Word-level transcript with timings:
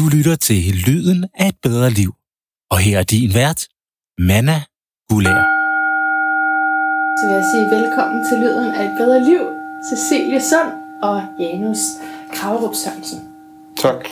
Du 0.00 0.08
lytter 0.08 0.36
til 0.36 0.74
Lyden 0.86 1.26
af 1.34 1.48
et 1.48 1.54
bedre 1.62 1.90
liv. 1.90 2.14
Og 2.70 2.78
her 2.78 2.98
er 2.98 3.02
din 3.02 3.34
vært, 3.34 3.68
Manna 4.18 4.62
Gulær. 5.08 5.42
Så 7.18 7.26
vil 7.26 7.34
jeg 7.34 7.44
sige 7.52 7.66
velkommen 7.76 8.28
til 8.28 8.38
Lyden 8.38 8.74
af 8.74 8.84
et 8.84 8.94
bedre 8.98 9.24
liv, 9.24 9.40
Cecilie 9.90 10.40
Sund 10.40 10.72
og 11.02 11.22
Janus 11.40 11.78
Kravrup 12.34 12.74
Sørensen. 12.74 13.20
Tak. 13.76 14.08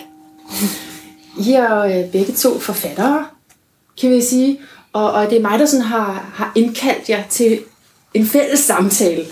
I 1.39 1.53
er 1.53 1.75
jo 1.75 1.85
øh, 1.85 2.13
begge 2.13 2.33
to 2.33 2.59
forfattere, 2.59 3.27
kan 4.01 4.11
vi 4.11 4.23
sige. 4.23 4.61
Og, 4.93 5.13
og 5.13 5.31
det 5.31 5.39
er 5.39 5.43
mig, 5.43 5.59
der 5.59 5.67
sådan 5.67 5.87
har, 5.87 6.31
har 6.35 6.53
indkaldt 6.55 7.09
jer 7.09 7.23
til 7.29 7.61
en 8.15 8.27
fælles 8.27 8.61
samtale. 8.61 9.25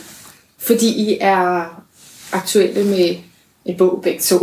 Fordi 0.59 0.88
I 0.88 1.18
er 1.20 1.64
aktuelle 2.32 2.84
med 2.84 3.16
en 3.66 3.76
bog 3.76 4.00
begge 4.02 4.20
to. 4.20 4.38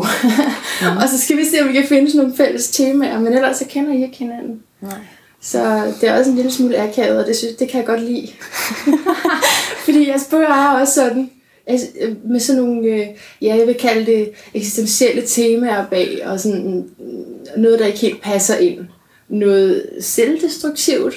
Mm. 0.81 0.97
og 1.01 1.09
så 1.09 1.21
skal 1.21 1.37
vi 1.37 1.45
se, 1.45 1.61
om 1.61 1.67
vi 1.67 1.73
kan 1.73 1.87
finde 1.87 2.11
sådan 2.11 2.21
nogle 2.21 2.37
fælles 2.37 2.69
temaer. 2.69 3.19
Men 3.19 3.33
ellers 3.33 3.57
så 3.57 3.65
kender 3.69 3.93
I 3.93 4.03
ikke 4.03 4.17
hinanden. 4.17 4.61
Nej. 4.81 4.97
Så 5.41 5.93
det 6.01 6.09
er 6.09 6.17
også 6.19 6.29
en 6.29 6.35
lille 6.35 6.51
smule 6.51 6.77
akavet, 6.77 7.19
og 7.19 7.27
det, 7.27 7.35
synes, 7.35 7.55
det 7.55 7.69
kan 7.69 7.77
jeg 7.77 7.85
godt 7.87 8.01
lide. 8.01 8.27
Fordi 9.85 10.07
jeres 10.07 10.27
bøger 10.31 10.49
er 10.49 10.79
også 10.79 10.93
sådan, 10.93 11.29
altså, 11.67 11.87
øh, 12.01 12.15
med 12.29 12.39
sådan 12.39 12.61
nogle, 12.61 12.87
øh, 12.87 13.07
ja, 13.41 13.55
jeg 13.55 13.67
vil 13.67 13.75
kalde 13.75 14.05
det 14.05 14.31
eksistentielle 14.53 15.21
temaer 15.27 15.85
bag, 15.85 16.21
og 16.25 16.39
sådan 16.39 16.85
mm, 16.97 17.61
noget, 17.61 17.79
der 17.79 17.85
ikke 17.85 17.99
helt 17.99 18.21
passer 18.21 18.57
ind. 18.57 18.79
Noget 19.29 19.89
selvdestruktivt, 19.99 21.15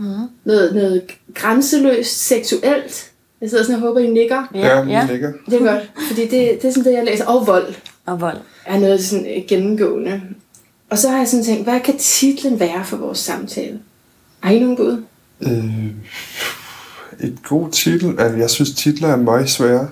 Mm. 0.00 0.04
noget, 0.44 0.74
noget 0.74 1.02
grænseløst 1.34 2.26
seksuelt. 2.26 3.07
Jeg 3.40 3.50
sidder 3.50 3.64
sådan 3.64 3.76
og 3.82 3.88
håber, 3.88 4.00
I 4.00 4.10
nikker. 4.10 4.44
Ja, 4.54 4.82
ja. 4.86 5.06
ligger. 5.10 5.32
Det 5.50 5.54
er 5.62 5.72
godt, 5.72 5.90
fordi 6.08 6.22
det, 6.22 6.30
det 6.62 6.64
er 6.64 6.70
sådan 6.70 6.84
det, 6.84 6.92
jeg 6.92 7.04
læser. 7.04 7.26
Og 7.26 7.46
vold 7.46 7.74
Og 8.06 8.20
vold. 8.20 8.36
er 8.66 8.78
noget 8.80 9.04
sådan 9.04 9.26
øh, 9.26 9.42
gennemgående. 9.48 10.22
Og 10.90 10.98
så 10.98 11.08
har 11.08 11.18
jeg 11.18 11.28
sådan 11.28 11.44
tænkt, 11.44 11.64
hvad 11.64 11.80
kan 11.80 11.98
titlen 11.98 12.60
være 12.60 12.84
for 12.84 12.96
vores 12.96 13.18
samtale? 13.18 13.78
Har 14.40 14.50
I 14.50 14.58
nogen 14.58 14.76
bud? 14.76 15.02
Øh, 15.40 15.90
et 17.20 17.38
god 17.48 17.70
titel. 17.70 18.20
Altså, 18.20 18.38
jeg 18.38 18.50
synes, 18.50 18.74
titler 18.74 19.08
er 19.08 19.16
meget 19.16 19.50
svære. 19.50 19.88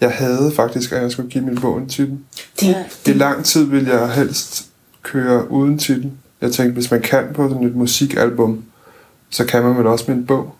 Jeg 0.00 0.10
havde 0.12 0.52
faktisk, 0.56 0.92
at 0.92 1.02
jeg 1.02 1.10
skulle 1.12 1.30
give 1.30 1.44
min 1.44 1.60
bog 1.60 1.78
en 1.78 1.88
titel. 1.88 2.18
Det, 2.60 2.66
Ja. 2.68 2.84
I 3.06 3.12
lang 3.12 3.44
tid 3.44 3.64
ville 3.64 3.90
jeg 4.00 4.12
helst 4.12 4.66
køre 5.02 5.50
uden 5.50 5.78
titel. 5.78 6.10
Jeg 6.40 6.52
tænkte, 6.52 6.72
hvis 6.72 6.90
man 6.90 7.02
kan 7.02 7.24
på 7.34 7.48
sådan 7.48 7.66
et 7.66 7.76
musikalbum, 7.76 8.64
så 9.30 9.44
kan 9.46 9.62
man 9.62 9.76
vel 9.78 9.86
også 9.86 10.04
med 10.08 10.16
en 10.16 10.26
bog. 10.26 10.54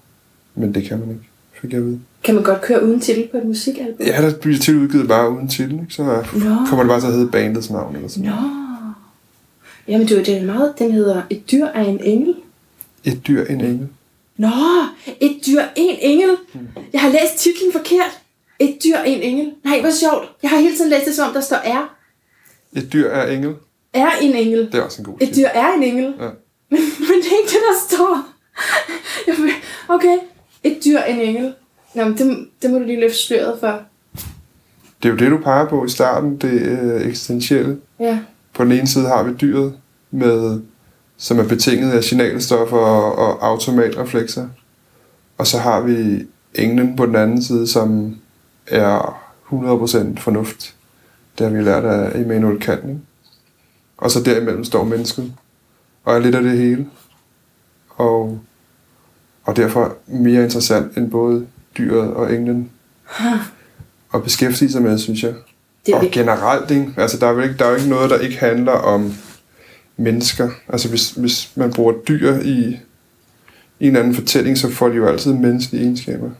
Men 0.54 0.74
det 0.74 0.84
kan 0.84 0.98
man 0.98 1.08
ikke, 1.08 1.28
fik 1.62 1.72
jeg 1.72 1.82
vide. 1.82 2.00
Kan 2.24 2.34
man 2.34 2.44
godt 2.44 2.60
køre 2.60 2.84
uden 2.84 3.00
titel 3.00 3.28
på 3.28 3.36
et 3.36 3.44
musikalbum? 3.44 4.06
Ja, 4.06 4.22
der 4.22 4.38
bliver 4.38 4.58
til 4.58 4.78
udgivet 4.78 5.08
bare 5.08 5.30
uden 5.30 5.48
titel, 5.48 5.72
ikke? 5.72 5.94
så 5.94 6.02
Nå. 6.02 6.66
kommer 6.68 6.82
det 6.82 6.88
bare 6.88 7.00
til 7.00 7.06
at 7.06 7.12
hedde 7.12 7.30
bandets 7.30 7.70
navn 7.70 7.96
eller 7.96 8.08
sådan 8.08 8.28
Nå. 8.30 8.36
Jamen, 9.88 10.06
du, 10.06 10.16
det 10.16 10.28
er 10.28 10.44
meget, 10.44 10.74
den 10.78 10.92
hedder 10.92 11.22
Et 11.30 11.50
dyr 11.50 11.64
er 11.64 11.84
en 11.84 12.00
engel. 12.04 12.34
Et 13.04 13.26
dyr, 13.26 13.44
en 13.44 13.60
engel. 13.60 13.88
Nå, 14.36 14.48
et 15.20 15.36
dyr, 15.46 15.60
en 15.76 15.96
engel. 16.00 16.36
Jeg 16.92 17.00
har 17.00 17.08
læst 17.08 17.38
titlen 17.38 17.72
forkert. 17.72 18.20
Et 18.58 18.78
dyr, 18.84 18.96
en 18.96 19.22
engel. 19.22 19.52
Nej, 19.64 19.80
hvor 19.80 19.90
sjovt. 19.90 20.28
Jeg 20.42 20.50
har 20.50 20.58
hele 20.58 20.76
tiden 20.76 20.90
læst 20.90 21.06
det, 21.06 21.14
som 21.14 21.28
om 21.28 21.34
der 21.34 21.40
står 21.40 21.56
er. 21.56 21.96
Et 22.76 22.92
dyr 22.92 23.08
er 23.08 23.32
engel. 23.32 23.54
Er 23.92 24.10
en 24.22 24.34
engel. 24.34 24.68
Det 24.72 24.74
er 24.74 24.82
også 24.82 25.02
en 25.02 25.04
god 25.04 25.14
Et 25.20 25.36
dyr 25.36 25.46
er 25.46 25.72
en 25.72 25.82
engel. 25.82 26.14
Ja. 26.20 26.28
Men, 26.70 26.80
men 27.08 27.16
det 27.22 27.26
er 27.32 27.38
ikke 27.42 27.52
det, 27.52 27.62
der 27.70 27.96
står. 27.96 28.28
Okay, 29.88 30.18
et 30.64 30.78
dyr, 30.84 30.98
en 30.98 31.20
engel. 31.20 31.54
Nå, 31.94 32.04
men 32.04 32.18
det, 32.18 32.48
det 32.62 32.70
må 32.70 32.78
du 32.78 32.84
lige 32.84 33.00
løfte 33.00 33.18
sløret 33.18 33.60
for. 33.60 33.80
Det 35.02 35.08
er 35.08 35.12
jo 35.12 35.16
det, 35.16 35.30
du 35.30 35.38
peger 35.38 35.68
på 35.68 35.84
i 35.84 35.88
starten, 35.88 36.36
det 36.36 36.52
øh, 36.52 37.08
eksistentielle. 37.08 37.78
Ja. 38.00 38.18
På 38.54 38.64
den 38.64 38.72
ene 38.72 38.86
side 38.86 39.08
har 39.08 39.22
vi 39.22 39.34
dyret, 39.40 39.74
med, 40.10 40.60
som 41.16 41.38
er 41.38 41.48
betinget 41.48 41.92
af 41.92 42.04
signalstoffer 42.04 42.76
og, 42.76 43.18
og 43.18 43.46
automatreflekser. 43.46 44.48
Og 45.38 45.46
så 45.46 45.58
har 45.58 45.80
vi 45.80 46.26
englen 46.54 46.96
på 46.96 47.06
den 47.06 47.16
anden 47.16 47.42
side, 47.42 47.66
som 47.66 48.16
er 48.66 49.22
100% 49.52 50.20
fornuft. 50.20 50.74
Det 51.38 51.46
har 51.46 51.56
vi 51.56 51.62
lært 51.62 51.84
af 51.84 52.20
Immanuel 52.20 52.60
Kant. 52.60 52.84
Ikke? 52.84 53.00
Og 53.96 54.10
så 54.10 54.22
derimellem 54.22 54.64
står 54.64 54.84
mennesket. 54.84 55.32
Og 56.04 56.14
er 56.14 56.18
lidt 56.18 56.34
af 56.34 56.42
det 56.42 56.58
hele. 56.58 56.86
Og, 59.52 59.56
derfor 59.56 59.96
mere 60.06 60.44
interessant 60.44 60.96
end 60.96 61.10
både 61.10 61.46
dyret 61.78 62.14
og 62.14 62.34
englen. 62.34 62.70
Og 64.12 64.22
beskæftige 64.22 64.72
sig 64.72 64.82
med, 64.82 64.98
synes 64.98 65.22
jeg. 65.22 65.34
Det 65.86 65.94
og 65.94 66.04
generelt, 66.12 66.70
ikke? 66.70 66.94
Altså, 66.96 67.18
der 67.18 67.26
er, 67.26 67.32
jo 67.32 67.40
ikke, 67.40 67.54
der 67.58 67.64
er 67.64 67.70
jo 67.70 67.76
ikke 67.76 67.88
noget, 67.88 68.10
der 68.10 68.18
ikke 68.18 68.38
handler 68.38 68.72
om 68.72 69.14
mennesker. 69.96 70.50
Altså, 70.68 70.88
hvis, 70.88 71.10
hvis 71.10 71.50
man 71.54 71.72
bruger 71.72 71.92
dyr 72.08 72.38
i, 72.40 72.48
i 72.48 72.76
en 73.80 73.86
eller 73.86 74.00
anden 74.00 74.14
fortælling, 74.14 74.58
så 74.58 74.70
får 74.70 74.88
de 74.88 74.94
jo 74.94 75.06
altid 75.06 75.32
menneskelige 75.32 75.84
egenskaber. 75.84 76.30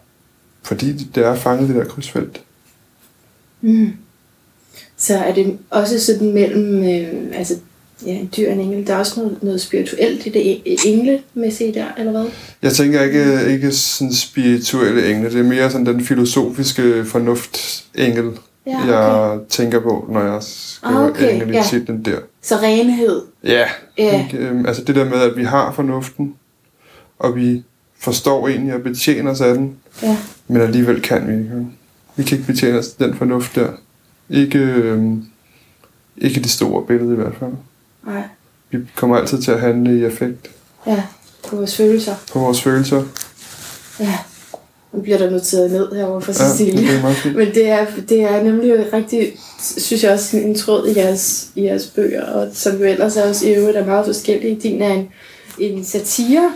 Fordi 0.63 0.93
det 0.93 1.27
er 1.27 1.35
fanget 1.35 1.65
i 1.65 1.73
det 1.73 1.77
der 1.77 1.91
krydsfelt. 1.91 2.43
Mm. 3.61 3.93
Så 4.97 5.19
er 5.19 5.35
det 5.35 5.59
også 5.71 6.05
sådan 6.05 6.33
mellem, 6.33 6.85
øh, 6.85 7.39
altså, 7.39 7.55
ja, 8.07 8.13
en 8.13 8.31
dyr 8.37 8.47
og 8.49 8.53
en 8.55 8.61
engel. 8.61 8.87
Der 8.87 8.95
er 8.95 8.99
også 8.99 9.21
noget, 9.21 9.43
noget 9.43 9.61
spirituelt 9.61 10.27
i 10.27 10.29
det 10.29 10.41
e- 10.67 10.89
englemæssige 10.89 11.75
der, 11.75 11.87
eller 11.99 12.13
hvad? 12.13 12.25
Jeg 12.63 12.73
tænker 12.73 13.03
ikke, 13.03 13.47
ikke 13.53 13.73
sådan 13.73 14.13
spirituelle 14.13 15.11
engle. 15.15 15.31
Det 15.31 15.39
er 15.41 15.45
mere 15.45 15.71
sådan 15.71 15.87
den 15.87 16.05
filosofiske 16.05 17.05
fornuft-engel, 17.05 18.31
Ja, 18.67 18.79
jeg 18.79 19.39
tænker 19.49 19.81
på, 19.81 20.09
når 20.13 20.21
jeg 20.33 20.39
skriver 20.43 20.97
Ah, 20.99 21.11
okay, 21.11 21.35
engel 21.35 21.51
i 21.51 21.53
ja. 21.53 21.63
titlen 21.71 22.05
der. 22.05 22.19
Så 22.43 22.57
renhed. 22.57 23.23
Ja, 23.45 23.65
Ja. 23.99 24.27
Øhm, 24.39 24.67
altså 24.67 24.85
det 24.85 24.95
der 24.95 25.05
med, 25.05 25.19
at 25.19 25.37
vi 25.37 25.45
har 25.45 25.73
fornuften, 25.73 26.35
og 27.19 27.37
vi 27.37 27.63
forstår 28.01 28.49
egentlig 28.49 28.75
at 28.75 28.83
betjene 28.83 29.31
os 29.31 29.41
af 29.41 29.55
den, 29.55 29.77
Ja. 30.03 30.17
men 30.49 30.61
alligevel 30.63 31.03
kan 31.03 31.29
vi 31.29 31.33
ikke. 31.33 31.67
Vi 32.17 32.23
kan 32.23 32.39
ikke 32.39 32.53
betjene 32.53 32.79
os 32.79 32.89
den 32.89 33.15
fornuft 33.15 33.55
der. 33.55 33.69
Ikke, 34.31 34.59
øhm, 34.59 35.25
ikke 36.19 36.41
det 36.41 36.51
store 36.51 36.87
billede 36.87 37.13
i 37.13 37.17
hvert 37.17 37.35
fald. 37.41 37.53
Nej. 38.07 38.23
Vi 38.71 38.79
kommer 38.97 39.17
altid 39.17 39.43
til 39.43 39.51
at 39.51 39.61
handle 39.61 39.99
i 39.99 40.05
affekt 40.05 40.51
Ja. 40.87 41.03
På 41.49 41.57
vores 41.57 41.77
følelser. 41.77 42.15
på 42.33 42.39
vores 42.39 42.63
følelser. 42.63 43.03
Ja. 44.01 44.19
Nu 44.93 45.01
bliver 45.03 45.19
der 45.19 45.31
noteret 45.31 45.71
ned 45.71 45.93
herovre 45.97 46.21
fra 46.23 46.33
Ja, 46.45 46.51
Cecilie. 46.51 46.93
det. 46.93 47.37
Men 47.37 47.47
det 47.55 47.69
er, 47.69 47.87
det 48.09 48.23
er 48.23 48.43
nemlig 48.43 48.93
rigtig, 48.93 49.33
synes 49.79 50.05
jeg 50.05 50.13
også, 50.13 50.37
en 50.37 50.55
tråd 50.55 50.89
i 50.89 50.99
jeres, 50.99 51.49
i 51.55 51.65
jeres 51.65 51.87
bøger, 51.87 52.25
og 52.27 52.49
som 52.55 52.77
jo 52.77 52.85
ellers 52.85 53.17
er 53.17 53.29
også 53.29 53.49
i 53.49 53.55
øvrigt 53.55 53.77
er 53.77 53.87
meget 53.87 54.07
forskellige. 54.07 54.61
Din 54.63 54.83
er 54.83 54.93
en, 54.93 55.09
en 55.59 55.85
satire, 55.85 56.53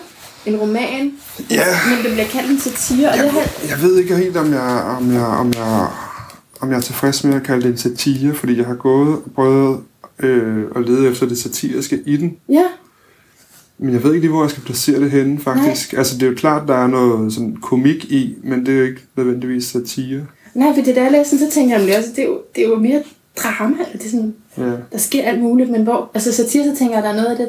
en 0.46 0.56
roman, 0.56 1.12
Ja, 1.50 1.64
men 1.88 2.04
det 2.04 2.12
bliver 2.12 2.26
kaldt 2.28 2.50
en 2.50 2.60
satire, 2.60 3.08
og 3.08 3.16
det 3.18 3.22
jeg, 3.24 3.32
har, 3.32 3.40
ved- 3.40 3.68
jeg 3.70 3.82
ved 3.82 3.96
ikke 3.98 4.16
helt, 4.16 4.36
om 4.36 4.52
jeg, 4.52 4.82
om 4.98 5.12
jeg, 5.12 5.22
om 5.24 5.52
jeg, 5.54 5.86
om 6.60 6.70
jeg 6.70 6.76
er 6.76 6.80
tilfreds 6.80 7.24
med 7.24 7.34
at 7.34 7.42
kalde 7.42 7.62
det 7.62 7.70
en 7.70 7.78
satire, 7.78 8.34
fordi 8.34 8.58
jeg 8.58 8.66
har 8.66 8.74
gået 8.74 9.08
og 9.14 9.22
prøvet 9.34 9.80
øh, 10.22 10.64
at 10.76 10.88
lede 10.88 11.08
efter 11.10 11.26
det 11.28 11.38
satiriske 11.38 12.00
i 12.06 12.16
den. 12.16 12.36
ja, 12.48 12.64
Men 13.78 13.94
jeg 13.94 14.02
ved 14.04 14.10
ikke 14.14 14.26
lige, 14.26 14.32
hvor 14.32 14.42
jeg 14.42 14.50
skal 14.50 14.62
placere 14.62 15.00
det 15.00 15.10
henne, 15.10 15.38
faktisk. 15.38 15.92
Nej. 15.92 15.98
Altså, 15.98 16.14
det 16.14 16.22
er 16.22 16.26
jo 16.26 16.34
klart, 16.36 16.68
der 16.68 16.74
er 16.74 16.86
noget 16.86 17.32
sådan 17.32 17.56
komik 17.62 18.04
i, 18.04 18.34
men 18.44 18.66
det 18.66 18.74
er 18.74 18.78
jo 18.78 18.84
ikke 18.84 19.00
nødvendigvis 19.16 19.64
satire. 19.64 20.20
nej, 20.54 20.74
for 20.74 20.82
det 20.82 20.96
der 20.96 21.02
jeg 21.02 21.12
læste, 21.12 21.38
så 21.38 21.50
tænker 21.50 21.78
jeg, 21.78 21.80
jamen, 21.80 21.86
det, 21.88 21.94
er 21.94 21.98
også, 21.98 22.10
det, 22.16 22.22
er 22.24 22.28
jo, 22.28 22.38
det 22.56 22.64
er 22.64 22.68
jo 22.68 22.78
mere 22.78 23.02
drama, 23.36 23.76
eller 23.86 23.92
det 23.98 24.04
er 24.06 24.10
sådan, 24.10 24.34
Ja. 24.58 24.62
der 24.92 24.98
sker 24.98 25.22
alt 25.24 25.42
muligt, 25.42 25.70
men 25.70 25.82
hvor, 25.82 26.10
altså 26.14 26.32
satire, 26.32 26.64
så 26.64 26.76
tænker 26.78 26.94
jeg, 26.94 27.02
der 27.02 27.08
er 27.10 27.16
noget 27.16 27.26
af 27.28 27.36
det, 27.36 27.48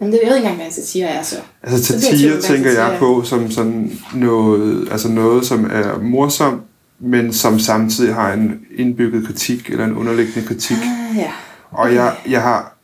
jamen 0.00 0.12
det 0.12 0.20
jeg 0.22 0.28
ved 0.30 0.36
ikke 0.36 0.44
engang, 0.46 0.56
hvad 0.56 0.66
en 0.66 0.72
satire 0.72 1.08
er, 1.08 1.22
så. 1.22 1.36
Altså, 1.62 1.84
Så 1.84 2.00
satire 2.00 2.32
hvad 2.32 2.42
tænker 2.42 2.70
jeg 2.70 2.76
satire 2.76 2.98
på 2.98 3.22
som 3.24 3.50
sådan 3.50 3.92
noget, 4.14 4.88
altså 4.90 5.08
noget, 5.08 5.46
som 5.46 5.64
er 5.72 5.98
morsomt, 6.02 6.62
men 7.00 7.32
som 7.32 7.58
samtidig 7.58 8.14
har 8.14 8.32
en 8.32 8.60
indbygget 8.76 9.26
kritik, 9.26 9.70
eller 9.70 9.84
en 9.84 9.96
underliggende 9.96 10.48
kritik. 10.48 10.76
Ah, 10.76 11.16
ja. 11.16 11.30
Og 11.70 11.94
jeg, 11.94 12.16
jeg 12.28 12.42
har 12.42 12.74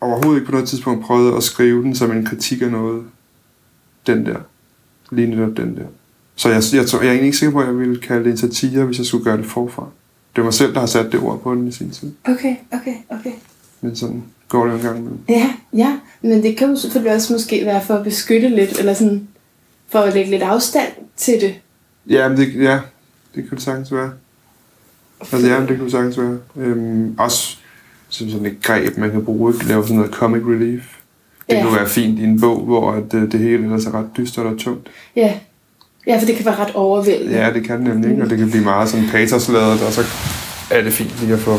overhovedet 0.00 0.40
ikke 0.40 0.46
på 0.46 0.52
noget 0.52 0.68
tidspunkt 0.68 1.04
prøvet 1.04 1.36
at 1.36 1.42
skrive 1.42 1.82
den 1.82 1.94
som 1.94 2.12
en 2.12 2.26
kritik 2.26 2.62
af 2.62 2.70
noget. 2.70 3.04
Den 4.06 4.26
der. 4.26 4.36
Lige 5.10 5.30
netop 5.30 5.56
den 5.56 5.76
der. 5.76 5.86
Så 6.36 6.48
jeg, 6.48 6.62
jeg, 6.72 6.86
tror, 6.86 6.98
jeg 6.98 7.06
er 7.06 7.12
egentlig 7.12 7.26
ikke 7.26 7.38
sikker 7.38 7.52
på, 7.52 7.60
at 7.60 7.66
jeg 7.66 7.78
ville 7.78 8.00
kalde 8.00 8.24
det 8.24 8.30
en 8.30 8.36
satire, 8.36 8.84
hvis 8.84 8.98
jeg 8.98 9.06
skulle 9.06 9.24
gøre 9.24 9.36
det 9.36 9.46
forfra. 9.46 9.82
Det 10.36 10.42
var 10.42 10.44
mig 10.44 10.54
selv, 10.54 10.74
der 10.74 10.80
har 10.80 10.86
sat 10.86 11.12
det 11.12 11.20
ord 11.20 11.40
på 11.40 11.54
den 11.54 11.68
i 11.68 11.72
sin 11.72 11.90
tid. 11.90 12.12
Okay, 12.24 12.56
okay, 12.72 12.94
okay. 13.08 13.32
Men 13.80 13.96
sådan 13.96 14.24
går 14.48 14.64
det 14.64 14.72
jo 14.72 14.76
en 14.76 14.82
gang 14.82 14.98
imellem. 14.98 15.18
Ja, 15.28 15.54
ja, 15.72 15.98
men 16.22 16.42
det 16.42 16.56
kan 16.56 16.70
jo 16.70 16.76
selvfølgelig 16.76 17.14
også 17.14 17.32
måske 17.32 17.64
være 17.64 17.84
for 17.84 17.94
at 17.94 18.04
beskytte 18.04 18.48
lidt, 18.48 18.78
eller 18.78 18.94
sådan 18.94 19.28
for 19.88 19.98
at 19.98 20.14
lægge 20.14 20.30
lidt 20.30 20.42
afstand 20.42 20.92
til 21.16 21.40
det. 21.40 21.54
Ja, 22.06 22.28
men 22.28 22.38
det, 22.38 22.54
ja, 22.54 22.80
det 23.34 23.48
kan 23.48 23.56
det 23.56 23.62
sagtens 23.62 23.92
være. 23.92 24.12
Altså 25.20 25.36
ja, 25.36 25.60
det 25.60 25.68
kan 25.68 25.80
det 25.80 25.90
sagtens 25.90 26.18
være. 26.18 26.38
Øhm, 26.56 27.14
også 27.18 27.55
som 28.18 28.30
sådan 28.30 28.46
et 28.46 28.56
greb, 28.62 28.96
man 28.96 29.10
kan 29.10 29.24
bruge, 29.24 29.54
ikke? 29.54 29.66
lave 29.66 29.82
sådan 29.82 29.96
noget 29.96 30.12
comic 30.12 30.42
relief. 30.46 30.82
Det 31.50 31.54
Ja. 31.56 31.62
kunne 31.62 31.76
være 31.76 31.88
fint 31.88 32.18
i 32.18 32.24
en 32.24 32.40
bog, 32.40 32.60
hvor 32.64 32.92
at, 32.92 33.14
øh, 33.14 33.32
det 33.32 33.40
hele 33.40 33.64
ellers 33.64 33.86
er 33.86 33.94
ret 33.94 34.06
dystert 34.16 34.46
og 34.46 34.58
tungt. 34.58 34.88
Ja, 35.16 35.34
ja 36.06 36.18
for 36.18 36.26
det 36.26 36.36
kan 36.36 36.44
være 36.46 36.54
ret 36.58 36.74
overvældende. 36.74 37.38
Ja, 37.38 37.52
det 37.52 37.64
kan 37.64 37.78
det 37.78 37.84
nemlig, 37.88 38.10
ikke? 38.10 38.22
og 38.22 38.30
det 38.30 38.38
kan 38.38 38.50
blive 38.50 38.64
meget 38.64 38.88
sådan 38.88 39.06
patosladet, 39.08 39.82
og 39.86 39.92
så 39.92 40.00
er 40.70 40.82
det 40.82 40.92
fint 40.92 41.10
lige 41.20 41.32
at 41.32 41.38
få, 41.38 41.56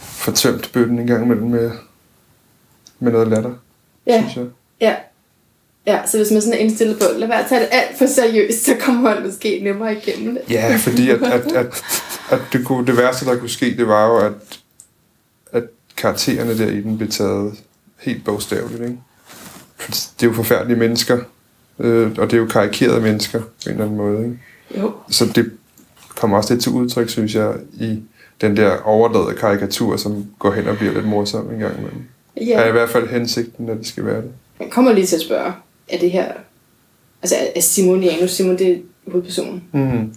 få 0.00 0.30
tømt 0.32 0.70
bøtten 0.72 0.98
en 0.98 1.06
gang 1.06 1.24
imellem 1.24 1.46
med, 1.48 1.70
med 2.98 3.12
noget 3.12 3.28
latter, 3.28 3.50
Ja, 4.06 4.20
synes 4.20 4.36
jeg. 4.36 4.44
ja. 4.80 4.94
Ja, 5.86 5.98
så 6.06 6.16
hvis 6.16 6.30
man 6.30 6.40
sådan 6.40 6.54
er 6.54 6.58
indstillet 6.62 6.98
på, 6.98 7.04
lad 7.18 7.28
være 7.28 7.40
at 7.42 7.46
tage 7.48 7.60
det 7.60 7.68
alt 7.72 7.98
for 7.98 8.06
seriøst, 8.06 8.64
så 8.64 8.74
kommer 8.80 9.02
man 9.14 9.22
måske 9.26 9.60
nemmere 9.62 9.96
igennem 9.96 10.34
det. 10.34 10.54
Ja, 10.54 10.76
fordi 10.76 11.10
at, 11.10 11.22
at, 11.22 11.52
at, 11.52 11.82
at 12.30 12.38
det, 12.52 12.64
kunne, 12.66 12.86
det 12.86 12.96
værste, 12.96 13.26
der 13.26 13.36
kunne 13.36 13.48
ske, 13.50 13.76
det 13.76 13.86
var 13.88 14.06
jo, 14.06 14.16
at 14.18 14.32
karaktererne 16.00 16.58
der 16.58 16.66
i 16.66 16.80
den 16.80 16.96
blev 16.98 17.10
taget 17.10 17.54
helt 17.98 18.24
bogstaveligt. 18.24 18.82
Ikke? 18.82 18.98
Det 19.88 20.22
er 20.22 20.26
jo 20.26 20.32
forfærdelige 20.32 20.78
mennesker, 20.78 21.18
øh, 21.78 22.10
og 22.18 22.30
det 22.30 22.32
er 22.32 22.36
jo 22.40 22.46
karikerede 22.46 23.00
mennesker 23.00 23.40
på 23.40 23.46
en 23.66 23.70
eller 23.72 23.84
anden 23.84 23.96
måde. 23.96 24.24
Ikke? 24.24 24.38
Jo, 24.78 24.92
Så 25.10 25.24
det 25.34 25.50
kommer 26.16 26.36
også 26.36 26.54
lidt 26.54 26.62
til 26.62 26.72
udtryk, 26.72 27.08
synes 27.08 27.34
jeg, 27.34 27.54
i 27.72 28.02
den 28.40 28.56
der 28.56 28.76
overladede 28.82 29.36
karikatur, 29.38 29.96
som 29.96 30.26
går 30.38 30.52
hen 30.52 30.68
og 30.68 30.76
bliver 30.76 30.92
lidt 30.92 31.08
morsom 31.08 31.50
en 31.50 31.58
gang 31.58 31.78
imellem. 31.78 32.02
Ja. 32.36 32.60
Er 32.60 32.68
i 32.68 32.72
hvert 32.72 32.90
fald 32.90 33.08
hensigten, 33.08 33.68
at 33.68 33.76
det 33.78 33.86
skal 33.86 34.04
være 34.04 34.16
det. 34.22 34.30
Jeg 34.60 34.70
kommer 34.70 34.92
lige 34.92 35.06
til 35.06 35.16
at 35.16 35.22
spørge, 35.22 35.52
er 35.88 35.98
det 35.98 36.10
her, 36.10 36.32
altså 37.22 37.36
er 37.56 37.60
Simon 37.60 38.02
Janus, 38.02 38.30
Simon 38.30 38.58
det 38.58 38.72
er 38.72 38.78
hovedpersonen, 39.10 39.62
Mm. 39.72 40.14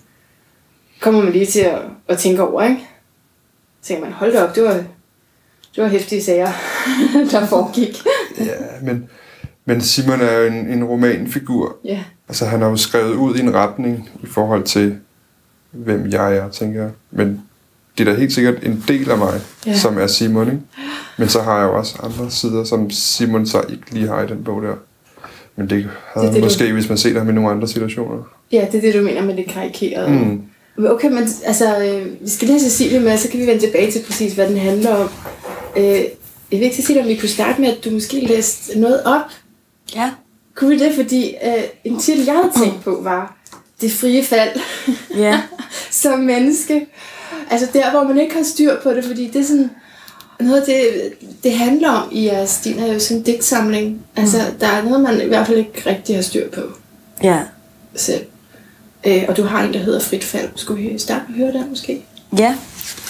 kommer 1.01 1.23
man 1.23 1.33
lige 1.33 1.45
til 1.45 1.59
at, 1.59 1.81
at 2.07 2.17
tænke 2.17 2.41
over, 2.43 2.61
ikke? 2.63 2.87
Tænker 3.81 4.03
man, 4.03 4.13
hold 4.13 4.31
da 4.33 4.43
op, 4.43 4.55
det 4.55 4.63
var, 4.63 4.83
det 5.75 5.83
var 5.83 5.89
hæftige 5.89 6.23
sager, 6.23 6.51
der 7.31 7.45
foregik. 7.45 8.01
Ja, 8.39 8.45
men, 8.81 9.09
men 9.65 9.81
Simon 9.81 10.21
er 10.21 10.37
jo 10.37 10.47
en, 10.47 10.53
en 10.67 10.83
romanfigur, 10.83 11.75
Ja, 11.85 11.99
Altså, 12.29 12.45
han 12.45 12.61
har 12.61 12.69
jo 12.69 12.75
skrevet 12.75 13.13
ud 13.15 13.35
i 13.35 13.39
en 13.39 13.53
retning 13.53 14.09
i 14.23 14.25
forhold 14.27 14.63
til, 14.63 14.95
hvem 15.71 16.07
jeg 16.11 16.35
er, 16.37 16.49
tænker 16.49 16.81
jeg. 16.81 16.91
Men 17.11 17.41
det 17.97 18.07
er 18.07 18.11
da 18.13 18.19
helt 18.19 18.33
sikkert 18.33 18.55
en 18.63 18.83
del 18.87 19.11
af 19.11 19.17
mig, 19.17 19.33
Ja. 19.65 19.75
som 19.77 19.97
er 19.97 20.07
Simon, 20.07 20.47
ikke? 20.47 20.59
Men 21.17 21.29
så 21.29 21.41
har 21.41 21.57
jeg 21.59 21.65
jo 21.67 21.77
også 21.77 21.95
andre 22.03 22.31
sider, 22.31 22.63
som 22.63 22.89
Simon 22.91 23.45
så 23.45 23.61
ikke 23.69 23.83
lige 23.91 24.07
har 24.07 24.21
i 24.23 24.27
den 24.27 24.43
bog 24.43 24.61
der. 24.61 24.73
Men 25.55 25.69
det 25.69 25.89
havde 26.13 26.27
Det 26.27 26.35
det, 26.35 26.43
måske, 26.43 26.73
hvis 26.73 26.89
man 26.89 26.97
ser 26.97 27.17
ham 27.17 27.29
i 27.29 27.33
nogle 27.33 27.49
andre 27.51 27.67
situationer. 27.67 28.23
ja 28.51 28.67
det 28.71 28.77
er 28.77 28.81
det, 28.81 28.93
du 28.93 29.01
mener 29.01 29.21
med 29.25 29.35
det 29.37 29.45
karikerede. 29.47 30.09
Mm. 30.09 30.41
Okay, 30.87 31.07
men 31.07 31.27
altså, 31.45 31.77
øh, 31.85 32.05
vi 32.21 32.29
skal 32.29 32.47
lige 32.47 32.59
have 32.59 32.69
Cecilie 32.69 32.99
med, 32.99 33.17
så 33.17 33.29
kan 33.29 33.39
vi 33.39 33.47
vende 33.47 33.61
tilbage 33.65 33.91
til 33.91 34.01
præcis, 34.05 34.33
hvad 34.33 34.47
den 34.49 34.57
handler 34.57 34.95
om. 34.95 35.09
Øh, 35.77 35.83
jeg 36.51 36.59
vil 36.59 36.61
ikke 36.61 36.75
Cecilie, 36.75 37.01
om 37.01 37.07
vi 37.07 37.15
kunne 37.15 37.29
starte 37.29 37.61
med, 37.61 37.69
at 37.69 37.85
du 37.85 37.89
måske 37.89 38.19
læste 38.19 38.79
noget 38.79 39.03
op. 39.03 39.21
Ja. 39.95 40.11
Kunne 40.55 40.69
vi 40.69 40.79
det? 40.79 40.95
Fordi 40.95 41.35
øh, 41.45 41.63
en 41.83 41.99
titel, 41.99 42.25
jeg 42.25 42.33
havde 42.33 42.51
tænkt 42.63 42.83
på, 42.83 42.99
var 43.01 43.37
Det 43.81 43.91
frie 43.91 44.23
fald 44.23 44.49
Ja. 45.17 45.41
som 45.91 46.19
menneske. 46.19 46.87
Altså 47.49 47.67
der, 47.73 47.91
hvor 47.91 48.03
man 48.03 48.19
ikke 48.19 48.35
har 48.35 48.43
styr 48.43 48.81
på 48.83 48.93
det, 48.93 49.05
fordi 49.05 49.27
det 49.27 49.41
er 49.41 49.45
sådan... 49.45 49.69
Noget 50.39 50.61
af 50.61 50.65
det, 50.65 51.13
det 51.43 51.53
handler 51.53 51.89
om 51.89 52.09
i 52.11 52.25
jeres 52.25 52.59
din 52.63 52.79
er 52.79 52.93
jo 52.93 52.99
sådan 52.99 53.17
en 53.17 53.23
digtsamling. 53.23 54.01
Altså, 54.15 54.37
der 54.59 54.67
er 54.67 54.83
noget, 54.83 55.01
man 55.01 55.21
i 55.21 55.25
hvert 55.27 55.47
fald 55.47 55.57
ikke 55.57 55.83
rigtig 55.85 56.15
har 56.15 56.21
styr 56.23 56.49
på 56.49 56.61
Ja. 57.23 57.39
selv. 57.95 58.25
Øh, 59.07 59.23
og 59.27 59.37
du 59.37 59.43
har 59.43 59.63
en, 59.63 59.73
der 59.73 59.79
hedder 59.79 59.99
Frit 59.99 60.23
Fald. 60.23 60.49
Skulle 60.55 60.83
vi 60.83 60.97
starte 60.97 61.23
med 61.29 61.35
at 61.45 61.53
høre 61.53 61.61
den 61.63 61.69
måske? 61.69 62.05
Ja, 62.37 62.55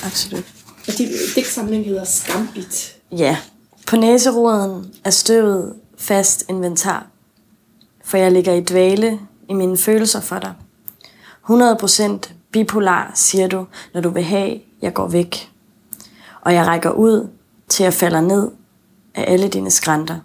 absolut. 0.06 0.44
Og 0.88 0.98
din 0.98 1.08
digtsamling 1.36 1.86
hedder 1.86 2.04
Skambit. 2.04 2.96
Ja. 3.12 3.38
På 3.88 3.96
næseroden 3.96 4.94
er 5.04 5.10
støvet 5.10 5.76
fast 5.98 6.46
inventar. 6.50 7.08
For 8.04 8.18
jeg 8.18 8.32
ligger 8.32 8.54
i 8.54 8.62
dvale 8.62 9.20
i 9.50 9.54
mine 9.54 9.78
følelser 9.78 10.22
for 10.22 10.40
dig. 10.40 10.54
100% 11.50 12.32
bipolar, 12.52 13.12
siger 13.16 13.48
du, 13.48 13.66
når 13.94 14.02
du 14.02 14.10
vil 14.10 14.24
have, 14.24 14.60
jeg 14.82 14.94
går 14.94 15.08
væk. 15.08 15.50
Og 16.42 16.54
jeg 16.54 16.68
rækker 16.68 16.92
ud, 16.92 17.28
til 17.70 17.84
jeg 17.84 17.94
falder 17.94 18.22
ned 18.22 18.52
af 19.16 19.32
alle 19.34 19.48
dine 19.48 19.72
skrænter. 19.72 20.20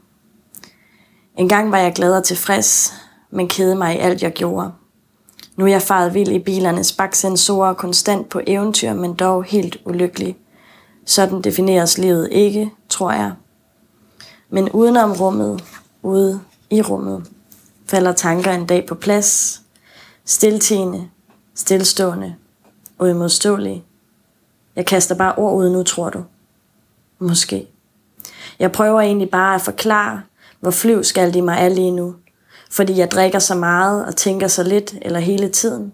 En 1.37 1.49
gang 1.49 1.73
var 1.73 1.79
jeg 1.79 1.93
glad 1.93 2.17
og 2.17 2.25
tilfreds, 2.25 2.95
men 3.31 3.49
kede 3.49 3.77
mig 3.77 3.95
i 3.97 3.99
alt 3.99 4.23
jeg 4.23 4.33
gjorde. 4.33 4.73
Nu 5.57 5.65
er 5.65 5.69
jeg 5.69 5.83
faret 5.83 6.15
vild 6.15 6.33
i 6.33 6.39
bilernes 6.39 6.93
baksensorer, 6.93 7.75
konstant 7.75 8.29
på 8.29 8.41
eventyr, 8.47 8.93
men 8.93 9.15
dog 9.15 9.45
helt 9.45 9.77
ulykkelig. 9.85 10.37
Sådan 11.09 11.43
defineres 11.43 11.99
livet 11.99 12.29
ikke, 12.31 12.71
tror 12.89 13.13
jeg. 13.13 13.33
Men 14.51 14.71
udenom 14.71 15.13
rummet, 15.13 15.65
ude 16.03 16.41
i 16.71 16.83
rummet, 16.83 17.27
falder 17.87 18.13
tanker 18.13 18.53
en 18.53 18.67
dag 18.67 18.87
på 18.87 18.95
plads. 18.95 19.63
Stiltigende, 20.25 21.09
stillstående, 21.55 22.35
uimodståelige. 22.99 23.85
Jeg 24.77 24.87
kaster 24.87 25.15
bare 25.15 25.35
ord 25.35 25.55
ud 25.55 25.71
nu, 25.71 25.83
tror 25.83 26.11
du. 26.11 26.25
Måske. 27.19 27.69
Jeg 28.59 28.73
prøver 28.73 29.01
egentlig 29.01 29.31
bare 29.31 29.55
at 29.55 29.61
forklare, 29.61 30.23
hvor 30.61 30.71
flyv 30.71 31.05
skal 31.05 31.35
de 31.35 31.43
mig 31.43 31.57
er 31.61 31.69
lige 31.69 31.91
nu. 31.91 32.15
Fordi 32.71 32.99
jeg 32.99 33.11
drikker 33.11 33.39
så 33.39 33.55
meget 33.55 34.07
og 34.07 34.17
tænker 34.17 34.49
så 34.49 34.63
lidt 34.63 34.95
eller 35.03 35.21
hele 35.21 35.49
tiden. 35.49 35.93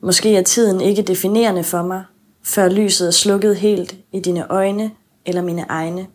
Måske 0.00 0.36
er 0.36 0.42
tiden 0.42 0.80
ikke 0.80 1.02
definerende 1.02 1.64
for 1.64 1.82
mig, 1.82 2.04
før 2.44 2.68
lyset 2.68 3.06
er 3.06 3.10
slukket 3.10 3.56
helt 3.56 3.96
i 4.12 4.20
dine 4.20 4.50
øjne 4.50 4.90
eller 5.26 5.42
mine 5.42 5.66
egne. 5.68 6.06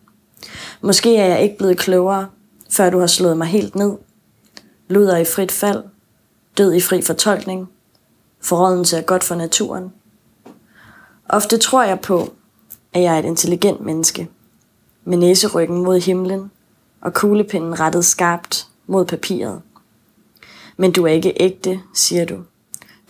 Måske 0.80 1.16
er 1.16 1.26
jeg 1.26 1.42
ikke 1.42 1.58
blevet 1.58 1.78
klogere, 1.78 2.28
før 2.70 2.90
du 2.90 2.98
har 2.98 3.06
slået 3.06 3.36
mig 3.36 3.46
helt 3.46 3.74
ned. 3.74 3.96
Luder 4.88 5.16
i 5.16 5.24
frit 5.24 5.52
fald, 5.52 5.84
død 6.58 6.74
i 6.74 6.80
fri 6.80 7.02
fortolkning, 7.02 7.68
forrådelse 8.40 8.96
er 8.96 9.02
godt 9.02 9.24
for 9.24 9.34
naturen. 9.34 9.92
Ofte 11.28 11.58
tror 11.58 11.82
jeg 11.82 12.00
på, 12.00 12.32
at 12.92 13.02
jeg 13.02 13.14
er 13.14 13.18
et 13.18 13.24
intelligent 13.24 13.80
menneske, 13.80 14.28
med 15.04 15.18
næseryggen 15.18 15.84
mod 15.84 16.00
himlen 16.00 16.50
og 17.00 17.14
kuglepinden 17.14 17.80
rettet 17.80 18.04
skarpt 18.04 18.66
mod 18.86 19.04
papiret. 19.04 19.62
Men 20.76 20.92
du 20.92 21.04
er 21.04 21.12
ikke 21.12 21.42
ægte, 21.42 21.80
siger 21.94 22.24
du. 22.24 22.38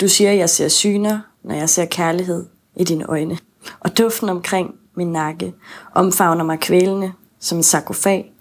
Du 0.00 0.08
siger, 0.08 0.30
at 0.30 0.38
jeg 0.38 0.50
ser 0.50 0.68
syner, 0.68 1.20
når 1.42 1.54
jeg 1.54 1.68
ser 1.68 1.84
kærlighed 1.84 2.46
i 2.78 2.84
dine 2.84 3.04
øjne. 3.06 3.38
Og 3.80 3.98
duften 3.98 4.28
omkring 4.28 4.74
min 4.94 5.12
nakke 5.12 5.54
omfavner 5.94 6.44
mig 6.44 6.60
kvælende 6.60 7.12
som 7.40 7.58
en 7.58 7.62
sarkofag, 7.62 8.32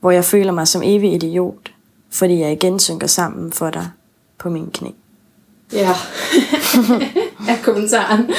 hvor 0.00 0.10
jeg 0.10 0.24
føler 0.24 0.52
mig 0.52 0.68
som 0.68 0.82
evig 0.84 1.12
idiot, 1.12 1.72
fordi 2.10 2.40
jeg 2.40 2.52
igen 2.52 2.78
synker 2.78 3.06
sammen 3.06 3.52
for 3.52 3.70
dig 3.70 3.90
på 4.38 4.50
min 4.50 4.70
knæ. 4.70 4.88
Ja, 5.72 5.88
er 7.48 7.62
kommentaren. 7.62 8.30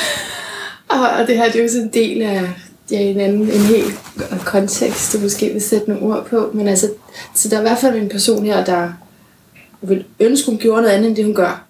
Og, 0.88 1.28
det 1.28 1.38
her 1.38 1.46
det 1.52 1.60
er 1.60 1.64
jo 1.64 1.70
sådan 1.70 1.84
en 1.84 1.94
del 1.94 2.22
af 2.22 2.50
ja, 2.92 3.00
en 3.00 3.20
anden 3.20 3.42
en 3.42 3.62
helt 3.62 4.00
kontekst, 4.46 5.14
du 5.14 5.20
måske 5.20 5.50
vil 5.50 5.62
sætte 5.62 5.90
nogle 5.90 6.16
ord 6.16 6.26
på. 6.26 6.52
Men 6.54 6.68
altså, 6.68 6.92
så 7.34 7.50
der 7.50 7.56
er 7.56 7.60
i 7.60 7.64
hvert 7.64 7.78
fald 7.78 7.96
en 7.96 8.10
person 8.10 8.46
her, 8.46 8.66
der 8.66 8.94
vil 9.82 10.06
ønske, 10.20 10.46
hun 10.46 10.60
gjorde 10.60 10.82
noget 10.82 10.96
andet, 10.96 11.08
end 11.08 11.16
det 11.16 11.26
hun 11.26 11.36
gør. 11.36 11.66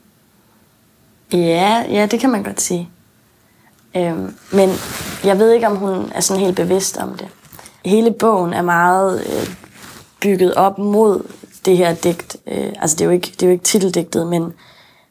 Ja, 1.34 1.84
ja, 1.90 2.06
det 2.12 2.20
kan 2.20 2.30
man 2.30 2.44
godt 2.44 2.62
sige. 2.62 2.90
Øhm, 3.98 4.36
men 4.52 4.70
jeg 5.24 5.40
ved 5.40 5.52
ikke, 5.52 5.68
om 5.68 5.76
hun 5.76 6.12
er 6.16 6.20
sådan 6.20 6.44
helt 6.44 6.56
bevidst 6.56 6.98
om 6.98 7.18
det. 7.18 7.28
Hele 7.86 8.12
bogen 8.12 8.54
er 8.54 8.62
meget 8.62 9.24
øh, 9.26 9.56
bygget 10.22 10.54
op 10.54 10.78
mod 10.78 11.24
det 11.66 11.78
her 11.78 11.94
digt. 11.94 12.38
Øh, 12.48 12.74
altså, 12.82 12.96
det 12.96 13.02
er, 13.02 13.06
jo 13.06 13.12
ikke, 13.12 13.32
det 13.32 13.44
er 13.44 13.48
jo 13.48 13.52
ikke 13.52 13.64
titeldigtet, 13.64 14.28
men, 14.28 14.54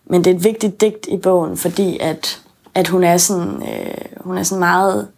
men 0.07 0.25
det 0.25 0.31
er 0.31 0.35
et 0.35 0.45
vigtigt 0.45 0.81
digt 0.81 1.07
i 1.09 1.17
bogen, 1.17 1.57
fordi 1.57 1.99
at, 1.99 2.43
at 2.75 2.89
hun, 2.89 3.05
er 3.05 3.17
sådan, 3.17 3.63
øh, 3.63 3.95
hun 4.21 4.39
er 4.39 4.43
sådan 4.43 4.61
meget 4.61 5.09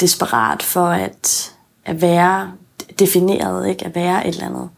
desperat 0.00 0.62
for 0.62 0.86
at, 0.86 1.54
at 1.84 2.02
være 2.02 2.52
defineret, 2.98 3.68
ikke? 3.68 3.84
at 3.84 3.94
være 3.94 4.28
et 4.28 4.34
eller 4.34 4.46
andet. 4.46 4.68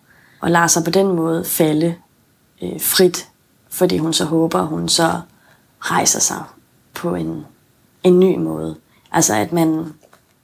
Og 0.40 0.50
lader 0.50 0.66
sig 0.66 0.84
på 0.84 0.90
den 0.90 1.06
måde 1.06 1.44
falde 1.44 1.94
øh, 2.62 2.80
frit, 2.80 3.28
fordi 3.70 3.98
hun 3.98 4.12
så 4.12 4.24
håber, 4.24 4.62
hun 4.62 4.88
så 4.88 5.20
rejser 5.80 6.20
sig 6.20 6.42
på 6.94 7.14
en, 7.14 7.46
en 8.02 8.20
ny 8.20 8.38
måde. 8.38 8.76
Altså 9.12 9.34
at 9.34 9.52
man 9.52 9.94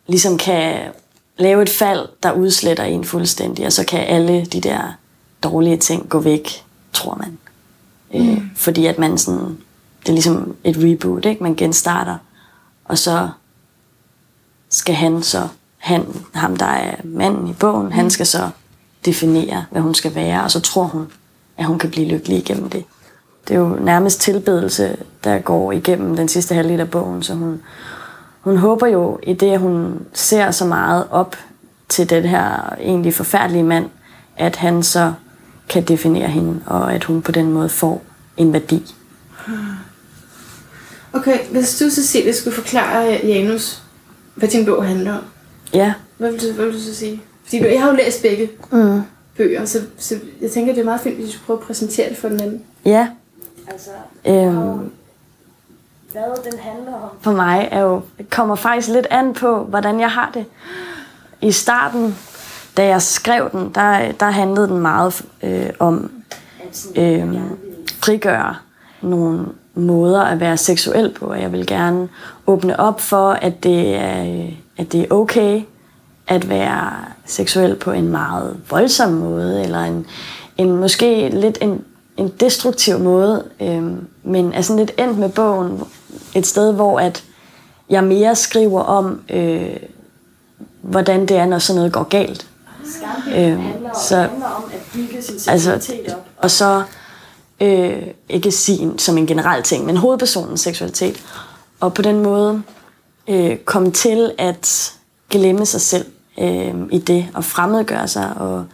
ligesom 0.07 0.39
kan 0.39 0.93
lave 1.39 1.63
et 1.63 1.71
fald, 1.71 2.09
der 2.23 2.33
udsletter 2.33 2.85
en 2.85 3.05
fuldstændig, 3.05 3.67
og 3.67 3.73
så 3.73 3.87
kan 3.87 4.01
alle 4.01 4.45
de 4.45 4.61
der 4.61 4.93
dårlige 5.43 5.77
ting 5.77 6.09
gå 6.09 6.21
væk, 6.21 6.65
tror 6.93 7.15
man. 7.15 7.39
Mm. 8.15 8.31
Øh, 8.31 8.43
fordi 8.57 8.87
at 8.87 8.99
man 8.99 9.19
sådan, 9.19 9.59
det 10.03 10.09
er 10.09 10.13
ligesom 10.13 10.57
et 10.65 10.77
reboot, 10.79 11.25
ikke? 11.25 11.43
man 11.43 11.55
genstarter, 11.55 12.19
og 12.85 12.99
så 12.99 13.29
skal 14.69 14.95
han 14.95 15.23
så, 15.23 15.49
han, 15.79 16.05
ham 16.35 16.57
der 16.57 16.67
er 16.67 16.95
manden 17.05 17.49
i 17.49 17.53
bogen, 17.53 17.87
mm. 17.87 17.93
han 17.93 18.11
skal 18.11 18.27
så 18.27 18.51
definere, 19.05 19.65
hvad 19.71 19.83
hun 19.83 19.95
skal 19.95 20.15
være, 20.15 20.43
og 20.43 20.51
så 20.51 20.61
tror 20.61 20.85
hun, 20.85 21.07
at 21.57 21.65
hun 21.65 21.79
kan 21.79 21.91
blive 21.91 22.09
lykkelig 22.09 22.39
igennem 22.39 22.71
det. 22.71 22.85
Det 23.49 23.55
er 23.55 23.59
jo 23.59 23.69
nærmest 23.81 24.21
tilbedelse, 24.21 24.97
der 25.25 25.39
går 25.39 25.73
igennem 25.73 26.17
den 26.17 26.29
sidste 26.29 26.55
halvdel 26.55 26.81
af 26.81 26.91
bogen, 26.91 27.23
så 27.23 27.35
hun, 27.35 27.63
hun 28.41 28.57
håber 28.57 28.87
jo 28.87 29.19
i 29.23 29.33
det, 29.33 29.53
at 29.53 29.61
hun 29.61 30.07
ser 30.13 30.51
så 30.51 30.65
meget 30.65 31.05
op 31.11 31.37
til 31.89 32.11
den 32.11 32.23
her 32.25 32.75
egentlig 32.81 33.15
forfærdelige 33.15 33.63
mand, 33.63 33.87
at 34.37 34.57
han 34.57 34.83
så 34.83 35.13
kan 35.69 35.83
definere 35.85 36.29
hende, 36.29 36.61
og 36.67 36.93
at 36.95 37.05
hun 37.05 37.23
på 37.23 37.33
den 37.33 37.53
måde 37.53 37.69
får 37.69 38.03
en 38.37 38.53
værdi. 38.53 38.95
Okay, 41.13 41.39
hvis 41.51 41.79
du, 41.79 41.91
Cecilie, 41.91 42.33
skulle 42.33 42.55
forklare 42.55 43.21
Janus, 43.25 43.83
hvad 44.35 44.49
din 44.49 44.67
bog 44.67 44.85
handler 44.87 45.13
om. 45.15 45.23
Ja. 45.75 45.93
Hvad 46.19 46.31
vil 46.33 46.41
du, 46.41 46.53
hvad 46.53 46.65
vil 46.65 46.75
du 46.75 46.81
så 46.81 46.95
sige? 46.95 47.23
Fordi 47.45 47.59
du, 47.59 47.67
jeg 47.67 47.81
har 47.83 47.91
jo 47.91 47.97
læst 47.97 48.23
begge 48.23 48.51
Mm. 48.73 49.01
bøger, 49.37 49.65
så, 49.65 49.79
så 49.99 50.15
jeg 50.41 50.51
tænker, 50.51 50.73
det 50.73 50.81
er 50.81 50.85
meget 50.85 51.01
fint, 51.01 51.17
hvis 51.17 51.35
du 51.35 51.39
prøver 51.47 51.61
at 51.61 51.67
præsentere 51.67 52.09
det 52.09 52.17
for 52.17 52.29
den 52.29 52.41
anden. 52.41 52.63
Ja. 52.85 53.09
Altså, 53.71 53.91
øhm, 54.27 54.93
hvad 56.13 56.51
den 56.51 56.59
handler 56.59 56.95
om 56.95 57.11
for 57.21 57.33
mig, 57.33 57.69
er 57.71 57.81
jo, 57.81 58.03
kommer 58.31 58.55
faktisk 58.55 58.89
lidt 58.89 59.07
an 59.11 59.35
på, 59.35 59.65
hvordan 59.65 60.01
jeg 60.01 60.11
har 60.11 60.31
det. 60.35 60.45
I 61.41 61.53
starten, 61.53 62.17
da 62.77 62.87
jeg 62.87 63.03
skrev 63.03 63.51
den, 63.53 63.73
der, 63.75 64.13
der 64.13 64.31
handlede 64.31 64.69
den 64.69 64.79
meget 64.79 65.25
øh, 65.43 65.71
om 65.79 66.11
øh, 66.97 67.35
frigøre 68.01 68.57
nogle 69.03 69.47
måder 69.75 70.23
at 70.23 70.41
være 70.41 70.57
seksuel 70.57 71.15
på. 71.19 71.27
Og 71.27 71.43
jeg 71.43 71.53
vil 71.53 71.67
gerne 71.67 72.09
åbne 72.47 72.81
op 72.81 73.01
for, 73.01 73.31
at 73.31 73.63
det 73.63 73.97
er, 73.97 74.25
øh, 74.25 74.53
at 74.77 74.93
det 74.93 75.01
er 75.01 75.07
okay 75.11 75.63
at 76.29 76.49
være 76.49 76.93
seksuel 77.25 77.77
på 77.77 77.93
en 77.93 78.09
meget 78.09 78.57
voldsom 78.71 79.13
måde, 79.13 79.63
eller 79.65 79.81
en, 79.81 80.07
en 80.57 80.77
måske 80.77 81.29
lidt 81.29 81.59
en, 81.61 81.85
en 82.17 82.29
destruktiv 82.41 82.99
måde, 82.99 83.45
øhm, 83.61 84.07
men 84.25 84.53
er 84.53 84.63
sådan 84.63 84.77
lidt 84.87 84.93
endt 85.01 85.19
med 85.19 85.29
bogen 85.29 85.81
et 86.35 86.47
sted, 86.47 86.73
hvor 86.73 87.01
at 87.01 87.25
jeg 87.91 88.05
mere 88.05 88.35
skriver 88.37 88.81
om, 88.83 89.21
øh, 89.31 89.77
hvordan 90.83 91.21
det 91.27 91.37
er, 91.37 91.47
når 91.47 91.59
sådan 91.59 91.77
noget 91.77 91.93
går 91.93 92.03
galt. 92.03 92.47
Øhm, 93.37 93.63
så, 93.95 94.29
altså, 95.49 95.93
og 96.37 96.51
så 96.51 96.83
øh, 97.61 98.03
ikke 98.29 98.51
sige 98.53 98.79
en- 98.83 98.99
som 98.99 99.19
en 99.19 99.27
generel 99.27 99.63
ting, 99.63 99.87
men 99.87 99.97
hovedpersonens 99.97 100.61
seksualitet. 100.61 101.23
Og 101.81 101.95
på 101.95 102.03
den 102.03 102.23
måde 102.23 102.63
øh, 103.29 103.57
komme 103.57 103.91
til 103.91 104.33
at 104.39 104.93
glemme 105.31 105.67
sig 105.67 105.81
selv 105.81 106.07
øh, 106.41 106.75
i 106.91 106.99
det, 106.99 107.27
og 107.35 107.45
fremmedgøre 107.45 108.09
sig, 108.09 108.33
og 108.37 108.65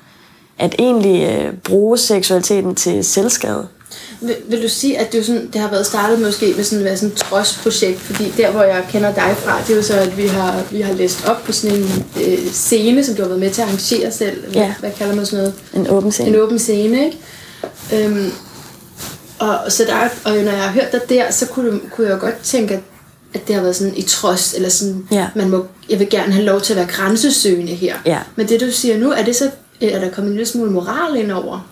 at 0.62 0.74
egentlig 0.78 1.28
øh, 1.28 1.52
bruge 1.64 1.98
seksualiteten 1.98 2.74
til 2.74 3.04
selvskade. 3.04 3.66
Vil, 4.20 4.36
vil 4.48 4.62
du 4.62 4.68
sige, 4.68 4.98
at 4.98 5.12
det, 5.12 5.18
jo 5.18 5.24
sådan, 5.24 5.48
det 5.52 5.60
har 5.60 5.70
været 5.70 5.86
startet 5.86 6.20
måske 6.20 6.52
med 6.56 6.64
sådan, 6.64 6.96
sådan 6.96 7.08
et 7.08 7.14
trostprojekt? 7.14 7.98
Fordi 8.00 8.32
der, 8.36 8.50
hvor 8.50 8.62
jeg 8.62 8.84
kender 8.90 9.14
dig 9.14 9.34
fra, 9.38 9.60
det 9.66 9.72
er 9.72 9.76
jo 9.76 9.82
så, 9.82 9.94
at 9.94 10.16
vi 10.18 10.26
har, 10.26 10.62
vi 10.70 10.80
har 10.80 10.92
læst 10.92 11.24
op 11.26 11.42
på 11.44 11.52
sådan 11.52 11.76
en 11.76 12.04
øh, 12.26 12.38
scene, 12.52 13.04
som 13.04 13.14
du 13.14 13.22
har 13.22 13.28
været 13.28 13.40
med 13.40 13.50
til 13.50 13.60
at 13.62 13.66
arrangere 13.68 14.12
selv. 14.12 14.40
Hvad, 14.42 14.52
Ja. 14.62 14.74
hvad 14.80 14.90
kalder 14.98 15.14
man 15.14 15.26
sådan 15.26 15.38
noget? 15.38 15.54
En 15.74 15.90
åben 15.90 16.12
scene. 16.12 16.28
En 16.28 16.36
åben 16.36 16.58
scene, 16.58 17.04
ikke? 17.04 17.18
Øhm, 18.06 18.32
og, 19.38 19.58
så 19.68 19.84
der, 19.84 19.94
og 20.24 20.32
når 20.44 20.52
jeg 20.52 20.62
har 20.62 20.70
hørt 20.72 20.92
dig 20.92 21.00
der, 21.08 21.30
så 21.30 21.46
kunne, 21.46 21.80
kunne 21.92 22.06
jeg 22.06 22.14
jo 22.14 22.20
godt 22.20 22.38
tænke, 22.42 22.74
at, 22.74 22.80
at 23.34 23.46
det 23.48 23.54
har 23.54 23.62
været 23.62 23.76
sådan 23.76 23.92
i 23.96 24.02
trods, 24.02 24.54
eller 24.54 24.68
sådan, 24.68 25.06
Ja. 25.10 25.26
man 25.34 25.48
må, 25.50 25.66
jeg 25.90 25.98
vil 25.98 26.10
gerne 26.10 26.32
have 26.32 26.44
lov 26.44 26.60
til 26.60 26.72
at 26.72 26.76
være 26.76 26.86
grænsesøgende 26.86 27.74
her. 27.74 27.96
Ja. 28.06 28.18
Men 28.36 28.48
det, 28.48 28.60
du 28.60 28.70
siger 28.70 28.98
nu, 28.98 29.10
er 29.10 29.22
det 29.24 29.36
så, 29.36 29.50
er 29.90 30.00
der 30.00 30.10
kommet 30.10 30.30
en 30.30 30.36
lille 30.36 30.46
smule 30.50 30.70
moral 30.70 31.16
ind 31.16 31.32
over? 31.32 31.66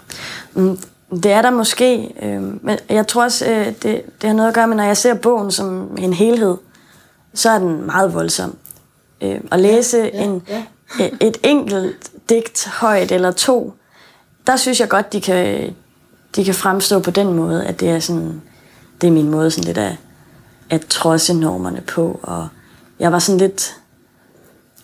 Mm, 0.55 0.79
Det 1.23 1.33
er 1.33 1.43
der 1.43 1.51
måske, 1.51 2.15
øh, 2.23 2.65
men 2.65 2.79
jeg 2.89 3.07
tror 3.07 3.23
også, 3.23 3.47
øh, 3.47 3.67
det, 3.67 3.83
det 3.83 4.03
har 4.23 4.33
noget 4.33 4.49
at 4.49 4.55
gøre 4.55 4.67
med, 4.69 4.77
når 4.77 4.85
jeg 4.85 4.97
ser 4.97 5.15
bogen 5.15 5.51
som 5.51 5.97
en 5.99 6.13
helhed, 6.13 6.57
så 7.35 7.51
er 7.51 7.59
den 7.59 7.87
meget 7.87 8.15
voldsom. 8.15 8.57
Øh, 9.23 9.41
at 9.53 9.61
læse 9.61 9.99
Ja, 9.99 10.05
ja, 10.15 10.23
en, 10.25 10.43
ja. 10.49 10.63
et, 11.01 11.17
et 11.21 11.37
enkelt 11.43 12.11
digt 12.29 12.67
højt 12.69 13.13
eller 13.13 13.31
to, 13.31 13.75
der 14.47 14.57
synes 14.57 14.81
jeg 14.81 14.89
godt, 14.89 15.13
de 15.13 15.21
kan, 15.21 15.75
de 16.37 16.45
kan 16.45 16.55
fremstå 16.55 16.99
på 17.01 17.11
den 17.11 17.33
måde, 17.35 17.65
at 17.67 17.81
det 17.81 17.89
er 17.91 17.99
sådan, 18.01 18.43
det 19.01 19.07
er 19.07 19.11
min 19.13 19.31
måde 19.31 19.51
sådan 19.51 19.65
lidt 19.65 19.79
at, 19.79 19.93
at 20.71 20.87
trodse 20.89 21.35
normerne 21.35 21.81
på, 21.81 22.21
og 22.23 22.49
jeg 22.99 23.13
var 23.13 23.19
sådan 23.19 23.39
lidt, 23.39 23.77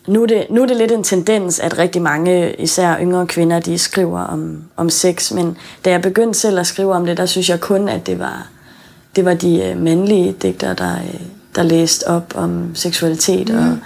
nu 0.07 0.23
er, 0.23 0.27
det, 0.27 0.47
nu 0.51 0.63
er 0.63 0.67
det 0.67 0.77
lidt 0.77 0.93
en 0.93 1.05
tendens, 1.05 1.61
at 1.61 1.79
rigtig 1.79 2.03
mange, 2.03 2.55
især 2.55 3.01
yngre 3.01 3.27
kvinder, 3.27 3.61
de 3.61 3.79
skriver 3.79 4.21
om, 4.21 4.63
om 4.77 4.91
sex, 4.91 5.33
men 5.33 5.57
da 5.85 5.91
jeg 5.91 6.03
begyndte 6.03 6.39
selv 6.39 6.59
at 6.59 6.67
skrive 6.67 6.95
om 6.95 7.07
det, 7.07 7.17
der 7.17 7.27
synes 7.27 7.49
jeg 7.49 7.61
kun, 7.61 7.89
at 7.89 8.07
det 8.07 8.19
var, 8.19 8.49
det 9.17 9.25
var 9.25 9.35
de 9.35 9.63
øh, 9.65 9.83
mandlige 9.83 10.37
digtere, 10.43 10.75
der, 10.75 10.95
øh, 10.95 11.21
der 11.57 11.63
læste 11.63 12.09
op 12.09 12.33
om 12.35 12.75
seksualitet. 12.75 13.51
Og, 13.51 13.79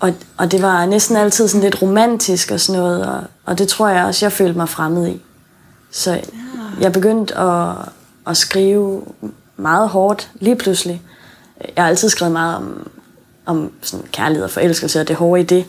og, 0.00 0.14
og 0.36 0.52
det 0.52 0.62
var 0.62 0.86
næsten 0.86 1.16
altid 1.16 1.48
sådan 1.48 1.64
lidt 1.64 1.82
romantisk 1.82 2.50
og 2.50 2.60
sådan 2.60 2.80
noget, 2.80 3.06
og, 3.06 3.20
og 3.44 3.58
det 3.58 3.68
tror 3.68 3.88
jeg 3.88 4.04
også, 4.04 4.26
jeg 4.26 4.32
følte 4.32 4.58
mig 4.58 4.68
fremmed 4.68 5.08
i. 5.08 5.22
Så 5.92 6.20
jeg 6.80 6.92
begyndte 6.92 7.38
at, 7.38 7.74
at 8.26 8.36
skrive 8.36 9.02
meget 9.56 9.88
hårdt 9.88 10.30
lige 10.40 10.56
pludselig. 10.56 11.02
Jeg 11.76 11.84
har 11.84 11.88
altid 11.88 12.08
skrevet 12.08 12.32
meget 12.32 12.56
om, 12.56 12.90
om 13.48 13.72
sådan 13.82 14.06
kærlighed 14.12 14.44
og 14.44 14.50
forelskelse 14.50 15.00
og 15.00 15.08
det 15.08 15.16
hårde 15.16 15.40
i 15.40 15.44
det. 15.44 15.64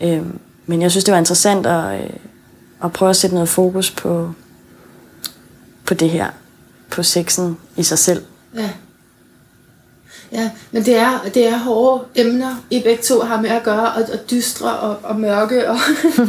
Ja. 0.00 0.16
Øhm, 0.16 0.38
men 0.66 0.82
jeg 0.82 0.90
synes, 0.90 1.04
det 1.04 1.12
var 1.12 1.18
interessant 1.18 1.66
at, 1.66 2.00
øh, 2.00 2.10
at 2.84 2.92
prøve 2.92 3.10
at 3.10 3.16
sætte 3.16 3.34
noget 3.34 3.48
fokus 3.48 3.90
på, 3.90 4.32
på 5.84 5.94
det 5.94 6.10
her, 6.10 6.30
på 6.90 7.02
sexen 7.02 7.58
i 7.76 7.82
sig 7.82 7.98
selv. 7.98 8.22
Ja. 8.56 8.70
Ja, 10.32 10.50
men 10.70 10.84
det 10.84 10.96
er, 10.96 11.20
det 11.34 11.46
er 11.46 11.58
hårde 11.58 12.04
emner, 12.14 12.64
I 12.70 12.80
begge 12.80 13.02
to 13.02 13.20
har 13.20 13.40
med 13.40 13.50
at 13.50 13.62
gøre, 13.62 13.92
og, 13.92 14.02
og 14.12 14.30
dystre 14.30 14.78
og, 14.78 14.96
og 15.02 15.20
mørke 15.20 15.70
og, 15.70 15.78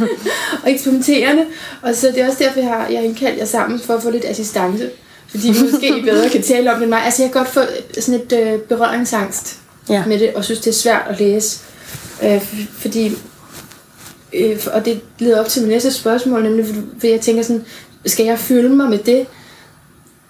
og 0.62 0.70
eksperimenterende. 0.70 1.46
Og 1.82 1.94
så 1.94 2.06
det 2.06 2.18
er 2.18 2.26
også 2.26 2.44
derfor, 2.44 2.60
jeg 2.60 2.68
har, 2.68 2.88
jeg 2.88 3.04
indkaldt 3.04 3.38
jer 3.38 3.44
sammen 3.44 3.80
for 3.80 3.94
at 3.94 4.02
få 4.02 4.10
lidt 4.10 4.24
assistance. 4.24 4.90
Fordi 5.26 5.48
måske 5.48 5.98
I 5.98 6.02
bedre 6.10 6.28
kan 6.28 6.42
tale 6.42 6.70
om 6.70 6.76
det 6.76 6.82
end 6.82 6.90
mig. 6.90 7.04
Altså 7.04 7.22
jeg 7.22 7.32
kan 7.32 7.40
godt 7.40 7.52
få 7.52 7.60
sådan 8.00 8.20
et 8.20 8.32
øh, 8.32 8.60
berøringsangst 8.60 9.63
Ja. 9.88 10.06
med 10.06 10.18
det, 10.18 10.34
og 10.34 10.44
synes, 10.44 10.60
det 10.60 10.70
er 10.70 10.74
svært 10.74 11.06
at 11.08 11.18
læse. 11.18 11.60
Øh, 12.22 12.42
fordi, 12.70 13.12
øh, 14.32 14.60
og 14.72 14.84
det 14.84 15.00
leder 15.18 15.40
op 15.40 15.46
til 15.46 15.62
min 15.62 15.70
næste 15.70 15.92
spørgsmål, 15.92 16.42
nemlig, 16.42 16.66
for 16.98 17.06
jeg 17.06 17.20
tænker 17.20 17.42
sådan, 17.42 17.64
skal 18.06 18.26
jeg 18.26 18.38
fylde 18.38 18.68
mig 18.68 18.90
med 18.90 18.98
det? 18.98 19.26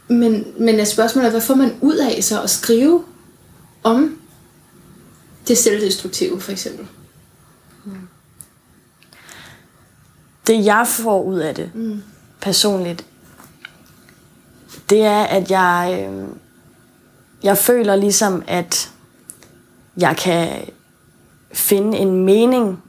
Men, 0.08 0.46
men 0.58 0.80
er 0.80 0.84
spørgsmålet, 0.84 1.26
er, 1.26 1.30
hvad 1.30 1.40
får 1.40 1.54
man 1.54 1.74
ud 1.80 1.96
af 1.96 2.24
så 2.24 2.42
at 2.42 2.50
skrive 2.50 3.04
om 3.82 4.18
det 5.48 5.58
selvdestruktive, 5.58 6.40
for 6.40 6.52
eksempel? 6.52 6.86
Det 10.46 10.64
jeg 10.64 10.86
får 10.88 11.22
ud 11.22 11.38
af 11.38 11.54
det, 11.54 11.70
mm. 11.74 12.02
personligt, 12.40 13.04
det 14.90 15.00
er, 15.00 15.22
at 15.22 15.50
jeg, 15.50 16.08
øh, 16.10 16.28
jeg 17.42 17.58
føler 17.58 17.96
ligesom, 17.96 18.42
at 18.46 18.90
jeg 19.96 20.16
kan 20.16 20.48
finde 21.52 21.98
en 21.98 22.24
mening 22.24 22.82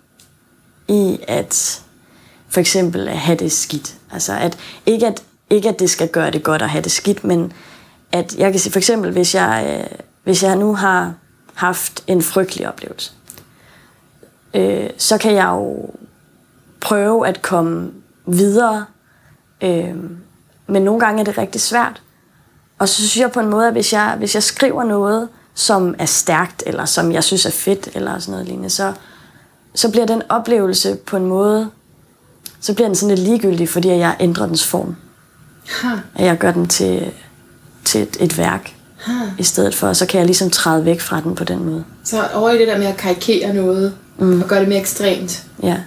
i 0.87 1.19
at 1.27 1.81
for 2.49 2.59
eksempel 2.59 3.07
at 3.07 3.17
have 3.17 3.37
det 3.37 3.51
skidt. 3.51 3.97
Altså 4.11 4.33
at 4.33 4.57
ikke 4.85 5.07
at, 5.07 5.23
ikke 5.49 5.69
at 5.69 5.79
det 5.79 5.89
skal 5.89 6.07
gøre 6.07 6.31
det 6.31 6.43
godt 6.43 6.61
at 6.61 6.69
have 6.69 6.81
det 6.81 6.91
skidt, 6.91 7.23
men 7.23 7.53
at 8.11 8.35
jeg 8.37 8.51
kan 8.51 8.59
sige 8.59 8.71
for 8.71 8.79
eksempel, 8.79 9.11
hvis 9.11 9.35
jeg, 9.35 9.79
øh, 9.79 9.97
hvis 10.23 10.43
jeg 10.43 10.55
nu 10.55 10.75
har 10.75 11.13
haft 11.53 12.03
en 12.07 12.21
frygtelig 12.21 12.67
oplevelse, 12.67 13.11
øh, 14.53 14.89
så 14.97 15.17
kan 15.17 15.33
jeg 15.33 15.47
jo 15.47 15.89
prøve 16.81 17.27
at 17.27 17.41
komme 17.41 17.91
videre. 18.25 18.85
Øh, 19.61 19.95
men 20.67 20.81
nogle 20.81 20.99
gange 20.99 21.19
er 21.19 21.23
det 21.25 21.37
rigtig 21.37 21.61
svært. 21.61 22.01
Og 22.79 22.89
så 22.89 22.95
synes 22.95 23.17
jeg 23.17 23.31
på 23.31 23.39
en 23.39 23.49
måde, 23.49 23.67
at 23.67 23.73
hvis 23.73 23.93
jeg, 23.93 24.15
hvis 24.17 24.35
jeg 24.35 24.43
skriver 24.43 24.83
noget, 24.83 25.29
som 25.55 25.95
er 25.99 26.05
stærkt, 26.05 26.63
eller 26.65 26.85
som 26.85 27.11
jeg 27.11 27.23
synes 27.23 27.45
er 27.45 27.49
fedt, 27.51 27.89
eller 27.93 28.19
sådan 28.19 28.31
noget 28.31 28.47
lignende, 28.47 28.69
så, 28.69 28.93
så 29.75 29.89
bliver 29.91 30.05
den 30.05 30.21
oplevelse 30.29 30.95
på 30.95 31.17
en 31.17 31.25
måde, 31.25 31.69
så 32.61 32.73
bliver 32.73 32.87
den 32.87 32.95
sådan 32.95 33.15
lidt 33.15 33.27
ligegyldig, 33.27 33.69
fordi 33.69 33.87
jeg 33.87 34.15
ændrer 34.19 34.45
dens 34.45 34.65
form. 34.67 34.95
Ha, 35.81 35.89
At 36.15 36.25
jeg 36.25 36.37
gør 36.37 36.51
den 36.51 36.67
til, 36.67 37.11
til 37.85 38.01
et, 38.01 38.17
et 38.19 38.37
værk, 38.37 38.75
ha. 38.97 39.13
i 39.37 39.43
stedet 39.43 39.75
for, 39.75 39.93
så 39.93 40.05
kan 40.05 40.17
jeg 40.17 40.25
ligesom 40.25 40.49
træde 40.49 40.85
væk 40.85 41.01
fra 41.01 41.21
den 41.21 41.35
på 41.35 41.43
den 41.43 41.65
måde. 41.65 41.83
Så 42.03 42.27
over 42.33 42.51
i 42.51 42.59
det 42.59 42.67
der 42.67 42.77
med 42.77 42.85
at 42.85 42.97
karikere 42.97 43.53
noget, 43.53 43.93
mm. 44.19 44.41
og 44.41 44.47
gøre 44.47 44.59
det 44.59 44.67
mere 44.67 44.79
ekstremt. 44.79 45.43
Ja, 45.63 45.77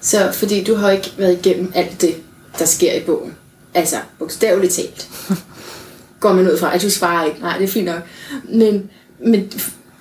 Så 0.00 0.30
fordi 0.32 0.64
du 0.64 0.74
har 0.74 0.90
ikke 0.90 1.12
været 1.18 1.32
igennem 1.32 1.72
alt 1.74 2.00
det, 2.00 2.14
der 2.58 2.64
sker 2.64 2.92
i 2.92 3.00
bogen. 3.00 3.34
Altså, 3.74 3.96
bogstaveligt 4.18 4.72
talt. 4.72 5.08
Går 6.20 6.32
man 6.32 6.50
ud 6.50 6.58
fra, 6.58 6.74
at 6.74 6.82
du 6.82 6.90
svarer 6.90 7.24
ikke. 7.24 7.40
Nej, 7.40 7.58
det 7.58 7.64
er 7.64 7.72
fint 7.72 7.86
nok. 7.86 8.02
Men, 8.48 8.90
men 9.18 9.52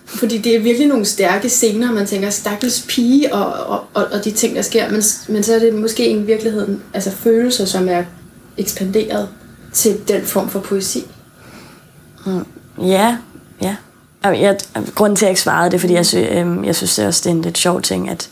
fordi 0.06 0.38
det 0.38 0.56
er 0.56 0.60
virkelig 0.60 0.88
nogle 0.88 1.06
stærke 1.06 1.50
scener, 1.50 1.92
man 1.92 2.06
tænker, 2.06 2.30
stakkels 2.30 2.86
pige 2.88 3.34
og, 3.34 3.54
og, 3.54 3.84
og, 3.94 4.06
og 4.12 4.26
de 4.26 4.32
ting, 4.32 4.56
der 4.56 4.62
sker. 4.62 4.90
Men, 4.92 5.02
men 5.28 5.44
så 5.44 5.54
er 5.56 5.60
det 5.60 5.74
måske 5.74 6.10
i 6.10 6.22
virkeligheden 6.22 6.82
altså 6.94 7.12
følelser, 7.12 7.66
som 7.66 7.90
er 7.90 8.04
ekspanderet 8.58 9.30
til 9.74 9.98
den 10.08 10.22
form 10.22 10.50
for 10.50 10.60
poesi. 10.60 11.08
Ja, 12.82 13.18
ja. 13.62 13.76
Og 14.24 14.42
Jeg, 14.42 14.58
grunden 14.96 15.16
til, 15.16 15.26
at 15.26 15.28
jeg 15.28 15.32
ikke 15.32 15.42
svarede, 15.42 15.72
det 15.72 15.80
fordi 15.80 15.94
jeg, 15.94 16.06
sy, 16.06 16.16
øhm, 16.16 16.64
jeg 16.64 16.76
synes 16.76 16.96
det 16.96 17.04
er 17.04 17.08
også, 17.08 17.22
det 17.24 17.30
er 17.30 17.36
en 17.36 17.42
lidt 17.42 17.58
sjov 17.58 17.82
ting, 17.82 18.10
at, 18.10 18.30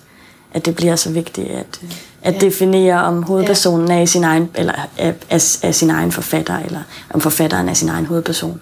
at 0.54 0.66
det 0.66 0.76
bliver 0.76 0.96
så 0.96 1.10
vigtigt 1.10 1.48
at, 1.48 1.80
at 2.22 2.34
Ja. 2.34 2.40
definere, 2.40 3.04
om 3.04 3.24
hovedpersonen 3.24 3.92
er, 3.92 4.02
i 4.02 4.08
sin 4.08 4.24
egen, 4.24 4.50
eller 4.56 4.74
er, 4.98 5.14
er, 5.30 5.58
er 5.64 5.72
sin 5.72 5.90
egen 5.90 6.12
forfatter, 6.12 6.60
eller 6.60 6.80
om 7.14 7.22
forfatteren 7.22 7.70
er 7.70 7.74
sin 7.74 7.90
egen 7.90 8.06
hovedperson. 8.06 8.62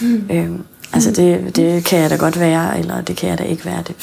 Mm. 0.00 0.28
Øhm, 0.32 0.62
altså 0.92 1.10
det, 1.10 1.56
det 1.56 1.84
kan 1.84 1.98
jeg 1.98 2.10
da 2.10 2.16
godt 2.16 2.40
være, 2.40 2.78
eller 2.78 3.00
det 3.00 3.16
kan 3.16 3.28
jeg 3.30 3.38
da 3.38 3.44
ikke 3.44 3.64
være. 3.64 3.82
Det 3.86 3.96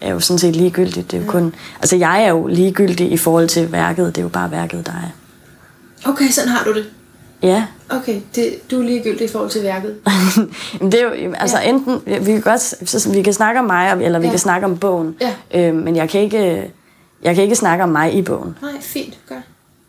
er 0.00 0.10
jo 0.12 0.20
sådan 0.20 0.38
set 0.38 0.56
ligegyldigt. 0.56 1.10
Det 1.10 1.16
er 1.20 1.24
jo 1.24 1.30
kun, 1.30 1.54
altså 1.80 1.96
jeg 1.96 2.24
er 2.24 2.28
jo 2.28 2.46
ligegyldig 2.46 3.12
i 3.12 3.16
forhold 3.16 3.48
til 3.48 3.72
værket. 3.72 4.06
Det 4.06 4.18
er 4.18 4.22
jo 4.22 4.28
bare 4.28 4.50
værket, 4.50 4.86
der 4.86 4.92
er. 4.92 5.10
Okay, 6.10 6.28
sådan 6.28 6.50
har 6.50 6.64
du 6.64 6.74
det. 6.74 6.84
Ja, 7.42 7.64
Okay, 7.88 8.20
det, 8.34 8.70
du 8.70 8.80
er 8.80 8.84
ligegyldig 8.84 9.24
i 9.24 9.28
forhold 9.28 9.50
til 9.50 9.62
værket. 9.62 9.94
Det 10.92 10.94
er 10.94 11.02
jo, 11.24 11.32
altså 11.34 11.58
Ja. 11.58 11.68
enten, 11.68 12.00
vi 12.06 12.32
kan 12.32 12.40
godt, 12.40 12.60
så, 12.90 13.10
vi 13.10 13.22
kan 13.22 13.32
snakke 13.32 13.60
om 13.60 13.66
mig, 13.66 13.98
eller 14.02 14.18
vi 14.18 14.24
Ja. 14.26 14.30
kan 14.30 14.38
snakke 14.38 14.66
om 14.66 14.78
bogen, 14.78 15.14
Ja. 15.20 15.68
øh, 15.68 15.74
men 15.74 15.96
jeg 15.96 16.08
kan 16.08 16.20
ikke, 16.20 16.70
jeg 17.22 17.34
kan 17.34 17.44
ikke 17.44 17.56
snakke 17.56 17.84
om 17.84 17.90
mig 17.90 18.14
i 18.14 18.22
bogen. 18.22 18.56
Nej, 18.62 18.70
fint, 18.80 19.18
gør. 19.28 19.34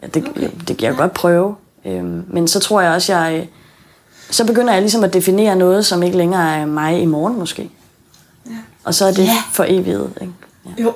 Ja, 0.01 0.07
det, 0.07 0.23
Okay. 0.29 0.31
okay. 0.31 0.49
det 0.67 0.77
kan 0.77 0.85
jeg 0.87 0.91
Ja. 0.95 1.01
godt 1.01 1.13
prøve, 1.13 1.55
øh, 1.85 2.03
men 2.33 2.47
så 2.47 2.59
tror 2.59 2.81
jeg 2.81 2.91
også, 2.91 3.15
jeg, 3.17 3.47
så 4.29 4.45
begynder 4.45 4.73
jeg 4.73 4.81
ligesom 4.81 5.03
at 5.03 5.13
definere 5.13 5.55
noget, 5.55 5.85
som 5.85 6.03
ikke 6.03 6.17
længere 6.17 6.57
er 6.57 6.65
mig 6.65 7.01
i 7.01 7.05
morgen 7.05 7.39
måske. 7.39 7.69
Ja. 8.45 8.51
Og 8.83 8.93
så 8.93 9.05
er 9.05 9.11
det 9.11 9.23
Ja. 9.25 9.37
for 9.53 9.65
evigt. 9.67 9.99
Ikke? 10.21 10.33
Ja. 10.77 10.83
Jo. 10.83 10.93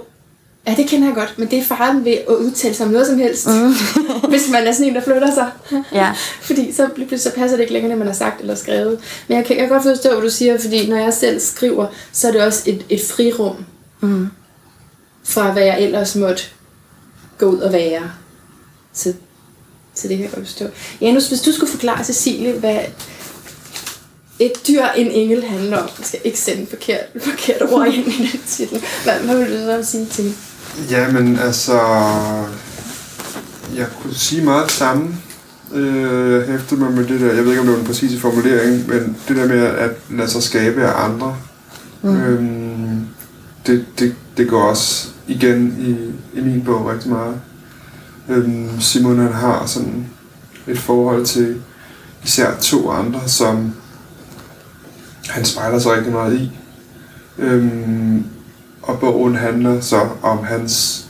Ja, 0.67 0.73
det 0.77 0.87
kender 0.87 1.07
jeg 1.07 1.15
godt, 1.15 1.33
men 1.39 1.51
det 1.51 1.59
er 1.59 1.63
faren 1.63 2.05
ved 2.05 2.11
at 2.11 2.35
udtale 2.35 2.73
sig 2.75 2.85
om 2.85 2.91
noget 2.91 3.07
som 3.07 3.17
helst. 3.19 3.47
Mm. 3.47 3.73
hvis 4.29 4.49
man 4.51 4.67
er 4.67 4.71
sådan 4.71 4.87
en, 4.87 4.95
der 4.95 5.01
flytter 5.01 5.33
sig. 5.33 5.51
Ja. 5.93 6.11
fordi 6.47 6.71
så, 6.73 6.89
så 7.17 7.31
passer 7.35 7.57
det 7.57 7.61
ikke 7.61 7.73
længere, 7.73 7.89
det 7.89 7.97
man 7.97 8.07
har 8.07 8.13
sagt 8.13 8.41
eller 8.41 8.55
skrevet. 8.55 8.99
Men 9.27 9.37
jeg 9.37 9.45
kan, 9.45 9.57
jeg 9.57 9.67
kan 9.67 9.73
godt 9.73 9.83
forstå, 9.83 10.09
hvad 10.13 10.21
du 10.21 10.29
siger, 10.29 10.59
fordi 10.59 10.89
når 10.89 10.97
jeg 10.97 11.13
selv 11.13 11.39
skriver, 11.39 11.87
så 12.11 12.27
er 12.27 12.31
det 12.31 12.41
også 12.41 12.63
et, 12.65 12.85
et 12.89 13.01
frirum. 13.01 13.65
Mm. 14.01 14.27
Fra 15.23 15.51
hvad 15.51 15.63
jeg 15.63 15.81
ellers 15.81 16.15
måtte 16.15 16.43
gå 17.37 17.45
ud 17.45 17.59
og 17.59 17.73
være. 17.73 18.11
Så, 18.93 19.13
så 19.93 20.07
det 20.07 20.17
kan 20.17 20.25
jeg 20.25 20.33
godt 20.33 20.47
forstå. 20.47 20.65
Janus, 21.01 21.27
hvis 21.27 21.41
du 21.41 21.51
skulle 21.51 21.71
forklare 21.71 22.03
Cecilie, 22.03 22.53
hvad 22.53 22.77
et 24.39 24.51
dyr, 24.67 24.83
en 24.97 25.11
engel 25.11 25.43
handler 25.43 25.77
om. 25.77 25.89
Jeg 25.99 26.05
skal 26.05 26.19
ikke 26.23 26.39
sende 26.39 26.67
forkert, 26.69 27.05
forkert 27.21 27.61
ord 27.71 27.87
ind 27.87 28.07
i 28.07 28.29
den 28.31 28.41
titel. 28.47 28.81
Hvad, 29.03 29.19
hvad 29.19 29.37
vil 29.37 29.51
du 29.51 29.83
så 29.83 29.91
sige 29.91 30.05
til? 30.05 30.33
Jamen, 30.91 31.39
altså... 31.39 31.79
Jeg 33.75 33.87
kunne 34.01 34.15
sige 34.15 34.43
meget 34.43 34.65
det 34.65 34.71
samme. 34.71 35.15
Øh, 35.73 36.31
Jeg 36.31 36.47
hæftede 36.47 36.79
mig 36.79 36.91
med 36.91 37.05
det 37.07 37.21
der, 37.21 37.33
jeg 37.33 37.43
ved 37.43 37.49
ikke, 37.51 37.59
om 37.59 37.65
det 37.65 37.73
var 37.73 37.79
den 37.79 37.87
præcise 37.87 38.19
formulering, 38.19 38.87
men 38.87 39.17
det 39.27 39.37
der 39.37 39.47
med 39.47 39.59
at 39.59 39.91
lade 40.09 40.29
sig 40.29 40.43
skabe 40.43 40.83
af 40.83 41.03
andre, 41.05 41.35
mm. 42.01 42.15
øhm, 42.21 43.05
det, 43.67 43.85
det, 43.99 44.15
det 44.37 44.47
går 44.49 44.61
også 44.61 45.07
igen 45.27 45.75
i, 45.79 45.91
i 46.39 46.41
min 46.41 46.61
bog 46.65 46.91
rigtig 46.91 47.09
meget. 47.09 47.35
Øhm, 48.29 48.81
Simon 48.81 49.19
han 49.19 49.33
har 49.33 49.65
sådan 49.65 50.05
et 50.67 50.79
forhold 50.79 51.25
til 51.25 51.61
især 52.23 52.55
to 52.61 52.89
andre, 52.91 53.19
som 53.27 53.73
han 55.29 55.45
spejler 55.45 55.79
sig 55.79 55.91
rigtig 55.91 56.13
meget 56.13 56.39
i. 56.39 56.51
Øhm, 57.37 58.25
og 58.81 58.99
bogen 58.99 59.35
handler 59.35 59.81
så 59.81 60.07
om 60.23 60.43
hans 60.43 61.05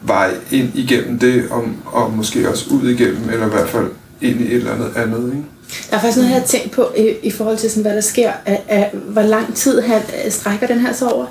vej 0.00 0.34
ind 0.50 0.70
igennem 0.74 1.18
det, 1.18 1.48
om, 1.50 1.76
og 1.86 2.12
måske 2.12 2.48
også 2.48 2.66
ud 2.70 2.88
igennem, 2.88 3.30
eller 3.30 3.46
i 3.46 3.50
hvert 3.50 3.68
fald 3.68 3.86
ind 4.20 4.40
i 4.40 4.44
et 4.44 4.54
eller 4.54 4.72
andet 4.72 4.92
andet. 4.96 5.32
Ikke? 5.32 5.44
Der 5.90 5.96
er 5.96 6.00
faktisk 6.00 6.16
noget, 6.16 6.30
jeg 6.30 6.40
har 6.40 6.46
tænkt 6.46 6.70
på 6.70 6.88
i, 6.96 7.14
i 7.22 7.30
forhold 7.30 7.56
til, 7.58 7.70
sådan, 7.70 7.82
hvad 7.82 7.94
der 7.94 8.00
sker. 8.00 8.32
Af, 8.46 8.62
af, 8.68 8.90
hvor 9.08 9.22
lang 9.22 9.54
tid 9.54 9.80
han 9.80 10.02
øh, 10.24 10.32
strækker 10.32 10.66
den 10.66 10.78
her 10.78 10.92
så 10.92 11.08
over? 11.08 11.26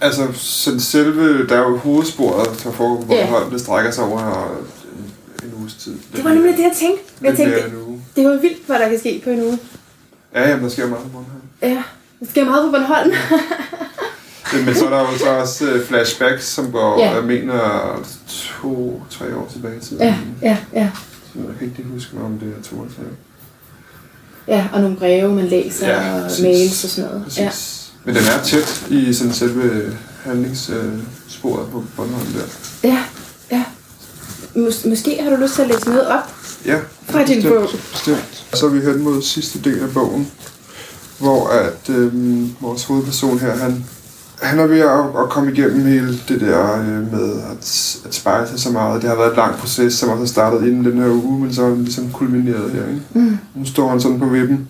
Altså, 0.00 0.28
sådan 0.34 0.80
selve, 0.80 1.46
der 1.46 1.54
er 1.56 1.68
jo 1.68 1.76
hovedsporet, 1.76 2.64
der 2.64 2.72
foregår 2.72 3.00
på. 3.00 3.06
Bornholm, 3.06 3.50
det 3.50 3.60
strækker 3.60 3.90
sig 3.90 4.04
over 4.04 4.20
en, 5.42 5.48
en 5.48 5.54
uges 5.60 5.74
tid. 5.74 5.94
Det 6.16 6.24
var 6.24 6.34
nemlig 6.34 6.56
det, 6.56 6.62
jeg 6.62 6.72
tænkte. 6.80 7.02
Jeg 7.22 7.36
tænkte, 7.36 7.62
det 8.16 8.24
var 8.28 8.40
vildt, 8.40 8.66
hvad 8.66 8.78
der 8.78 8.88
kan 8.88 8.98
ske 8.98 9.20
på 9.24 9.30
en 9.30 9.42
uge. 9.42 9.58
Ja, 10.34 10.48
jamen, 10.48 10.64
der 10.64 10.70
sker 10.70 10.86
meget 10.88 11.02
på 11.04 11.08
Bornholm. 11.08 11.42
Ja, 11.62 11.82
der 12.20 12.26
sker 12.30 12.44
meget 12.44 12.64
på 12.64 12.70
Bornholm. 12.70 13.12
Men 14.66 14.74
så 14.74 14.86
er 14.86 14.90
der 14.90 15.00
jo 15.00 15.18
så 15.18 15.28
også 15.30 15.70
øh, 15.70 15.86
flashbacks, 15.86 16.44
som 16.48 16.72
går, 16.72 17.00
Ja. 17.00 17.14
jeg 17.14 17.24
mener, 17.24 18.02
to-tre 18.28 19.36
år 19.36 19.48
tilbage 19.52 19.76
i 19.76 19.80
tiden. 19.80 20.02
ja, 20.02 20.16
ja, 20.42 20.56
ja. 20.72 20.90
Så 21.32 21.38
jeg 21.38 21.58
kan 21.58 21.66
ikke 21.68 21.84
huske, 21.92 22.16
om 22.24 22.38
det 22.38 22.48
er 22.58 22.62
to 22.62 22.76
eller 22.82 22.94
tre 22.94 23.02
år. 23.02 23.16
Ja, 24.48 24.68
og 24.72 24.80
nogle 24.80 24.96
breve, 24.96 25.34
man 25.34 25.46
læser, 25.46 25.88
Ja, 25.88 26.14
og 26.16 26.22
præcis. 26.22 26.42
mails 26.42 26.84
og 26.84 26.90
sådan 26.90 27.10
noget. 27.10 27.24
Præcis. 27.24 27.38
Ja. 27.40 27.50
Men 28.04 28.14
den 28.14 28.22
er 28.38 28.42
tæt 28.44 28.86
i 28.90 29.14
sådan 29.14 29.32
selve 29.32 29.96
handlingssporet 30.24 31.70
på 31.72 31.84
Bornholm 31.96 32.26
der. 32.26 32.44
ja. 32.88 32.98
Mås- 34.56 34.88
måske 34.88 35.18
har 35.22 35.30
du 35.30 35.42
lyst 35.42 35.54
til 35.54 35.62
at 35.62 35.68
læse 35.68 35.88
noget 35.88 36.06
op 36.06 36.34
Ja, 36.66 36.78
fra 37.08 37.24
din 37.24 37.36
bestemt, 37.36 37.54
bog. 37.54 37.68
Bestemt. 37.92 38.46
Så 38.54 38.66
er 38.66 38.70
vi 38.70 38.80
hen 38.80 39.02
mod 39.02 39.22
sidste 39.22 39.58
del 39.60 39.78
af 39.82 39.90
bogen, 39.94 40.30
hvor 41.18 41.48
at 41.48 41.90
øhm, 41.90 42.54
vores 42.60 42.84
hovedperson 42.84 43.38
her, 43.38 43.56
han, 43.56 43.84
han 44.42 44.58
er 44.58 44.66
ved 44.66 44.80
at, 44.80 45.22
at 45.22 45.30
komme 45.30 45.52
igennem 45.52 45.86
hele 45.86 46.18
det 46.28 46.40
der 46.40 46.80
øh, 46.80 47.12
med 47.12 47.32
at, 47.50 47.96
at 48.06 48.14
spejle 48.14 48.48
sig 48.48 48.60
så 48.60 48.70
meget. 48.70 49.02
Det 49.02 49.10
har 49.10 49.16
været 49.16 49.30
et 49.30 49.36
langt 49.36 49.58
proces, 49.58 49.92
som 49.94 50.08
også 50.08 50.20
har 50.20 50.26
startet 50.26 50.66
inden 50.66 50.84
den 50.84 50.98
her 51.02 51.08
uge, 51.10 51.40
men 51.40 51.54
så 51.54 51.62
er 51.64 51.68
den 51.68 51.84
ligesom 51.84 52.10
kulmineret 52.12 52.70
her. 52.70 52.88
Ikke? 52.88 53.02
Mm. 53.14 53.38
Nu 53.54 53.64
står 53.64 53.88
han 53.88 54.00
sådan 54.00 54.18
på 54.18 54.26
vippen, 54.26 54.68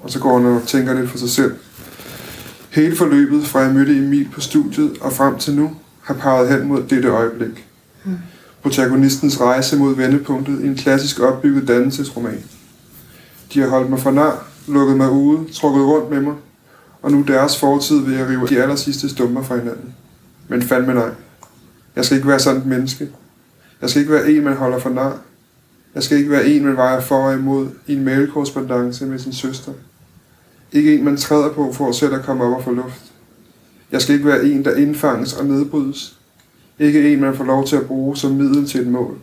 og 0.00 0.10
så 0.10 0.18
går 0.18 0.38
han 0.38 0.46
og 0.46 0.62
tænker 0.66 0.94
lidt 0.94 1.10
for 1.10 1.18
sig 1.18 1.30
selv. 1.30 1.54
Hele 2.70 2.96
forløbet 2.96 3.46
fra 3.46 3.60
jeg 3.60 3.74
mødte 3.74 3.92
Emil 3.96 4.28
på 4.34 4.40
studiet 4.40 4.92
og 5.00 5.12
frem 5.12 5.38
til 5.38 5.54
nu 5.54 5.70
har 6.02 6.14
peget 6.14 6.48
hen 6.48 6.68
mod 6.68 6.82
dette 6.90 7.08
øjeblik. 7.08 7.64
Protagonistens 8.64 9.40
rejse 9.40 9.78
mod 9.78 9.96
vendepunktet 9.96 10.60
i 10.60 10.66
en 10.66 10.74
klassisk 10.74 11.20
opbygget 11.20 11.68
dannelsesroman. 11.68 12.44
De 13.54 13.60
har 13.60 13.68
holdt 13.68 13.90
mig 13.90 13.98
for 13.98 14.10
nar, 14.10 14.46
lukket 14.68 14.96
mig 14.96 15.10
ude, 15.10 15.52
trukket 15.52 15.84
rundt 15.84 16.10
med 16.10 16.20
mig, 16.20 16.34
og 17.02 17.12
nu 17.12 17.22
deres 17.22 17.60
fortid 17.60 17.98
vil 17.98 18.14
jeg 18.14 18.28
rive 18.28 18.46
de 18.46 18.62
aller 18.62 18.76
sidste 18.76 19.08
stumper 19.08 19.42
fra 19.42 19.56
hinanden. 19.56 19.94
Men 20.48 20.62
fandme 20.62 20.94
nej. 20.94 21.10
Jeg 21.96 22.04
skal 22.04 22.16
ikke 22.16 22.28
være 22.28 22.40
sådan 22.40 22.60
et 22.60 22.66
menneske. 22.66 23.08
Jeg 23.80 23.90
skal 23.90 24.00
ikke 24.00 24.12
være 24.12 24.30
en, 24.30 24.44
man 24.44 24.56
holder 24.56 24.78
for 24.78 24.90
nar. 24.90 25.18
Jeg 25.94 26.02
skal 26.02 26.18
ikke 26.18 26.30
være 26.30 26.46
en, 26.46 26.64
man 26.64 26.76
vejer 26.76 27.00
for 27.00 27.16
og 27.16 27.34
imod 27.34 27.68
i 27.86 27.94
en 27.94 28.04
mailkorrespondance 28.04 29.06
med 29.06 29.18
sin 29.18 29.32
søster. 29.32 29.72
Ikke 30.72 30.98
en, 30.98 31.04
man 31.04 31.16
træder 31.16 31.52
på 31.52 31.72
for 31.72 31.92
selv 31.92 32.14
at 32.14 32.22
komme 32.24 32.44
op 32.44 32.56
og 32.56 32.64
få 32.64 32.70
luft. 32.70 33.02
Jeg 33.92 34.02
skal 34.02 34.14
ikke 34.14 34.26
være 34.28 34.44
en, 34.44 34.64
der 34.64 34.76
indfanges 34.76 35.32
og 35.32 35.46
nedbrydes. 35.46 36.18
Ikke 36.78 37.12
en, 37.12 37.20
man 37.20 37.36
får 37.36 37.44
lov 37.44 37.66
til 37.66 37.76
at 37.76 37.86
bruge 37.86 38.16
som 38.16 38.30
middel 38.30 38.68
til 38.68 38.80
et 38.80 38.86
mål. 38.86 39.18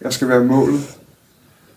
Jeg 0.00 0.12
skal 0.12 0.28
være 0.28 0.44
målet. 0.44 0.80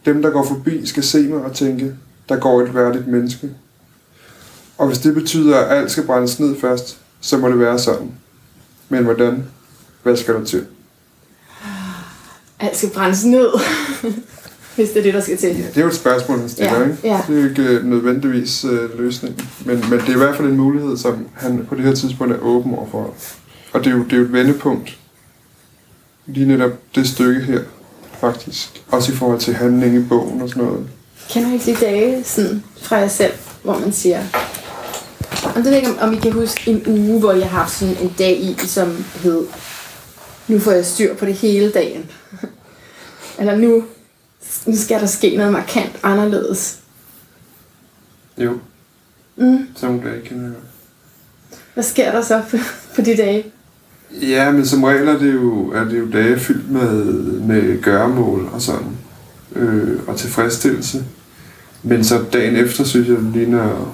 Dem, 0.05 0.21
der 0.21 0.29
går 0.29 0.43
forbi, 0.45 0.85
skal 0.85 1.03
se 1.03 1.27
mig 1.27 1.41
og 1.43 1.53
tænke, 1.53 1.95
der 2.29 2.35
går 2.39 2.61
et 2.61 2.75
værdigt 2.75 3.07
menneske. 3.07 3.49
Og 4.77 4.87
hvis 4.87 4.97
det 4.99 5.13
betyder, 5.13 5.57
at 5.57 5.77
alt 5.77 5.91
skal 5.91 6.03
brændes 6.05 6.39
ned 6.39 6.55
først, 6.59 6.97
så 7.21 7.37
må 7.37 7.49
det 7.49 7.59
være 7.59 7.79
sådan. 7.79 8.11
Men 8.89 9.03
hvordan? 9.03 9.43
Hvad 10.03 10.15
skal 10.17 10.33
der 10.33 10.43
til? 10.43 10.65
Alt 12.59 12.77
skal 12.77 12.89
brændes 12.89 13.25
ned, 13.25 13.47
hvis 14.75 14.89
det 14.89 14.97
er 14.97 15.03
det, 15.03 15.13
der 15.13 15.21
skal 15.21 15.37
til. 15.37 15.49
Ja, 15.49 15.67
det 15.67 15.77
er 15.77 15.81
jo 15.81 15.87
et 15.87 15.93
spørgsmål, 15.95 16.39
han 16.39 16.49
stiller, 16.49 16.79
Ja, 16.79 16.83
ikke? 16.83 16.97
ja. 17.03 17.21
Det 17.27 17.37
er 17.37 17.41
jo 17.41 17.49
ikke 17.49 17.63
øh, 17.63 17.85
nødvendigvis 17.85 18.65
øh, 18.65 18.99
løsningen. 18.99 19.49
Men, 19.65 19.83
men 19.89 19.99
det 19.99 20.09
er 20.09 20.13
i 20.13 20.17
hvert 20.17 20.35
fald 20.35 20.47
en 20.47 20.57
mulighed, 20.57 20.97
som 20.97 21.27
han 21.33 21.65
på 21.69 21.75
det 21.75 21.83
her 21.83 21.93
tidspunkt 21.95 22.33
er 22.33 22.39
åben 22.39 22.73
over 22.73 22.87
for. 22.91 23.13
Og 23.77 23.83
det 23.83 23.91
er 23.91 23.95
jo, 23.97 24.03
det 24.03 24.13
er 24.13 24.17
jo 24.17 24.23
et 24.23 24.33
vendepunkt. 24.33 24.97
Lige 26.25 26.45
netop 26.47 26.71
det 26.95 27.07
stykke 27.07 27.41
her, 27.41 27.61
faktisk. 28.19 28.83
Også 28.87 29.11
i 29.11 29.15
forhold 29.15 29.39
til 29.39 29.53
handling 29.53 29.95
i 29.95 30.03
bogen 30.03 30.41
og 30.41 30.49
sådan 30.49 30.63
noget. 30.63 30.89
Kender 31.29 31.53
ikke 31.53 31.65
de 31.65 31.75
dage 31.85 32.23
sådan, 32.23 32.63
fra 32.81 32.95
jer 32.95 33.07
selv, 33.07 33.33
hvor 33.63 33.79
man 33.79 33.91
siger... 33.93 34.23
Om 35.45 35.53
det 35.53 35.63
ved 35.63 35.71
jeg 35.71 35.79
ikke, 35.79 36.01
om, 36.01 36.13
I 36.13 36.17
kan 36.17 36.31
huske 36.31 36.71
en 36.71 36.83
uge, 36.87 37.19
hvor 37.19 37.31
jeg 37.33 37.49
har 37.49 37.59
haft 37.59 37.73
sådan 37.73 37.97
en 38.01 38.15
dag 38.17 38.39
i, 38.39 38.57
som 38.57 39.05
hed... 39.23 39.45
Nu 40.47 40.59
får 40.59 40.71
jeg 40.71 40.85
styr 40.85 41.15
på 41.15 41.25
det 41.25 41.33
hele 41.33 41.71
dagen. 41.71 42.09
Eller 43.39 43.55
nu, 43.55 43.83
nu 44.65 44.75
skal 44.75 44.99
der 44.99 45.07
ske 45.07 45.35
noget 45.37 45.51
markant 45.53 45.99
anderledes. 46.03 46.79
Jo, 48.37 48.59
Mm. 49.35 49.67
sådan 49.75 49.99
dage 49.99 50.21
kender 50.25 50.43
jeg. 50.43 50.53
Hvad 51.73 51.83
sker 51.83 52.11
der 52.11 52.21
så 52.21 52.41
på, 52.51 52.57
på 52.95 53.01
de 53.01 53.17
dage? 53.17 53.45
Ja, 54.21 54.51
men 54.51 54.65
som 54.65 54.83
regel 54.83 55.07
er 55.07 55.17
det 55.19 55.33
jo, 55.33 55.71
er 55.71 55.83
det 55.83 55.99
jo 55.99 56.05
dage 56.13 56.39
fyldt 56.39 56.71
med, 56.71 57.03
med 57.41 57.81
gøremål 57.81 58.49
og 58.53 58.61
sådan. 58.61 58.87
Øh, 59.55 59.99
og 60.07 60.15
tilfredsstillelse. 60.17 61.03
Men 61.83 62.03
så 62.03 62.23
dagen 62.33 62.55
efter, 62.55 62.83
synes 62.83 63.07
jeg, 63.07 63.17
det 63.17 63.31
ligner... 63.33 63.93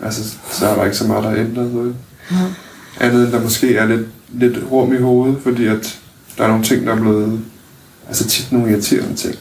Altså, 0.00 0.34
så 0.50 0.66
er 0.66 0.74
der 0.76 0.84
ikke 0.84 0.96
så 0.96 1.06
meget, 1.06 1.24
der 1.24 1.30
er 1.30 1.36
ændret 1.40 1.74
noget. 1.74 1.94
Ja. 2.30 2.36
Andet 3.00 3.24
end 3.24 3.32
der 3.32 3.42
måske 3.42 3.76
er 3.76 3.86
lidt, 3.86 4.06
lidt 4.32 4.58
rum 4.70 4.92
i 4.94 4.98
hovedet, 4.98 5.36
fordi 5.42 5.66
at 5.66 5.98
der 6.38 6.44
er 6.44 6.48
nogle 6.48 6.64
ting, 6.64 6.86
der 6.86 6.92
er 6.92 7.00
blevet... 7.00 7.40
Altså 8.08 8.28
tit 8.28 8.52
nogle 8.52 8.70
irriterende 8.70 9.14
ting, 9.16 9.34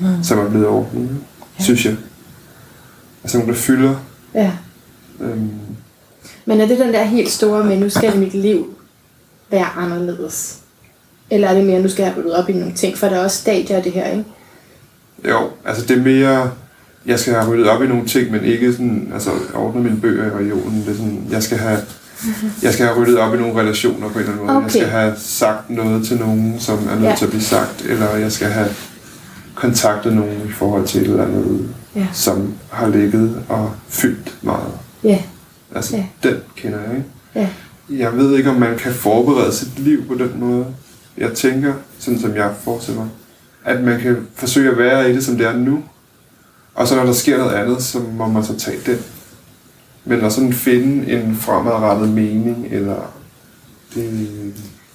Mm. 0.00 0.06
som 0.22 0.38
er 0.38 0.48
blevet 0.50 0.66
ordnet, 0.66 1.02
ikke? 1.02 1.14
synes 1.58 1.84
jeg. 1.84 1.96
Altså 3.24 3.38
nogle, 3.38 3.52
der 3.52 3.58
fylder. 3.58 3.94
Ja. 4.34 4.52
Øhm, 5.20 5.50
Men 6.46 6.60
er 6.60 6.66
det 6.66 6.78
den 6.78 6.92
der 6.92 7.04
helt 7.04 7.30
store 7.30 7.64
med, 7.64 7.78
nu 7.80 7.88
skal 7.88 8.18
mit 8.18 8.34
liv 8.34 8.66
være 9.50 9.66
anderledes? 9.76 10.56
Eller 11.30 11.48
er 11.48 11.54
det 11.54 11.64
mere, 11.64 11.82
nu 11.82 11.88
skal 11.88 12.02
jeg 12.02 12.14
rydde 12.16 12.36
op 12.38 12.48
i 12.48 12.52
nogle 12.52 12.74
ting? 12.74 12.98
For 12.98 13.08
der 13.08 13.16
er 13.16 13.24
også 13.24 13.36
stadier 13.36 13.76
af 13.76 13.82
det 13.82 13.92
her, 13.92 14.06
ikke? 14.06 14.24
Jo, 15.28 15.38
altså 15.64 15.86
det 15.86 15.98
er 15.98 16.02
mere, 16.02 16.50
jeg 17.06 17.18
skal 17.18 17.34
have 17.34 17.52
ryddet 17.52 17.68
op 17.68 17.82
i 17.82 17.86
nogle 17.86 18.06
ting, 18.06 18.30
men 18.30 18.44
ikke 18.44 18.72
sådan, 18.72 19.10
altså 19.14 19.30
ordne 19.54 19.82
mine 19.82 20.00
bøger 20.00 20.26
i 20.26 20.30
regionen. 20.44 20.80
Det 20.80 20.88
er 20.88 20.94
sådan, 20.96 21.26
jeg 21.30 21.42
skal 21.42 21.58
have 21.58 21.78
jeg 22.62 22.72
skal 22.72 22.86
have 22.86 22.98
ryddet 23.00 23.18
op 23.18 23.34
i 23.34 23.36
nogle 23.38 23.60
relationer 23.60 24.08
på 24.08 24.18
en 24.18 24.24
eller 24.24 24.32
anden 24.32 24.46
måde. 24.46 24.56
Okay. 24.56 24.64
Jeg 24.64 24.70
skal 24.72 24.86
have 24.86 25.14
sagt 25.18 25.70
noget 25.70 26.06
til 26.06 26.16
nogen, 26.18 26.60
som 26.60 26.78
er 26.88 26.94
nødt 26.94 27.04
Ja. 27.04 27.14
til 27.18 27.24
at 27.24 27.30
blive 27.30 27.42
sagt, 27.42 27.82
eller 27.88 28.16
jeg 28.16 28.32
skal 28.32 28.46
have 28.48 28.68
kontaktet 29.54 30.12
nogen 30.12 30.42
i 30.48 30.52
forhold 30.52 30.86
til 30.86 31.00
et 31.02 31.06
eller 31.10 31.24
andet, 31.24 31.68
Ja. 31.96 32.06
som 32.12 32.54
har 32.70 32.88
ligget 32.88 33.42
og 33.48 33.72
fyldt 33.88 34.34
meget. 34.42 34.72
Ja, 35.04 35.18
Altså, 35.74 35.96
Ja. 35.96 36.04
den 36.22 36.36
kender 36.56 36.78
jeg, 36.78 36.90
ikke? 36.96 37.08
ja. 37.34 37.48
Jeg 37.90 38.16
ved 38.16 38.36
ikke, 38.36 38.50
om 38.50 38.56
man 38.56 38.78
kan 38.78 38.92
forberede 38.92 39.52
sit 39.52 39.78
liv 39.78 40.06
på 40.06 40.14
den 40.14 40.32
måde. 40.40 40.66
Jeg 41.16 41.32
tænker, 41.32 41.74
sådan 41.98 42.20
som 42.20 42.36
jeg 42.36 42.54
forestiller 42.60 43.00
mig, 43.00 43.10
at 43.64 43.84
man 43.84 44.00
kan 44.00 44.26
forsøge 44.34 44.70
at 44.70 44.78
være 44.78 45.10
i 45.10 45.14
det, 45.14 45.24
som 45.24 45.36
det 45.36 45.46
er 45.46 45.56
nu. 45.56 45.84
Og 46.74 46.88
så 46.88 46.96
når 46.96 47.04
der 47.04 47.12
sker 47.12 47.38
noget 47.38 47.52
andet, 47.54 47.82
så 47.82 47.98
må 47.98 48.26
man 48.26 48.44
så 48.44 48.58
tage 48.58 48.78
den. 48.86 48.98
Men 50.04 50.20
at 50.20 50.32
sådan 50.32 50.52
finde 50.52 51.12
en 51.12 51.36
fremadrettet 51.36 52.08
mening, 52.08 52.66
eller... 52.70 53.12
Det, 53.94 54.04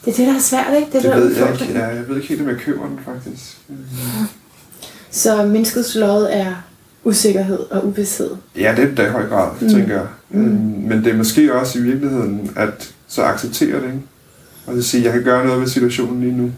Det 0.05 0.11
er 0.11 0.17
det, 0.17 0.27
der 0.27 0.35
er 0.35 0.39
svært, 0.39 0.73
ikke? 0.75 0.87
Det, 0.91 0.95
er 0.95 1.01
det 1.01 1.11
der 1.11 1.19
ved 1.19 1.35
jeg 1.35 1.61
ikke. 1.61 1.79
Ja, 1.79 1.85
jeg 1.87 2.03
ved 2.07 2.15
ikke 2.15 2.27
helt, 2.27 2.41
om 2.41 2.47
jeg 2.49 2.57
køber 2.57 2.87
den, 2.87 2.99
faktisk. 3.05 3.57
Så 5.11 5.45
menneskets 5.45 5.95
lod 5.95 6.27
er 6.31 6.55
usikkerhed 7.03 7.59
og 7.71 7.87
uvidshed. 7.87 8.29
Ja, 8.57 8.73
det 8.75 8.83
er 8.83 8.87
det 8.87 8.97
da 8.97 9.05
i 9.07 9.09
høj 9.09 9.27
grad, 9.27 9.49
mm. 9.61 9.69
tænker 9.69 9.93
jeg. 9.93 10.07
Mm. 10.29 10.41
Men 10.87 11.03
det 11.03 11.07
er 11.07 11.17
måske 11.17 11.53
også 11.53 11.79
i 11.79 11.81
virkeligheden, 11.81 12.51
at 12.55 12.93
så 13.07 13.23
acceptere 13.23 13.75
det, 13.75 13.85
ikke? 13.85 14.01
Og 14.67 14.75
så 14.75 14.81
sige, 14.81 15.03
jeg 15.03 15.13
kan 15.13 15.23
gøre 15.23 15.45
noget 15.45 15.61
ved 15.61 15.67
situationen 15.67 16.21
lige 16.21 16.37
nu. 16.37 16.51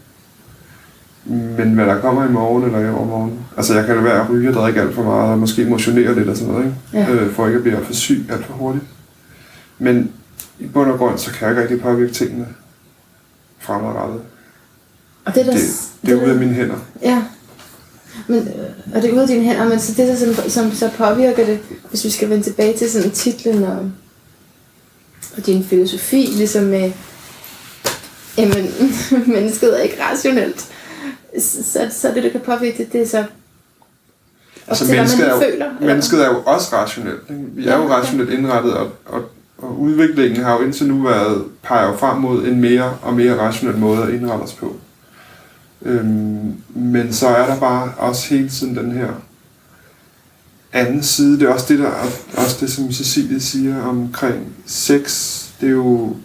Men 1.57 1.73
hvad 1.73 1.85
der 1.85 1.99
kommer 2.01 2.27
i 2.27 2.31
morgen 2.31 2.63
eller 2.63 2.79
i 2.79 2.89
overmorgen. 2.89 3.39
Altså, 3.57 3.75
jeg 3.75 3.85
kan 3.85 3.95
lade 3.95 4.05
være 4.05 4.21
at 4.21 4.29
ryge 4.29 4.49
og 4.49 4.53
drikke 4.53 4.81
alt 4.81 4.95
for 4.95 5.03
meget, 5.03 5.31
og 5.31 5.39
måske 5.39 5.65
motionere 5.65 6.15
lidt 6.15 6.29
og 6.29 6.37
sådan 6.37 6.53
noget, 6.53 6.65
ikke? 6.65 7.11
Ja. 7.11 7.11
Øh, 7.11 7.31
for 7.31 7.47
ikke 7.47 7.57
at 7.57 7.63
blive 7.63 7.79
for 7.83 7.93
syg 7.93 8.25
alt 8.29 8.45
for 8.45 8.53
hurtigt. 8.53 8.85
Men 9.79 10.11
i 10.59 10.67
bund 10.67 10.91
og 10.91 10.97
grund, 10.97 11.17
så 11.17 11.31
kan 11.31 11.41
jeg 11.41 11.49
ikke 11.49 11.61
rigtig 11.61 11.81
påvirke 11.81 12.13
tingene 12.13 12.47
fremadrettet. 13.59 14.21
Og 15.25 15.35
det, 15.35 15.45
der, 15.45 15.51
Det, 15.51 15.61
det 16.05 16.11
er 16.11 16.23
ude 16.23 16.31
af 16.31 16.35
mine 16.35 16.53
hænder. 16.53 16.75
Ja. 17.01 17.23
Men, 18.27 18.37
øh, 18.47 18.95
og 18.95 19.01
det 19.01 19.09
er 19.09 19.13
ude 19.13 19.21
af 19.21 19.27
dine 19.27 19.43
hænder, 19.43 19.69
men 19.69 19.79
så 19.79 19.93
det, 19.97 20.07
der, 20.07 20.15
som, 20.15 20.49
som 20.49 20.71
så 20.71 20.89
påvirker 20.97 21.45
det, 21.45 21.59
hvis 21.89 22.05
vi 22.05 22.09
skal 22.09 22.29
vende 22.29 22.43
tilbage 22.43 22.77
til 22.77 22.91
sådan 22.91 23.11
titlen 23.11 23.63
og, 23.63 23.91
og 25.37 25.45
din 25.45 25.63
filosofi, 25.63 26.29
ligesom 26.35 26.63
med, 26.63 26.91
jamen, 28.37 28.65
mennesket 29.35 29.79
er 29.79 29.83
ikke 29.83 29.97
rationelt, 30.03 30.65
så, 31.39 31.87
så, 31.91 32.11
det, 32.15 32.23
der 32.23 32.29
kan 32.29 32.41
påvirke 32.45 32.77
det, 32.77 32.93
det 32.93 33.01
er 33.01 33.07
så 33.07 33.23
Altså, 34.67 34.85
til, 34.85 34.95
mennesket 34.95 35.19
man 35.19 35.29
er, 35.29 35.33
jo, 35.33 35.39
føler. 35.41 35.65
eller 35.79 35.87
mennesket 35.87 36.21
er 36.25 36.29
jo 36.29 36.41
også 36.45 36.75
rationelt. 36.75 37.19
Ikke? 37.29 37.41
Vi 37.53 37.67
er 37.67 37.71
Ja, 37.71 37.77
jo 37.77 37.83
okay. 37.83 37.93
rationelt 37.95 38.29
indrettet, 38.29 38.73
og, 38.73 38.91
og, 39.05 39.21
og 39.57 39.79
udviklingen 39.79 40.43
har 40.43 40.53
jo 40.53 40.61
indtil 40.65 40.87
nu 40.87 41.03
været, 41.07 41.43
peger 41.63 41.97
frem 41.97 42.17
mod 42.17 42.45
en 42.45 42.61
mere 42.61 42.97
og 43.01 43.13
mere 43.13 43.37
rationel 43.37 43.77
måde 43.77 44.03
at 44.03 44.09
indrette 44.09 44.43
os 44.43 44.53
på. 44.53 44.75
Øhm, 45.85 46.53
men 46.69 47.13
så 47.13 47.27
er 47.27 47.47
der 47.47 47.59
bare 47.59 47.93
også 47.97 48.29
hele 48.29 48.49
tiden 48.49 48.75
den 48.75 48.91
her 48.91 49.07
anden 50.73 51.03
side. 51.03 51.39
Det 51.39 51.49
er 51.49 51.53
også 51.53 51.65
det, 51.69 51.79
der, 51.79 51.91
også 52.37 52.57
det 52.59 52.71
som 52.71 52.91
Cecilie 52.91 53.39
siger 53.39 53.81
omkring 53.81 54.53
sex. 54.65 55.35
Det 55.61 55.67
er 55.67 55.71
jo, 55.71 56.15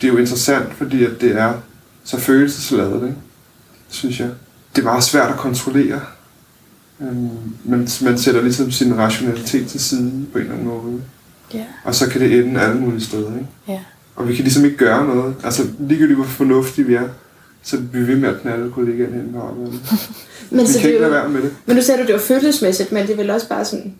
det 0.00 0.08
er 0.08 0.12
jo 0.12 0.18
interessant, 0.18 0.74
fordi 0.74 1.04
at 1.04 1.20
det 1.20 1.36
er 1.36 1.54
så 2.04 2.20
følelsesladet, 2.20 3.02
ikke? 3.02 3.16
synes 3.88 4.20
jeg. 4.20 4.30
Det 4.76 4.82
er 4.82 4.86
meget 4.86 5.04
svært 5.04 5.30
at 5.30 5.36
kontrollere. 5.36 6.00
Øhm, 7.00 7.28
men 7.64 7.88
man 8.02 8.18
sætter 8.18 8.42
ligesom 8.42 8.70
sin 8.70 8.98
rationalitet 8.98 9.68
til 9.68 9.80
side 9.80 10.26
på 10.32 10.38
en 10.38 10.44
eller 10.44 10.54
anden 10.54 10.68
måde. 10.68 11.02
Ja. 11.54 11.64
Og 11.84 11.94
så 11.94 12.08
kan 12.08 12.20
det 12.20 12.38
ende 12.38 12.60
alle 12.60 12.80
mulige 12.80 13.00
steder. 13.00 13.34
Ikke? 13.34 13.48
Ja. 13.68 13.80
Og 14.16 14.28
vi 14.28 14.34
kan 14.34 14.42
ligesom 14.42 14.64
ikke 14.64 14.76
gøre 14.76 15.06
noget. 15.06 15.34
Altså 15.44 15.62
ligegyldigt 15.78 16.16
hvor 16.16 16.26
fornuftige 16.26 16.86
vi 16.86 16.94
er, 16.94 17.08
så 17.62 17.76
bliver 17.90 18.06
vi 18.06 18.12
ved 18.12 18.20
med 18.20 18.28
at 18.28 18.40
knalde 18.42 18.70
kollegaerne 18.72 19.16
hen 19.16 19.32
på 19.32 19.40
arbejdet. 19.40 19.80
Men, 20.50 20.60
Vi 20.60 20.66
så 20.66 20.80
kan 20.80 20.90
det 20.92 21.00
jo, 21.02 21.08
være 21.08 21.28
med 21.28 21.42
det. 21.42 21.54
men 21.66 21.76
nu 21.76 21.82
sagde 21.82 22.02
du, 22.02 22.06
det 22.06 22.14
var 22.14 22.20
følelsesmæssigt, 22.20 22.92
men 22.92 23.06
det 23.06 23.12
er 23.12 23.16
vel 23.16 23.30
også 23.30 23.48
bare 23.48 23.64
sådan 23.64 23.94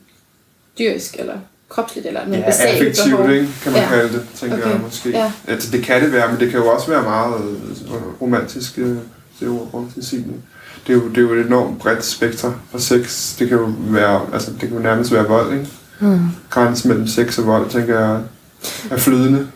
dyrisk 0.78 1.16
eller 1.18 1.34
kropsligt 1.68 2.06
eller 2.06 2.20
nogle 2.20 2.38
Ja, 2.38 2.44
basale 2.44 2.68
affektivt, 2.70 3.10
behov. 3.16 3.30
ikke, 3.30 3.48
kan 3.62 3.72
man 3.72 3.80
Ja. 3.80 3.88
kalde 3.88 4.12
det, 4.12 4.22
tænker 4.34 4.56
Okay. 4.56 4.70
jeg 4.70 4.80
måske. 4.84 5.10
Ja. 5.10 5.32
Altså, 5.48 5.70
det 5.72 5.82
kan 5.84 6.02
det 6.02 6.12
være, 6.12 6.30
men 6.32 6.40
det 6.40 6.50
kan 6.50 6.60
jo 6.60 6.66
også 6.68 6.86
være 6.90 7.02
meget 7.02 7.34
øh, 7.44 8.22
romantisk, 8.22 8.78
øh, 8.78 8.96
det 9.40 9.48
ord 9.48 9.68
brugt 9.70 9.94
til 9.94 10.06
Signe. 10.06 10.32
Det 10.86 10.92
er, 10.92 10.96
jo, 10.96 11.08
det 11.08 11.18
er 11.18 11.22
jo 11.22 11.32
et 11.32 11.46
enormt 11.46 11.78
bredt 11.78 12.04
spektre 12.04 12.54
for 12.70 12.78
sex. 12.78 13.36
Det 13.38 13.48
kan 13.48 13.58
jo 13.58 13.72
være, 13.78 14.20
altså 14.32 14.50
det 14.50 14.60
kan 14.60 14.70
jo 14.76 14.78
nærmest 14.78 15.12
være 15.12 15.24
vold, 15.28 15.52
ikke? 15.52 15.66
Mm. 16.00 16.18
Grænsen 16.50 16.88
mellem 16.88 17.06
sex 17.06 17.38
og 17.38 17.46
vold, 17.46 17.70
tænker 17.70 18.00
jeg, 18.00 18.20
er 18.90 18.96
flydende. 18.96 19.46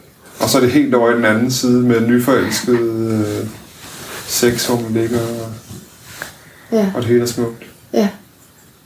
Og 0.40 0.48
så 0.50 0.58
er 0.58 0.62
det 0.62 0.70
helt 0.70 0.94
over 0.94 1.10
i 1.10 1.14
den 1.14 1.24
anden 1.24 1.50
side 1.50 1.80
med 1.80 2.00
nyforelsket 2.08 3.46
sex, 4.26 4.66
hvor 4.66 4.80
man 4.80 4.92
ligger, 4.92 5.20
og, 5.20 5.52
Ja. 6.72 6.92
og 6.94 7.02
det 7.02 7.10
hele 7.10 7.22
er 7.22 7.26
smukt. 7.26 7.62
Ja, 7.92 8.08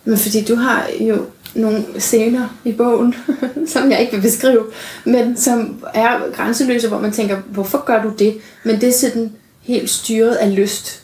men 0.04 0.18
fordi 0.18 0.44
du 0.44 0.54
har 0.54 0.86
jo 1.00 1.26
nogle 1.54 1.84
scener 1.98 2.48
i 2.64 2.72
bogen, 2.72 3.14
som 3.72 3.90
jeg 3.90 4.00
ikke 4.00 4.12
vil 4.12 4.22
beskrive, 4.22 4.66
men 5.04 5.36
som 5.36 5.84
er 5.94 6.32
grænseløse, 6.36 6.88
hvor 6.88 6.98
man 7.00 7.12
tænker, 7.12 7.36
hvorfor 7.36 7.84
gør 7.86 8.02
du 8.02 8.12
det? 8.18 8.38
Men 8.64 8.80
det 8.80 8.88
er 8.88 8.92
sådan 8.92 9.32
helt 9.62 9.90
styret 9.90 10.34
af 10.34 10.56
lyst. 10.56 11.02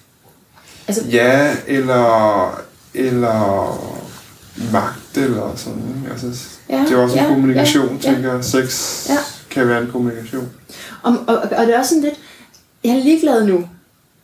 Altså, 0.88 1.02
Ja, 1.10 1.56
eller, 1.66 2.60
eller 2.94 3.76
magt, 4.72 5.16
eller 5.16 5.52
sådan. 5.56 6.06
Altså, 6.10 6.26
Ja, 6.70 6.78
det 6.88 6.92
er 6.92 6.96
også 6.96 7.16
en 7.16 7.22
ja, 7.22 7.28
kommunikation, 7.28 8.00
ja, 8.02 8.08
ja. 8.10 8.14
tænker 8.14 8.34
jeg. 8.34 8.44
Sex 8.44 9.00
Ja. 9.08 9.16
kan 9.50 9.68
være 9.68 9.82
en 9.82 9.90
kommunikation. 9.90 10.48
og, 11.02 11.16
og, 11.26 11.36
og 11.36 11.66
det 11.66 11.74
er 11.74 11.78
også 11.78 11.88
sådan 11.88 12.02
lidt, 12.02 12.14
jeg 12.84 12.92
er 12.96 13.02
ligeglad 13.04 13.44
nu. 13.46 13.68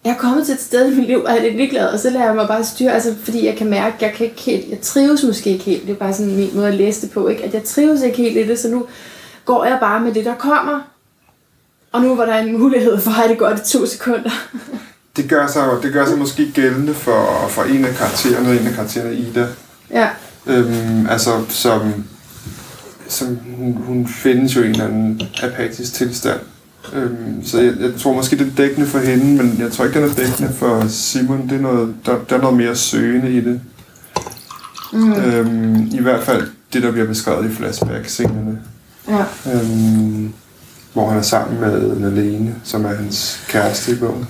Jeg 0.05 0.11
er 0.11 0.17
kommet 0.19 0.47
til 0.47 0.55
et 0.55 0.61
sted 0.61 0.93
i 0.93 0.97
mit 0.97 1.07
liv, 1.07 1.23
og 1.23 1.31
jeg 1.31 1.38
er 1.38 1.43
lidt 1.43 1.57
ligeglad, 1.57 1.88
og 1.88 1.99
så 1.99 2.11
lader 2.11 2.25
jeg 2.25 2.35
mig 2.35 2.49
bare 2.49 2.65
styre, 2.65 2.93
altså, 2.93 3.15
fordi 3.25 3.47
jeg 3.47 3.57
kan 3.57 3.71
mærke, 3.71 3.95
at 3.97 4.03
jeg 4.03 4.12
kan 4.12 4.27
ikke 4.27 4.41
helt, 4.41 4.71
jeg 4.71 4.81
trives 4.81 5.23
måske 5.25 5.51
ikke 5.51 5.65
helt, 5.65 5.83
det 5.87 5.93
er 5.93 5.97
bare 5.97 6.12
sådan 6.12 6.37
min 6.37 6.51
måde 6.55 6.69
at 6.69 6.75
læse 6.75 7.01
det 7.01 7.11
på, 7.11 7.29
ikke? 7.29 7.45
at 7.45 7.55
jeg 7.55 7.65
trives 7.65 8.03
ikke 8.03 8.17
helt 8.17 8.37
i 8.37 8.49
det, 8.49 8.59
så 8.59 8.69
nu 8.69 8.87
går 9.45 9.65
jeg 9.65 9.79
bare 9.81 10.01
med 10.01 10.15
det, 10.15 10.25
der 10.25 10.35
kommer, 10.35 10.81
og 11.93 12.03
nu 12.03 12.15
var 12.15 12.25
der 12.25 12.38
en 12.38 12.59
mulighed 12.59 13.01
for 13.01 13.11
at 13.11 13.17
have 13.17 13.29
det 13.29 13.38
godt 13.38 13.61
i 13.61 13.73
to 13.73 13.87
sekunder. 13.87 14.31
Det 15.17 15.29
gør 15.29 15.47
sig, 15.47 15.69
det 15.83 15.93
gør 15.93 16.07
sig 16.07 16.19
måske 16.19 16.53
gældende 16.55 16.95
for, 16.95 17.47
for 17.49 17.62
en 17.62 17.85
af 17.85 17.95
karaktererne, 17.95 18.61
en 18.61 18.67
af 18.67 18.75
karaktererne 18.75 19.15
Ida. 19.15 19.47
ja, 19.91 20.09
Øhm, 20.47 21.07
altså, 21.11 21.45
som, 21.49 22.05
som 23.09 23.38
hun, 23.57 23.73
hun 23.87 24.07
findes 24.07 24.57
jo 24.57 24.61
i 24.62 24.65
en 24.65 24.71
eller 24.71 24.85
anden 24.85 25.23
apatisk 25.43 25.95
tilstand. 25.95 26.41
Øhm, 26.95 27.45
så 27.45 27.61
jeg, 27.61 27.75
jeg 27.81 27.90
tror 27.99 28.14
måske, 28.14 28.38
det 28.38 28.47
er 28.47 28.57
dækkende 28.57 28.87
for 28.87 28.99
hende, 28.99 29.42
men 29.42 29.57
jeg 29.59 29.73
tror 29.73 29.85
ikke, 29.85 30.01
den 30.01 30.11
er 30.11 30.14
dækkende 30.14 30.53
for 30.53 30.85
Simon. 30.88 31.49
Det 31.49 31.57
er 31.57 31.61
noget, 31.61 31.95
der, 32.07 32.18
der 32.31 32.37
er 32.37 32.40
noget 32.40 32.57
mere 32.57 32.77
søgende 32.77 33.33
i 33.33 33.40
det. 33.40 33.61
Mm. 34.92 35.12
Øhm, 35.12 35.88
I 35.92 36.01
hvert 36.01 36.23
fald 36.23 36.47
det, 36.73 36.83
der 36.83 36.92
bliver 36.92 37.07
beskrevet 37.07 37.51
i 37.51 37.55
flashback-scenerne. 37.55 38.59
ja, 39.09 39.25
Øhm, 39.55 40.33
hvor 40.92 41.09
han 41.09 41.18
er 41.18 41.23
sammen 41.23 41.61
med 41.61 41.97
Nalene, 41.97 42.55
som 42.64 42.85
er 42.85 42.95
hans 42.95 43.40
kæreste 43.49 43.92
i 43.92 43.95
bogen. 43.95 44.29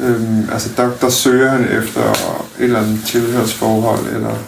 Øhm, 0.00 0.48
altså 0.52 0.68
der, 0.76 0.90
der 1.00 1.08
søger 1.08 1.50
han 1.50 1.64
efter 1.64 2.00
et 2.58 2.64
eller 2.64 2.78
andet 2.80 3.00
tilhørsforhold, 3.06 4.06
eller 4.06 4.28
jeg 4.28 4.38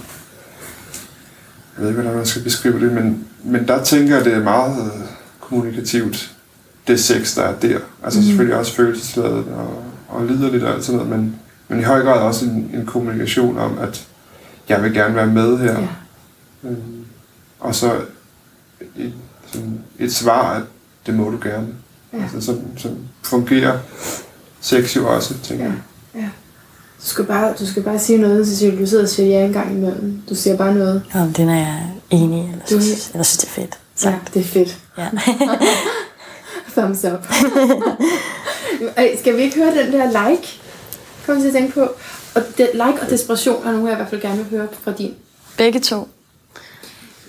ved 1.82 1.88
ikke, 1.88 2.00
hvordan 2.00 2.16
man 2.16 2.26
skal 2.26 2.42
beskrive 2.42 2.80
det, 2.80 2.92
men, 2.92 3.24
men 3.44 3.68
der 3.68 3.84
tænker 3.84 4.16
jeg, 4.16 4.24
det 4.24 4.34
er 4.34 4.42
meget 4.42 4.90
kommunikativt, 5.40 6.30
det 6.86 7.00
sex, 7.00 7.34
der 7.34 7.42
er 7.42 7.58
der. 7.58 7.78
Altså 8.04 8.20
mm. 8.20 8.26
selvfølgelig 8.26 8.56
også 8.56 8.74
følelsesladet 8.74 9.44
og, 9.56 9.82
og 10.08 10.26
liderligt 10.26 10.64
og 10.64 10.74
alt 10.74 10.84
sådan 10.84 10.96
noget, 11.06 11.18
men, 11.20 11.36
men 11.68 11.80
i 11.80 11.82
høj 11.82 12.02
grad 12.02 12.20
også 12.20 12.44
en, 12.44 12.70
en 12.74 12.86
kommunikation 12.86 13.58
om, 13.58 13.78
at 13.78 14.06
jeg 14.68 14.82
vil 14.82 14.94
gerne 14.94 15.14
være 15.14 15.26
med 15.26 15.58
her. 15.58 15.80
ja. 15.80 15.86
Øhm, 16.64 17.04
og 17.60 17.74
så 17.74 17.92
et, 18.96 19.12
sådan 19.52 19.78
et 19.98 20.12
svar, 20.14 20.52
at 20.54 20.62
det 21.06 21.14
må 21.14 21.30
du 21.30 21.38
gerne. 21.42 21.66
Ja. 22.12 22.18
Ja. 22.18 22.22
Altså, 22.22 22.40
sådan, 22.40 22.68
sådan 22.76 22.98
fungerer 23.22 23.78
sex 24.60 24.96
jo 24.96 25.14
også, 25.14 25.34
tænker 25.42 25.64
Ja. 25.64 25.70
jeg. 25.70 25.78
ja. 26.22 26.28
Du 27.00 27.06
skal, 27.06 27.24
bare, 27.24 27.54
du 27.60 27.66
skal 27.66 27.82
bare 27.82 27.98
sige 27.98 28.18
noget, 28.18 28.46
Cecilie. 28.48 28.80
Du 28.80 28.86
sidder 28.86 29.02
og 29.02 29.08
siger 29.08 29.28
ja 29.40 29.46
en 29.46 29.52
gang 29.52 29.72
imellem. 29.72 30.22
Du 30.30 30.34
siger 30.34 30.56
bare 30.56 30.74
noget. 30.74 31.02
Om 31.14 31.32
den 31.32 31.48
er 31.48 31.56
jeg 31.56 31.90
enig 32.10 32.38
i, 32.38 32.42
eller 32.52 32.64
Du- 32.70 32.80
synes, 32.80 33.10
eller 33.10 33.22
synes 33.22 33.36
det 33.38 33.46
er 33.48 33.50
fedt. 33.52 33.70
Ja, 34.04 34.10
Sagt. 34.10 34.34
det 34.34 34.40
er 34.40 34.44
fedt. 34.44 34.78
Ja. 34.98 35.08
Thumbs 36.76 37.04
up. 37.04 37.26
Skal 39.20 39.36
vi 39.36 39.42
ikke 39.42 39.56
høre 39.56 39.84
den 39.84 39.92
der 39.92 40.28
like? 40.28 40.60
Kom 41.26 41.40
til 41.40 41.46
at 41.46 41.54
tænke 41.54 41.72
på. 41.72 41.80
Og 42.34 42.42
det, 42.58 42.70
like 42.72 43.00
og 43.02 43.10
desperation 43.10 43.66
er 43.66 43.72
nogle, 43.72 43.86
jeg 43.86 43.92
i 43.92 43.96
hvert 43.96 44.08
fald 44.08 44.20
gerne 44.20 44.36
vil 44.36 44.46
høre 44.58 44.68
fra 44.82 44.92
din. 44.92 45.14
Begge 45.56 45.80
to. 45.80 46.08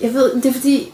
Jeg 0.02 0.14
ved, 0.14 0.36
det 0.36 0.46
er 0.46 0.54
fordi... 0.54 0.94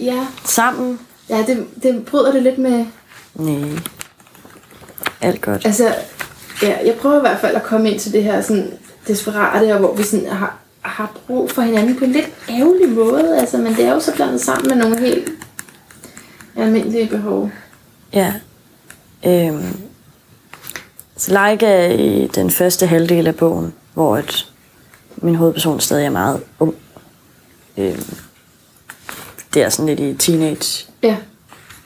Ja, 0.00 0.26
Sammen? 0.44 1.00
ja 1.28 1.44
det, 1.46 1.66
det 1.82 2.04
bryder 2.06 2.32
det 2.32 2.42
lidt 2.42 2.58
med... 2.58 2.86
Nej. 3.34 3.78
Alt 5.20 5.40
godt. 5.40 5.66
Altså, 5.66 5.94
ja, 6.62 6.76
jeg 6.84 6.94
prøver 6.94 7.16
i 7.16 7.20
hvert 7.20 7.40
fald 7.40 7.56
at 7.56 7.62
komme 7.62 7.90
ind 7.90 8.00
til 8.00 8.12
det 8.12 8.22
her 8.22 8.40
sådan 8.40 8.72
desperate, 9.08 9.72
og 9.72 9.78
hvor 9.78 9.94
vi 9.94 10.02
sådan 10.02 10.26
har, 10.26 10.56
har 10.80 11.12
brug 11.26 11.50
for 11.50 11.62
hinanden 11.62 11.96
på 11.96 12.04
en 12.04 12.12
lidt 12.12 12.30
ærgerlig 12.48 12.88
måde. 12.88 13.38
Altså, 13.40 13.56
men 13.56 13.74
det 13.74 13.84
er 13.84 13.92
jo 13.92 14.00
så 14.00 14.14
blandet 14.14 14.40
sammen 14.40 14.68
med 14.68 14.76
nogle 14.76 15.00
helt 15.00 15.37
almindelige 16.58 17.06
behov. 17.06 17.50
Ja. 18.12 18.34
Øhm, 19.26 19.80
så 21.16 21.30
like 21.30 21.66
er 21.66 21.92
i 21.92 22.26
den 22.26 22.50
første 22.50 22.86
halvdel 22.86 23.26
af 23.26 23.36
bogen, 23.36 23.74
hvor 23.94 24.16
et, 24.16 24.52
min 25.16 25.34
hovedperson 25.34 25.80
stadig 25.80 26.06
er 26.06 26.10
meget 26.10 26.40
ung. 26.58 26.74
Øhm, 27.76 28.14
det 29.54 29.62
er 29.62 29.68
sådan 29.68 29.96
lidt 29.96 30.00
i 30.00 30.30
teenage-delen. 30.30 30.86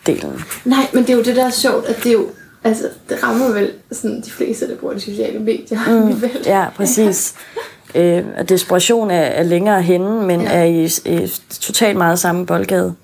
Ja. 0.07 0.31
Nej, 0.65 0.87
men 0.93 1.03
det 1.03 1.11
er 1.11 1.17
jo 1.17 1.23
det, 1.23 1.37
der 1.37 1.47
er 1.47 1.51
sjovt, 1.51 1.87
at 1.87 1.97
det 1.97 2.07
er 2.07 2.13
jo, 2.13 2.29
altså, 2.65 2.89
det 3.09 3.23
rammer 3.23 3.53
vel 3.53 3.73
sådan 3.93 4.21
de 4.21 4.31
fleste, 4.31 4.69
der 4.69 4.77
bruger 4.77 4.95
de 4.95 5.01
sociale 5.01 5.39
medier. 5.39 6.05
Mm, 6.05 6.23
ja, 6.47 6.67
præcis. 6.77 7.35
Øh, 7.95 8.25
at 8.35 8.49
desperation 8.49 9.11
er, 9.11 9.21
er 9.21 9.43
længere 9.43 9.83
henne, 9.83 10.27
men 10.27 10.41
ja. 10.41 10.49
er 10.49 10.65
i, 10.65 10.85
i 10.85 11.33
totalt 11.61 11.99
meget 11.99 12.19
samme 12.19 12.47
boldgade 12.47 12.95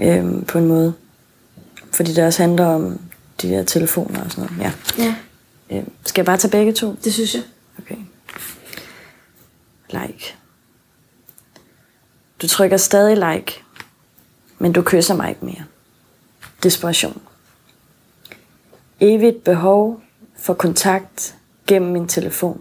øh, 0.00 0.46
på 0.46 0.58
en 0.58 0.66
måde. 0.66 0.94
Fordi 1.92 2.12
det 2.12 2.24
også 2.24 2.42
handler 2.42 2.66
om 2.66 3.00
de 3.42 3.48
der 3.48 3.64
telefoner 3.64 4.24
og 4.24 4.30
sådan 4.30 4.50
noget. 4.50 4.64
Ja. 4.64 4.72
ja. 5.04 5.14
Øh, 5.70 5.84
skal 6.04 6.20
jeg 6.20 6.26
bare 6.26 6.36
tage 6.36 6.50
begge 6.50 6.72
to? 6.72 6.94
Det 7.04 7.12
synes 7.12 7.34
jeg. 7.34 7.42
Okay. 7.78 7.96
Like. 9.90 10.34
Du 12.42 12.48
trykker 12.48 12.76
stadig 12.76 13.34
like, 13.34 13.62
men 14.58 14.72
du 14.72 14.82
kysser 14.82 15.16
mig 15.16 15.28
ikke 15.28 15.44
mere. 15.44 15.64
Desperation. 16.62 17.22
Evigt 19.00 19.44
behov 19.44 20.00
for 20.36 20.54
kontakt 20.54 21.34
gennem 21.66 21.92
min 21.92 22.08
telefon. 22.08 22.60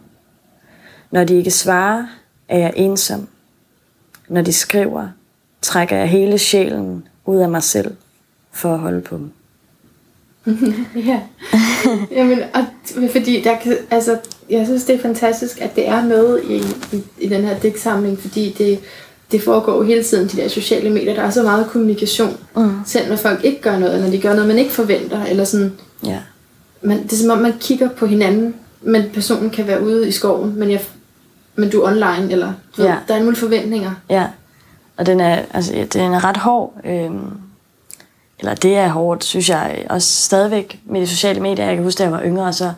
Når 1.11 1.23
de 1.23 1.35
ikke 1.35 1.51
svarer, 1.51 2.07
er 2.49 2.57
jeg 2.57 2.73
ensom. 2.75 3.27
Når 4.27 4.41
de 4.41 4.53
skriver, 4.53 5.07
trækker 5.61 5.97
jeg 5.97 6.09
hele 6.09 6.37
sjælen 6.37 7.07
ud 7.29 7.37
af 7.37 7.49
mig 7.49 7.63
selv 7.63 7.91
for 8.51 8.73
at 8.73 8.79
holde 8.79 9.01
på 9.01 9.17
dem. 9.17 9.31
ja. 11.09 11.19
Jamen, 12.11 12.39
og, 12.53 12.65
fordi 13.11 13.41
der 13.41 13.57
kan, 13.63 13.77
altså, 13.91 14.17
jeg 14.49 14.65
synes, 14.65 14.83
det 14.83 14.95
er 14.95 14.99
fantastisk, 14.99 15.61
at 15.61 15.75
det 15.75 15.87
er 15.87 16.03
med 16.03 16.39
i, 16.43 16.57
i, 16.95 17.03
i 17.19 17.29
den 17.29 17.41
her 17.43 17.59
digtsamling, 17.59 18.19
fordi 18.19 18.55
det, 18.57 18.79
det 19.31 19.41
foregår 19.41 19.83
hele 19.83 20.03
tiden, 20.03 20.27
de 20.27 20.37
der 20.37 20.47
sociale 20.47 20.89
medier. 20.89 21.13
Der 21.13 21.21
er 21.21 21.29
så 21.29 21.43
meget 21.43 21.67
kommunikation. 21.67 22.37
Mm. 22.55 22.71
Selv 22.85 23.09
når 23.09 23.15
folk 23.15 23.43
ikke 23.43 23.61
gør 23.61 23.79
noget, 23.79 23.93
eller 23.93 24.05
når 24.05 24.11
de 24.11 24.21
gør 24.21 24.33
noget, 24.33 24.47
man 24.47 24.57
ikke 24.57 24.71
forventer. 24.71 25.25
Eller 25.25 25.43
sådan, 25.43 25.73
ja. 26.05 26.19
man, 26.81 27.03
det 27.03 27.13
er 27.13 27.17
som 27.17 27.29
om, 27.29 27.37
man 27.37 27.53
kigger 27.59 27.89
på 27.89 28.05
hinanden, 28.05 28.55
men 28.81 29.03
personen 29.13 29.49
kan 29.49 29.67
være 29.67 29.83
ude 29.83 30.07
i 30.07 30.11
skoven, 30.11 30.59
men, 30.59 30.71
jeg, 30.71 30.81
men 31.55 31.69
du 31.69 31.81
er 31.81 31.87
online, 31.87 32.31
eller 32.31 32.53
du 32.77 32.83
ja. 32.83 32.89
ved, 32.89 32.97
der 33.07 33.15
er 33.15 33.19
nogle 33.19 33.35
forventninger. 33.35 33.91
Ja, 34.09 34.27
og 34.99 35.05
den 35.05 35.19
er, 35.19 35.41
altså, 35.53 35.87
den 35.93 36.13
er 36.13 36.23
ret 36.23 36.37
hård. 36.37 36.73
Øhm, 36.85 37.31
eller 38.39 38.53
det 38.55 38.77
er 38.77 38.87
hårdt, 38.87 39.23
synes 39.23 39.49
jeg, 39.49 39.85
også 39.89 40.07
stadigvæk 40.07 40.79
med 40.85 41.01
de 41.01 41.07
sociale 41.07 41.39
medier. 41.39 41.65
Jeg 41.65 41.75
kan 41.75 41.83
huske, 41.83 41.97
da 41.97 42.03
jeg 42.03 42.11
var 42.11 42.21
yngre, 42.23 42.53
så, 42.53 42.71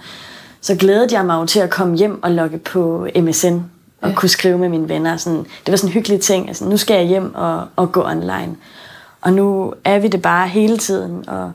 så 0.62 0.76
glædede 0.76 1.16
jeg 1.16 1.26
mig 1.26 1.36
jo 1.36 1.46
til 1.46 1.60
at 1.60 1.70
komme 1.70 1.98
hjem 1.98 2.24
og 2.24 2.32
logge 2.32 2.58
på 2.58 3.08
MSN 3.16 3.56
og 4.02 4.10
ja. 4.10 4.16
kunne 4.16 4.30
skrive 4.30 4.58
med 4.58 4.70
mine 4.70 4.90
venner. 4.90 5.18
Sådan, 5.18 5.40
det 5.40 5.72
var 5.72 5.76
sådan 5.76 5.90
en 5.90 5.94
hyggelig 5.94 6.22
ting. 6.22 6.48
Altså, 6.48 6.66
nu 6.66 6.78
skal 6.78 6.96
jeg 6.96 7.06
hjem 7.06 7.36
og, 7.36 7.68
og 7.76 7.92
gå 7.92 8.04
online. 8.04 8.56
Og 9.22 9.34
nu 9.34 9.74
er 9.84 10.00
vi 10.00 10.08
det 10.08 10.22
bare 10.22 10.48
hele 10.48 10.78
tiden, 10.78 11.30
og, 11.30 11.52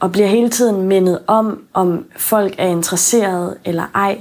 og 0.00 0.12
bliver 0.12 0.28
hele 0.28 0.50
tiden 0.50 0.82
mindet 0.82 1.18
om, 1.26 1.62
om 1.74 2.04
folk 2.16 2.54
er 2.58 2.66
interesseret 2.66 3.56
eller 3.64 3.84
ej. 3.94 4.20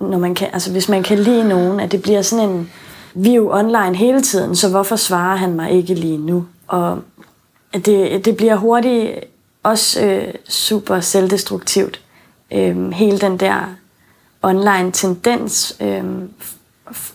Når 0.00 0.18
man 0.18 0.34
kan, 0.34 0.48
altså, 0.52 0.72
hvis 0.72 0.88
man 0.88 1.02
kan 1.02 1.18
lide 1.18 1.48
nogen, 1.48 1.80
at 1.80 1.92
det 1.92 2.02
bliver 2.02 2.22
sådan 2.22 2.48
en, 2.48 2.70
vi 3.16 3.30
er 3.30 3.34
jo 3.34 3.52
online 3.52 3.96
hele 3.96 4.22
tiden, 4.22 4.56
så 4.56 4.70
hvorfor 4.70 4.96
svarer 4.96 5.36
han 5.36 5.52
mig 5.54 5.70
ikke 5.70 5.94
lige 5.94 6.18
nu? 6.18 6.46
Og 6.66 7.02
det, 7.72 8.24
det 8.24 8.36
bliver 8.36 8.56
hurtigt 8.56 9.14
også 9.62 10.04
øh, 10.04 10.34
super 10.48 11.00
selvdestruktivt. 11.00 12.00
Øh, 12.52 12.90
hele 12.90 13.18
den 13.18 13.36
der 13.36 13.74
online 14.42 14.92
tendens. 14.92 15.76
Øh, 15.80 16.04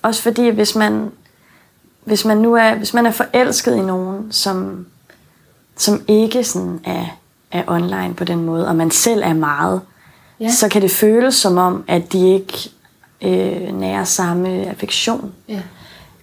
også 0.01 0.21
fordi, 0.21 0.49
hvis 0.49 0.75
man, 0.75 1.11
hvis 2.05 2.25
man 2.25 2.37
nu 2.37 2.53
er, 2.53 2.75
hvis 2.75 2.93
man 2.93 3.05
er 3.05 3.11
forelsket 3.11 3.75
i 3.75 3.81
nogen, 3.81 4.31
som, 4.31 4.85
som 5.77 6.01
ikke 6.07 6.43
sådan 6.43 6.79
er, 6.83 7.05
er 7.51 7.63
online 7.67 8.13
på 8.13 8.23
den 8.23 8.45
måde, 8.45 8.67
og 8.67 8.75
man 8.75 8.91
selv 8.91 9.21
er 9.23 9.33
meget, 9.33 9.81
ja. 10.39 10.51
så 10.51 10.69
kan 10.69 10.81
det 10.81 10.91
føles 10.91 11.35
som 11.35 11.57
om, 11.57 11.83
at 11.87 12.13
de 12.13 12.33
ikke 12.33 12.69
øh, 13.21 13.79
nærer 13.79 14.03
samme 14.03 14.49
affektion. 14.49 15.33
Ja. 15.47 15.61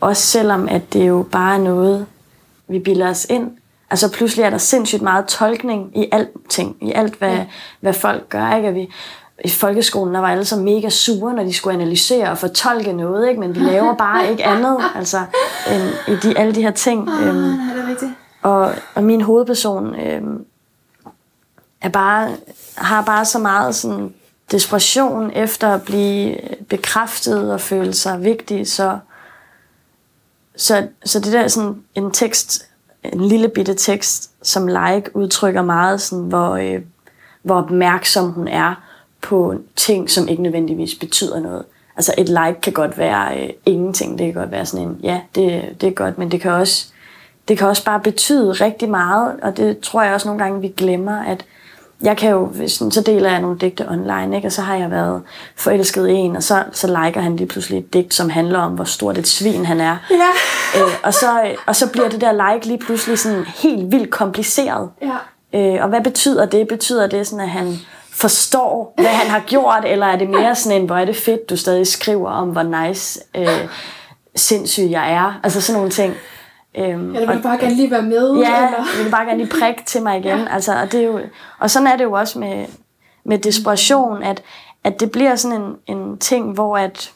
Også 0.01 0.23
selvom, 0.23 0.69
at 0.69 0.93
det 0.93 1.09
jo 1.09 1.27
bare 1.33 1.55
er 1.55 1.59
noget, 1.59 2.07
vi 2.69 2.79
bilder 2.79 3.11
os 3.11 3.27
ind. 3.31 3.51
Altså 3.91 4.13
pludselig 4.13 4.43
er 4.43 4.51
der 4.51 4.59
sindssygt 4.59 5.03
meget 5.03 5.27
tolkning 5.27 5.99
i 5.99 6.09
alting, 6.13 6.77
i 6.81 6.93
alt 6.93 7.15
hvad, 7.15 7.33
ja. 7.33 7.47
hvad 7.81 7.93
folk 7.93 8.29
gør. 8.29 8.57
Ikke? 8.57 8.69
At 8.69 8.75
vi, 8.75 8.93
I 9.45 9.49
folkeskolen 9.51 10.15
der 10.15 10.21
var 10.21 10.29
alle 10.29 10.45
så 10.45 10.57
mega 10.57 10.89
sure, 10.89 11.35
når 11.35 11.43
de 11.43 11.53
skulle 11.53 11.75
analysere 11.75 12.31
og 12.31 12.39
fortolke 12.39 12.93
noget, 12.93 13.29
ikke? 13.29 13.41
men 13.41 13.55
vi 13.55 13.61
laver 13.61 13.95
bare 13.95 14.31
ikke 14.31 14.45
andet 14.45 14.79
altså, 14.95 15.19
end 15.73 16.15
i 16.15 16.29
de, 16.29 16.39
alle 16.39 16.55
de 16.55 16.63
her 16.63 16.71
ting. 16.71 17.09
Oh, 17.09 17.27
øhm, 17.27 17.45
er 17.45 17.75
det 17.77 17.89
rigtigt? 17.89 18.13
Og, 18.43 18.73
og 18.95 19.05
min 19.05 19.21
hovedperson 19.21 19.95
øhm, 20.01 20.45
er 21.81 21.89
bare, 21.89 22.31
har 22.75 23.03
bare 23.03 23.25
så 23.25 23.39
meget 23.39 23.75
sådan, 23.75 24.15
desperation 24.51 25.31
efter 25.31 25.69
at 25.69 25.83
blive 25.83 26.37
bekræftet 26.69 27.53
og 27.53 27.61
føle 27.61 27.95
sig 27.95 28.25
vigtig, 28.25 28.71
så, 28.71 28.99
så, 30.59 30.87
så 31.05 31.21
det 31.21 31.33
der 31.33 31.41
er 31.41 31.49
sådan 31.49 31.83
en 31.95 32.11
tekst, 32.11 32.67
en 33.05 33.29
lille 33.29 33.49
bitte 33.49 33.75
tekst, 33.75 34.31
som 34.43 34.67
like 34.67 35.17
udtrykker 35.17 35.63
meget, 35.63 36.01
sådan, 36.01 36.25
hvor, 36.25 36.57
øh, 36.57 36.81
hvor 37.43 37.55
opmærksom 37.55 38.31
hun 38.31 38.49
er 38.49 38.75
på 39.23 39.55
ting, 39.77 40.11
som 40.11 40.29
ikke 40.29 40.43
nødvendigvis 40.43 40.95
betyder 40.95 41.41
noget. 41.41 41.65
Altså 41.97 42.15
et 42.19 42.29
like 42.29 42.61
kan 42.63 42.73
godt 42.73 42.99
være 42.99 43.43
øh, 43.43 43.51
ingenting. 43.67 44.19
Det 44.19 44.27
kan 44.27 44.35
godt 44.35 44.51
være 44.51 44.67
sådan 44.67 44.89
en, 44.89 45.01
ja, 45.03 45.21
det, 45.35 45.77
det 45.81 45.87
er 45.87 45.93
godt, 45.93 46.19
men 46.19 46.31
det 46.31 46.41
kan 46.41 46.51
også 46.51 46.87
det 47.49 47.59
kan 47.59 47.69
også 47.69 47.85
bare 47.85 48.01
betyde 48.01 48.53
rigtig 48.53 48.91
meget, 48.91 49.41
og 49.43 49.57
det 49.57 49.79
tror 49.79 50.03
jeg 50.03 50.15
også 50.15 50.29
nogle 50.29 50.45
gange, 50.45 50.61
vi 50.61 50.69
glemmer, 50.69 51.23
at 51.23 51.45
jeg 52.03 52.17
kan 52.17 52.31
jo, 52.31 52.47
hvis, 52.47 52.73
så 52.73 53.03
deler 53.07 53.31
jeg 53.31 53.41
nogle 53.41 53.59
digte 53.59 53.89
online, 53.89 54.37
ikke? 54.37 54.49
og 54.49 54.53
så 54.53 54.63
har 54.63 54.77
jeg 54.77 54.91
været 54.91 55.23
forelsket 55.57 56.09
i 56.09 56.13
en, 56.13 56.37
og 56.37 56.43
så, 56.43 56.65
så 56.73 56.87
liker 56.87 57.21
han 57.21 57.37
lige 57.37 57.47
pludselig 57.47 57.79
et 57.79 57.93
digt, 57.93 58.15
som 58.15 58.31
handler 58.31 58.59
om, 58.59 58.73
hvor 58.73 58.85
stort 58.85 59.19
et 59.19 59.29
svin 59.29 59.67
han 59.67 59.81
er. 59.81 59.97
Ja. 60.11 60.81
Øh, 60.81 60.93
og, 61.03 61.15
så, 61.15 61.55
og 61.67 61.77
så 61.77 61.93
bliver 61.93 62.09
det 62.09 62.21
der 62.21 62.53
like 62.53 62.67
lige 62.67 62.79
pludselig 62.79 63.19
sådan 63.19 63.45
helt 63.45 63.93
vildt 63.93 64.11
kompliceret. 64.11 64.91
Ja. 65.03 65.17
Øh, 65.55 65.83
og 65.83 65.89
hvad 65.89 66.01
betyder 66.01 66.47
det? 66.47 66.69
Betyder 66.69 67.07
det 67.07 67.27
sådan, 67.27 67.45
at 67.45 67.51
han 67.51 67.77
forstår, 68.13 68.95
hvad 68.97 69.07
han 69.07 69.31
har 69.31 69.41
gjort, 69.41 69.85
eller 69.87 70.07
er 70.07 70.17
det 70.17 70.31
mere 70.31 70.55
sådan 70.55 70.81
en, 70.81 70.87
hvor 70.87 70.97
er 70.97 71.05
det 71.05 71.17
fedt, 71.17 71.51
du 71.51 71.57
stadig 71.57 71.87
skriver 71.87 72.31
om, 72.31 72.49
hvor 72.49 72.87
nice 72.87 73.21
øh, 73.37 73.69
sindssyg 74.37 74.91
jeg 74.91 75.13
er? 75.13 75.41
Altså 75.43 75.61
sådan 75.61 75.77
nogle 75.77 75.91
ting. 75.91 76.15
Øhm, 76.75 77.15
eller 77.15 77.27
vil 77.27 77.37
du 77.37 77.43
bare 77.43 77.59
gerne 77.59 77.75
lige 77.75 77.91
være 77.91 78.03
med? 78.03 78.37
Ja, 78.37 78.67
eller? 78.67 79.03
vil 79.05 79.11
bare 79.11 79.25
gerne 79.25 79.39
lige 79.39 79.61
prikke 79.61 79.83
til 79.87 80.03
mig 80.03 80.19
igen. 80.19 80.39
Ja. 80.49 80.55
Altså, 80.55 80.81
og, 80.81 80.93
det 80.93 81.01
er 81.01 81.05
jo, 81.05 81.21
og 81.59 81.71
sådan 81.71 81.89
er 81.89 81.97
det 81.97 82.05
jo 82.05 82.13
også 82.13 82.39
med, 82.39 82.67
med 83.25 83.39
desperation, 83.39 84.23
at, 84.23 84.43
at 84.85 85.01
det 85.01 85.11
bliver 85.11 85.37
sådan 85.37 85.61
en, 85.61 85.77
en 85.87 86.19
ting, 86.19 86.53
hvor 86.53 86.77
at, 86.79 87.13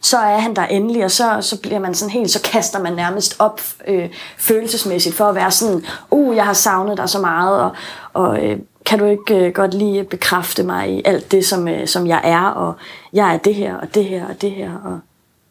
så 0.00 0.18
er 0.18 0.38
han 0.38 0.56
der 0.56 0.66
endelig, 0.66 1.04
og 1.04 1.10
så, 1.10 1.38
så 1.40 1.60
bliver 1.60 1.78
man 1.78 1.94
sådan 1.94 2.12
helt, 2.12 2.30
så 2.30 2.42
kaster 2.42 2.78
man 2.78 2.92
nærmest 2.92 3.36
op 3.38 3.60
øh, 3.86 4.10
følelsesmæssigt 4.38 5.14
for 5.14 5.24
at 5.24 5.34
være 5.34 5.50
sådan, 5.50 5.84
uh, 6.10 6.36
jeg 6.36 6.44
har 6.44 6.52
savnet 6.52 6.98
dig 6.98 7.08
så 7.08 7.18
meget, 7.18 7.60
og, 7.62 7.70
og 8.12 8.44
øh, 8.44 8.58
kan 8.86 8.98
du 8.98 9.04
ikke 9.04 9.46
øh, 9.46 9.52
godt 9.52 9.74
lige 9.74 10.04
bekræfte 10.04 10.62
mig 10.62 10.90
i 10.90 11.02
alt 11.04 11.32
det, 11.32 11.46
som, 11.46 11.68
øh, 11.68 11.86
som 11.86 12.06
jeg 12.06 12.20
er, 12.24 12.42
og 12.42 12.74
jeg 13.12 13.34
er 13.34 13.38
det 13.38 13.54
her, 13.54 13.76
og 13.76 13.94
det 13.94 14.04
her, 14.04 14.26
og 14.28 14.42
det 14.42 14.50
her, 14.50 14.70
og 14.84 15.00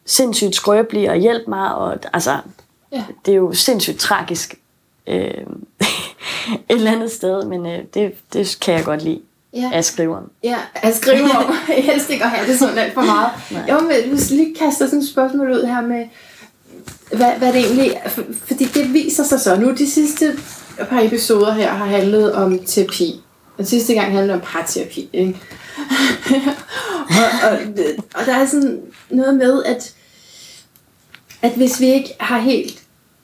sindssygt 0.05 0.55
skrøbelig, 0.55 1.09
og 1.09 1.15
hjælp 1.15 1.47
mig, 1.47 1.75
og 1.75 1.97
altså, 2.13 2.37
Ja. 2.91 3.03
Det 3.25 3.31
er 3.31 3.35
jo 3.35 3.53
sindssygt 3.53 3.99
tragisk 3.99 4.55
øh, 5.07 5.17
et 5.23 6.59
eller 6.69 6.91
andet 6.91 7.11
sted, 7.11 7.45
men 7.45 7.65
øh, 7.65 7.79
det, 7.93 8.13
det 8.33 8.57
kan 8.61 8.73
jeg 8.73 8.83
godt 8.83 9.03
lide 9.03 9.21
ja. 9.53 9.69
at 9.73 9.85
skrive 9.85 10.17
om. 10.17 10.31
Ja, 10.43 10.57
at 10.75 10.95
skrive 10.95 11.31
om. 11.31 11.53
Helst 11.67 12.09
ikke 12.09 12.23
at 12.23 12.29
have 12.29 12.51
det 12.51 12.59
sådan 12.59 12.77
alt 12.77 12.93
for 12.93 13.01
meget. 13.01 13.31
Jo, 13.69 13.79
men 13.79 14.09
hvis 14.09 14.29
lige 14.29 14.55
kaster 14.55 14.85
sådan 14.85 14.99
et 14.99 15.09
spørgsmål 15.09 15.51
ud 15.51 15.65
her 15.65 15.81
med, 15.81 16.05
hvad, 17.17 17.31
hvad 17.37 17.53
det 17.53 17.65
egentlig 17.65 17.91
er, 18.03 18.09
for, 18.09 18.23
fordi 18.43 18.65
det 18.65 18.93
viser 18.93 19.23
sig 19.23 19.39
så 19.39 19.55
nu, 19.55 19.71
de 19.71 19.91
sidste 19.91 20.39
par 20.89 21.01
episoder 21.01 21.53
her 21.53 21.71
har 21.71 21.85
handlet 21.85 22.33
om 22.33 22.59
terapi. 22.65 23.21
Den 23.57 23.65
sidste 23.65 23.93
gang 23.93 24.11
handlede 24.11 24.33
om 24.33 24.41
parterapi, 24.43 25.09
ikke? 25.13 25.41
og, 27.19 27.49
og, 27.49 27.57
og 28.15 28.25
der 28.25 28.35
er 28.35 28.45
sådan 28.45 28.81
noget 29.09 29.35
med, 29.35 29.63
at 29.63 29.93
at 31.41 31.51
hvis 31.51 31.79
vi 31.79 31.93
ikke 31.93 32.15
har 32.19 32.39
helt 32.39 32.83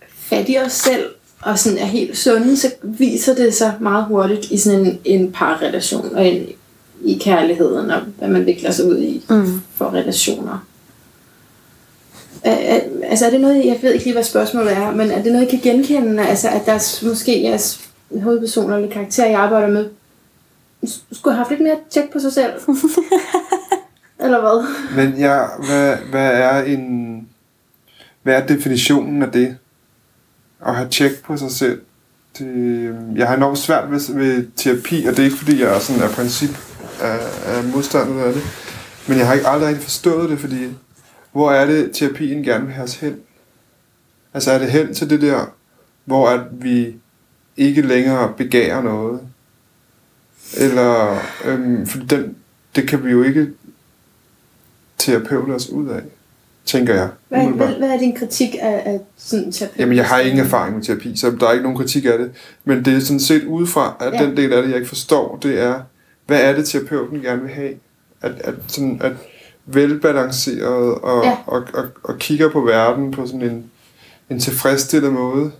fat 0.09 0.49
i 0.49 0.57
os 0.65 0.71
selv, 0.71 1.05
og 1.41 1.59
sådan 1.59 1.77
er 1.77 1.85
helt 1.85 2.17
sunde, 2.17 2.57
så 2.57 2.71
viser 2.83 3.35
det 3.35 3.53
sig 3.53 3.73
meget 3.79 4.05
hurtigt 4.05 4.45
i 4.51 4.57
sådan 4.57 4.85
en, 4.85 4.99
en 5.05 5.31
parrelation, 5.31 6.15
og 6.15 6.27
en, 6.27 6.47
i 7.03 7.17
kærligheden, 7.21 7.91
og 7.91 8.01
hvad 8.01 8.27
man 8.27 8.45
vikler 8.45 8.71
sig 8.71 8.85
ud 8.85 8.97
i 8.97 9.23
mm. 9.29 9.61
for 9.75 9.93
relationer. 9.93 10.65
Altså 13.03 13.25
er 13.25 13.29
det 13.29 13.41
noget, 13.41 13.65
jeg 13.65 13.79
ved 13.81 13.93
ikke 13.93 14.05
lige, 14.05 14.13
hvad 14.13 14.23
spørgsmålet 14.23 14.73
er, 14.73 14.91
men 14.91 15.11
er 15.11 15.23
det 15.23 15.31
noget, 15.31 15.47
I 15.47 15.49
kan 15.49 15.59
genkende, 15.59 16.27
altså 16.27 16.49
at 16.49 16.65
der 16.65 17.05
måske 17.07 17.47
er 17.47 17.77
hovedpersoner 18.23 18.75
eller 18.75 18.89
karakterer, 18.89 19.29
jeg 19.29 19.39
arbejder 19.39 19.67
med, 19.67 19.89
skulle 21.11 21.33
have 21.33 21.37
haft 21.37 21.49
lidt 21.49 21.61
mere 21.61 21.77
tjek 21.89 22.11
på 22.13 22.19
sig 22.19 22.33
selv. 22.33 22.51
eller 24.23 24.41
hvad? 24.41 24.65
Men 24.95 25.19
ja, 25.19 25.43
hvad, 25.67 25.97
hvad 26.11 26.31
er 26.31 26.63
en... 26.63 27.27
Hvad 28.25 28.41
er 28.41 28.47
definitionen 28.47 29.23
af 29.23 29.31
det? 29.31 29.57
At 30.65 30.75
have 30.75 30.89
tjek 30.89 31.23
på 31.23 31.37
sig 31.37 31.51
selv? 31.51 31.81
Det, 32.39 32.95
jeg 33.15 33.27
har 33.27 33.35
enormt 33.35 33.57
svært 33.57 33.91
ved, 33.91 34.15
ved 34.15 34.47
terapi, 34.55 35.05
og 35.05 35.11
det 35.11 35.19
er 35.19 35.23
ikke 35.23 35.37
fordi, 35.37 35.61
jeg 35.61 35.75
er 35.75 35.79
sådan 35.79 36.03
af 36.03 36.09
princip 36.09 36.49
er, 37.01 37.17
er 37.45 37.63
modstander 37.63 38.23
af 38.23 38.33
det. 38.33 38.43
Men 39.07 39.17
jeg 39.17 39.27
har 39.27 39.33
ikke 39.33 39.47
aldrig 39.47 39.67
rigtig 39.67 39.83
forstået 39.83 40.29
det, 40.29 40.39
fordi 40.39 40.67
hvor 41.31 41.51
er 41.51 41.65
det, 41.65 41.91
terapien 41.93 42.43
gerne 42.43 42.65
vil 42.65 42.73
have 42.73 42.83
os 42.83 42.95
hen? 42.95 43.19
Altså 44.33 44.51
er 44.51 44.57
det 44.57 44.71
hen 44.71 44.93
til 44.93 45.09
det 45.09 45.21
der, 45.21 45.53
hvor 46.05 46.29
at 46.29 46.41
vi 46.51 46.95
ikke 47.57 47.81
længere 47.81 48.33
begærer 48.37 48.81
noget? 48.81 49.19
Eller, 50.57 51.19
øhm, 51.45 51.87
for 51.87 51.99
den, 51.99 52.35
det 52.75 52.87
kan 52.87 53.05
vi 53.05 53.11
jo 53.11 53.23
ikke 53.23 53.51
terapeute 54.97 55.51
os 55.51 55.69
ud 55.69 55.87
af, 55.87 56.01
tænker 56.65 56.93
jeg. 56.93 57.07
Hvad, 57.29 57.39
hvad, 57.47 57.67
hvad 57.67 57.89
er 57.89 57.97
din 57.97 58.15
kritik 58.15 58.55
af, 58.61 58.81
af 58.85 58.99
sådan 59.17 59.51
terapi? 59.51 59.79
Jamen, 59.79 59.97
jeg 59.97 60.05
har 60.05 60.19
ingen 60.19 60.45
erfaring 60.45 60.75
med 60.75 60.83
terapi, 60.83 61.17
så 61.17 61.31
der 61.39 61.47
er 61.47 61.51
ikke 61.51 61.63
nogen 61.63 61.77
kritik 61.77 62.05
af 62.05 62.17
det. 62.17 62.31
Men 62.65 62.85
det 62.85 62.95
er 62.95 62.99
sådan 62.99 63.19
set 63.19 63.43
udefra, 63.43 63.95
at 63.99 64.13
Ja. 64.13 64.21
ja. 64.21 64.27
den 64.27 64.37
del 64.37 64.53
af 64.53 64.61
det, 64.63 64.69
jeg 64.69 64.77
ikke 64.77 64.89
forstår, 64.89 65.39
det 65.43 65.59
er, 65.61 65.79
hvad 66.27 66.41
er 66.41 66.53
det, 66.55 66.67
terapeuten 66.67 67.21
gerne 67.21 67.41
vil 67.41 67.51
have? 67.51 67.73
At, 68.21 68.31
at, 68.43 68.53
sådan, 68.67 69.01
at 69.03 69.11
velbalanceret 69.89 70.95
og, 70.95 71.23
Ja. 71.23 71.29
ja. 71.29 71.35
og, 71.47 71.63
og, 71.73 71.85
og 72.03 72.17
kigger 72.17 72.49
på 72.49 72.61
verden 72.61 73.11
på 73.11 73.25
sådan 73.27 73.41
en, 73.41 73.63
en 74.29 74.39
tilfredsstillet 74.39 75.13
måde. 75.13 75.51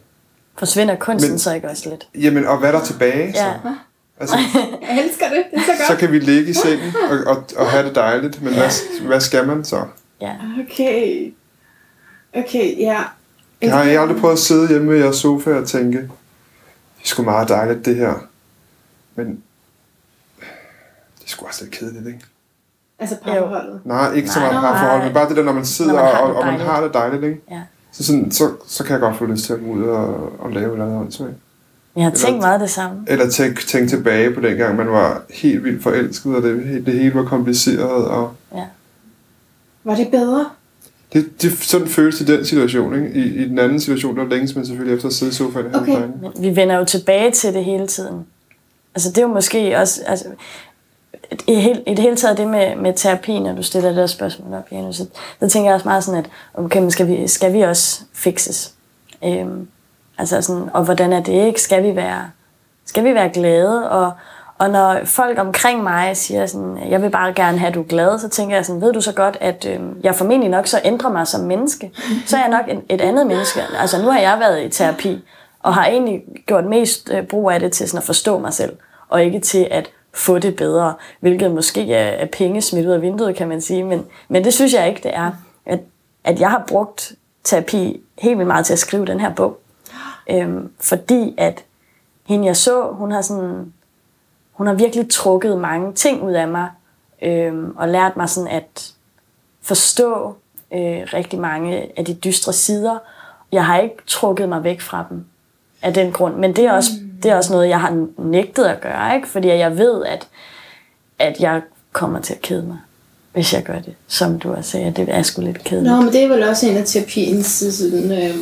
Forsvinder 0.58 0.96
kunsten 0.96 1.32
Men- 1.32 1.40
så 1.40 1.54
ikke 1.54 1.70
også 1.70 1.90
lidt? 1.90 2.08
Jamen, 2.24 2.46
og 2.46 2.58
hvad 2.58 2.70
er 2.74 2.78
der 2.78 2.86
tilbage? 2.86 3.26
Ja. 3.28 3.34
Så? 3.34 3.74
Altså, 4.20 4.36
Jeg 4.90 5.04
elsker 5.06 5.26
det. 5.30 5.44
Det 5.52 5.58
er 5.58 5.62
så 5.62 5.68
godt. 5.68 5.88
så 5.88 5.96
kan 5.98 6.12
vi 6.12 6.20
ligge 6.20 6.50
i 6.50 6.54
sengen 6.54 6.94
og, 7.12 7.36
og, 7.38 7.44
og 7.58 7.68
have 7.68 7.88
det 7.88 7.96
dejligt, 7.96 8.42
men 8.42 8.54
hvad, 8.54 8.70
hvad 9.08 9.20
skal 9.20 9.48
man 9.48 9.64
så? 9.66 9.82
Ja. 10.22 10.34
Okay. 10.66 11.34
Okay, 12.34 12.78
ja. 12.80 13.04
Jeg 13.62 13.74
har 13.74 13.84
jeg 13.84 14.02
aldrig 14.02 14.18
prøvet 14.22 14.34
at 14.34 14.40
sidde 14.40 14.68
hjemme 14.68 14.92
ved 14.94 15.00
jeres 15.00 15.16
sofa 15.16 15.54
og 15.54 15.68
tænke, 15.68 15.98
det 15.98 16.10
er 17.04 17.08
sgu 17.08 17.24
meget 17.24 17.50
dejligt 17.50 17.86
det 17.86 17.96
her. 17.96 18.14
Men 19.16 19.28
det 21.20 21.26
er 21.26 21.30
sgu 21.30 21.46
også 21.46 21.64
lidt 21.64 21.76
kedeligt, 21.76 22.08
ikke? 22.08 22.20
Altså 23.00 23.16
parforholdet. 23.24 23.82
Nej, 23.86 24.14
ikke 24.14 24.30
så 24.30 24.40
meget 24.40 24.54
nej. 24.54 24.62
parforhold, 24.72 25.04
men 25.04 25.14
bare 25.14 25.30
det 25.30 25.38
der, 25.38 25.44
når 25.44 25.54
man 25.54 25.66
sidder 25.66 25.94
Når 25.94 26.04
man 26.04 26.14
og, 26.14 26.36
og 26.36 26.46
man 26.46 26.60
har 26.60 26.82
det 26.84 26.94
dejligt, 26.94 27.24
ikke? 27.24 27.42
ja. 27.52 27.62
Så, 27.92 28.04
sådan, 28.06 28.32
så, 28.32 28.52
så 28.68 28.84
kan 28.84 28.92
jeg 28.94 29.00
godt 29.00 29.16
få 29.18 29.26
lyst 29.26 29.46
til 29.46 29.54
at 29.54 29.60
gå 29.60 29.66
ud 29.66 29.84
og, 29.84 30.40
og 30.42 30.52
lave 30.52 30.66
et 30.68 30.72
eller 30.72 30.86
andet 30.86 31.00
åndssvagt. 31.00 31.34
Jeg 31.96 32.04
har 32.04 32.12
Eller- 32.12 32.26
tænkt 32.26 32.42
meget 32.42 32.62
det 32.62 32.70
samme. 32.70 33.04
Eller 33.08 33.30
tænke 33.30 33.66
tænk 33.68 33.90
tilbage 33.90 34.34
på 34.34 34.42
den 34.42 34.58
gang, 34.58 34.76
man 34.76 34.88
var 34.92 35.22
helt 35.30 35.64
vildt 35.64 35.84
forelsket, 35.84 36.36
og 36.36 36.42
det, 36.44 36.84
det 36.86 36.94
hele 36.94 37.16
var 37.16 37.24
kompliceret. 37.26 38.06
Og 38.08 38.36
Ja. 38.56 38.66
Var 39.86 39.96
det 39.96 40.12
bedre? 40.12 40.50
det, 41.16 41.42
det, 41.42 41.52
sådan 41.52 41.88
føles 41.88 42.22
i 42.22 42.26
den 42.26 42.46
situation. 42.46 42.96
Ikke? 42.96 43.20
I, 43.20 43.44
I 43.44 43.50
den 43.50 43.60
anden 43.60 43.80
situation, 43.80 44.18
der 44.18 44.26
længes 44.26 44.56
man 44.56 44.66
selvfølgelig 44.66 44.96
efter 44.96 45.08
at 45.08 45.14
sidde 45.14 45.32
i 45.32 45.34
sofaen 45.34 45.76
Okay. 45.76 46.08
vi 46.40 46.56
vender 46.56 46.76
jo 46.76 46.86
tilbage 46.86 47.32
til 47.32 47.54
det 47.54 47.66
hele 47.66 47.88
tiden. 47.88 48.26
Altså 48.96 49.10
det 49.10 49.18
er 49.18 49.22
jo 49.22 49.28
måske 49.28 49.78
også... 49.78 50.02
Altså, 50.08 50.26
i, 51.48 51.56
helt, 51.56 51.84
I 51.88 51.90
det 51.90 52.00
hele 52.00 52.16
taget 52.16 52.38
det 52.38 52.48
med, 52.48 52.76
med 52.76 52.94
terapi, 52.94 53.40
når 53.40 53.56
du 53.56 53.64
stiller 53.64 53.90
det 53.90 53.98
der 53.98 54.08
spørgsmål 54.08 54.54
op, 54.54 54.68
Janus, 54.72 54.96
så, 54.96 55.06
så 55.40 55.50
tænker 55.50 55.70
jeg 55.70 55.76
også 55.76 55.88
meget 55.88 56.04
sådan, 56.04 56.20
at 56.20 56.30
okay, 56.54 56.80
men 56.80 56.92
skal, 56.92 57.08
vi, 57.08 57.28
skal 57.28 57.54
vi 57.54 57.62
også 57.62 58.02
fixes? 58.14 58.74
Øhm, 59.24 59.68
altså 60.18 60.42
sådan, 60.42 60.70
og 60.74 60.84
hvordan 60.84 61.14
er 61.14 61.24
det 61.24 61.48
ikke? 61.48 61.62
Skal 61.62 61.84
vi 61.84 61.96
være, 61.96 62.32
skal 62.86 63.04
vi 63.04 63.14
være 63.14 63.30
glade? 63.30 63.90
Og, 63.90 64.12
og 64.58 64.70
når 64.70 65.00
folk 65.06 65.40
omkring 65.40 65.84
mig 65.84 66.18
siger 66.18 66.46
sådan, 66.46 66.78
jeg 66.90 67.02
vil 67.02 67.10
bare 67.10 67.34
gerne 67.34 67.58
have, 67.58 67.68
at 67.68 67.74
du 67.74 67.82
er 67.82 67.88
glad, 67.88 68.20
så 68.20 68.30
tænker 68.30 68.56
jeg 68.56 68.66
sådan, 68.66 68.82
ved 68.82 68.94
du 68.94 69.02
så 69.02 69.14
godt, 69.14 69.38
at 69.42 69.66
øh, 69.66 69.80
jeg 70.04 70.16
formentlig 70.16 70.50
nok 70.50 70.68
så 70.68 70.82
ændrer 70.84 71.12
mig 71.12 71.28
som 71.28 71.42
menneske. 71.42 71.92
Så 72.26 72.38
er 72.38 72.42
jeg 72.42 72.50
nok 72.50 72.66
en, 72.68 72.84
et 72.90 73.02
andet 73.02 73.28
menneske. 73.28 73.62
Altså 73.80 74.02
nu 74.02 74.12
har 74.12 74.20
jeg 74.20 74.40
været 74.40 74.64
i 74.64 74.70
terapi, 74.70 75.24
og 75.60 75.74
har 75.74 75.86
egentlig 75.86 76.24
gjort 76.46 76.66
mest 76.66 77.10
øh, 77.14 77.24
brug 77.28 77.52
af 77.52 77.60
det 77.60 77.72
til 77.72 77.90
sådan 77.90 77.98
at 77.98 78.04
forstå 78.04 78.40
mig 78.40 78.54
selv, 78.54 78.74
og 79.10 79.24
ikke 79.24 79.40
til 79.40 79.68
at 79.72 79.90
få 80.14 80.40
det 80.40 80.56
bedre, 80.56 80.94
hvilket 81.20 81.52
måske 81.52 81.94
er, 81.94 82.08
er 82.08 82.26
penge 82.26 82.62
smidt 82.62 82.86
ud 82.86 82.92
af 82.92 83.02
vinduet, 83.02 83.36
kan 83.36 83.48
man 83.48 83.62
sige, 83.62 83.84
men, 83.84 84.06
men 84.30 84.44
det 84.44 84.54
synes 84.54 84.74
jeg 84.74 84.90
ikke, 84.90 85.02
det 85.04 85.16
er. 85.16 85.32
At, 85.66 85.80
at 86.24 86.40
jeg 86.40 86.50
har 86.50 86.64
brugt 86.68 87.14
terapi 87.44 88.02
helt 88.18 88.38
vildt 88.38 88.48
meget 88.48 88.66
til 88.66 88.74
at 88.74 88.80
skrive 88.80 89.06
den 89.06 89.20
her 89.20 89.34
bog, 89.34 89.60
øhm, 90.30 90.72
fordi 90.82 91.36
at 91.38 91.64
hende 92.26 92.46
jeg 92.48 92.56
så, 92.56 92.88
hun 92.92 93.12
har 93.12 93.22
sådan, 93.22 93.74
hun 94.56 94.68
har 94.68 94.74
virkelig 94.74 95.10
trukket 95.10 95.58
mange 95.58 95.94
ting 95.94 96.24
ud 96.24 96.32
af 96.32 96.48
mig, 96.48 96.70
øhm, 97.22 97.76
og 97.78 97.90
lært 97.90 98.18
mig 98.18 98.30
sådan 98.30 98.50
at 98.50 98.92
forstå 99.62 100.36
øh, 100.74 101.02
rigtig 101.14 101.40
mange 101.40 102.00
af 102.00 102.06
de 102.06 102.14
dystre 102.14 102.54
sider. 102.54 102.98
Jeg 103.52 103.66
har 103.66 103.80
ikke 103.80 103.96
trukket 104.08 104.50
mig 104.50 104.64
væk 104.64 104.82
fra 104.82 105.06
dem 105.10 105.26
af 105.82 105.94
den 105.94 106.12
grund, 106.12 106.36
men 106.36 106.56
det 106.56 106.66
er 106.66 106.72
også, 106.72 106.92
det 107.24 107.32
er 107.32 107.36
også 107.36 107.54
noget, 107.54 107.70
jeg 107.70 107.80
har 107.80 108.08
nægtet 108.18 108.66
at 108.66 108.82
gøre, 108.82 109.16
ikke? 109.16 109.28
fordi 109.28 109.48
jeg 109.48 109.78
ved, 109.78 110.06
at, 110.06 110.28
at 111.20 111.40
jeg 111.40 111.62
kommer 111.92 112.22
til 112.22 112.34
at 112.34 112.42
kede 112.42 112.64
mig, 112.64 112.78
hvis 113.34 113.54
jeg 113.54 113.64
gør 113.64 113.80
det, 113.80 113.94
som 114.08 114.40
du 114.40 114.54
også 114.54 114.72
sagde, 114.72 114.94
det 114.96 115.10
er 115.10 115.22
sgu 115.22 115.42
lidt 115.42 115.64
kedeligt. 115.64 115.94
Nå, 115.94 116.02
men 116.02 116.14
det 116.14 116.24
er 116.24 116.28
vel 116.28 116.44
også 116.44 116.70
en 116.70 116.78
af 116.78 116.86
terapiens 116.86 117.46
sådan, 117.46 118.12
øh, 118.12 118.36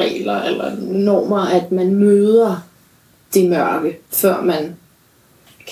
regler 0.00 0.42
eller 0.42 0.76
normer, 0.80 1.40
at 1.40 1.72
man 1.72 1.94
møder 1.94 2.66
det 3.34 3.50
mørke, 3.50 3.98
før 4.10 4.42
man 4.42 4.76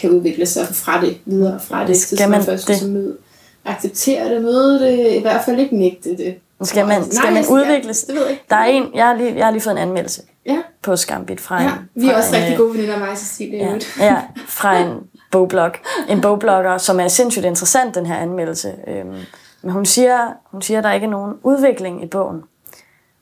kan 0.00 0.10
udvikle 0.10 0.46
sig 0.46 0.66
fra 0.72 1.00
det 1.00 1.18
videre 1.24 1.60
fra 1.60 1.86
det. 1.86 1.96
Skal 1.96 2.30
man- 2.30 2.42
først 2.42 2.68
det- 2.68 2.80
det. 2.80 2.90
møde, 2.90 3.16
acceptere 3.64 4.34
det, 4.34 4.42
møde 4.42 4.80
det, 4.80 5.12
i 5.16 5.20
hvert 5.20 5.44
fald 5.44 5.58
ikke 5.60 5.76
nægte 5.76 6.16
det. 6.16 6.34
Skal 6.62 6.86
man, 6.86 7.04
skal 7.12 7.22
Nej, 7.24 7.30
man 7.32 7.42
jeg- 7.42 7.50
udvikles? 7.52 8.02
Det 8.04 8.14
ved 8.14 8.22
jeg 8.22 8.30
ikke. 8.30 8.44
Der 8.50 8.56
er 8.56 8.64
en, 8.64 8.84
jeg 8.94 9.06
har 9.06 9.14
lige, 9.14 9.36
jeg 9.36 9.44
har 9.44 9.50
lige 9.52 9.62
fået 9.62 9.72
en 9.72 9.78
anmeldelse 9.78 10.22
Ja, 10.46 10.58
på 10.82 10.96
Skambit 10.96 11.40
fra 11.40 11.62
ja. 11.62 11.68
en, 11.68 12.02
vi 12.02 12.08
er 12.08 12.16
også 12.16 12.28
en, 12.28 12.40
rigtig 12.42 12.52
øh, 12.52 12.58
gode 12.58 12.74
veninder, 12.74 12.98
mig 12.98 13.08
og 13.08 13.18
Cecilie. 13.18 13.58
Ja, 13.58 14.04
Ja. 14.04 14.16
fra 14.46 14.78
en 14.78 14.92
bogblog. 15.30 15.70
En 16.08 16.20
bogblogger, 16.20 16.78
som 16.78 17.00
er 17.00 17.08
sindssygt 17.08 17.44
interessant, 17.44 17.94
den 17.94 18.06
her 18.06 18.16
anmeldelse. 18.16 18.72
Øhm, 18.88 19.14
men 19.62 19.72
hun 19.72 19.86
siger, 19.86 20.18
hun 20.50 20.62
siger, 20.62 20.78
at 20.78 20.84
der 20.84 20.92
ikke 20.92 21.06
er 21.06 21.10
nogen 21.10 21.34
udvikling 21.42 22.02
i 22.04 22.06
bogen. 22.06 22.42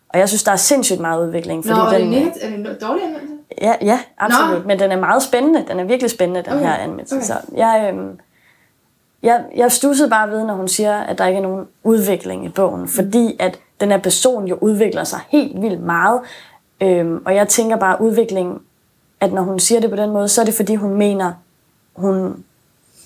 Og 0.08 0.18
jeg 0.18 0.28
synes, 0.28 0.42
der 0.42 0.52
er 0.52 0.56
sindssygt 0.56 1.00
meget 1.00 1.26
udvikling. 1.26 1.66
Nå, 1.66 1.74
Fordi 1.74 1.94
er 1.94 1.98
det, 1.98 2.06
den, 2.06 2.14
er 2.40 2.48
det 2.48 2.54
en 2.58 2.66
dårlig 2.88 3.04
anmeldelse? 3.04 3.33
Ja, 3.62 3.74
ja 3.82 4.00
absolut. 4.18 4.62
Nå. 4.62 4.66
Men 4.68 4.78
den 4.78 4.92
er 4.92 5.00
meget 5.00 5.22
spændende. 5.22 5.64
Den 5.68 5.80
er 5.80 5.84
virkelig 5.84 6.10
spændende, 6.10 6.42
den 6.42 6.52
Okay, 6.52 6.66
her 6.66 6.74
anmeldelse. 6.74 7.14
okay. 7.16 7.24
Så 7.24 7.34
jeg, 7.56 7.90
øhm, 7.92 8.18
jeg, 9.22 9.44
jeg 9.56 9.72
stussede 9.72 10.10
bare 10.10 10.30
ved, 10.30 10.44
når 10.44 10.54
hun 10.54 10.68
siger, 10.68 11.00
at 11.00 11.18
der 11.18 11.26
ikke 11.26 11.38
er 11.38 11.42
nogen 11.42 11.66
udvikling 11.82 12.44
i 12.44 12.48
bogen. 12.48 12.88
Fordi 12.88 13.36
at 13.40 13.58
den 13.80 13.90
her 13.90 13.98
person 13.98 14.44
jo 14.48 14.58
udvikler 14.60 15.04
sig 15.04 15.20
helt 15.28 15.62
vildt 15.62 15.80
meget. 15.82 16.20
Øhm, 16.80 17.22
og 17.26 17.34
jeg 17.34 17.48
tænker 17.48 17.76
bare, 17.76 18.00
udvikling, 18.00 18.62
at 19.20 19.32
når 19.32 19.42
hun 19.42 19.58
siger 19.58 19.80
det 19.80 19.90
på 19.90 19.96
den 19.96 20.10
måde, 20.10 20.28
så 20.28 20.40
er 20.40 20.44
det 20.44 20.54
fordi, 20.54 20.74
hun 20.74 20.94
mener, 20.94 21.32
hun 21.96 22.44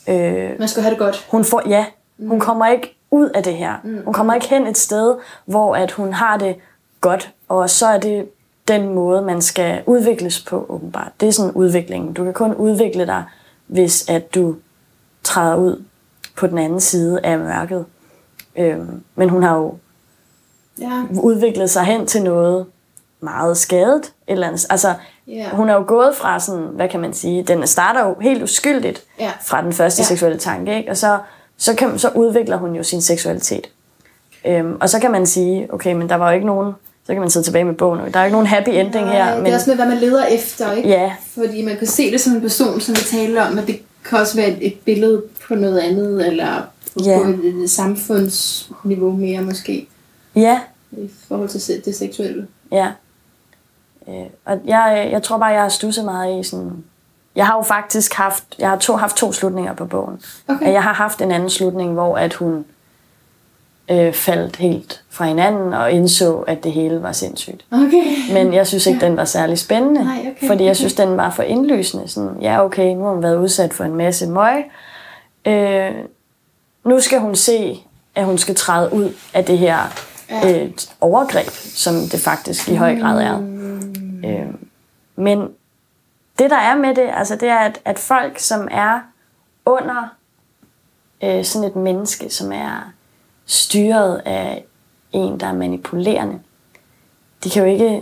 øh, 0.09 0.59
Man 0.59 0.69
skal 0.69 0.83
have 0.83 0.91
det 0.91 0.99
godt. 0.99 1.27
hun 1.31 1.45
får, 1.45 1.63
ja, 1.69 1.87
hun 2.29 2.41
kommer 2.41 2.67
ikke 2.67 2.95
ud 3.11 3.29
af 3.29 3.43
det 3.43 3.55
her. 3.55 3.75
Hun 4.05 4.15
kommer 4.15 4.35
ikke 4.35 4.49
hen 4.49 4.67
et 4.67 4.79
sted, 4.79 5.17
hvor 5.45 5.77
at 5.77 5.91
hun 5.93 6.13
har 6.13 6.37
det 6.37 6.57
godt, 7.01 7.31
og 7.49 7.71
så 7.71 7.87
er 7.87 7.99
det 7.99 8.29
den 8.69 8.95
måde, 8.95 9.23
man 9.23 9.43
skal 9.43 9.83
udvikles 9.87 10.41
på, 10.45 10.67
åbenbart. 10.69 11.13
Det 11.21 11.29
er 11.29 11.33
sådan 11.33 11.53
udviklingen. 11.53 12.13
Du 12.13 12.25
kan 12.25 12.33
kun 12.33 12.55
udvikle 12.55 13.07
dig, 13.07 13.25
hvis 13.67 14.09
at 14.09 14.35
du 14.35 14.57
træder 15.23 15.57
ud 15.57 15.83
på 16.37 16.47
den 16.47 16.59
anden 16.59 16.81
side 16.81 17.21
af 17.25 17.39
mørket. 17.39 17.85
Øhm, 18.57 19.03
men 19.15 19.29
hun 19.29 19.43
har 19.43 19.57
jo 19.57 19.75
Ja, 20.81 21.03
udviklet 21.21 21.71
sig 21.71 21.85
hen 21.85 22.07
til 22.07 22.23
noget 22.23 22.67
meget 23.21 23.57
skadet. 23.57 23.99
Et 24.05 24.13
eller 24.27 24.47
andet. 24.47 24.67
Altså, 24.71 24.95
Ja. 25.27 25.49
hun 25.53 25.69
er 25.69 25.75
jo 25.75 25.85
gået 25.87 26.17
fra 26.17 26.41
sådan, 26.41 26.63
hvad 26.65 26.89
kan 26.89 27.01
man 27.01 27.13
sige, 27.15 27.43
den 27.43 27.67
starter 27.67 28.07
jo 28.09 28.17
helt 28.21 28.43
uskyldigt 28.43 29.05
Ja. 29.21 29.33
fra 29.41 29.63
den 29.63 29.73
første 29.73 30.01
ja. 30.01 30.05
seksuelle 30.05 30.39
tanke, 30.39 30.77
ikke? 30.77 30.91
og 30.91 30.97
så, 30.97 31.19
så, 31.57 31.75
kan, 31.75 31.99
så 31.99 32.11
udvikler 32.15 32.57
hun 32.57 32.75
jo 32.75 32.83
sin 32.83 33.01
seksualitet. 33.03 33.67
Øhm, 34.47 34.77
og 34.81 34.89
så 34.89 35.01
kan 35.01 35.11
man 35.11 35.27
sige, 35.27 35.73
okay, 35.73 35.93
men 35.93 36.09
der 36.09 36.15
var 36.15 36.29
jo 36.31 36.35
ikke 36.35 36.47
nogen, 36.47 36.73
så 37.09 37.15
kan 37.15 37.21
man 37.21 37.31
sidde 37.31 37.47
tilbage 37.47 37.65
med 37.65 37.75
bogen, 37.75 38.13
der 38.13 38.21
er 38.21 38.25
ikke 38.25 38.33
nogen 38.33 38.47
happy 38.47 38.69
ending 38.69 39.05
Nej, 39.05 39.13
her, 39.13 39.35
det 39.35 39.43
men 39.43 39.53
er 39.53 39.57
også 39.57 39.71
med, 39.71 39.77
hvad 39.77 39.87
man 39.87 39.97
leder 39.99 40.25
efter, 40.27 40.73
ikke? 40.73 40.89
Ja. 40.89 41.13
Fordi 41.35 41.65
man 41.65 41.77
kan 41.77 41.87
se 41.87 42.13
det 42.13 42.21
som 42.21 42.33
en 42.33 42.41
person, 42.41 42.81
som 42.81 42.95
vi 42.95 43.01
taler 43.01 43.47
om, 43.47 43.53
men 43.53 43.67
det 43.67 43.81
kan 44.05 44.19
også 44.19 44.37
være 44.37 44.49
et, 44.63 44.75
billede 44.85 45.23
på 45.49 45.55
noget 45.55 45.79
andet, 45.79 46.27
eller 46.27 46.63
på, 46.97 47.05
Ja. 47.05 47.19
på 47.25 47.31
et, 47.31 47.71
samfundsniveau 47.71 49.13
mere 49.13 49.43
måske, 49.43 49.89
ja, 50.37 50.61
i 50.93 51.11
forhold 51.29 51.49
til 51.49 51.85
det 51.85 51.97
seksuelle. 51.97 52.47
Ja. 52.73 52.87
Øh, 54.09 54.15
og 54.45 54.59
jeg, 54.65 55.09
jeg 55.13 55.23
tror 55.23 55.39
bare, 55.39 55.49
jeg 55.51 55.63
har 55.63 55.69
stusset 55.69 56.05
meget 56.05 56.41
i 56.41 56.49
sådan... 56.49 56.85
Jeg 57.37 57.47
har 57.47 57.57
jo 57.57 57.63
faktisk 57.63 58.15
haft, 58.15 58.45
jeg 58.59 58.69
har 58.69 58.77
to, 58.77 58.97
haft 58.97 59.17
to 59.17 59.33
slutninger 59.33 59.75
på 59.75 59.85
bogen. 59.85 60.21
Okay. 60.49 60.67
Og 60.67 60.73
jeg 60.73 60.83
har 60.83 60.93
haft 60.93 61.21
en 61.23 61.33
anden 61.33 61.51
slutning, 61.51 61.93
hvor 61.93 62.17
at 62.19 62.35
hun 62.35 62.65
øh, 63.91 64.13
faldt 64.13 64.57
helt 64.57 65.03
fra 65.11 65.25
hinanden 65.25 65.73
og 65.73 65.91
indså, 65.91 66.37
at 66.37 66.65
det 66.65 66.73
hele 66.73 67.03
var 67.03 67.13
sindssygt. 67.13 67.65
Okay. 67.73 68.05
Men 68.33 68.55
jeg 68.55 68.67
synes 68.67 68.87
ikke, 68.87 69.01
den 69.01 69.17
var 69.17 69.25
særlig 69.25 69.59
spændende, 69.59 70.05
Nej, 70.05 70.19
okay, 70.37 70.47
fordi 70.47 70.65
jeg 70.65 70.77
synes, 70.77 70.95
den 70.95 71.17
var 71.17 71.31
for 71.31 71.43
indlysende. 71.43 72.09
Sådan, 72.09 72.37
ja, 72.41 72.65
okay, 72.65 72.95
nu 72.95 73.05
har 73.05 73.11
hun 73.11 73.23
været 73.23 73.37
udsat 73.37 73.73
for 73.75 73.85
en 73.85 73.95
masse 73.95 74.27
møg. 74.27 74.65
Øh, 75.47 75.91
nu 76.85 77.01
skal 77.01 77.19
hun 77.21 77.35
se, 77.35 77.81
at 78.15 78.25
hun 78.25 78.39
skal 78.39 78.55
træde 78.55 78.93
ud 78.93 79.13
af 79.35 79.45
det 79.45 79.59
her 79.59 79.77
Ja. 80.31 80.63
øh, 80.65 80.71
overgreb, 81.01 81.51
som 81.51 81.95
det 81.95 82.21
faktisk 82.21 82.69
i 82.69 82.75
høj 82.75 82.99
grad 83.01 83.21
er. 83.23 83.39
Mm. 83.39 84.25
Øh, 84.25 84.47
men 85.17 85.39
det, 86.39 86.51
der 86.51 86.57
er 86.57 86.77
med 86.77 86.95
det, 86.95 87.11
altså 87.15 87.37
det 87.37 87.49
er, 87.49 87.59
at, 87.59 87.79
at 87.85 87.99
folk, 87.99 88.39
som 88.39 88.69
er 88.71 89.01
under 89.67 90.09
øh, 91.25 91.45
sådan 91.45 91.69
et 91.69 91.77
menneske, 91.77 92.31
som 92.31 92.53
er 92.53 92.93
styret 93.49 94.23
af 94.25 94.65
en, 95.13 95.41
der 95.41 95.47
er 95.47 95.53
manipulerende, 95.53 96.41
de 97.45 97.51
kan 97.51 97.63
jo 97.63 97.69
ikke, 97.69 97.95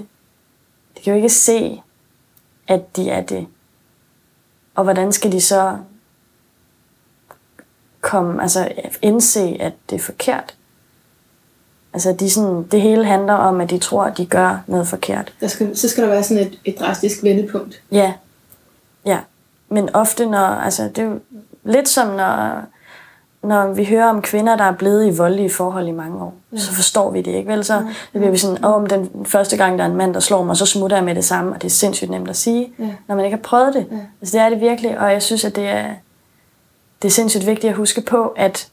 de 0.97 1.03
kan 1.05 1.13
jo 1.13 1.17
ikke 1.17 1.29
se, 1.29 1.83
at 2.69 2.97
de 2.97 3.11
er 3.11 3.23
det. 3.23 3.47
Og 4.75 4.85
hvordan 4.85 5.13
skal 5.13 5.33
de 5.33 5.41
så 5.41 5.79
komme, 8.01 8.43
altså 8.43 8.73
indse, 9.03 9.57
at 9.61 9.73
det 9.91 9.97
er 9.97 10.03
forkert? 10.03 10.57
Altså, 11.93 12.13
de 12.13 12.31
sådan, 12.31 12.63
det 12.63 12.83
hele 12.83 13.05
handler 13.05 13.33
om, 13.33 13.61
at 13.61 13.71
de 13.71 13.79
tror, 13.79 14.05
at 14.05 14.19
de 14.19 14.27
gør 14.27 14.65
noget 14.67 14.89
forkert. 14.89 15.35
Der 15.41 15.49
skal, 15.49 15.77
så 15.77 15.89
skal 15.89 16.05
der 16.05 16.11
være 16.11 16.23
sådan 16.23 16.47
et, 16.47 16.61
et 16.65 16.79
drastisk 16.79 17.23
vendepunkt. 17.23 17.83
Ja, 17.93 18.15
ja. 19.07 19.21
Men 19.69 19.95
ofte, 19.95 20.27
når, 20.27 20.39
altså, 20.39 20.83
det 20.83 20.99
er 20.99 21.03
jo 21.03 21.21
lidt 21.65 21.89
som, 21.89 22.09
når, 22.09 22.63
når 23.47 23.73
vi 23.73 23.85
hører 23.85 24.07
om 24.09 24.23
kvinder, 24.23 24.57
der 24.57 24.65
er 24.65 24.73
blevet 24.73 25.07
i 25.07 25.17
voldelige 25.17 25.51
forhold 25.51 25.89
i 25.89 25.91
mange 25.91 26.23
år, 26.23 26.35
ja. 26.53 26.59
så 26.59 26.73
forstår 26.75 27.11
vi 27.11 27.23
det 27.23 27.31
ikke, 27.31 27.51
vel? 27.51 27.65
Så 27.65 27.75
det 27.77 27.87
bliver 28.13 28.31
vi 28.31 28.37
sådan, 28.37 28.65
om 28.65 28.87
den 28.87 29.27
første 29.27 29.57
gang, 29.57 29.79
der 29.79 29.85
er 29.85 29.89
en 29.89 29.97
mand, 29.97 30.15
der 30.15 30.21
slår 30.21 30.45
mig, 30.45 30.57
så 30.57 30.67
smutter 30.67 30.97
jeg 30.97 31.05
med 31.05 31.15
det 31.15 31.25
samme, 31.25 31.53
og 31.53 31.63
det 31.63 31.69
er 31.69 31.73
sindssygt 31.73 32.11
nemt 32.11 32.29
at 32.29 32.37
sige, 32.37 32.73
Ja. 32.79 32.89
når 33.09 33.15
man 33.17 33.25
ikke 33.25 33.37
har 33.37 33.43
prøvet 33.43 33.75
det. 33.75 33.87
Ja. 33.91 33.97
Altså, 34.21 34.39
det 34.39 34.45
er 34.45 34.49
det 34.49 34.61
virkelig, 34.61 34.99
og 34.99 35.13
jeg 35.13 35.23
synes, 35.23 35.45
at 35.45 35.57
det 35.57 35.69
er, 35.69 35.85
det 37.03 37.09
er 37.09 37.13
sindssygt 37.13 37.47
vigtigt 37.47 37.71
at 37.71 37.77
huske 37.77 38.01
på, 38.01 38.27
at, 38.37 38.69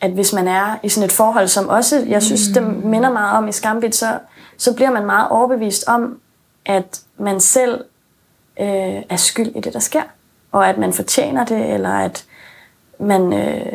at 0.00 0.10
hvis 0.10 0.32
man 0.32 0.48
er 0.48 0.78
i 0.82 0.88
sådan 0.88 1.04
et 1.04 1.12
forhold, 1.12 1.48
som 1.48 1.68
også, 1.68 2.04
jeg 2.08 2.22
synes, 2.22 2.48
det 2.54 2.84
minder 2.84 3.10
meget 3.10 3.38
om 3.38 3.48
i 3.48 3.52
Skambit, 3.52 3.94
så, 3.96 4.18
så 4.56 4.74
bliver 4.74 4.90
man 4.90 5.06
meget 5.06 5.28
overbevist 5.28 5.84
om, 5.88 6.18
at 6.66 7.00
man 7.18 7.40
selv 7.40 7.84
øh, 8.60 9.02
er 9.08 9.16
skyld 9.16 9.56
i 9.56 9.60
det, 9.60 9.72
der 9.72 9.78
sker. 9.78 10.02
Og 10.52 10.68
at 10.68 10.78
man 10.78 10.92
fortjener 10.92 11.44
det, 11.44 11.74
eller 11.74 11.90
at 11.90 12.24
man 13.00 13.32
øh, 13.32 13.72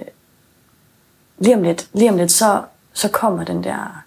lige 1.38 1.56
om 1.56 1.64
lidt, 1.64 1.90
lige 1.94 2.10
om 2.10 2.18
lidt 2.18 2.32
så, 2.32 2.62
så 2.94 3.10
kommer 3.10 3.44
den 3.44 3.64
der, 3.64 4.04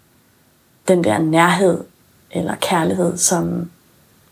den 0.88 1.04
der 1.04 1.18
nærhed 1.18 1.84
eller 2.30 2.54
kærlighed, 2.54 3.16
som 3.16 3.70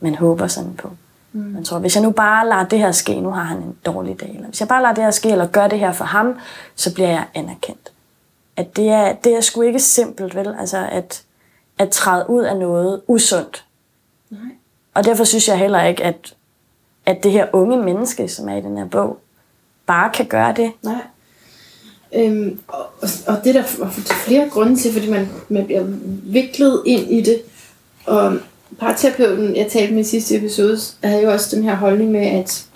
man 0.00 0.14
håber 0.14 0.46
sådan 0.46 0.74
på. 0.74 0.90
Mm. 1.32 1.40
Man 1.40 1.64
tror, 1.64 1.78
hvis 1.78 1.96
jeg 1.96 2.02
nu 2.02 2.10
bare 2.10 2.48
lader 2.48 2.64
det 2.64 2.78
her 2.78 2.92
ske, 2.92 3.20
nu 3.20 3.30
har 3.30 3.42
han 3.42 3.56
en 3.56 3.76
dårlig 3.86 4.20
dag, 4.20 4.30
eller 4.34 4.48
hvis 4.48 4.60
jeg 4.60 4.68
bare 4.68 4.82
lader 4.82 4.94
det 4.94 5.04
her 5.04 5.10
ske, 5.10 5.30
eller 5.30 5.46
gør 5.46 5.68
det 5.68 5.78
her 5.78 5.92
for 5.92 6.04
ham, 6.04 6.38
så 6.76 6.94
bliver 6.94 7.08
jeg 7.08 7.26
anerkendt. 7.34 7.92
At 8.56 8.76
det 8.76 8.88
er, 8.88 9.12
det 9.12 9.36
er 9.36 9.40
sgu 9.40 9.62
ikke 9.62 9.80
simpelt, 9.80 10.34
vel? 10.34 10.54
Altså 10.58 10.88
at, 10.90 11.22
at 11.78 11.90
træde 11.90 12.30
ud 12.30 12.42
af 12.42 12.56
noget 12.56 13.02
usundt. 13.06 13.64
Nej. 14.30 14.40
Og 14.94 15.04
derfor 15.04 15.24
synes 15.24 15.48
jeg 15.48 15.58
heller 15.58 15.82
ikke, 15.82 16.04
at, 16.04 16.34
at 17.06 17.22
det 17.22 17.32
her 17.32 17.46
unge 17.52 17.76
menneske, 17.76 18.28
som 18.28 18.48
er 18.48 18.56
i 18.56 18.60
den 18.60 18.76
her 18.76 18.84
bog, 18.84 19.18
bare 19.86 20.10
kan 20.10 20.26
gøre 20.26 20.52
det. 20.52 20.72
Nej. 20.82 21.02
Øhm, 22.14 22.58
og, 22.68 22.86
og, 23.26 23.40
det 23.44 23.56
er 23.56 23.62
der 23.62 23.88
flere 24.26 24.48
grunde 24.50 24.76
til, 24.76 24.92
fordi 24.92 25.10
man, 25.10 25.28
man 25.48 25.66
bliver 25.66 25.84
viklet 26.22 26.82
ind 26.86 27.10
i 27.10 27.20
det. 27.20 27.42
Og 28.06 28.38
parterapeuten, 28.78 29.56
jeg 29.56 29.66
talte 29.70 29.94
med 29.94 30.00
i 30.00 30.04
sidste 30.04 30.36
episode, 30.36 30.78
havde 31.04 31.22
jo 31.22 31.32
også 31.32 31.56
den 31.56 31.64
her 31.64 31.74
holdning 31.74 32.10
med 32.10 32.26
at 32.26 32.66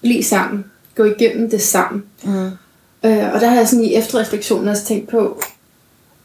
blive 0.00 0.22
sammen. 0.22 0.64
Gå 0.94 1.04
igennem 1.04 1.50
det 1.50 1.62
sammen. 1.62 2.04
Mm. 2.24 2.44
Øh, 3.04 3.34
og 3.34 3.40
der 3.40 3.48
har 3.48 3.56
jeg 3.56 3.68
sådan 3.68 3.84
i 3.84 3.94
efterreflektionen 3.94 4.68
også 4.68 4.84
tænkt 4.84 5.08
på, 5.08 5.42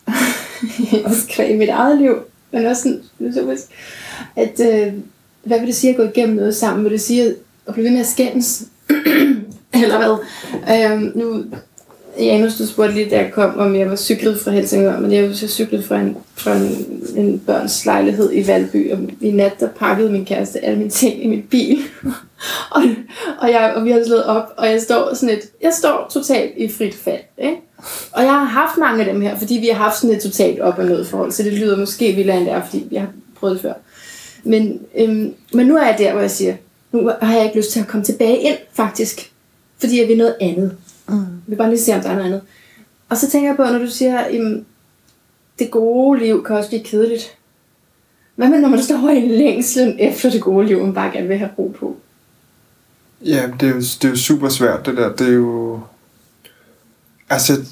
også 1.05 1.43
i 1.49 1.57
mit 1.57 1.69
eget 1.69 1.97
liv, 1.97 2.15
men 2.51 2.65
også 2.65 2.82
sådan, 2.82 3.57
at 4.36 4.59
øh, 4.59 4.93
hvad 5.43 5.59
vil 5.59 5.67
det 5.67 5.76
sige 5.76 5.91
at 5.91 5.97
gå 5.97 6.03
igennem 6.03 6.36
noget 6.36 6.55
sammen? 6.55 6.84
Vil 6.84 6.91
det 6.91 7.01
sige 7.01 7.24
at, 7.24 7.36
at 7.67 7.74
blive 7.74 7.84
ved 7.84 7.91
med 7.91 7.99
at 7.99 8.07
skændes? 8.07 8.63
Eller 9.74 9.97
hvad? 9.97 10.17
Øh, 10.76 11.15
nu, 11.15 11.43
Janus, 12.26 12.57
du 12.57 12.67
spurgte 12.67 12.93
lige, 12.93 13.09
da 13.09 13.17
jeg 13.17 13.32
kom, 13.34 13.59
om 13.59 13.76
jeg 13.76 13.89
var 13.89 13.95
cyklet 13.95 14.39
fra 14.39 14.51
Helsingør, 14.51 14.99
men 14.99 15.11
jeg 15.11 15.28
var 15.28 15.34
så 15.34 15.47
cyklet 15.47 15.86
fra 15.86 15.99
en, 15.99 16.17
fra 16.36 16.55
en, 16.55 17.01
en 17.15 17.39
børns 17.39 17.86
lejlighed 17.86 18.30
i 18.34 18.47
Valby, 18.47 18.91
og 18.91 18.99
i 19.22 19.32
nat, 19.32 19.59
der 19.59 19.67
pakkede 19.67 20.11
min 20.11 20.26
kæreste 20.26 20.65
alle 20.65 20.78
mine 20.78 20.89
ting 20.89 21.24
i 21.24 21.28
min 21.28 21.41
bil. 21.49 21.80
og, 22.76 22.82
og, 23.39 23.51
jeg, 23.51 23.74
og 23.76 23.86
vi 23.86 23.91
har 23.91 24.03
slået 24.05 24.26
op, 24.26 24.53
og 24.57 24.67
jeg 24.67 24.82
står 24.82 25.13
sådan 25.13 25.36
et, 25.36 25.41
jeg 25.61 25.74
står 25.74 26.09
totalt 26.13 26.53
i 26.57 26.69
frit 26.69 26.95
fald, 26.95 27.22
ikke? 27.38 27.57
Og 28.11 28.24
jeg 28.24 28.32
har 28.32 28.43
haft 28.43 28.78
mange 28.78 29.05
af 29.05 29.13
dem 29.13 29.22
her, 29.22 29.38
fordi 29.38 29.53
vi 29.53 29.67
har 29.67 29.84
haft 29.84 29.99
sådan 29.99 30.15
et 30.15 30.22
totalt 30.22 30.59
op 30.59 30.78
og 30.78 30.86
ned 30.86 31.05
forhold, 31.05 31.32
så 31.32 31.43
det 31.43 31.53
lyder 31.53 31.78
måske 31.78 32.11
vildere 32.11 32.38
end 32.38 32.45
det 32.45 32.53
er, 32.53 32.65
fordi 32.65 32.88
vi 32.89 32.95
har 32.95 33.07
prøvet 33.39 33.53
det 33.53 33.61
før. 33.61 33.74
Men, 34.43 34.80
øhm, 34.97 35.34
men 35.53 35.67
nu 35.67 35.78
er 35.78 35.86
jeg 35.86 35.95
der, 35.97 36.11
hvor 36.11 36.22
jeg 36.22 36.32
siger, 36.32 36.55
nu 36.91 37.11
har 37.22 37.36
jeg 37.36 37.45
ikke 37.45 37.57
lyst 37.57 37.72
til 37.72 37.80
at 37.80 37.88
komme 37.88 38.03
tilbage 38.03 38.38
ind, 38.38 38.57
faktisk. 38.74 39.32
Fordi 39.80 39.99
jeg 39.99 40.07
vil 40.07 40.17
noget 40.17 40.36
andet. 40.41 40.78
Mm. 41.10 41.20
Vi 41.20 41.26
vil 41.47 41.56
bare 41.56 41.70
lige 41.70 41.80
se, 41.82 41.95
om 41.95 42.02
der 42.02 42.10
er 42.10 42.14
noget 42.14 42.26
andet. 42.26 42.41
Og 43.10 43.18
så 43.18 43.30
tænker 43.30 43.49
jeg 43.49 43.56
på, 43.56 43.64
når 43.64 43.80
du 43.80 43.89
siger, 43.89 44.20
at 44.20 44.32
det 45.60 45.72
gode 45.72 46.20
liv 46.20 46.43
kan 46.43 46.56
også 46.56 46.70
blive 46.70 46.84
kedeligt. 46.84 47.38
Hvad 48.36 48.49
med, 48.49 48.60
når 48.60 48.70
man 48.70 48.84
står 48.84 49.10
i 49.10 49.28
længslen 49.28 49.99
efter 49.99 50.30
det 50.30 50.41
gode 50.41 50.68
liv, 50.68 50.84
man 50.84 50.93
bare 50.93 51.12
gerne 51.12 51.28
vil 51.28 51.38
have 51.38 51.52
ro 51.58 51.76
på? 51.80 51.97
Ja, 53.22 53.49
det 53.60 53.70
er, 53.70 53.74
jo, 53.74 53.80
det 53.80 54.04
er 54.04 54.10
jo 54.10 54.16
super 54.16 54.49
svært, 54.49 54.86
det 54.86 54.97
der. 54.97 55.16
Det 55.16 55.28
er 55.28 55.34
jo... 55.34 55.80
Altså, 57.30 57.66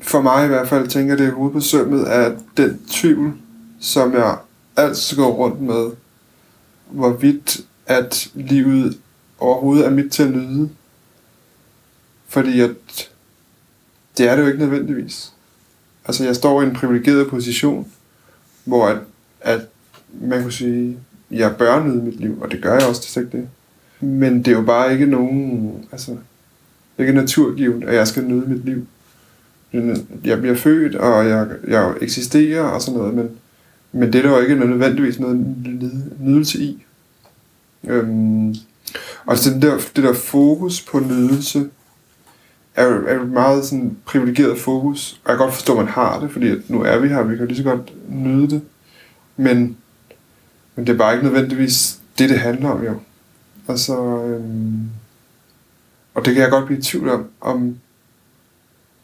for 0.00 0.20
mig 0.20 0.44
i 0.44 0.48
hvert 0.48 0.68
fald, 0.68 0.88
tænker 0.88 1.16
det 1.16 1.26
er 1.26 1.32
hovedet 1.32 1.52
på 1.52 1.60
sømmet 1.60 2.04
af 2.04 2.32
den 2.56 2.80
tvivl, 2.90 3.32
som 3.80 4.12
jeg 4.12 4.36
altid 4.76 5.16
går 5.16 5.32
rundt 5.32 5.60
med, 5.60 5.90
hvorvidt 6.90 7.60
at 7.86 8.30
livet 8.34 8.98
overhovedet 9.38 9.86
er 9.86 9.90
mit 9.90 10.12
til 10.12 10.22
at 10.22 10.30
nyde. 10.30 10.68
Fordi 12.32 12.60
at 12.60 12.70
det 14.18 14.28
er 14.28 14.36
det 14.36 14.42
jo 14.42 14.46
ikke 14.46 14.58
nødvendigvis. 14.58 15.32
Altså, 16.04 16.24
jeg 16.24 16.36
står 16.36 16.62
i 16.62 16.64
en 16.64 16.74
privilegeret 16.74 17.28
position, 17.28 17.92
hvor 18.64 18.86
at, 18.86 18.98
at 19.40 19.60
man 20.20 20.42
kunne 20.42 20.52
sige, 20.52 20.98
jeg 21.30 21.56
bør 21.56 21.84
nyde 21.84 22.02
mit 22.02 22.20
liv, 22.20 22.38
og 22.42 22.50
det 22.50 22.62
gør 22.62 22.74
jeg 22.74 22.88
også, 22.88 23.02
det 23.04 23.16
er 23.16 23.20
ikke 23.20 23.36
det. 23.36 23.48
Men 24.00 24.38
det 24.38 24.48
er 24.48 24.52
jo 24.52 24.62
bare 24.62 24.92
ikke 24.92 25.06
nogen, 25.06 25.72
altså, 25.92 26.16
ikke 26.98 27.12
naturgivet, 27.12 27.84
at 27.84 27.94
jeg 27.94 28.08
skal 28.08 28.24
nyde 28.24 28.46
mit 28.48 28.64
liv. 28.64 28.86
Øh, 29.72 29.96
jeg 30.24 30.40
bliver 30.40 30.56
født, 30.56 30.94
og 30.94 31.28
jeg, 31.28 31.48
jeg 31.68 31.94
eksisterer 32.00 32.62
og 32.62 32.82
sådan 32.82 32.98
noget, 32.98 33.14
men, 33.14 33.30
men 33.92 34.12
det 34.12 34.18
er 34.18 34.22
der 34.22 34.30
jo 34.30 34.40
ikke 34.42 34.54
nødvendigvis 34.54 35.18
noget 35.18 35.36
nydelse 36.20 36.58
i. 36.58 36.84
Øhm, 37.84 38.54
og 39.26 39.38
så 39.38 39.50
den 39.50 39.62
der, 39.62 39.78
det 39.96 40.04
der 40.04 40.14
fokus 40.14 40.80
på 40.80 41.00
nydelse, 41.00 41.70
er 42.76 42.84
er 42.84 43.20
et 43.20 43.28
meget 43.30 43.64
sådan 43.64 43.96
privilegeret 44.04 44.58
fokus. 44.58 45.20
Og 45.24 45.30
jeg 45.30 45.36
kan 45.38 45.44
godt 45.44 45.54
forstå, 45.54 45.72
at 45.72 45.78
man 45.78 45.88
har 45.88 46.20
det, 46.20 46.30
fordi 46.30 46.50
at 46.50 46.58
nu 46.68 46.82
er 46.82 46.98
vi 46.98 47.08
her, 47.08 47.22
vi 47.22 47.36
kan 47.36 47.46
lige 47.46 47.56
så 47.56 47.62
godt 47.62 47.92
nyde 48.08 48.50
det. 48.50 48.62
Men, 49.36 49.76
men 50.76 50.86
det 50.86 50.92
er 50.92 50.98
bare 50.98 51.14
ikke 51.14 51.24
nødvendigvis 51.26 51.98
det, 52.18 52.28
det 52.30 52.38
handler 52.38 52.68
om 52.70 52.84
jo. 52.84 52.94
Altså, 53.68 53.96
øhm, 54.24 54.80
og 56.14 56.24
det 56.24 56.34
kan 56.34 56.42
jeg 56.42 56.50
godt 56.50 56.66
blive 56.66 56.78
i 56.78 56.82
tvivl 56.82 57.08
om, 57.08 57.26
om 57.40 57.76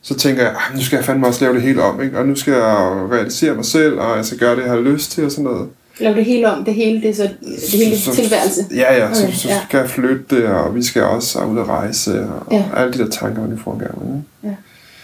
så 0.03 0.15
tænker 0.15 0.43
jeg, 0.43 0.53
"Ah, 0.57 0.77
nu 0.77 0.83
skal 0.83 0.97
jeg 0.97 1.05
fandme 1.05 1.27
også 1.27 1.45
lave 1.45 1.55
det 1.55 1.63
hele 1.63 1.83
om, 1.83 2.01
ikke? 2.03 2.19
og 2.19 2.27
nu 2.27 2.35
skal 2.37 2.53
jeg 2.53 2.63
realisere 3.11 3.55
mig 3.55 3.65
selv, 3.65 3.99
og 4.01 4.17
jeg 4.17 4.25
skal 4.25 4.39
gøre 4.39 4.57
det, 4.57 4.63
jeg 4.63 4.71
har 4.71 4.81
lyst 4.81 5.11
til, 5.11 5.25
og 5.25 5.31
sådan 5.31 5.45
noget. 5.45 5.69
Lav 6.01 6.15
det 6.15 6.25
hele 6.25 6.51
om, 6.53 6.65
det 6.65 6.75
hele, 6.75 7.01
det 7.03 7.11
er 7.11 7.15
så 7.15 7.23
det 7.43 7.71
hele 7.85 7.99
Så- 7.99 8.15
tilværelse. 8.15 8.61
Ja, 8.75 8.95
ja, 8.97 9.15
så, 9.15 9.25
Okay, 9.25 9.35
så 9.35 9.49
ja. 9.49 9.61
skal 9.69 9.79
jeg 9.79 9.91
flytte, 9.91 10.51
og 10.55 10.75
vi 10.75 10.83
skal 10.83 11.03
også 11.03 11.45
ud 11.45 11.59
at 11.59 11.69
rejse, 11.69 12.27
og 12.31 12.53
Ja. 12.53 12.65
alle 12.77 12.93
de 12.93 12.99
der 12.99 13.09
tanker, 13.09 13.49
man 13.49 13.59
får 13.59 13.79
gang. 13.79 14.27
Ja. 14.45 14.55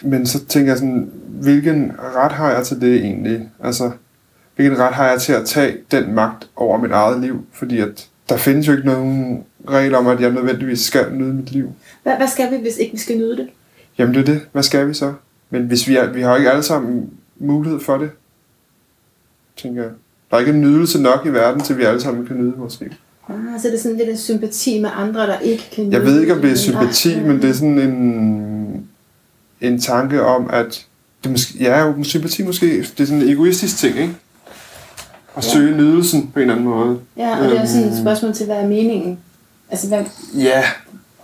Men 0.02 0.26
så 0.26 0.44
tænker 0.44 0.70
jeg 0.72 0.78
sådan, 0.78 1.10
hvilken 1.28 1.92
ret 2.16 2.32
har 2.32 2.50
jeg 2.52 2.66
til 2.66 2.80
det 2.80 2.94
egentlig? 2.96 3.48
Altså, 3.64 3.90
hvilken 4.56 4.78
ret 4.78 4.94
har 4.94 5.10
jeg 5.10 5.20
til 5.20 5.32
at 5.32 5.44
tage 5.46 5.76
den 5.90 6.14
magt 6.14 6.48
over 6.56 6.78
mit 6.78 6.90
eget 6.90 7.20
liv? 7.20 7.44
Fordi 7.52 7.78
at 7.80 8.08
der 8.28 8.36
findes 8.36 8.68
jo 8.68 8.72
ikke 8.72 8.86
nogen 8.86 9.44
regler 9.68 9.98
om, 9.98 10.06
at 10.06 10.20
jeg 10.20 10.30
nødvendigvis 10.30 10.80
skal 10.80 11.12
nyde 11.12 11.34
mit 11.34 11.50
liv. 11.52 11.72
Hvad, 12.02 12.16
hvad 12.16 12.28
skal 12.28 12.50
vi, 12.50 12.56
hvis 12.56 12.76
ikke 12.76 12.92
vi 12.92 12.98
skal 12.98 13.16
nyde 13.16 13.36
det? 13.36 13.48
Jamen 13.98 14.14
det 14.14 14.20
er 14.20 14.24
det. 14.32 14.40
Hvad 14.52 14.62
skal 14.62 14.88
vi 14.88 14.94
så? 14.94 15.12
Men 15.50 15.62
hvis 15.62 15.88
vi, 15.88 15.96
er, 15.96 16.06
vi 16.12 16.22
har 16.22 16.36
ikke 16.36 16.50
alle 16.50 16.62
sammen 16.62 17.10
mulighed 17.38 17.80
for 17.80 17.96
det, 17.98 18.10
tænker 19.56 19.82
jeg. 19.82 19.90
Der 20.34 20.40
er 20.40 20.46
ikke 20.46 20.58
nydelse 20.58 21.02
nok 21.02 21.26
i 21.26 21.28
verden, 21.28 21.60
til 21.60 21.78
vi 21.78 21.82
alle 21.82 22.00
sammen 22.00 22.26
kan 22.26 22.36
nyde 22.36 22.52
vores 22.56 22.80
liv. 22.80 22.88
Ah, 23.28 23.34
så 23.60 23.68
er 23.68 23.72
det 23.72 23.80
sådan 23.80 23.96
lidt 23.98 24.08
af 24.08 24.18
sympati 24.18 24.80
med 24.80 24.90
andre, 24.94 25.20
der 25.26 25.38
ikke 25.38 25.70
kan 25.72 25.92
Jeg 25.92 26.00
nyde 26.00 26.10
ved 26.10 26.20
ikke, 26.20 26.34
om 26.34 26.40
det 26.40 26.50
er 26.50 26.56
sympati, 26.56 27.20
men 27.20 27.42
det 27.42 27.50
er 27.50 27.54
sådan 27.54 27.78
en, 27.78 28.86
en 29.60 29.80
tanke 29.80 30.22
om, 30.22 30.50
at 30.52 30.86
det 31.24 31.30
måske, 31.30 31.58
ja, 31.60 32.02
sympati 32.02 32.42
måske, 32.42 32.66
det 32.78 33.00
er 33.00 33.04
sådan 33.04 33.22
en 33.22 33.28
egoistisk 33.28 33.78
ting, 33.78 33.98
ikke? 33.98 34.14
At 35.36 35.44
søge 35.44 35.76
nydelsen 35.76 36.30
på 36.34 36.38
en 36.38 36.40
eller 36.40 36.54
anden 36.54 36.68
måde. 36.68 36.98
Ja, 37.16 37.38
og 37.38 37.50
det 37.50 37.58
er 37.60 37.66
sådan 37.66 37.82
et 37.82 37.86
Øhm. 37.92 38.00
spørgsmål 38.02 38.32
til, 38.34 38.46
hvad 38.46 38.56
er 38.56 38.66
meningen? 38.68 39.18
Altså, 39.70 39.88
hvad, 39.88 40.04
Ja, 40.36 40.62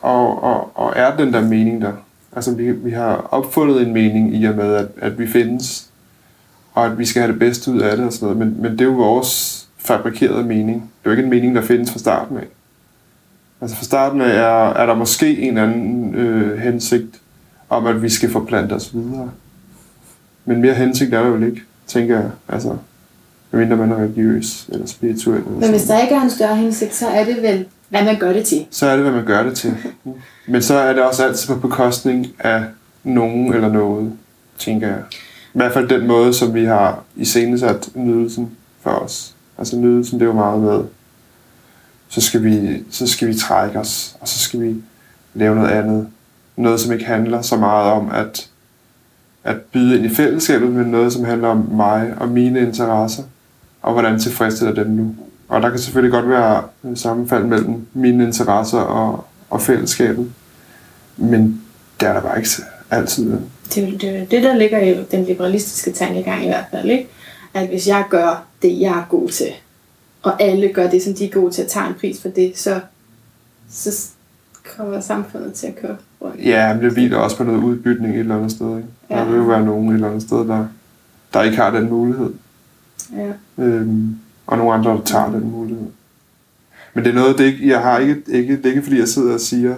og, 0.00 0.42
og, 0.42 0.70
og 0.74 0.92
er 0.96 1.16
den 1.16 1.32
der 1.32 1.40
mening 1.40 1.82
der? 1.82 1.92
Altså, 2.36 2.54
vi, 2.54 2.70
vi 2.70 2.90
har 2.90 3.28
opfundet 3.30 3.82
en 3.86 3.92
mening 3.92 4.34
i 4.36 4.44
og 4.44 4.54
med, 4.56 4.74
at, 4.74 4.86
at 5.00 5.18
vi 5.18 5.26
findes, 5.26 5.86
og 6.74 6.86
at 6.86 6.98
vi 6.98 7.04
skal 7.04 7.22
have 7.22 7.32
det 7.32 7.38
bedste 7.38 7.70
ud 7.70 7.80
af 7.80 7.96
det 7.96 8.06
og 8.06 8.12
sådan 8.12 8.26
noget, 8.26 8.38
men, 8.38 8.62
men 8.62 8.72
det 8.72 8.80
er 8.80 8.84
jo 8.84 8.92
vores 8.92 9.60
fabrikerede 9.78 10.44
mening. 10.44 10.76
Det 10.76 11.10
er 11.10 11.10
jo 11.10 11.10
ikke 11.10 11.22
en 11.22 11.30
mening, 11.30 11.54
der 11.54 11.62
findes 11.62 11.90
fra 11.90 11.98
starten 11.98 12.36
af. 12.36 12.46
Altså 13.60 13.76
fra 13.76 13.84
starten 13.84 14.20
af 14.20 14.36
er, 14.36 14.72
er 14.72 14.86
der 14.86 14.94
måske 14.94 15.38
en 15.38 15.58
anden 15.58 16.14
øh, 16.14 16.58
hensigt 16.58 17.20
om, 17.68 17.86
at 17.86 18.02
vi 18.02 18.08
skal 18.08 18.30
forplante 18.30 18.72
os 18.72 18.94
videre. 18.94 19.30
Men 20.44 20.60
mere 20.60 20.74
hensigt 20.74 21.14
er 21.14 21.22
der 21.22 21.30
vel 21.30 21.48
ikke, 21.48 21.62
tænker 21.86 22.20
jeg. 22.20 22.30
Altså, 22.48 22.76
medmindre 23.50 23.76
man 23.76 23.92
er 23.92 23.96
religiøs 23.96 24.68
eller 24.72 24.86
spirituel. 24.86 25.36
Eller 25.36 25.60
men 25.60 25.70
hvis 25.70 25.84
der 25.84 26.00
ikke 26.00 26.14
er 26.14 26.20
en 26.20 26.30
større 26.30 26.56
hensigt, 26.56 26.94
så 26.94 27.08
er 27.08 27.24
det 27.24 27.42
vel, 27.42 27.66
hvad 27.88 28.04
man 28.04 28.18
gør 28.18 28.32
det 28.32 28.44
til. 28.44 28.66
så 28.70 28.86
er 28.86 28.94
det, 28.94 29.04
hvad 29.04 29.12
man 29.12 29.24
gør 29.24 29.42
det 29.42 29.56
til. 29.56 29.74
Men 30.48 30.62
så 30.62 30.74
er 30.74 30.92
det 30.92 31.02
også 31.02 31.24
altid 31.24 31.54
på 31.54 31.60
bekostning 31.60 32.26
af 32.38 32.64
nogen 33.04 33.54
eller 33.54 33.68
noget, 33.68 34.12
tænker 34.58 34.86
jeg. 34.86 35.02
I 35.54 35.58
hvert 35.58 35.72
fald 35.72 35.88
den 35.88 36.06
måde, 36.06 36.34
som 36.34 36.54
vi 36.54 36.64
har 36.64 37.02
i 37.16 37.20
iscenesat 37.20 37.88
nydelsen 37.94 38.50
for 38.80 38.90
os. 38.90 39.34
Altså 39.58 39.76
nydelsen, 39.76 40.20
det 40.20 40.24
er 40.24 40.28
jo 40.28 40.34
meget 40.36 40.60
med, 40.60 40.84
så 42.08 42.20
skal 42.20 42.44
vi, 42.44 42.84
så 42.90 43.06
skal 43.06 43.28
vi 43.28 43.34
trække 43.34 43.78
os, 43.78 44.16
og 44.20 44.28
så 44.28 44.38
skal 44.38 44.60
vi 44.60 44.76
lave 45.34 45.54
noget 45.54 45.70
andet. 45.70 46.08
Noget, 46.56 46.80
som 46.80 46.92
ikke 46.92 47.04
handler 47.04 47.42
så 47.42 47.56
meget 47.56 47.92
om 47.92 48.10
at, 48.10 48.48
at 49.44 49.56
byde 49.56 49.96
ind 49.96 50.06
i 50.06 50.14
fællesskabet, 50.14 50.72
men 50.72 50.86
noget, 50.86 51.12
som 51.12 51.24
handler 51.24 51.48
om 51.48 51.68
mig 51.70 52.14
og 52.16 52.28
mine 52.28 52.60
interesser, 52.60 53.22
og 53.82 53.92
hvordan 53.92 54.20
tilfredsstiller 54.20 54.74
dem 54.74 54.86
nu. 54.86 55.14
Og 55.48 55.62
der 55.62 55.70
kan 55.70 55.78
selvfølgelig 55.78 56.12
godt 56.12 56.28
være 56.28 56.62
sammenfald 56.94 57.44
mellem 57.44 57.86
mine 57.92 58.24
interesser 58.24 58.78
og, 58.78 59.24
og 59.50 59.60
fællesskabet. 59.60 60.32
Men 61.16 61.62
det 62.00 62.08
er 62.08 62.12
der 62.12 62.20
bare 62.20 62.36
ikke 62.36 62.50
altid. 62.90 63.38
Det 63.74 63.84
er 63.84 63.98
det, 63.98 64.30
det, 64.30 64.42
der 64.42 64.56
ligger 64.56 64.78
i 64.80 65.04
den 65.10 65.24
liberalistiske 65.24 65.92
tankegang 65.92 66.44
i 66.44 66.46
hvert 66.46 66.64
fald, 66.70 66.90
ikke? 66.90 67.08
At 67.54 67.68
hvis 67.68 67.88
jeg 67.88 68.04
gør 68.10 68.44
det, 68.62 68.80
jeg 68.80 68.90
er 68.90 69.06
god 69.10 69.28
til, 69.28 69.52
og 70.22 70.42
alle 70.42 70.68
gør 70.72 70.90
det, 70.90 71.02
som 71.02 71.14
de 71.14 71.24
er 71.24 71.30
gode 71.30 71.52
til, 71.52 71.62
at 71.62 71.68
tage 71.68 71.86
en 71.86 71.94
pris 72.00 72.22
for 72.22 72.28
det, 72.28 72.58
så, 72.58 72.80
så 73.70 74.08
kommer 74.76 75.00
samfundet 75.00 75.52
til 75.52 75.66
at 75.66 75.76
køre 75.76 75.96
rundt. 76.22 76.44
Ja, 76.44 76.74
men 76.74 76.84
det 76.84 76.92
hviler 76.92 77.16
også 77.16 77.36
på 77.36 77.44
noget 77.44 77.62
udbytning 77.62 78.14
et 78.14 78.20
eller 78.20 78.36
andet 78.36 78.50
sted. 78.50 78.76
Ikke? 78.76 78.88
Ja. 79.10 79.16
Der 79.16 79.24
vil 79.24 79.36
jo 79.36 79.42
være 79.42 79.64
nogen 79.64 79.88
et 79.88 79.94
eller 79.94 80.08
andet 80.08 80.22
sted, 80.22 80.38
der, 80.38 80.66
der 81.34 81.42
ikke 81.42 81.56
har 81.56 81.70
den 81.70 81.90
mulighed. 81.90 82.30
Ja. 83.16 83.64
Øhm, 83.64 84.16
og 84.46 84.58
nogle 84.58 84.74
andre, 84.74 84.90
der 84.90 85.04
tager 85.04 85.30
den 85.30 85.50
mulighed. 85.50 85.86
Men 86.94 87.04
det 87.04 87.10
er 87.10 87.14
noget, 87.14 87.38
det 87.38 87.44
ikke, 87.44 87.68
jeg 87.68 87.80
har 87.80 87.98
ikke, 87.98 88.22
ikke, 88.28 88.56
det 88.56 88.66
er 88.66 88.70
ikke 88.70 88.82
fordi, 88.82 88.98
jeg 88.98 89.08
sidder 89.08 89.34
og 89.34 89.40
siger, 89.40 89.74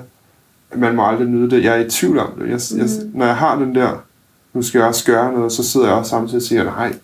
man 0.75 0.97
må 0.97 1.07
aldrig 1.07 1.29
nyde 1.29 1.51
det. 1.51 1.65
Jeg 1.65 1.81
er 1.81 1.85
i 1.85 1.91
tvivl 1.91 2.19
om 2.19 2.33
det. 2.39 2.49
Jeg, 2.49 2.79
jeg, 2.79 2.89
når 3.15 3.27
jeg 3.27 3.37
har 3.37 3.59
den 3.59 3.75
der, 3.75 4.05
nu 4.53 4.63
skal 4.63 4.79
jeg 4.79 4.89
også 4.89 5.07
gøre 5.07 5.33
noget, 5.33 5.53
så 5.53 5.65
sidder 5.65 5.87
jeg 5.87 5.97
også 5.97 6.11
samtidig 6.11 6.37
og 6.37 6.43
siger, 6.43 6.65
nej, 6.65 6.95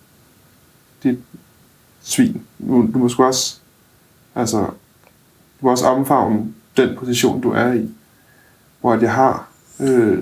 dit 1.03 1.19
svin, 2.01 2.41
du, 2.67 2.89
du 2.93 2.97
må 2.97 3.09
sgu 3.09 3.23
også, 3.23 3.57
altså, 4.35 4.57
du 4.59 5.65
må 5.65 5.71
også 5.71 5.85
omfavne 5.85 6.53
den 6.77 6.89
position, 6.97 7.41
du 7.41 7.51
er 7.51 7.73
i. 7.73 7.89
Hvor 8.81 8.93
at 8.93 9.01
jeg 9.01 9.13
har 9.13 9.47
øh, 9.79 10.17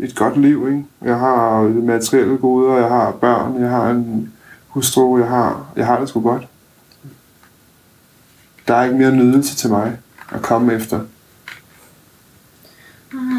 et 0.00 0.16
godt 0.16 0.40
liv, 0.40 0.68
ikke? 0.68 0.84
Jeg 1.02 1.18
har 1.18 1.62
materielle 1.62 2.38
goder, 2.38 2.76
jeg 2.76 2.88
har 2.88 3.12
børn, 3.12 3.60
jeg 3.60 3.70
har 3.70 3.90
en 3.90 4.32
hustru, 4.68 5.18
jeg 5.18 5.28
har, 5.28 5.66
jeg 5.76 5.86
har 5.86 6.00
det 6.00 6.08
sgu 6.08 6.20
godt. 6.20 6.48
Der 8.68 8.74
er 8.74 8.84
ikke 8.84 8.96
mere 8.96 9.12
nydelse 9.12 9.56
til 9.56 9.70
mig 9.70 9.98
at 10.32 10.42
komme 10.42 10.72
efter. 10.72 11.00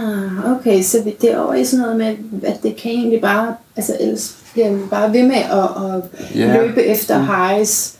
Ah, 0.03 0.51
okay, 0.51 0.81
så 0.83 0.97
det 1.21 1.31
er 1.31 1.39
over 1.39 1.53
i 1.53 1.65
sådan 1.65 1.81
noget 1.85 1.97
med, 1.97 2.15
at 2.49 2.63
det 2.63 2.75
kan 2.75 2.91
egentlig 2.91 3.21
bare, 3.21 3.55
altså 3.75 3.97
ellers 3.99 4.35
bliver 4.53 4.73
vi 4.73 4.81
bare 4.89 5.13
ved 5.13 5.23
med 5.23 5.35
at, 5.35 5.93
at 5.95 6.35
Ja. 6.35 6.61
løbe 6.61 6.83
efter 6.83 7.19
highs, 7.19 7.97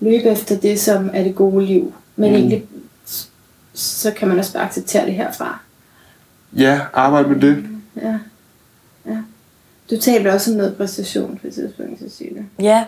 løbe 0.00 0.24
efter 0.28 0.56
det, 0.58 0.80
som 0.80 1.10
er 1.12 1.22
det 1.22 1.34
gode 1.34 1.64
liv. 1.66 1.94
Men 2.16 2.30
Mm. 2.30 2.36
egentlig, 2.36 2.64
så 3.74 4.10
kan 4.10 4.28
man 4.28 4.38
også 4.38 4.52
bare 4.52 4.62
acceptere 4.62 5.06
det 5.06 5.14
herfra. 5.14 5.60
Ja, 6.56 6.80
arbejde 6.92 7.28
med 7.28 7.40
det. 7.40 7.64
Ja. 8.02 8.18
ja. 9.06 9.16
Du 9.90 10.00
talte 10.00 10.32
også 10.32 10.50
om 10.50 10.56
noget 10.56 10.76
præstation 10.76 11.38
på 11.40 11.46
et 11.46 11.54
tidspunkt, 11.54 11.98
Cecilie. 11.98 12.46
Ja, 12.60 12.84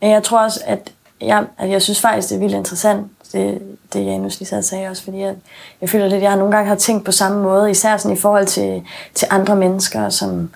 men 0.00 0.10
jeg 0.10 0.22
tror 0.22 0.38
også, 0.44 0.60
at 0.66 0.92
jeg, 1.20 1.44
at 1.58 1.70
jeg 1.70 1.82
synes 1.82 2.00
faktisk, 2.00 2.28
det 2.28 2.34
er 2.34 2.38
vildt 2.40 2.54
interessant, 2.54 3.06
det, 3.32 3.76
det 3.92 4.04
Janus 4.04 4.38
lige 4.38 4.48
sad 4.48 4.58
og 4.58 4.64
sagde 4.64 4.88
også, 4.88 5.04
fordi 5.04 5.18
jeg, 5.18 5.36
jeg 5.80 5.88
føler 5.88 6.04
lidt, 6.04 6.16
at 6.16 6.22
jeg 6.22 6.36
nogle 6.36 6.56
gange 6.56 6.68
har 6.68 6.76
tænkt 6.76 7.04
på 7.04 7.12
samme 7.12 7.42
måde, 7.42 7.70
især 7.70 7.96
sådan 7.96 8.16
i 8.16 8.20
forhold 8.20 8.46
til, 8.46 8.82
til 9.14 9.28
andre 9.30 9.56
mennesker, 9.56 10.08
som, 10.08 10.50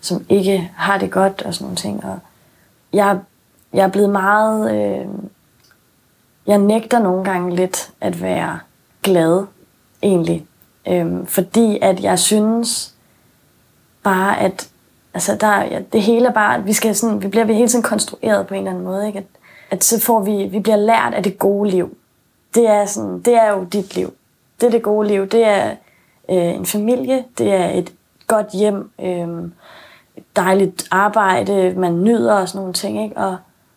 som 0.00 0.26
ikke 0.28 0.70
har 0.76 0.98
det 0.98 1.10
godt 1.10 1.42
og 1.42 1.54
sådan 1.54 1.64
nogle 1.64 1.76
ting. 1.76 2.04
Og 2.04 2.18
jeg, 2.92 3.18
jeg 3.72 3.84
er 3.84 3.88
blevet 3.90 4.10
meget... 4.10 4.74
Øh, 4.74 5.06
jeg 6.46 6.58
nægter 6.58 6.98
nogle 6.98 7.24
gange 7.24 7.56
lidt 7.56 7.90
at 8.00 8.22
være 8.22 8.58
glad, 9.02 9.46
egentlig. 10.02 10.46
Øh, 10.88 11.26
fordi 11.26 11.78
at 11.82 12.02
jeg 12.02 12.18
synes 12.18 12.94
bare, 14.02 14.40
at 14.40 14.68
altså 15.14 15.36
der, 15.40 15.62
ja, 15.62 15.80
det 15.92 16.02
hele 16.02 16.26
er 16.26 16.32
bare, 16.32 16.56
at 16.56 16.66
vi, 16.66 16.72
skal 16.72 16.94
sådan, 16.94 17.22
vi 17.22 17.28
bliver 17.28 17.44
vi 17.44 17.54
hele 17.54 17.68
tiden 17.68 17.82
konstrueret 17.82 18.46
på 18.46 18.54
en 18.54 18.60
eller 18.60 18.70
anden 18.70 18.84
måde. 18.84 19.06
Ikke? 19.06 19.18
At, 19.18 19.24
at 19.70 19.84
så 19.84 20.00
får 20.00 20.20
vi, 20.20 20.44
vi 20.44 20.60
bliver 20.60 20.76
lært 20.76 21.14
af 21.14 21.22
det 21.22 21.38
gode 21.38 21.70
liv. 21.70 21.96
Det 22.56 22.68
er, 22.68 22.86
sådan, 22.86 23.20
det 23.20 23.34
er 23.34 23.50
jo 23.50 23.64
dit 23.64 23.96
liv. 23.96 24.12
Det 24.60 24.66
er 24.66 24.70
det 24.70 24.82
gode 24.82 25.08
liv. 25.08 25.26
Det 25.26 25.44
er 25.44 25.70
øh, 26.30 26.54
en 26.54 26.66
familie. 26.66 27.24
Det 27.38 27.52
er 27.52 27.68
et 27.68 27.92
godt 28.26 28.46
hjem. 28.52 28.90
Øh, 29.00 29.28
dejligt 30.36 30.88
arbejde. 30.90 31.74
Man 31.76 32.04
nyder 32.04 32.34
og 32.34 32.48
sådan 32.48 32.58
nogle 32.58 32.72
ting. 32.72 33.04
Ikke? 33.04 33.16
Og, 33.16 33.36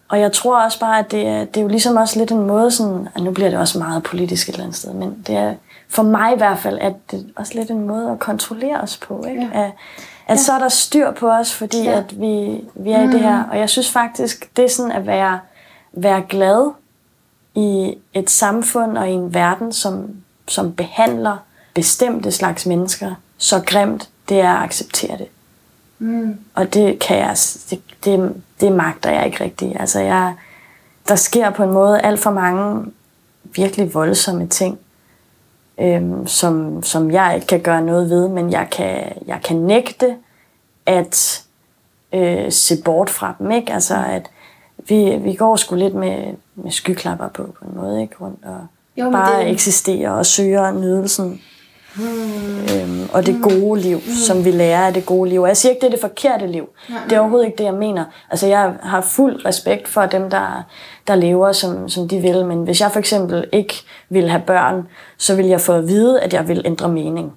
og 0.09 0.19
jeg 0.19 0.31
tror 0.31 0.63
også 0.63 0.79
bare, 0.79 0.99
at 0.99 1.11
det 1.11 1.27
er, 1.27 1.45
det 1.45 1.57
er 1.57 1.61
jo 1.61 1.67
ligesom 1.67 1.95
også 1.95 2.19
lidt 2.19 2.31
en 2.31 2.47
måde, 2.47 2.71
sådan, 2.71 3.07
at 3.15 3.23
nu 3.23 3.31
bliver 3.31 3.49
det 3.49 3.59
også 3.59 3.79
meget 3.79 4.03
politisk 4.03 4.49
et 4.49 4.53
eller 4.53 4.63
andet 4.63 4.77
sted, 4.77 4.93
men 4.93 5.23
det 5.27 5.35
er 5.35 5.53
for 5.89 6.03
mig 6.03 6.33
i 6.33 6.37
hvert 6.37 6.57
fald, 6.57 6.77
at 6.81 6.93
det 7.11 7.19
er 7.19 7.23
også 7.35 7.53
lidt 7.55 7.71
en 7.71 7.87
måde 7.87 8.11
at 8.11 8.19
kontrollere 8.19 8.81
os 8.81 8.97
på. 8.97 9.25
Ikke? 9.29 9.49
Ja. 9.53 9.59
At, 9.63 9.65
at 9.65 9.73
ja. 10.29 10.35
så 10.35 10.53
er 10.53 10.59
der 10.59 10.69
styr 10.69 11.11
på 11.11 11.29
os, 11.29 11.53
fordi 11.53 11.83
Ja. 11.83 11.91
ja. 11.91 11.97
at 11.97 12.21
vi, 12.21 12.63
vi 12.75 12.91
er 12.91 13.03
mm. 13.03 13.09
i 13.09 13.13
det 13.13 13.19
her. 13.19 13.43
Og 13.51 13.59
jeg 13.59 13.69
synes 13.69 13.91
faktisk, 13.91 14.57
det 14.57 14.65
er 14.65 14.69
sådan 14.69 14.91
at 14.91 15.07
være, 15.07 15.39
være 15.93 16.21
glad 16.29 16.71
i 17.55 17.97
et 18.13 18.29
samfund 18.29 18.97
og 18.97 19.09
i 19.09 19.13
en 19.13 19.33
verden, 19.33 19.73
som, 19.73 20.15
som 20.47 20.73
behandler 20.73 21.37
bestemte 21.73 22.31
slags 22.31 22.65
mennesker 22.65 23.15
så 23.37 23.61
grimt, 23.65 24.09
det 24.29 24.39
er 24.39 24.53
at 24.53 24.63
acceptere 24.63 25.17
det. 25.17 25.27
Mm. 25.99 26.39
Og 26.53 26.73
det 26.73 26.99
kan 26.99 27.17
jeg, 27.17 27.37
det, 27.69 27.81
det, 28.05 28.41
det 28.61 28.71
magter 28.71 29.11
jeg 29.11 29.25
ikke 29.25 29.43
rigtig. 29.43 29.79
Altså 29.79 29.99
jeg, 29.99 30.33
der 31.07 31.15
sker 31.15 31.49
på 31.49 31.63
en 31.63 31.71
måde 31.71 32.01
alt 32.01 32.19
for 32.19 32.31
mange 32.31 32.91
virkelig 33.43 33.93
voldsomme 33.93 34.47
ting, 34.47 34.79
øhm, 35.79 36.27
som, 36.27 36.83
som 36.83 37.11
jeg 37.11 37.35
ikke 37.35 37.47
kan 37.47 37.61
gøre 37.61 37.81
noget 37.81 38.09
ved, 38.09 38.27
men 38.27 38.51
jeg 38.51 38.67
kan, 38.71 39.13
jeg 39.27 39.39
kan 39.43 39.55
nægte 39.55 40.15
at 40.85 41.43
øh, 42.13 42.51
se 42.51 42.81
bort 42.85 43.09
fra 43.09 43.35
dem. 43.39 43.51
Ikke? 43.51 43.73
Altså 43.73 43.95
at 44.07 44.29
vi, 44.89 45.17
vi 45.23 45.33
går 45.33 45.55
sgu 45.55 45.75
lidt 45.75 45.93
med, 45.95 46.17
med 46.55 46.71
skyklapper 46.71 47.27
på, 47.27 47.43
på 47.43 47.65
en 47.65 47.77
måde, 47.81 48.01
ikke? 48.01 48.15
rundt 48.21 48.39
og 48.45 48.57
Jo, 48.97 49.09
bare 49.09 49.41
det- 49.41 49.51
eksisterer 49.51 50.11
og 50.11 50.25
søger 50.25 50.71
nydelsen. 50.71 51.41
Øhm, 52.75 53.09
og 53.13 53.25
det 53.25 53.39
gode 53.43 53.81
liv, 53.81 53.97
mm. 53.97 54.13
som 54.27 54.45
vi 54.45 54.51
lærer 54.51 54.87
af 54.87 54.93
det 54.93 55.05
gode 55.05 55.29
liv. 55.29 55.41
Og 55.41 55.47
jeg 55.47 55.57
siger 55.57 55.69
ikke, 55.69 55.79
det 55.81 55.87
er 55.87 55.91
det 55.91 55.99
forkerte 56.01 56.47
liv. 56.47 56.69
Nej, 56.89 56.99
Det 57.09 57.15
er 57.15 57.19
overhovedet 57.19 57.45
ikke 57.47 57.57
det, 57.57 57.63
jeg 57.63 57.73
mener. 57.73 58.05
Altså, 58.29 58.47
jeg 58.47 58.73
har 58.83 59.01
fuld 59.01 59.45
respekt 59.45 59.87
for 59.87 60.05
dem, 60.05 60.29
der, 60.29 60.63
der 61.07 61.15
lever, 61.15 61.51
som, 61.51 61.89
som 61.89 62.07
de 62.07 62.19
vil. 62.19 62.45
Men 62.45 62.63
hvis 62.63 62.81
jeg 62.81 62.91
for 62.91 62.99
eksempel 62.99 63.45
ikke 63.51 63.73
vil 64.09 64.29
have 64.29 64.41
børn, 64.47 64.87
så 65.17 65.35
vil 65.35 65.45
jeg 65.45 65.61
få 65.61 65.73
at 65.73 65.87
vide, 65.87 66.21
at 66.21 66.33
jeg 66.33 66.47
vil 66.47 66.61
ændre 66.65 66.89
mening. 66.89 67.33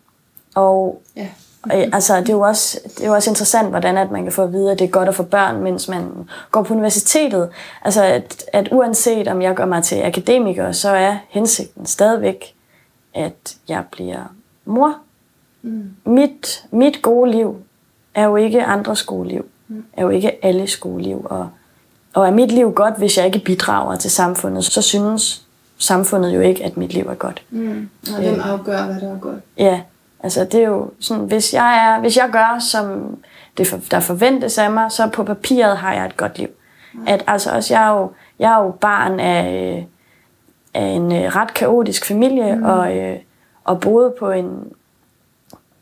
Og 0.55 1.03
Ja. 1.17 1.27
Øh, 1.67 1.89
altså, 1.93 2.17
det 2.21 2.29
er, 2.29 2.33
jo 2.33 2.41
også, 2.41 2.81
det 2.85 3.03
er 3.03 3.07
jo 3.07 3.15
også 3.15 3.31
interessant, 3.31 3.69
hvordan 3.69 3.99
at 3.99 4.11
man 4.11 4.23
kan 4.23 4.33
få 4.33 4.43
at 4.43 4.53
vide, 4.53 4.73
at 4.73 4.79
det 4.79 4.85
er 4.85 4.91
godt 4.91 5.09
at 5.09 5.15
få 5.15 5.23
børn, 5.23 5.63
mens 5.63 5.89
man 5.89 6.29
går 6.51 6.63
på 6.63 6.75
universitetet. 6.75 7.49
Altså, 7.83 8.05
at, 8.05 8.45
at 8.53 8.69
uanset 8.73 9.29
om 9.29 9.43
jeg 9.43 9.55
gør 9.55 9.65
mig 9.65 9.83
til 9.83 10.03
akademiker, 10.03 10.73
så 10.73 10.91
er 10.91 11.17
hensigten 11.29 11.87
stadigvæk, 11.87 12.55
at 13.15 13.57
jeg 13.69 13.85
bliver 13.93 14.35
mor. 14.65 14.95
Mm. 15.63 15.91
Mit, 16.05 16.65
mit 16.71 17.03
gode 17.03 17.31
liv 17.31 17.57
er 18.15 18.25
jo 18.25 18.37
ikke 18.37 18.65
andres 18.65 18.99
skoleliv. 18.99 19.47
Mm. 19.69 19.85
Er 19.93 20.03
jo 20.03 20.11
ikke 20.11 20.45
alle 20.45 20.67
skoleliv. 20.67 21.27
Og, 21.31 21.51
og 22.15 22.27
er 22.27 22.31
mit 22.31 22.53
liv 22.53 22.73
godt, 22.73 22.99
hvis 22.99 23.19
jeg 23.19 23.27
ikke 23.27 23.39
bidrager 23.39 23.97
til 23.97 24.11
samfundet, 24.11 24.65
så 24.65 24.83
synes 24.83 25.47
samfundet 25.79 26.35
jo 26.35 26.41
ikke, 26.41 26.65
at 26.65 26.77
mit 26.77 26.95
liv 26.95 27.07
er 27.07 27.15
godt. 27.15 27.43
Mm. 27.51 27.89
Og 28.15 28.21
hvem 28.21 28.41
afgør, 28.41 28.85
hvad 28.85 29.01
der 29.01 29.15
er 29.15 29.19
godt? 29.19 29.41
Ja, 29.59 29.81
Altså, 30.23 30.45
det 30.45 30.63
er 30.63 30.69
jo 30.69 30.91
sådan, 31.01 31.25
hvis 31.25 31.55
jeg, 31.55 31.87
er, 31.87 32.01
hvis 32.01 32.17
jeg 32.17 32.29
gør, 32.33 32.59
som 32.59 33.17
det 33.59 33.67
for, 33.67 33.81
der 33.91 34.01
forventes 34.01 34.59
af 34.59 34.71
mig, 34.71 34.93
så 34.93 35.09
på 35.13 35.25
papiret 35.25 35.77
har 35.77 35.95
jeg 35.95 36.07
et 36.07 36.17
godt 36.17 36.39
liv. 36.39 36.49
At, 37.07 37.25
altså 37.27 37.51
også, 37.51 37.75
jeg 37.75 37.89
er 37.89 37.93
jo, 37.93 38.11
jeg 38.39 38.53
er 38.53 38.65
jo 38.65 38.71
barn 38.71 39.21
af, 39.21 39.87
af 40.75 40.85
en 40.85 41.13
øh, 41.13 41.37
ret 41.37 41.55
kaotisk 41.55 42.07
familie, 42.07 42.55
mm. 42.55 42.63
og, 42.63 42.97
øh, 42.97 43.19
og 43.65 43.81
boede 43.81 44.15
på 44.19 44.31
en, 44.31 44.73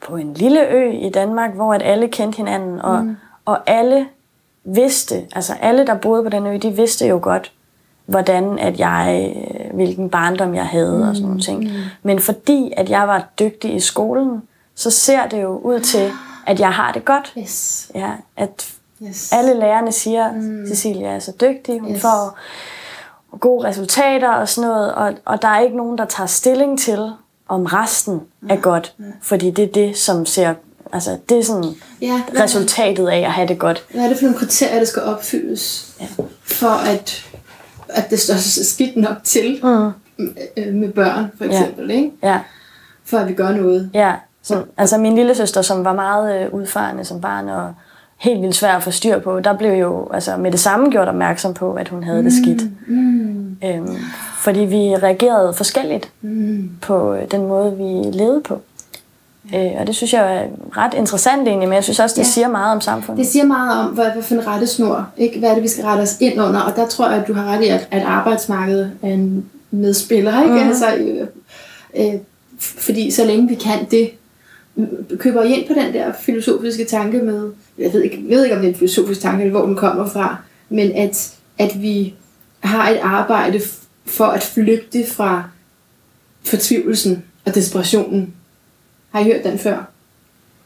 på 0.01 0.17
en 0.17 0.35
lille 0.35 0.69
ø 0.69 0.91
i 0.91 1.11
Danmark, 1.11 1.55
hvor 1.55 1.75
at 1.75 1.83
alle 1.83 2.09
kendte 2.09 2.37
hinanden, 2.37 2.81
og, 2.81 3.05
mm. 3.05 3.17
og 3.45 3.59
alle 3.67 4.07
vidste, 4.65 5.15
altså 5.35 5.55
alle, 5.61 5.87
der 5.87 5.95
boede 5.95 6.23
på 6.23 6.29
den 6.29 6.47
ø, 6.47 6.57
de 6.57 6.71
vidste 6.71 7.07
jo 7.07 7.19
godt, 7.23 7.53
hvordan 8.07 8.59
at 8.59 8.81
jeg, 8.81 9.35
hvilken 9.75 10.11
barndom 10.11 10.55
jeg 10.55 10.67
havde 10.67 10.97
mm. 10.97 11.09
og 11.09 11.15
sådan 11.15 11.27
nogle 11.29 11.41
ting. 11.43 11.61
Mm. 11.65 11.71
Men 12.03 12.21
fordi 12.21 12.73
at 12.77 12.91
jeg 12.91 13.09
var 13.09 13.29
dygtig 13.39 13.75
i 13.75 13.81
skolen, 13.81 14.43
så 14.75 14.91
ser 14.91 15.27
det 15.29 15.43
jo 15.43 15.59
ud 15.59 15.81
til, 15.81 16.11
at 16.47 16.61
jeg 16.61 16.71
har 16.73 16.93
det 16.93 17.05
godt. 17.05 17.33
Yes. 17.39 17.91
Ja, 17.95 18.11
at 18.37 18.67
Yes. 19.09 19.33
alle 19.33 19.55
lærerne 19.61 19.93
siger, 19.93 20.33
mm. 20.33 20.67
Cecilia 20.69 21.07
er 21.09 21.19
så 21.19 21.33
dygtig, 21.41 21.81
hun 21.81 21.93
Yes. 21.95 22.01
får 22.03 22.39
gode 23.41 23.69
resultater 23.69 24.29
og 24.29 24.49
sådan 24.49 24.71
noget, 24.71 24.95
og, 24.95 25.13
og 25.25 25.43
der 25.43 25.49
er 25.49 25.61
ikke 25.61 25.77
nogen, 25.77 25.99
der 25.99 26.05
tager 26.05 26.27
stilling 26.27 26.79
til, 26.81 27.13
om 27.49 27.65
resten 27.65 28.21
er 28.49 28.57
godt, 28.57 28.95
fordi 29.23 29.51
det 29.51 29.65
er 29.65 29.73
det, 29.73 29.97
som 29.99 30.27
ser, 30.27 30.55
altså 30.93 31.19
det 31.29 31.39
er 31.39 31.43
sådan 31.45 31.65
Ja, 32.03 32.21
resultatet 32.43 33.09
af 33.09 33.19
at 33.19 33.33
have 33.33 33.49
det 33.49 33.59
godt. 33.59 33.85
hvad 33.95 34.05
er 34.05 34.09
det 34.09 34.17
for 34.17 34.25
nogle 34.25 34.39
kriterier, 34.39 34.79
der 34.79 34.85
skal 34.87 35.03
opfyldes, 35.03 35.95
Ja. 36.01 36.07
for 36.45 36.69
at, 36.91 37.30
at 37.93 38.11
det 38.11 38.19
står 38.21 38.35
skidt 38.65 38.97
nok 38.97 39.17
til 39.25 39.61
Mm. 39.63 40.35
øh, 40.57 40.75
med 40.75 40.89
børn, 40.93 41.25
for 41.39 41.45
eksempel, 41.45 41.91
ikke? 41.91 42.11
Ja, 42.23 42.39
for 43.05 43.19
at 43.19 43.29
vi 43.29 43.33
gør 43.35 43.51
noget. 43.53 43.91
ja. 43.95 44.13
Så, 44.43 44.63
altså 44.77 44.99
min 44.99 45.15
lille 45.15 45.35
søster, 45.35 45.63
som 45.63 45.85
var 45.85 45.93
meget 45.93 46.41
øh, 46.47 46.55
udfarende 46.55 47.05
som 47.05 47.21
barn, 47.21 47.49
og 47.49 47.75
helt 48.19 48.43
vildt 48.43 48.55
svær 48.55 48.77
at 48.77 48.83
få 48.83 48.91
styr 48.91 49.19
på, 49.19 49.41
der 49.41 49.57
blev 49.57 49.73
jo 49.73 50.09
altså, 50.13 50.37
med 50.37 50.53
det 50.53 50.61
samme 50.61 50.91
gjort 50.91 51.09
opmærksom 51.09 51.55
på, 51.55 51.73
at 51.73 51.89
hun 51.89 52.03
havde 52.03 52.25
det 52.25 52.33
skidt. 52.33 52.63
Mm. 52.89 53.57
Øhm, 53.65 53.97
fordi 54.37 54.61
vi 54.61 54.97
reagerede 54.97 55.55
forskelligt 55.55 56.11
Mm. 56.23 56.71
på 56.83 57.15
øh, 57.15 57.31
den 57.31 57.47
måde, 57.47 57.77
vi 57.77 58.19
levede 58.19 58.41
på. 58.41 58.61
Øh, 59.55 59.71
og 59.81 59.87
det 59.87 59.95
synes 59.97 60.13
jeg 60.13 60.37
er 60.37 60.47
ret 60.77 60.95
interessant 60.95 61.49
egentlig, 61.49 61.69
men 61.69 61.75
jeg 61.77 61.85
synes 61.85 62.01
også, 62.01 62.15
det 62.15 62.23
Ja. 62.23 62.27
siger 62.29 62.49
meget 62.49 62.73
om 62.75 62.81
samfundet. 62.81 63.25
Det 63.25 63.33
siger 63.33 63.45
meget 63.45 63.81
om, 63.87 63.95
hvad, 63.95 64.11
hvad 64.13 64.23
for 64.23 64.35
en 64.35 64.47
rettesnor, 64.47 65.09
ikke? 65.17 65.39
hvad 65.39 65.51
er 65.51 65.55
det, 65.55 65.63
vi 65.63 65.69
skal 65.69 65.85
rette 65.85 66.03
os 66.03 66.17
ind 66.21 66.41
under, 66.43 66.61
og 66.61 66.77
der 66.77 66.87
tror 66.87 67.09
jeg, 67.11 67.21
at 67.23 67.29
du 67.29 67.33
har 67.33 67.45
ret 67.45 67.63
i, 67.65 67.69
at, 67.69 67.89
at 67.91 68.03
arbejdsmarkedet 68.03 68.93
er 69.03 69.09
en 69.09 69.45
medspiller, 69.71 70.43
ikke? 70.43 70.55
Mhm. 70.55 70.69
Altså, 70.69 70.95
øh, 70.97 71.27
øh, 71.97 72.21
fordi 72.61 73.11
så 73.11 73.25
længe 73.25 73.49
vi 73.49 73.55
kan 73.55 73.79
det, 73.91 74.11
køber 75.19 75.43
I 75.43 75.53
ind 75.53 75.67
på 75.69 75.75
den 75.75 75.93
der 75.95 76.13
filosofiske 76.21 76.85
tanke 76.85 77.19
med, 77.19 77.51
jeg 77.79 77.93
ved 77.93 78.03
ikke, 78.03 78.25
jeg 78.29 78.37
ved 78.37 78.45
ikke 78.45 78.57
om 78.57 78.63
det 78.63 78.69
er 78.69 78.73
en 78.73 78.79
filosofisk 78.79 79.21
tanke, 79.21 79.45
eller 79.45 79.59
hvor 79.59 79.67
den 79.67 79.77
kommer 79.77 80.07
fra, 80.07 80.37
men 80.69 80.93
at, 80.97 81.33
at 81.59 81.83
vi 81.83 82.15
har 82.61 82.89
et 82.91 82.99
arbejde 83.03 83.61
for 84.07 84.25
at 84.25 84.43
flygte 84.43 85.07
fra 85.07 85.43
fortvivlelsen 86.45 87.25
og 87.47 87.55
desperationen. 87.55 88.35
Har 89.11 89.21
I 89.21 89.25
hørt 89.25 89.45
den 89.45 89.59
før? 89.59 89.85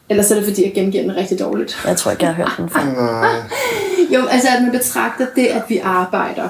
Ellers 0.09 0.31
er 0.31 0.35
det 0.35 0.43
fordi, 0.43 0.63
jeg 0.63 0.73
gengiver 0.73 1.03
den 1.03 1.15
rigtig 1.15 1.39
dårligt. 1.39 1.77
Jeg 1.85 1.97
tror 1.97 2.11
ikke, 2.11 2.23
jeg 2.23 2.35
har 2.35 2.43
hørt 2.43 2.53
den 2.57 2.69
før. 2.69 2.81
Jo, 4.13 4.25
altså 4.25 4.47
at 4.57 4.63
man 4.63 4.71
betragter 4.71 5.27
det, 5.35 5.45
at 5.45 5.63
vi 5.69 5.77
arbejder, 5.77 6.49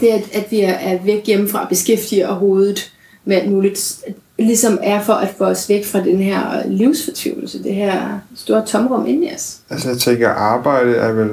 det 0.00 0.08
at, 0.08 0.22
at 0.32 0.50
vi 0.50 0.60
er, 0.60 0.72
er 0.72 0.98
væk 1.04 1.26
hjemmefra 1.26 1.62
og 1.62 1.68
beskæftiger 1.68 2.32
hovedet 2.32 2.92
med 3.24 3.36
alt 3.36 3.50
muligt, 3.50 4.04
ligesom 4.38 4.78
er 4.82 5.02
for 5.02 5.12
at 5.12 5.34
få 5.38 5.44
os 5.44 5.68
væk 5.68 5.86
fra 5.86 6.00
den 6.00 6.18
her 6.18 6.66
livsfortvivlelse, 6.66 7.62
det 7.62 7.74
her 7.74 8.18
store 8.36 8.66
tomrum 8.66 9.06
inde 9.06 9.26
i 9.26 9.34
os. 9.34 9.58
Altså 9.70 9.88
jeg 9.88 9.98
tænker, 9.98 10.28
arbejde 10.28 10.94
er 10.94 11.12
vel, 11.12 11.30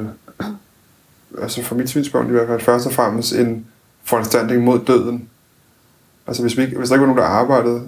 altså 1.41 1.63
fra 1.63 1.75
mit 1.75 1.89
synspunkt 1.89 2.29
i 2.29 2.31
hvert 2.31 2.47
fald, 2.47 2.61
først 2.61 2.85
og 2.85 2.93
fremmest 2.93 3.33
en 3.33 3.65
foranstaltning 4.03 4.63
mod 4.63 4.79
døden. 4.87 5.29
Altså 6.27 6.41
hvis, 6.41 6.57
vi 6.57 6.61
ikke, 6.61 6.77
hvis 6.77 6.89
der 6.89 6.95
ikke 6.95 7.07
var 7.07 7.13
nogen, 7.13 7.21
der 7.21 7.29
arbejdede, 7.29 7.81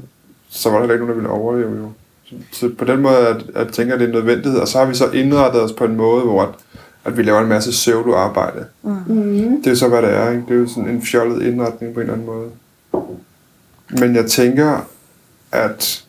så 0.49 0.69
var 0.69 0.75
der 0.75 0.81
heller 0.81 0.93
ikke 0.93 1.05
nogen, 1.05 1.17
der 1.19 1.29
ville 1.29 1.41
overleve 1.41 1.77
jo. 1.77 1.91
Så, 2.51 2.71
på 2.77 2.85
den 2.85 3.01
måde, 3.01 3.17
at, 3.17 3.43
at 3.55 3.73
tænker, 3.73 3.93
at 3.93 3.99
det 3.99 4.05
er 4.05 4.09
en 4.09 4.15
nødvendighed, 4.15 4.59
og 4.59 4.67
så 4.67 4.77
har 4.77 4.85
vi 4.85 4.95
så 4.95 5.09
indrettet 5.11 5.61
os 5.61 5.71
på 5.71 5.85
en 5.85 5.95
måde, 5.95 6.23
hvor 6.23 6.41
at, 6.41 6.49
at 7.05 7.17
vi 7.17 7.23
laver 7.23 7.41
en 7.41 7.49
masse 7.49 7.71
pseudo-arbejde. 7.71 8.65
Mm. 8.83 9.57
Det 9.57 9.67
er 9.67 9.71
jo 9.71 9.75
så, 9.75 9.87
hvad 9.87 10.01
det 10.01 10.09
er. 10.13 10.29
Ikke? 10.29 10.43
Det 10.47 10.55
er 10.55 10.59
jo 10.59 10.67
sådan 10.67 10.89
en 10.89 11.01
fjollet 11.01 11.43
indretning 11.43 11.93
på 11.93 11.99
en 11.99 12.09
eller 12.09 12.13
anden 12.13 12.27
måde. 12.27 12.49
Men 13.89 14.15
jeg 14.15 14.25
tænker, 14.25 14.87
at 15.51 16.05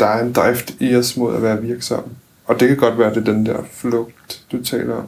der 0.00 0.06
er 0.06 0.24
en 0.24 0.32
drift 0.32 0.74
i 0.80 0.96
os 0.96 1.16
mod 1.16 1.36
at 1.36 1.42
være 1.42 1.62
virksomme. 1.62 2.08
Og 2.46 2.60
det 2.60 2.68
kan 2.68 2.76
godt 2.76 2.98
være, 2.98 3.10
at 3.10 3.14
det 3.14 3.28
er 3.28 3.32
den 3.32 3.46
der 3.46 3.62
flugt, 3.72 4.42
du 4.52 4.62
taler 4.62 4.94
om. 4.94 5.06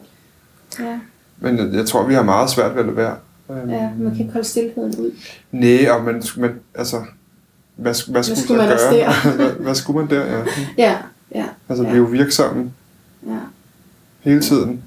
Ja, 0.79 0.99
Men 1.39 1.57
jeg, 1.57 1.73
jeg 1.73 1.85
tror, 1.85 2.07
vi 2.07 2.13
har 2.13 2.23
meget 2.23 2.49
svært 2.49 2.71
ved 2.71 2.79
at 2.79 2.85
lade 2.85 2.97
være. 2.97 3.15
Ja, 3.49 3.89
man 3.99 4.11
kan 4.11 4.19
ikke 4.19 4.33
holde 4.33 4.47
stillheden 4.47 4.95
ud. 4.99 5.11
Nej, 5.51 5.89
og 5.89 6.03
man, 6.03 6.23
man 6.37 6.51
altså, 6.75 7.01
hvad, 7.81 8.11
hvad, 8.11 8.23
skulle, 8.23 8.39
skulle 8.39 8.57
man 8.57 8.69
man 8.69 8.77
gøre? 8.77 9.35
hvad, 9.35 9.51
hvad 9.51 9.75
skulle 9.75 9.99
man 9.99 10.09
der? 10.09 10.25
Ja. 10.25 10.43
Ja, 10.77 10.97
ja, 11.35 11.45
Altså, 11.69 11.83
ja, 11.83 11.89
vi 11.89 11.95
er 11.95 11.99
jo 11.99 12.03
virksomme 12.03 12.71
ja. 13.27 13.37
hele 14.19 14.41
tiden. 14.41 14.83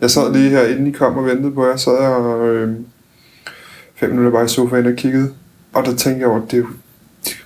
Jeg 0.00 0.10
sad 0.10 0.32
lige 0.32 0.50
her, 0.50 0.66
inden 0.66 0.86
I 0.86 0.90
kom 0.90 1.16
og 1.18 1.26
ventede 1.26 1.52
på 1.52 1.66
jer, 1.66 1.76
sad 1.76 2.02
jeg 2.02 2.10
og 2.10 2.48
øh, 2.48 2.76
fem 3.94 4.10
minutter 4.10 4.30
bare 4.30 4.44
i 4.44 4.48
sofaen 4.48 4.86
og 4.86 4.94
kiggede. 4.96 5.32
Og 5.72 5.84
der 5.84 5.94
tænkte 5.96 6.20
jeg 6.20 6.28
over, 6.28 6.40
det 6.40 6.52
er 6.52 6.58
jo, 6.58 6.66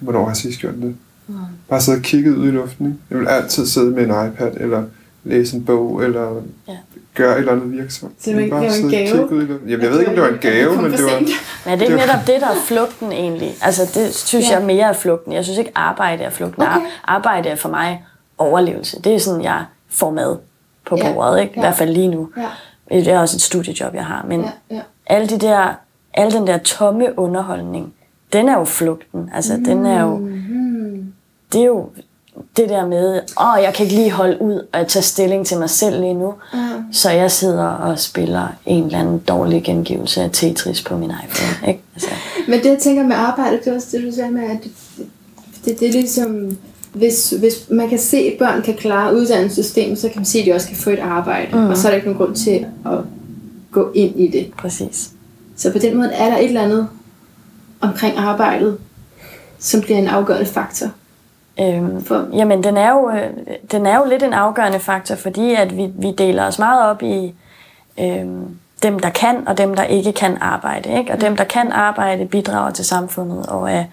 hvornår 0.00 0.20
har 0.20 0.28
jeg 0.28 0.36
sidst 0.36 0.60
gjort 0.60 0.74
det? 0.74 0.96
Mm. 1.28 1.34
Bare 1.68 1.80
sidde 1.80 1.98
og 1.98 2.02
kigget 2.02 2.36
ud 2.36 2.48
i 2.48 2.50
luften. 2.50 2.86
Ikke? 2.86 2.98
Jeg 3.10 3.18
vil 3.18 3.28
altid 3.28 3.66
sidde 3.66 3.90
med 3.90 4.02
en 4.04 4.10
iPad, 4.32 4.52
eller 4.56 4.84
læse 5.24 5.56
en 5.56 5.64
bog, 5.64 6.04
eller 6.04 6.42
Ja. 6.68 6.76
Gøre 7.14 7.32
et 7.32 7.38
eller 7.38 7.52
andet 7.52 7.72
virksomt. 7.72 8.12
Så 8.18 8.30
det 8.30 8.36
var 8.36 8.42
ikke- 8.42 8.50
Bare 8.56 8.64
det 8.64 8.70
var 8.82 8.88
en 8.88 8.90
gave? 8.90 9.32
ud 9.32 9.42
i. 9.42 9.46
Jamen, 9.46 9.70
jeg 9.82 9.90
ved 9.90 9.98
ikke, 9.98 10.08
om 10.10 10.14
det 10.14 10.22
var 10.24 10.28
en 10.30 10.38
gave, 10.40 10.82
men 10.82 10.92
det 10.92 11.04
var... 11.04 11.20
Men 11.20 11.72
er 11.72 11.76
det 11.76 11.82
ikke 11.82 11.96
Det 11.98 12.06
netop 12.06 12.26
det, 12.26 12.40
der 12.40 12.46
er 12.46 12.54
flugten 12.66 13.12
egentlig? 13.12 13.54
Altså, 13.62 13.82
det 13.94 14.14
synes 14.14 14.50
Ja. 14.50 14.56
jeg 14.56 14.66
mere 14.66 14.88
er 14.88 14.92
flugten. 14.92 15.32
Jeg 15.32 15.44
synes 15.44 15.58
ikke, 15.58 15.72
arbejde 15.74 16.24
er 16.24 16.30
flugten. 16.30 16.62
Okay. 16.62 16.80
Arbejde 17.04 17.48
er 17.48 17.56
for 17.56 17.68
mig 17.68 18.04
overlevelse. 18.38 19.02
Det 19.02 19.14
er 19.14 19.18
sådan, 19.18 19.42
jeg 19.42 19.64
får 19.90 20.10
mad 20.10 20.36
på 20.86 20.96
Ja. 20.96 21.12
bordet, 21.12 21.40
ikke? 21.40 21.52
I 21.52 21.54
Ja. 21.56 21.60
hvert 21.60 21.76
fald 21.76 21.90
lige 21.90 22.08
nu. 22.08 22.28
Ja, 22.90 22.96
Det 23.00 23.08
er 23.08 23.18
også 23.18 23.36
et 23.36 23.42
studiejob, 23.42 23.94
jeg 23.94 24.04
har. 24.06 24.24
Men 24.28 24.40
ja, 24.40 24.50
ja. 24.76 24.80
alle 25.06 25.26
de 25.28 25.38
der, 25.38 25.74
al 26.14 26.32
den 26.32 26.46
der 26.46 26.58
tomme 26.58 27.18
underholdning, 27.18 27.94
den 28.32 28.48
er 28.48 28.58
jo 28.58 28.64
flugten. 28.64 29.30
Altså, 29.34 29.56
mm. 29.56 29.64
den 29.64 29.86
er 29.86 30.02
jo, 30.02 30.16
Mm. 30.16 31.12
det 31.52 31.60
er 31.60 31.64
jo 31.66 31.88
det 32.56 32.68
der 32.68 32.86
med, 32.86 33.20
åh, 33.40 33.62
jeg 33.62 33.74
kan 33.74 33.84
ikke 33.86 33.96
lige 33.96 34.10
holde 34.10 34.42
ud 34.42 34.66
og 34.72 34.88
tage 34.88 35.02
stilling 35.02 35.46
til 35.46 35.58
mig 35.58 35.70
selv 35.70 36.00
lige 36.00 36.14
nu. 36.14 36.34
Mm. 36.52 36.92
Så 36.92 37.10
jeg 37.10 37.30
sidder 37.30 37.66
og 37.66 37.98
spiller 37.98 38.46
en 38.66 38.84
eller 38.84 38.98
anden 38.98 39.18
dårlig 39.18 39.62
gengivelse 39.62 40.22
af 40.22 40.30
Tetris 40.32 40.82
på 40.82 40.96
min 40.96 41.10
iPhone. 41.10 41.68
Ikke? 41.68 41.82
Altså, 41.94 42.10
Men 42.48 42.58
det, 42.58 42.66
jeg 42.66 42.78
tænker 42.78 43.02
med 43.02 43.16
arbejde, 43.16 43.58
det 43.58 43.66
er 43.66 43.74
også 43.74 43.88
det, 43.92 44.02
du 44.06 44.12
sagde 44.14 44.30
med, 44.30 44.42
at 44.42 44.58
det, 44.64 44.72
det, 45.64 45.80
det 45.80 45.88
er 45.88 45.92
ligesom, 45.92 46.58
hvis, 46.92 47.30
hvis 47.30 47.54
man 47.70 47.88
kan 47.88 47.98
se, 47.98 48.16
at 48.16 48.38
børn 48.38 48.62
kan 48.62 48.74
klare 48.74 49.16
uddannelsessystemet, 49.16 49.98
så 49.98 50.08
kan 50.08 50.16
man 50.16 50.26
se, 50.26 50.38
at 50.38 50.46
de 50.46 50.52
også 50.52 50.68
kan 50.68 50.76
få 50.76 50.90
et 50.90 50.98
arbejde. 50.98 51.56
Mm. 51.56 51.68
Og 51.68 51.76
så 51.76 51.88
er 51.88 51.90
der 51.90 51.96
ikke 51.96 52.08
nogen 52.08 52.24
grund 52.24 52.36
til 52.36 52.66
at 52.86 52.98
gå 53.72 53.90
ind 53.94 54.20
i 54.20 54.28
det. 54.28 54.52
præcis. 54.58 55.10
Så 55.56 55.72
på 55.72 55.78
den 55.78 55.96
måde 55.96 56.08
er 56.08 56.30
der 56.30 56.36
et 56.36 56.44
eller 56.44 56.62
andet 56.62 56.88
omkring 57.80 58.16
arbejdet, 58.16 58.78
som 59.58 59.80
bliver 59.80 59.98
en 59.98 60.08
afgørende 60.08 60.46
faktor. 60.46 60.90
Øhm, 61.60 62.04
For- 62.04 62.28
jamen, 62.32 62.64
den 62.64 62.76
er, 62.76 62.90
jo, 62.90 63.10
øh, 63.10 63.30
den 63.70 63.86
er 63.86 63.96
jo 63.98 64.04
lidt 64.08 64.22
en 64.22 64.32
afgørende 64.32 64.78
faktor, 64.78 65.14
fordi 65.14 65.54
at 65.54 65.76
vi, 65.76 65.90
vi 65.94 66.12
deler 66.12 66.46
os 66.46 66.58
meget 66.58 66.90
op 66.90 67.02
i 67.02 67.34
øhm, 68.00 68.58
dem, 68.82 68.98
der 68.98 69.10
kan, 69.10 69.48
og 69.48 69.58
dem, 69.58 69.74
der 69.74 69.82
ikke 69.84 70.12
kan 70.12 70.38
arbejde. 70.40 70.98
Ikke? 70.98 71.12
Og 71.12 71.20
dem, 71.20 71.36
der 71.36 71.44
kan 71.44 71.72
arbejde, 71.72 72.26
bidrager 72.26 72.70
til 72.70 72.84
samfundet 72.84 73.46
og 73.46 73.72
er, 73.72 73.84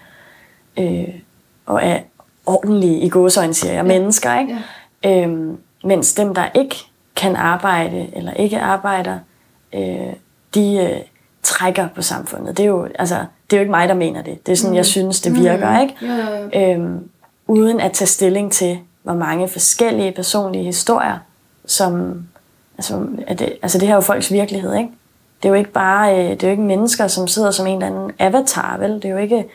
øh, 0.78 1.08
og 1.66 1.80
er 1.82 1.98
ordentlige 2.46 3.00
i 3.00 3.08
gåsøjne, 3.08 3.54
siger 3.54 3.72
jeg, 3.74 3.84
mennesker. 3.84 4.40
Ikke? 4.40 4.58
Ja. 5.04 5.22
Øhm, 5.22 5.58
mens 5.84 6.14
dem, 6.14 6.34
der 6.34 6.44
ikke 6.54 6.76
kan 7.16 7.36
arbejde 7.36 8.06
eller 8.12 8.32
ikke 8.32 8.60
arbejder, 8.60 9.18
øh, 9.74 10.12
de 10.54 10.76
øh, 10.76 11.00
trækker 11.42 11.88
på 11.94 12.02
samfundet. 12.02 12.56
Det 12.56 12.62
er, 12.62 12.68
jo, 12.68 12.88
altså, 12.98 13.16
det 13.50 13.56
er 13.56 13.60
jo 13.60 13.60
ikke 13.60 13.70
mig, 13.70 13.88
der 13.88 13.94
mener 13.94 14.22
det. 14.22 14.46
Det 14.46 14.52
er 14.52 14.56
sådan, 14.56 14.70
mm. 14.70 14.76
jeg 14.76 14.86
synes, 14.86 15.20
det 15.20 15.34
virker. 15.36 15.80
Ikke? 15.80 15.94
Ja, 16.02 16.14
ja, 16.14 16.60
ja. 16.60 16.74
øhm, 16.74 17.08
uden 17.46 17.80
at 17.80 17.92
tage 17.92 18.08
stilling 18.08 18.52
til, 18.52 18.78
hvor 19.02 19.14
mange 19.14 19.48
forskellige 19.48 20.12
personlige 20.12 20.64
historier, 20.64 21.18
som 21.66 22.22
altså, 22.78 23.06
er 23.26 23.34
det, 23.34 23.52
altså 23.62 23.78
det 23.78 23.88
her 23.88 23.94
er 23.94 23.96
jo 23.96 24.02
folks 24.02 24.32
virkelighed, 24.32 24.74
ikke? 24.74 24.90
Det 25.42 25.48
er 25.48 25.52
jo 25.52 25.54
ikke 25.54 25.72
bare, 25.72 26.18
øh, 26.18 26.30
det 26.30 26.42
er 26.42 26.48
jo 26.48 26.50
ikke 26.50 26.62
mennesker, 26.62 27.06
som 27.06 27.28
sidder 27.28 27.50
som 27.50 27.66
en 27.66 27.82
eller 27.82 27.86
anden 27.86 28.12
avatar, 28.18 28.76
vel? 28.78 28.94
Det 28.94 29.04
er 29.04 29.10
jo 29.10 29.16
ikke, 29.16 29.48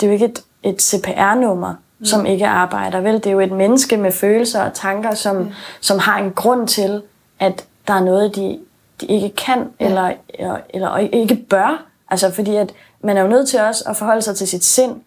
det 0.00 0.02
er 0.02 0.06
jo 0.06 0.12
ikke 0.12 0.24
et, 0.24 0.42
et 0.62 0.82
CPR-nummer, 0.82 1.74
mm. 1.98 2.04
som 2.04 2.26
ikke 2.26 2.46
arbejder, 2.46 3.00
vel? 3.00 3.14
Det 3.14 3.26
er 3.26 3.30
jo 3.30 3.40
et 3.40 3.52
menneske 3.52 3.96
med 3.96 4.12
følelser 4.12 4.62
og 4.62 4.74
tanker, 4.74 5.14
som, 5.14 5.36
mm. 5.36 5.50
som 5.80 5.98
har 5.98 6.18
en 6.18 6.30
grund 6.32 6.68
til, 6.68 7.02
at 7.38 7.66
der 7.88 7.94
er 7.94 8.04
noget, 8.04 8.36
de, 8.36 8.58
de 9.00 9.06
ikke 9.06 9.30
kan, 9.30 9.68
ja. 9.80 9.86
eller, 9.86 10.12
eller, 10.34 10.56
eller 10.70 10.96
ikke 10.96 11.36
bør. 11.36 11.84
Altså 12.10 12.30
fordi, 12.30 12.56
at 12.56 12.72
man 13.00 13.16
er 13.16 13.22
jo 13.22 13.28
nødt 13.28 13.48
til 13.48 13.60
også 13.60 13.84
at 13.86 13.96
forholde 13.96 14.22
sig 14.22 14.36
til 14.36 14.48
sit 14.48 14.64
sind, 14.64 15.00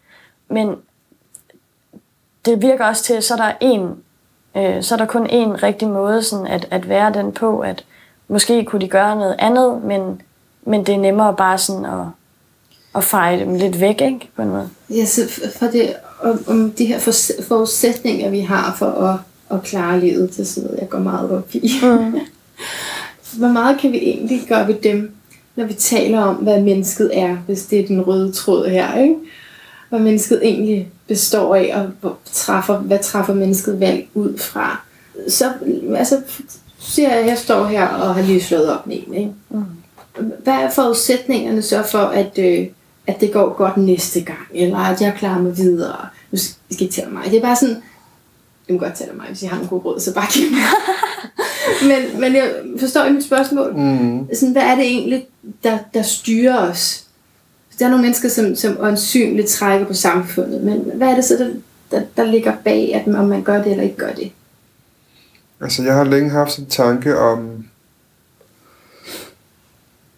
men 0.50 0.76
det 2.46 2.62
virker 2.62 2.86
også 2.86 3.04
til, 3.04 3.14
at 3.14 3.24
så 3.24 3.34
er 3.34 3.38
der 3.38 3.54
en, 3.62 3.90
øh, 4.58 4.84
så 4.84 4.96
er 4.96 4.98
der 4.98 5.06
kun 5.06 5.28
en 5.30 5.64
rigtig 5.64 5.88
måde 5.88 6.24
sådan 6.24 6.48
at, 6.48 6.68
at 6.72 6.90
være 6.90 7.14
den 7.14 7.32
på, 7.32 7.60
at 7.60 7.84
måske 8.28 8.66
kunne 8.66 8.82
de 8.82 8.88
gøre 8.88 9.16
noget 9.16 9.36
andet, 9.40 9.84
men, 9.84 10.22
men 10.64 10.86
det 10.86 10.96
er 10.96 11.00
nemmere 11.00 11.36
bare 11.36 11.58
sådan 11.58 11.86
at, 11.86 12.06
at 12.96 13.04
feje 13.04 13.40
dem 13.40 13.56
lidt 13.56 13.80
væk, 13.80 14.02
ikke? 14.02 14.30
På 14.36 14.42
en 14.42 14.50
måde. 14.50 14.70
Ja, 14.90 15.06
så 15.06 15.22
for 15.60 15.66
det, 15.66 15.96
om, 16.22 16.44
om 16.48 16.72
de 16.72 16.86
her 16.86 17.00
for, 17.00 17.12
forudsætninger, 17.44 18.30
vi 18.30 18.40
har 18.40 18.76
for 18.80 18.86
at, 18.86 19.20
at 19.58 19.64
klare 19.64 20.00
livet, 20.00 20.30
det 20.30 20.40
er 20.40 20.44
sådan 20.44 20.68
noget, 20.68 20.80
jeg 20.82 20.90
går 20.90 21.00
meget 21.00 21.32
op 21.32 21.56
i. 21.56 21.72
Mm. 21.84 22.20
Hvor 23.38 23.48
meget 23.48 23.80
kan 23.80 23.92
vi 23.92 23.98
egentlig 23.98 24.42
gøre 24.50 24.68
ved 24.68 24.76
dem, 24.76 25.16
når 25.56 25.66
vi 25.66 25.74
taler 25.74 26.22
om, 26.22 26.36
hvad 26.36 26.62
mennesket 26.62 27.10
er, 27.14 27.36
hvis 27.36 27.66
det 27.66 27.80
er 27.80 27.88
den 27.88 28.02
røde 28.02 28.32
tråd 28.32 28.68
her, 28.68 28.98
ikke? 28.98 29.16
Hvad 29.90 30.00
mennesket 30.00 30.40
egentlig 30.44 30.92
består 31.12 31.56
af, 31.56 31.72
og 31.76 31.92
hvor 32.02 32.18
træffer, 32.26 32.78
hvad 32.78 33.00
træffer 33.00 33.34
mennesket 33.34 33.80
valg 33.80 34.08
ud 34.14 34.38
fra. 34.38 34.82
Så, 35.28 35.52
altså, 35.96 36.22
siger 36.80 37.10
jeg, 37.10 37.20
at 37.20 37.28
jeg 37.28 37.38
står 37.38 37.66
her 37.66 37.88
og 37.88 38.16
har 38.16 38.22
lige 38.22 38.44
slået 38.44 38.70
op 38.70 38.88
med 38.88 38.96
en, 39.08 39.14
ikke? 39.14 39.32
Mm. 39.50 39.64
Hvad 40.44 40.54
er 40.54 40.70
forudsætningerne 40.70 41.62
så 41.62 41.84
for, 41.84 41.98
at, 41.98 42.38
øh, 42.40 42.68
at 43.08 43.22
det 43.22 43.34
går 43.34 43.54
godt 43.54 43.78
næste 43.78 44.22
gang, 44.22 44.48
eller 44.54 44.78
at 44.78 45.02
jeg 45.02 45.14
klarer 45.18 45.42
mig 45.42 45.58
videre? 45.58 46.08
Nu 46.32 46.38
skal 46.38 46.56
I 46.70 46.84
ikke 46.84 46.94
tælle 46.94 47.12
mig. 47.12 47.24
Det 47.26 47.38
er 47.38 47.42
bare 47.42 47.56
sådan, 47.56 47.78
jeg 48.68 48.74
må 48.74 48.80
godt 48.80 48.94
tælle 48.94 49.14
mig, 49.14 49.26
hvis 49.28 49.44
I 49.44 49.46
har 49.46 49.60
en 49.60 49.68
god 49.68 49.86
råd, 49.86 50.00
så 50.00 50.14
bare 50.14 50.28
giv 50.34 50.52
mig. 50.52 50.62
men, 51.90 52.22
men 52.22 52.36
jeg 52.36 52.52
forstår 52.80 53.04
I 53.04 53.14
mit 53.14 53.24
spørgsmål? 53.24 53.74
Mm. 53.76 54.28
Sådan, 54.36 54.52
hvad 54.52 54.64
er 54.64 54.76
det 54.76 54.86
egentlig, 54.86 55.28
der, 55.64 55.78
der 55.94 56.02
styrer 56.02 56.70
os? 56.70 57.04
Der 57.82 57.88
er 57.88 57.92
nogle 57.92 58.04
mennesker, 58.04 58.30
som, 58.30 58.56
som 58.56 58.78
åndsynligt 58.80 59.48
trækker 59.48 59.88
på 59.88 59.94
samfundet, 59.94 60.64
men 60.64 60.92
hvad 60.94 61.08
er 61.08 61.16
det 61.16 61.26
så, 61.26 61.38
der, 61.38 61.50
der, 61.92 62.06
der 62.18 62.24
ligger 62.24 62.54
bag, 62.64 62.96
at 62.96 63.16
om 63.16 63.26
man 63.26 63.44
gør 63.44 63.64
det 63.64 63.72
eller 63.72 63.84
ikke 63.84 63.96
gør 63.96 64.12
det? 64.12 64.32
Altså, 65.62 65.84
jeg 65.84 65.94
har 65.94 66.04
længe 66.04 66.30
haft 66.30 66.58
en 66.58 66.66
tanke 66.66 67.20
om, 67.20 67.66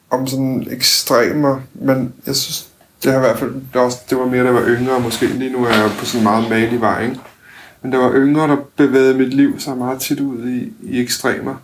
om 0.09 0.27
sådan 0.27 0.67
ekstremer, 0.71 1.59
men 1.73 2.13
jeg 2.27 2.35
synes, 2.35 2.69
det 3.03 3.11
har 3.11 3.19
i 3.19 3.21
hvert 3.21 3.39
fald, 3.39 3.53
det, 3.73 3.81
også, 3.81 3.97
det 4.09 4.17
var 4.17 4.25
mere, 4.25 4.41
da 4.41 4.45
jeg 4.45 4.55
var 4.55 4.67
yngre, 4.67 4.99
måske 4.99 5.25
lige 5.25 5.51
nu 5.51 5.65
er 5.65 5.69
jeg 5.69 5.91
på 5.99 6.05
sådan 6.05 6.19
en 6.19 6.23
meget 6.23 6.49
malig 6.49 6.81
vej, 6.81 7.03
ikke? 7.03 7.19
Men 7.81 7.91
der 7.91 7.97
var 7.97 8.13
yngre, 8.13 8.47
der 8.47 8.57
bevægede 8.75 9.17
mit 9.17 9.33
liv 9.33 9.59
så 9.59 9.75
meget 9.75 10.01
tit 10.01 10.19
ud 10.19 10.47
i, 10.47 10.73
i 10.81 11.01
ekstremer, 11.01 11.55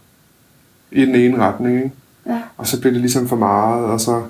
i 0.91 1.05
den 1.05 1.15
ene 1.15 1.37
retning, 1.37 1.75
ikke? 1.75 1.91
Ja. 2.25 2.41
Og 2.57 2.67
så 2.67 2.81
blev 2.81 2.93
det 2.93 3.01
ligesom 3.01 3.27
for 3.27 3.35
meget, 3.35 3.85
og 3.85 4.01
så, 4.01 4.23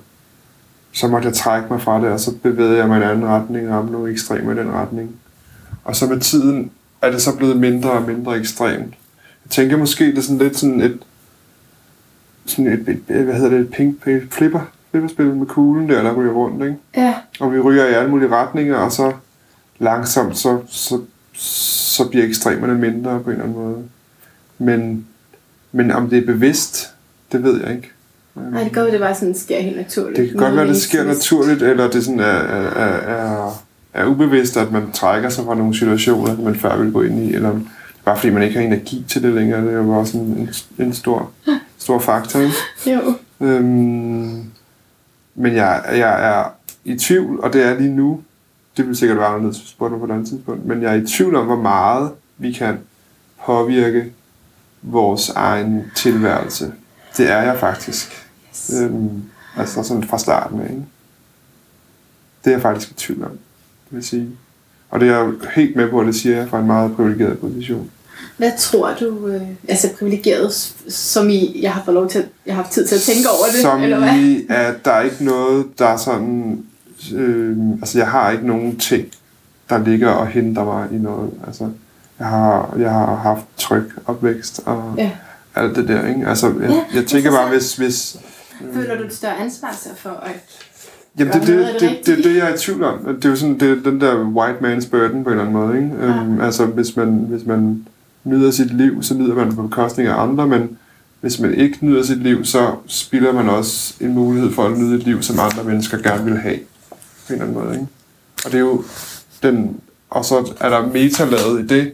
så 0.91 1.07
måtte 1.07 1.27
jeg 1.27 1.35
trække 1.35 1.67
mig 1.69 1.81
fra 1.81 2.01
det, 2.01 2.09
og 2.09 2.19
så 2.19 2.35
bevægede 2.43 2.77
jeg 2.77 2.87
mig 2.87 2.99
i 2.99 3.03
en 3.03 3.09
anden 3.09 3.25
retning, 3.25 3.69
og 3.69 3.75
ramte 3.75 3.91
nogle 3.91 4.11
ekstremer 4.11 4.53
i 4.53 4.57
den 4.57 4.71
retning. 4.71 5.15
Og 5.83 5.95
så 5.95 6.05
med 6.07 6.19
tiden 6.19 6.71
er 7.01 7.11
det 7.11 7.21
så 7.21 7.37
blevet 7.37 7.57
mindre 7.57 7.91
og 7.91 8.01
mindre 8.01 8.37
ekstremt. 8.37 8.93
Jeg 9.45 9.49
tænker 9.49 9.77
måske, 9.77 10.05
det 10.05 10.17
er 10.17 10.21
sådan 10.21 10.37
lidt 10.37 10.57
sådan 10.57 10.81
et, 10.81 10.99
sådan 12.45 12.67
et, 12.67 12.89
et, 12.89 13.23
hvad 13.23 13.35
hedder 13.35 13.49
det, 13.49 13.59
et 13.59 13.71
pink 13.71 14.03
flipper, 14.31 14.61
flipperspil 14.91 15.25
med 15.25 15.47
kuglen 15.47 15.89
der, 15.89 16.03
der 16.03 16.13
ryger 16.13 16.31
rundt, 16.31 16.63
ikke? 16.63 16.77
Ja, 16.97 17.15
Og 17.39 17.53
vi 17.53 17.59
ryger 17.59 17.85
i 17.85 17.93
alle 17.93 18.09
mulige 18.09 18.29
retninger, 18.29 18.75
og 18.75 18.91
så 18.91 19.13
langsomt, 19.79 20.37
så, 20.37 20.61
så, 20.67 21.01
så 21.33 22.09
bliver 22.09 22.25
ekstremerne 22.25 22.73
mindre 22.73 23.19
på 23.19 23.29
en 23.29 23.31
eller 23.31 23.43
anden 23.43 23.57
måde. 23.57 23.83
Men, 24.57 25.07
men 25.71 25.91
om 25.91 26.09
det 26.09 26.17
er 26.17 26.25
bevidst, 26.25 26.89
det 27.31 27.43
ved 27.43 27.61
jeg 27.61 27.75
ikke. 27.75 27.91
Nej, 28.51 28.63
det 28.63 28.73
går 28.73 28.81
det 28.81 28.99
bare 28.99 29.15
sådan 29.15 29.35
sker 29.35 29.61
helt 29.61 29.77
naturligt. 29.77 30.17
Det 30.17 30.29
kan 30.29 30.37
godt 30.37 30.55
være, 30.55 30.67
det 30.67 30.81
sker 30.81 31.03
naturligt, 31.03 31.61
eller 31.61 31.89
det 31.89 32.03
sådan 32.03 32.19
er, 32.19 32.23
er, 32.23 32.89
er, 33.15 33.63
er, 33.93 34.05
ubevidst, 34.05 34.57
at 34.57 34.71
man 34.71 34.91
trækker 34.91 35.29
sig 35.29 35.45
fra 35.45 35.55
nogle 35.55 35.75
situationer, 35.75 36.37
man 36.43 36.55
før 36.55 36.77
ville 36.77 36.91
gå 36.93 37.01
ind 37.01 37.19
i, 37.23 37.33
eller 37.33 37.49
er 37.49 37.59
bare 38.05 38.17
fordi 38.17 38.29
man 38.33 38.43
ikke 38.43 38.55
har 38.55 38.65
energi 38.65 39.05
til 39.09 39.23
det 39.23 39.33
længere. 39.33 39.61
Det 39.61 39.73
er 39.73 39.77
jo 39.77 39.91
også 39.91 40.17
en, 40.17 40.23
en, 40.23 40.49
en 40.85 40.93
stor, 40.93 41.31
stor 41.77 41.99
faktor. 41.99 42.39
Ikke? 42.39 42.55
Jo. 42.85 43.13
Øhm, 43.47 44.43
men 45.35 45.55
jeg, 45.55 45.83
jeg 45.91 46.37
er 46.37 46.43
i 46.85 46.95
tvivl, 46.95 47.39
og 47.39 47.53
det 47.53 47.63
er 47.63 47.79
lige 47.79 47.95
nu. 47.95 48.21
Det 48.77 48.87
vil 48.87 48.95
sikkert 48.95 49.17
være 49.17 49.27
anderledes, 49.27 49.57
hvis 49.57 49.65
du 49.65 49.71
spurgte 49.71 49.91
mig 49.91 49.99
på 49.99 50.05
et 50.05 50.15
andet 50.15 50.27
tidspunkt. 50.27 50.65
Men 50.65 50.81
jeg 50.81 50.95
er 50.95 51.01
i 51.01 51.05
tvivl 51.05 51.35
om, 51.35 51.45
hvor 51.45 51.61
meget 51.61 52.11
vi 52.37 52.51
kan 52.51 52.77
påvirke 53.45 54.05
vores 54.81 55.29
egen 55.29 55.83
tilværelse. 55.95 56.71
Det 57.17 57.31
er 57.31 57.41
jeg 57.41 57.57
faktisk. 57.57 58.28
Øhm, 58.81 59.23
altså 59.57 59.83
sådan 59.83 60.03
fra 60.03 60.17
starten 60.19 60.59
af. 60.61 60.69
Ikke? 60.69 60.83
Det 62.43 62.49
er 62.49 62.51
jeg 62.51 62.61
faktisk 62.61 62.91
i 62.91 62.93
tvivl 62.93 63.23
om, 63.23 63.29
det 63.31 63.39
vil 63.91 64.03
sige. 64.03 64.29
Og 64.89 64.99
det 64.99 65.09
er 65.09 65.17
jeg 65.17 65.31
helt 65.55 65.75
med 65.75 65.89
på, 65.89 65.99
at 65.99 66.07
det 66.07 66.15
siger 66.15 66.37
jeg 66.37 66.49
fra 66.49 66.59
en 66.59 66.67
meget 66.67 66.95
privilegeret 66.95 67.39
position. 67.39 67.91
Hvad 68.37 68.51
tror 68.59 68.93
du, 68.99 69.27
øh, 69.27 69.41
altså 69.67 69.87
privilegeret, 69.99 70.53
som 70.89 71.29
i, 71.29 71.59
jeg 71.61 71.73
har 71.73 71.81
fået 71.85 71.95
lov 71.95 72.09
til, 72.09 72.25
jeg 72.45 72.55
har 72.55 72.61
haft 72.63 72.73
tid 72.73 72.85
til 72.87 72.95
at 72.95 73.01
tænke 73.01 73.29
over 73.29 73.45
det, 73.51 73.61
Som 73.61 73.81
eller 73.83 73.99
hvad? 73.99 74.15
i, 74.15 74.45
at 74.49 74.85
der 74.85 74.91
er 74.91 75.01
ikke 75.01 75.23
noget, 75.25 75.65
der 75.79 75.85
er 75.87 75.97
sådan... 75.97 76.63
Øh, 77.13 77.57
altså, 77.81 77.97
jeg 77.97 78.07
har 78.07 78.31
ikke 78.31 78.47
nogen 78.47 78.77
ting, 78.79 79.07
der 79.69 79.77
ligger 79.83 80.09
og 80.09 80.27
henter 80.27 80.63
mig 80.63 80.87
i 80.91 80.95
noget. 80.95 81.31
Altså, 81.47 81.69
jeg 82.19 82.27
har, 82.27 82.75
jeg 82.79 82.91
har 82.91 83.15
haft 83.15 83.41
tryg 83.57 83.91
opvækst 84.05 84.61
og 84.65 84.93
Ja. 84.97 85.11
alt 85.55 85.75
det 85.75 85.87
der, 85.87 86.07
ikke? 86.07 86.27
Altså, 86.27 86.47
jeg, 86.61 86.69
Ja, 86.69 86.83
jeg 86.95 87.05
tænker 87.05 87.31
bare, 87.31 87.49
hvis... 87.49 87.77
interessant. 87.79 88.25
Hvis 88.59 88.75
Føler 88.75 88.97
du 88.97 89.03
et 89.03 89.13
større 89.13 89.37
ansvar 89.37 89.73
så 89.73 89.89
for 89.97 90.09
at... 90.09 90.35
Jamen, 91.19 91.33
det, 91.33 91.47
det, 91.47 91.47
det 91.47 91.81
det, 91.81 91.99
det, 92.05 92.23
det, 92.23 92.35
jeg 92.35 92.49
er 92.49 92.55
i 92.55 92.57
tvivl 92.57 92.83
om. 92.83 93.15
Det 93.15 93.25
er 93.25 93.29
jo 93.29 93.35
sådan, 93.35 93.59
det 93.59 93.85
den 93.85 94.01
der 94.01 94.25
white 94.25 94.59
man's 94.59 94.89
burden 94.89 95.23
på 95.23 95.29
en 95.29 95.39
eller 95.39 95.45
anden 95.45 95.53
måde, 95.53 95.77
ikke? 95.77 95.95
Ja. 95.99 96.05
Øhm, 96.05 96.41
altså, 96.41 96.65
hvis 96.65 96.95
man, 96.95 97.09
hvis 97.09 97.45
man 97.45 97.85
nyder 98.23 98.51
sit 98.51 98.77
liv, 98.77 99.03
så 99.03 99.13
nyder 99.13 99.35
man 99.35 99.55
på 99.55 99.61
bekostning 99.61 100.09
af 100.09 100.21
andre, 100.21 100.47
men 100.47 100.77
hvis 101.21 101.39
man 101.39 101.53
ikke 101.53 101.77
nyder 101.81 102.03
sit 102.03 102.23
liv, 102.23 102.45
så 102.45 102.75
spilder 102.87 103.33
man 103.33 103.49
også 103.49 103.93
en 103.99 104.13
mulighed 104.13 104.51
for 104.51 104.63
at 104.63 104.77
nyde 104.77 104.95
et 104.95 105.03
liv, 105.03 105.21
som 105.21 105.39
andre 105.39 105.63
mennesker 105.63 105.97
gerne 105.97 106.25
vil 106.25 106.37
have. 106.37 106.59
På 107.27 107.33
en 107.33 107.41
eller 107.41 107.45
anden 107.45 107.63
måde, 107.63 107.73
ikke? 107.73 107.87
Og 108.45 108.51
det 108.51 108.57
er 108.57 108.59
jo 108.59 108.83
den... 109.43 109.79
Og 110.09 110.25
så 110.25 110.53
er 110.59 110.69
der 110.69 110.87
metalaget 110.87 111.63
i 111.63 111.67
det, 111.67 111.93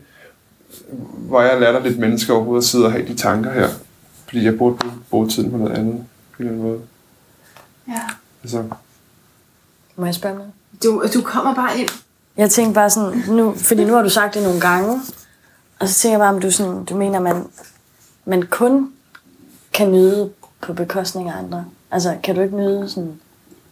hvor 1.16 1.42
jeg 1.42 1.60
lærer 1.60 1.84
lidt 1.84 2.00
mennesker 2.00 2.34
overhovedet 2.34 2.66
sidde 2.66 2.86
og 2.86 2.92
have 2.92 3.08
de 3.08 3.16
tanker 3.16 3.52
her. 3.52 3.68
Fordi 4.26 4.44
jeg 4.44 4.58
burde 4.58 4.78
bruge 5.10 5.30
tiden 5.30 5.52
på 5.52 5.58
noget 5.58 5.78
andet. 5.78 6.04
På 6.38 6.44
en 6.44 6.48
eller 6.48 6.52
anden 6.52 6.64
måde. 6.72 6.82
Ja. 7.88 8.02
Altså, 8.44 8.64
Må 9.96 10.06
jeg 10.06 10.16
spørge 10.16 10.36
noget? 10.36 10.52
Du, 10.84 11.04
du 11.14 11.22
kommer 11.22 11.56
bare 11.56 11.80
ind. 11.80 11.90
Jeg 12.38 12.50
tænker 12.50 12.74
bare 12.74 12.90
sådan, 12.90 13.24
nu, 13.28 13.54
fordi 13.56 13.84
nu 13.86 13.94
har 13.94 14.02
du 14.02 14.10
sagt 14.10 14.34
det 14.34 14.44
nogle 14.44 14.62
gange, 14.62 15.02
og 15.80 15.88
så 15.88 15.94
tænker 15.96 16.14
jeg 16.14 16.20
bare, 16.20 16.36
om 16.36 16.42
du, 16.42 16.52
sådan, 16.52 16.86
du 16.86 16.96
mener, 16.98 17.20
man, 17.20 17.48
man 18.26 18.42
kun 18.42 18.92
kan 19.74 19.92
nyde 19.92 20.32
på 20.62 20.74
bekostning 20.74 21.30
af 21.30 21.38
andre. 21.38 21.66
Altså, 21.92 22.18
kan 22.24 22.36
du 22.36 22.42
ikke 22.42 22.56
nyde 22.58 22.90
sådan, 22.90 23.20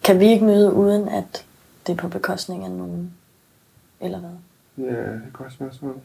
kan 0.03 0.19
vi 0.19 0.25
ikke 0.31 0.45
nyde 0.45 0.73
uden, 0.73 1.09
at 1.09 1.45
det 1.87 1.93
er 1.93 1.97
på 1.97 2.07
bekostning 2.07 2.65
af 2.65 2.71
nogen? 2.71 3.13
Eller 4.01 4.19
hvad? 4.19 4.29
ja, 4.77 4.91
det 4.91 4.99
er 4.99 5.13
et 5.27 5.33
godt 5.33 5.53
spørgsmål. 5.53 5.95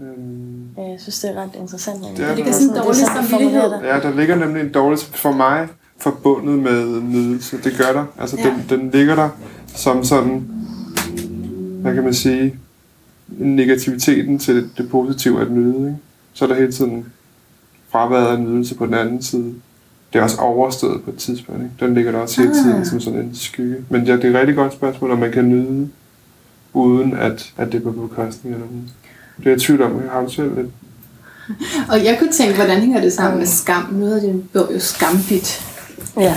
Øhm, 0.00 0.68
Ja, 0.76 0.82
Jeg 0.82 1.00
synes, 1.00 1.20
det 1.20 1.30
er 1.30 1.42
ret 1.42 1.50
interessant. 1.54 2.02
Det 2.02 2.20
er 2.24 2.26
det 2.28 2.36
ligger 2.36 2.52
sådan 2.52 2.68
en 2.68 2.76
dårlig 2.76 2.96
sådan, 2.96 3.16
du 3.16 3.28
formulerer 3.28 3.60
samvittighed. 3.60 3.70
det. 3.70 4.04
Ja, 4.04 4.08
der 4.10 4.16
ligger 4.16 4.36
nemlig 4.36 4.60
en 4.62 4.72
dårlig 4.72 4.98
for 4.98 5.32
mig 5.32 5.68
forbundet 6.00 6.58
med 6.58 7.00
nydelse. 7.02 7.58
Det 7.64 7.72
gør 7.78 7.92
der. 7.92 8.04
Altså, 8.20 8.36
Ja. 8.38 8.44
den, 8.68 8.80
den 8.80 8.90
ligger 8.90 9.14
der 9.14 9.28
som 9.66 10.04
sådan, 10.04 10.44
hvad 11.80 11.94
kan 11.94 12.04
man 12.04 12.14
sige, 12.14 12.54
negativiteten 13.38 14.38
til 14.38 14.68
det, 14.78 14.90
positive 14.90 15.40
at 15.40 15.50
nyde. 15.50 15.78
Ikke? 15.78 15.96
Så 16.32 16.44
er 16.44 16.48
der 16.48 16.54
hele 16.56 16.72
tiden 16.72 17.04
fraværet 17.92 18.26
af 18.26 18.40
nydelse 18.40 18.74
på 18.74 18.86
den 18.86 18.94
anden 18.94 19.22
side. 19.22 19.54
Det 20.12 20.18
er 20.18 20.22
også 20.22 20.36
overstået 20.40 21.02
på 21.02 21.10
et 21.10 21.16
tidspunkt. 21.16 21.62
Ikke? 21.62 21.74
Den 21.86 21.94
ligger 21.94 22.12
der 22.12 22.18
også 22.18 22.40
hele 22.40 22.54
tiden 22.54 22.80
Ah. 22.80 22.86
som 22.86 23.00
sådan 23.00 23.20
en 23.20 23.34
skygge. 23.34 23.76
Men 23.88 24.04
ja, 24.04 24.16
det 24.16 24.24
er 24.24 24.28
et 24.30 24.34
rigtig 24.34 24.56
godt 24.56 24.72
spørgsmål, 24.72 25.10
om 25.10 25.18
man 25.18 25.32
kan 25.32 25.48
nyde, 25.48 25.88
uden 26.72 27.12
at, 27.16 27.52
at 27.56 27.72
det 27.72 27.78
er 27.78 27.82
på 27.82 27.90
bekostning 27.90 28.54
af 28.54 28.60
nogen. 28.60 28.90
Det 29.38 29.46
er 29.46 29.50
jeg 29.50 29.56
i 29.56 29.60
tvivl 29.60 29.82
om, 29.82 29.92
jeg 30.02 30.10
har 30.12 30.28
selv 30.28 30.56
lidt. 30.56 30.68
Og 31.88 32.04
jeg 32.04 32.16
kunne 32.18 32.32
tænke, 32.32 32.54
hvordan 32.56 32.80
hænger 32.80 33.00
det 33.00 33.12
sammen 33.12 33.38
med 33.38 33.46
skam? 33.46 33.92
Noget 33.92 34.14
af 34.16 34.20
det 34.20 34.44
bog 34.52 34.70
jo 34.74 34.78
skambit. 34.78 35.60
Ja. 36.18 36.36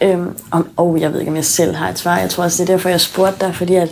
Øhm, 0.00 0.38
om, 0.50 0.68
og 0.76 1.00
jeg 1.00 1.12
ved 1.12 1.20
ikke, 1.20 1.30
om 1.30 1.36
jeg 1.36 1.44
selv 1.44 1.74
har 1.74 1.88
et 1.88 1.98
svar. 1.98 2.18
Jeg 2.18 2.30
tror 2.30 2.44
også, 2.44 2.62
det 2.62 2.70
er 2.70 2.74
derfor, 2.74 2.88
jeg 2.88 3.00
spurgte 3.00 3.46
dig, 3.46 3.54
fordi 3.54 3.74
at 3.74 3.90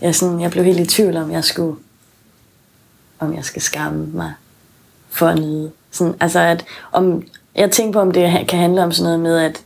jeg, 0.00 0.14
sådan, 0.14 0.40
jeg 0.40 0.50
blev 0.50 0.64
helt 0.64 0.80
i 0.80 0.86
tvivl 0.86 1.16
om, 1.16 1.30
jeg 1.30 1.44
skulle, 1.44 1.76
om 3.18 3.34
jeg 3.34 3.44
skal 3.44 3.62
skamme 3.62 4.06
mig 4.06 4.32
for 5.08 5.26
at 5.26 5.38
nyde. 5.38 5.70
Sådan, 5.90 6.14
altså 6.20 6.38
at, 6.38 6.64
om, 6.92 7.22
jeg 7.54 7.70
tænker 7.70 7.92
på, 7.92 8.00
om 8.00 8.10
det 8.12 8.48
kan 8.48 8.58
handle 8.58 8.82
om 8.82 8.92
sådan 8.92 9.04
noget 9.04 9.20
med, 9.20 9.38
at, 9.38 9.62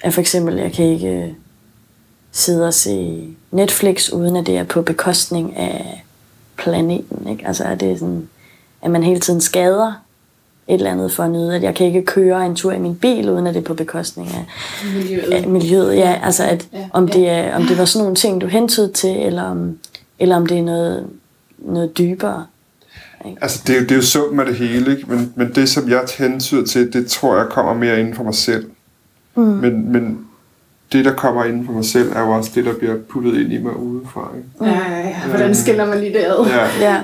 at 0.00 0.14
for 0.14 0.20
eksempel, 0.20 0.56
jeg 0.56 0.72
kan 0.72 0.84
ikke 0.84 1.08
øh, 1.08 1.32
sidde 2.32 2.66
og 2.66 2.74
se 2.74 3.28
Netflix, 3.50 4.08
uden 4.08 4.36
at 4.36 4.46
det 4.46 4.58
er 4.58 4.64
på 4.64 4.82
bekostning 4.82 5.56
af 5.56 6.04
planeten. 6.56 7.28
Ikke? 7.28 7.46
Altså 7.46 7.64
at 7.64 7.80
det 7.80 7.92
er 7.92 7.98
sådan, 7.98 8.28
at 8.82 8.90
man 8.90 9.02
hele 9.02 9.20
tiden 9.20 9.40
skader 9.40 9.92
et 10.70 10.74
eller 10.74 10.90
andet 10.90 11.12
for 11.12 11.22
at 11.22 11.30
nyde, 11.30 11.56
at 11.56 11.62
jeg 11.62 11.74
kan 11.74 11.86
ikke 11.86 12.02
køre 12.04 12.46
en 12.46 12.56
tur 12.56 12.72
i 12.72 12.78
min 12.78 12.94
bil, 12.96 13.30
uden 13.30 13.46
at 13.46 13.54
det 13.54 13.60
er 13.60 13.64
på 13.64 13.74
bekostning 13.74 14.28
af, 14.28 14.46
Miljøet. 14.96 15.32
af 15.32 15.48
miljøet. 15.48 15.96
Ja, 15.96 16.20
altså 16.24 16.44
at 16.44 16.68
Ja, 16.72 16.78
om, 16.92 17.06
ja. 17.06 17.12
det 17.18 17.28
er, 17.30 17.56
om 17.56 17.62
det 17.62 17.78
var 17.78 17.84
sådan 17.84 18.02
nogle 18.04 18.16
ting, 18.16 18.40
du 18.40 18.46
hentede 18.46 18.92
til, 18.92 19.16
eller 19.26 19.42
om, 19.42 19.78
eller 20.18 20.36
om 20.36 20.46
det 20.46 20.58
er 20.58 20.62
noget, 20.62 21.06
noget 21.58 21.98
dybere. 21.98 22.46
Altså, 23.40 23.62
det 23.66 23.74
er, 23.74 23.78
jo- 23.80 23.84
det 23.84 23.90
er 23.92 23.96
jo 23.96 24.02
summen 24.02 24.40
af 24.40 24.46
det 24.46 24.54
hele, 24.56 24.90
ikke? 24.96 25.04
Men, 25.08 25.32
men 25.36 25.52
det, 25.54 25.68
som 25.68 25.88
jeg 25.90 26.00
hensyder 26.18 26.64
til, 26.66 26.92
det 26.92 27.06
tror 27.06 27.36
jeg 27.36 27.46
kommer 27.50 27.74
mere 27.74 28.00
inden 28.00 28.14
for 28.14 28.24
mig 28.24 28.34
selv. 28.34 28.66
Mm. 29.34 29.42
Men, 29.42 29.92
men 29.92 30.18
det, 30.92 31.04
der 31.04 31.12
kommer 31.12 31.44
inden 31.44 31.66
for 31.66 31.72
mig 31.72 31.84
selv, 31.84 32.12
er 32.12 32.20
jo 32.20 32.30
også 32.30 32.50
det, 32.54 32.64
der 32.64 32.72
bliver 32.78 32.96
puttet 33.08 33.40
ind 33.40 33.52
i 33.52 33.58
mig 33.58 33.76
udefra. 33.76 34.30
Ikke? 34.36 34.72
Ja, 34.74 34.90
ja, 34.90 35.08
ja. 35.08 35.16
Hvordan 35.28 35.54
skiller 35.54 35.86
man 35.86 36.00
lige 36.00 36.12
det 36.12 36.18
ad? 36.18 36.46
Ja. 36.46 36.66
Ja, 36.80 36.96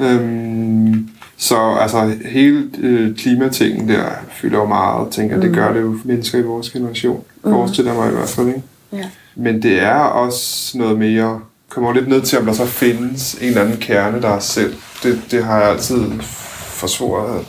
Ja. 0.00 0.12
Øhm, 0.12 1.08
så 1.44 1.76
altså, 1.80 2.12
hele 2.24 2.70
øh, 2.78 3.16
klimatingen 3.16 3.88
der 3.88 4.04
fylder 4.30 4.58
jo 4.58 4.66
meget, 4.66 5.12
tænker 5.12 5.36
jeg. 5.36 5.42
Det 5.42 5.54
gør 5.54 5.72
det 5.72 5.80
jo 5.80 5.98
mennesker 6.04 6.38
i 6.38 6.42
vores 6.42 6.70
generation. 6.70 7.24
Forestiller 7.42 7.94
mig 7.94 8.10
i 8.10 8.14
hvert 8.14 8.28
fald, 8.28 8.48
ikke? 8.48 8.62
ja. 8.92 9.10
Men 9.36 9.62
det 9.62 9.80
er 9.80 9.94
også 9.94 10.78
noget 10.78 10.98
mere, 10.98 11.40
kommer 11.68 11.90
jo 11.90 11.94
lidt 11.94 12.08
ned 12.08 12.22
til, 12.22 12.38
om 12.38 12.46
der 12.46 12.52
så 12.52 12.66
findes 12.66 13.34
en 13.34 13.48
eller 13.48 13.62
anden 13.62 13.76
kerne, 13.76 14.22
der 14.22 14.28
er 14.28 14.38
selv. 14.38 14.74
Det, 15.02 15.22
det 15.30 15.44
har 15.44 15.60
jeg 15.60 15.70
altid 15.70 16.20
forsvoret, 16.20 17.38
at 17.38 17.46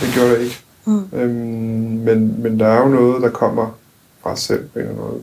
det 0.00 0.14
gjorde 0.14 0.30
det 0.30 0.40
ikke. 0.40 0.56
Mm. 0.84 1.08
Øhm, 1.12 1.30
men, 2.04 2.42
men 2.42 2.60
der 2.60 2.66
er 2.66 2.80
jo 2.80 2.88
noget, 2.88 3.22
der 3.22 3.30
kommer 3.30 3.78
fra 4.22 4.30
os 4.30 4.40
selv 4.40 4.64
på 4.64 4.78
en 4.78 4.84
eller 4.84 4.94
anden 4.94 5.10
måde. 5.10 5.22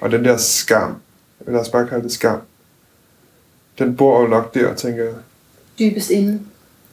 Og 0.00 0.10
den 0.10 0.24
der 0.24 0.36
skam, 0.36 0.94
lad 1.46 1.60
os 1.60 1.68
bare 1.68 1.88
kalde 1.88 2.04
det 2.04 2.12
skam, 2.12 2.38
den 3.78 3.96
bor 3.96 4.22
jo 4.22 4.28
nok 4.28 4.54
der, 4.54 4.74
tænker 4.74 5.04
jeg. 5.04 5.14
Dybest 5.78 6.10
inde. 6.10 6.40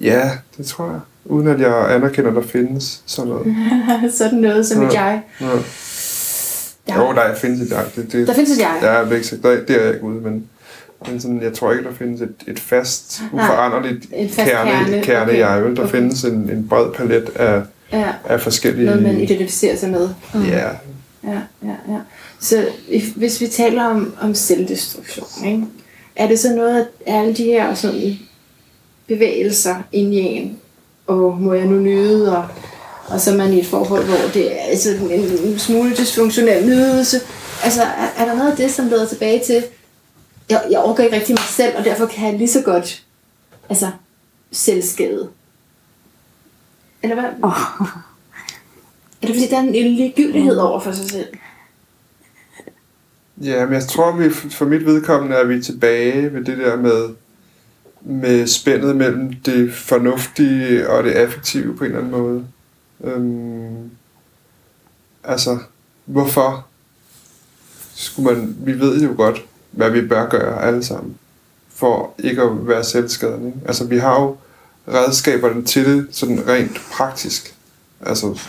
Ja, 0.02 0.32
det 0.58 0.66
tror 0.66 0.86
jeg. 0.86 1.00
Uden 1.26 1.48
at 1.48 1.60
jeg 1.60 1.94
anerkender, 1.96 2.30
at 2.30 2.36
der 2.36 2.42
findes 2.42 3.02
sådan 3.06 3.30
noget. 3.32 3.56
Sådan 4.18 4.38
noget 4.40 4.68
som 4.68 4.84
et 4.84 4.94
Ja. 4.94 5.04
jeg. 5.04 5.22
Ja. 5.42 5.48
Ja. 6.88 7.00
Jo, 7.02 7.14
der 7.14 7.36
findes 7.36 7.62
et 7.62 7.70
jeg. 7.72 7.86
Det, 7.96 8.12
det, 8.12 8.28
Der 8.28 8.34
findes 8.34 8.52
et 8.52 8.60
jeg. 8.60 8.80
Ja, 8.82 8.92
jeg 9.16 9.26
sige, 9.26 9.42
der, 9.44 9.50
det 9.50 9.70
er 9.76 9.82
jeg 9.84 9.94
ikke 9.94 10.04
ude, 10.06 10.22
men, 10.22 10.46
men 11.08 11.20
sådan, 11.22 11.42
jeg 11.42 11.54
tror 11.54 11.72
ikke, 11.72 11.84
der 11.84 11.94
findes 11.94 12.22
et, 12.22 12.34
et 12.48 12.60
fast, 12.60 13.22
uforanderligt 13.34 14.06
en 14.14 14.30
fast 14.30 14.50
kerne, 14.52 14.72
kerne. 14.72 15.04
kerne 15.04 15.24
Okay. 15.32 15.38
jeg. 15.40 15.64
Vel? 15.64 15.76
Der 15.76 15.82
Okay. 15.84 15.92
findes 15.92 16.24
en, 16.24 16.34
en 16.34 16.68
bred 16.70 16.92
palet 16.94 17.30
af, 17.36 17.62
Ja. 17.94 18.06
af 18.30 18.42
forskellige... 18.42 18.86
Noget, 18.86 19.04
man 19.04 19.20
identificerer 19.20 19.76
sig 19.76 19.90
med. 19.90 20.10
Mm. 20.34 20.44
Ja, 20.44 20.70
Ja, 21.24 21.40
ja, 21.64 21.70
ja. 21.90 21.98
Så 22.40 22.66
if, 22.88 23.04
hvis 23.16 23.42
vi 23.42 23.48
taler 23.48 23.84
om, 23.84 24.14
om 24.22 24.34
selvdestruktion, 24.34 25.46
ikke? 25.48 25.64
er 26.16 26.28
det 26.28 26.40
så 26.40 26.56
noget 26.56 26.86
af 27.08 27.20
alle 27.20 27.34
de 27.34 27.44
her 27.44 27.74
sådan, 27.74 28.20
bevægelser 29.10 29.76
inde 29.92 30.16
i 30.16 30.20
en, 30.20 30.60
og 31.08 31.38
må 31.42 31.54
jeg 31.54 31.66
nu 31.66 31.80
nyde, 31.80 32.38
og, 32.38 32.48
og 33.08 33.22
så 33.22 33.32
er 33.32 33.38
man 33.38 33.54
i 33.54 33.60
et 33.60 33.66
forhold, 33.66 34.06
hvor 34.06 34.18
det 34.34 34.62
er 34.62 34.64
altså 34.64 34.90
en, 34.92 35.12
en 35.52 35.60
smule 35.60 35.96
dysfunktionel 35.96 36.66
nydelse. 36.66 37.18
Altså, 37.64 37.82
er, 37.82 38.10
er 38.18 38.26
der 38.26 38.36
noget 38.36 38.52
af 38.52 38.58
det, 38.58 38.72
som 38.72 38.88
leder 38.88 39.08
tilbage 39.08 39.44
til, 39.46 39.64
jeg, 40.50 40.64
jeg 40.72 40.80
overgår 40.80 41.04
ikke 41.04 41.16
rigtig 41.16 41.34
mig 41.34 41.44
selv, 41.50 41.78
og 41.78 41.86
derfor 41.86 42.06
kan 42.06 42.30
jeg 42.30 42.38
lige 42.38 42.50
så 42.50 42.62
godt 42.62 43.04
altså, 43.70 43.92
selvskade? 44.52 45.30
Eller 47.04 47.16
hvad? 47.16 47.30
Oh. 47.44 47.88
Er 49.22 49.28
det 49.28 49.36
fordi, 49.36 49.48
der 49.50 49.58
er 49.58 49.62
en 49.62 49.72
lille 49.72 49.96
ligegyldighed 49.96 50.56
over 50.56 50.80
for 50.80 50.92
sig 50.92 51.10
selv? 51.10 51.28
ja 53.42 53.66
men 53.66 53.74
jeg 53.74 53.84
tror, 53.84 54.12
vi 54.12 54.30
for 54.30 54.66
mit 54.66 54.86
vedkommende 54.86 55.36
er 55.36 55.46
vi 55.46 55.62
tilbage 55.62 56.34
ved 56.34 56.46
det 56.46 56.58
der 56.58 56.76
med, 56.76 57.10
med 58.10 58.48
spændet 58.48 58.96
mellem 58.96 59.34
det 59.34 59.74
fornuftige 59.74 60.90
og 60.90 61.04
det 61.04 61.12
affektive 61.12 61.76
på 61.78 61.84
en 61.84 61.92
eller 61.92 62.00
anden 62.00 62.12
måde. 62.12 62.46
Øhm, 63.04 63.90
altså, 65.24 65.58
hvorfor 66.06 66.66
skulle 67.96 68.34
man... 68.34 68.56
Vi 68.60 68.80
ved 68.80 69.02
jo 69.02 69.14
godt, 69.18 69.46
hvad 69.72 69.90
vi 69.90 70.02
bør 70.02 70.30
gøre 70.30 70.64
alle 70.64 70.84
sammen, 70.84 71.18
for 71.70 72.14
ikke 72.20 72.42
at 72.42 72.68
være 72.68 72.84
selvskadende. 72.84 73.48
Ikke? 73.48 73.60
Altså, 73.66 73.86
vi 73.86 73.98
har 73.98 74.22
jo 74.22 74.38
redskaberne 74.88 75.66
til 75.66 75.86
det, 75.86 76.08
sådan 76.12 76.48
rent 76.48 76.82
praktisk. 76.92 77.56
Altså, 78.02 78.40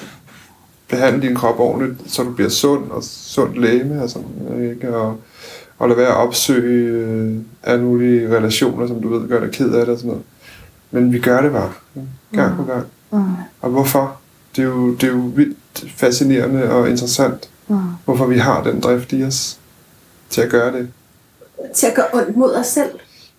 behandle 0.89 1.29
din 1.29 1.37
krop 1.37 1.59
ordentligt, 1.59 2.13
så 2.13 2.23
du 2.23 2.33
bliver 2.33 2.51
sund 2.51 2.91
og 2.91 3.05
sundt 3.05 3.61
læme, 3.61 4.03
altså, 4.03 4.19
ikke? 4.71 4.97
Og, 4.97 5.21
og 5.81 5.89
lade 5.89 5.99
være 5.99 6.09
at 6.09 6.17
opsøge 6.17 6.89
øh, 6.99 7.37
alle 7.63 7.85
mulige 7.85 8.37
relationer, 8.37 8.87
som 8.87 9.03
du 9.03 9.09
ved 9.09 9.29
gør 9.29 9.41
dig 9.41 9.51
ked 9.53 9.73
af 9.73 9.87
det 9.87 9.89
og 9.93 9.99
sådan 9.99 10.09
noget. 10.09 10.23
Men 10.91 11.13
vi 11.13 11.19
gør 11.19 11.41
det 11.43 11.53
bare, 11.53 11.71
gang 12.33 12.57
på 12.57 12.63
gang. 12.65 12.87
Mm. 13.13 13.23
Og 13.61 13.71
hvorfor? 13.71 14.17
Det 14.57 14.63
er, 14.63 14.67
jo, 14.69 14.95
det 14.95 15.03
er 15.05 15.09
jo 15.13 15.19
vildt 15.35 15.85
fascinerende 15.97 16.71
og 16.71 16.91
interessant, 16.91 17.51
Mm. 17.69 17.77
hvorfor 18.05 18.27
vi 18.27 18.39
har 18.39 18.63
den 18.63 18.81
drift 18.81 19.13
i 19.13 19.25
os 19.25 19.59
til 20.31 20.41
at 20.41 20.51
gøre 20.51 20.73
det. 20.73 20.89
Til 21.75 21.87
at 21.87 21.95
gøre 21.95 22.07
ondt 22.13 22.37
mod 22.37 22.55
os 22.55 22.67
selv? 22.67 22.91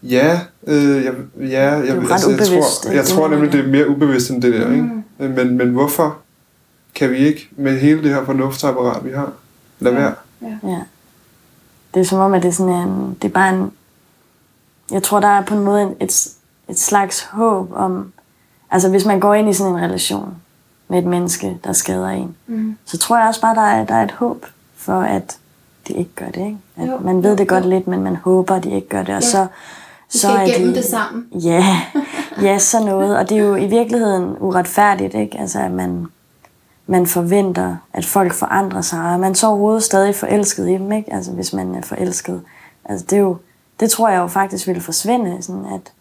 Ja, 0.04 0.40
øh, 0.68 1.04
jeg, 1.06 1.14
ja 1.40 1.72
jeg, 1.72 1.96
jo 1.96 2.02
ret 2.02 2.28
jeg, 2.28 2.40
jeg, 2.40 2.48
tror, 2.48 2.88
ikke? 2.90 2.98
jeg 2.98 3.06
tror 3.06 3.28
nemlig, 3.28 3.52
det 3.52 3.60
er 3.60 3.68
mere 3.68 3.90
ubevidst 3.90 4.30
end 4.30 4.42
det 4.42 4.54
der. 4.54 4.68
Mm. 4.68 4.74
Ikke? 5.20 5.34
Men, 5.36 5.58
men 5.58 5.70
hvorfor 5.70 6.18
kan 6.96 7.12
vi 7.12 7.18
ikke 7.18 7.50
med 7.58 7.80
hele 7.80 8.04
det 8.04 8.10
her 8.10 8.26
fornuftsapparat, 8.26 9.06
vi 9.06 9.12
har, 9.12 9.32
lade 9.80 9.96
Ja. 9.96 10.02
være? 10.02 10.14
Ja. 10.64 10.78
Det 11.94 12.00
er 12.00 12.04
som 12.06 12.20
om, 12.20 12.34
at 12.34 12.44
det 12.44 12.50
er 12.50 12.54
sådan 12.54 12.74
en, 12.74 13.18
det 13.22 13.28
er 13.28 13.34
bare 13.34 13.50
en, 13.54 13.72
jeg 14.92 15.04
tror, 15.04 15.20
der 15.20 15.28
er 15.28 15.42
på 15.42 15.54
en 15.56 15.64
måde 15.64 15.96
et, 16.00 16.28
et 16.70 16.80
slags 16.80 17.24
håb 17.24 17.72
om, 17.76 18.12
altså 18.72 18.90
hvis 18.90 19.06
man 19.06 19.20
går 19.20 19.34
ind 19.34 19.50
i 19.50 19.54
sådan 19.54 19.74
en 19.74 19.82
relation 19.82 20.34
med 20.88 21.00
et 21.00 21.06
menneske, 21.06 21.58
der 21.64 21.74
skader 21.74 22.10
en, 22.10 22.36
Mm. 22.48 22.78
så 22.86 22.98
tror 22.98 23.18
jeg 23.18 23.28
også 23.28 23.42
bare, 23.42 23.56
der 23.56 23.62
er, 23.62 23.86
der 23.86 23.96
er 23.96 24.04
et 24.04 24.12
håb 24.12 24.46
for, 24.76 25.02
at 25.02 25.38
de 25.88 25.94
ikke 25.94 26.12
gør 26.16 26.26
det. 26.26 26.38
Ikke? 26.46 26.58
At 26.78 26.88
Jo, 26.88 26.98
man 27.00 27.24
ved 27.24 27.38
det 27.38 27.48
godt 27.48 27.64
jo. 27.66 27.70
lidt, 27.70 27.88
men 27.88 28.04
man 28.04 28.16
håber, 28.16 28.56
at 28.56 28.64
de 28.64 28.72
ikke 28.72 28.90
gør 28.90 29.04
det. 29.04 29.16
Og 29.16 29.22
Ja. 29.22 29.28
så, 29.30 29.48
Vi 30.12 30.18
så 30.18 30.28
skal 30.28 30.32
er 30.36 30.42
igennem 30.42 30.70
de, 30.70 30.76
det 30.76 30.86
sammen. 30.86 31.26
Ja, 31.44 31.66
ja, 32.42 32.58
så 32.60 32.86
noget. 32.86 33.18
Og 33.18 33.30
det 33.30 33.38
er 33.38 33.42
jo 33.42 33.56
i 33.56 33.68
virkeligheden 33.68 34.36
uretfærdigt, 34.40 35.14
ikke? 35.14 35.40
Altså, 35.40 35.60
at 35.60 35.72
man, 35.72 36.08
man 36.88 37.08
forventer, 37.08 37.76
at 37.94 38.06
folk 38.06 38.34
forandrer 38.34 38.82
sig, 38.82 39.14
og 39.14 39.20
man 39.20 39.36
så 39.36 39.48
overhovedet 39.48 39.84
stadig 39.84 40.16
forelsket 40.16 40.70
i 40.70 40.74
dem, 40.74 40.92
ikke? 40.92 41.14
Altså, 41.14 41.32
hvis 41.32 41.54
man 41.54 41.76
er 41.76 41.82
forelsket. 41.82 42.42
Altså, 42.86 43.06
det 43.10 43.16
er 43.16 43.22
jo, 43.22 43.38
det 43.80 43.92
tror 43.92 44.10
jeg 44.10 44.18
jo 44.18 44.28
faktisk 44.28 44.68
ville 44.68 44.82
forsvinde, 44.82 45.42
sådan 45.42 45.66
at 45.66 45.92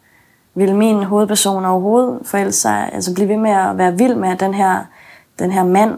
vil 0.55 0.75
min 0.75 1.03
hovedperson 1.03 1.65
overhovedet 1.65 2.19
forelske 2.25 2.61
sig, 2.61 2.91
altså 2.93 3.15
blive 3.15 3.29
ved 3.29 3.37
med 3.37 3.51
at 3.51 3.79
være 3.79 3.99
vild 3.99 4.15
med 4.15 4.37
den 4.37 4.55
her, 4.55 4.85
den 5.39 5.51
her 5.51 5.65
mand, 5.65 5.95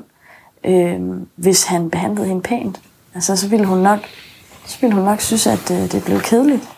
øh, 0.64 1.00
hvis 1.36 1.64
han 1.64 1.90
behandlede 1.90 2.26
hende 2.26 2.42
pænt. 2.42 2.80
Altså, 3.14 3.36
så 3.36 3.48
ville 3.48 3.66
hun 3.66 3.78
nok, 3.78 3.98
så 4.66 4.78
ville 4.80 4.94
hun 4.94 5.04
nok 5.04 5.20
synes, 5.20 5.46
at 5.46 5.70
øh, 5.70 5.92
det 5.92 6.02
blev 6.04 6.20
kedeligt. 6.20 6.68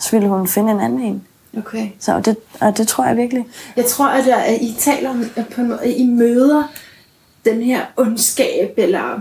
Så 0.00 0.10
ville 0.10 0.28
hun 0.28 0.46
finde 0.46 0.72
en 0.72 0.80
anden 0.80 1.00
en. 1.00 1.22
Okay. 1.58 1.88
Så 1.98 2.14
og 2.14 2.24
det, 2.24 2.36
og 2.60 2.78
det 2.78 2.88
tror 2.88 3.04
jeg 3.04 3.16
virkelig. 3.16 3.46
Jeg 3.76 3.84
tror, 3.84 4.06
at, 4.06 4.24
der, 4.24 4.36
at 4.36 4.58
I 4.60 4.76
taler 4.78 5.14
at 5.36 5.46
på 5.54 5.60
en 5.60 5.68
måde, 5.68 5.94
I 5.94 6.06
møder 6.06 6.62
den 7.44 7.62
her 7.62 7.84
ondskab, 7.96 8.74
eller 8.76 9.20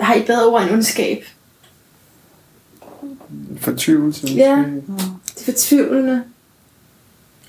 har 0.00 0.14
I 0.14 0.22
bedre 0.22 0.46
ord 0.46 0.62
end 0.62 0.70
ondskab? 0.70 1.24
Fortvivlelse 3.60 4.26
Ja. 4.26 4.64
Det 5.34 5.40
er 5.40 5.44
fortvivlende. 5.44 6.22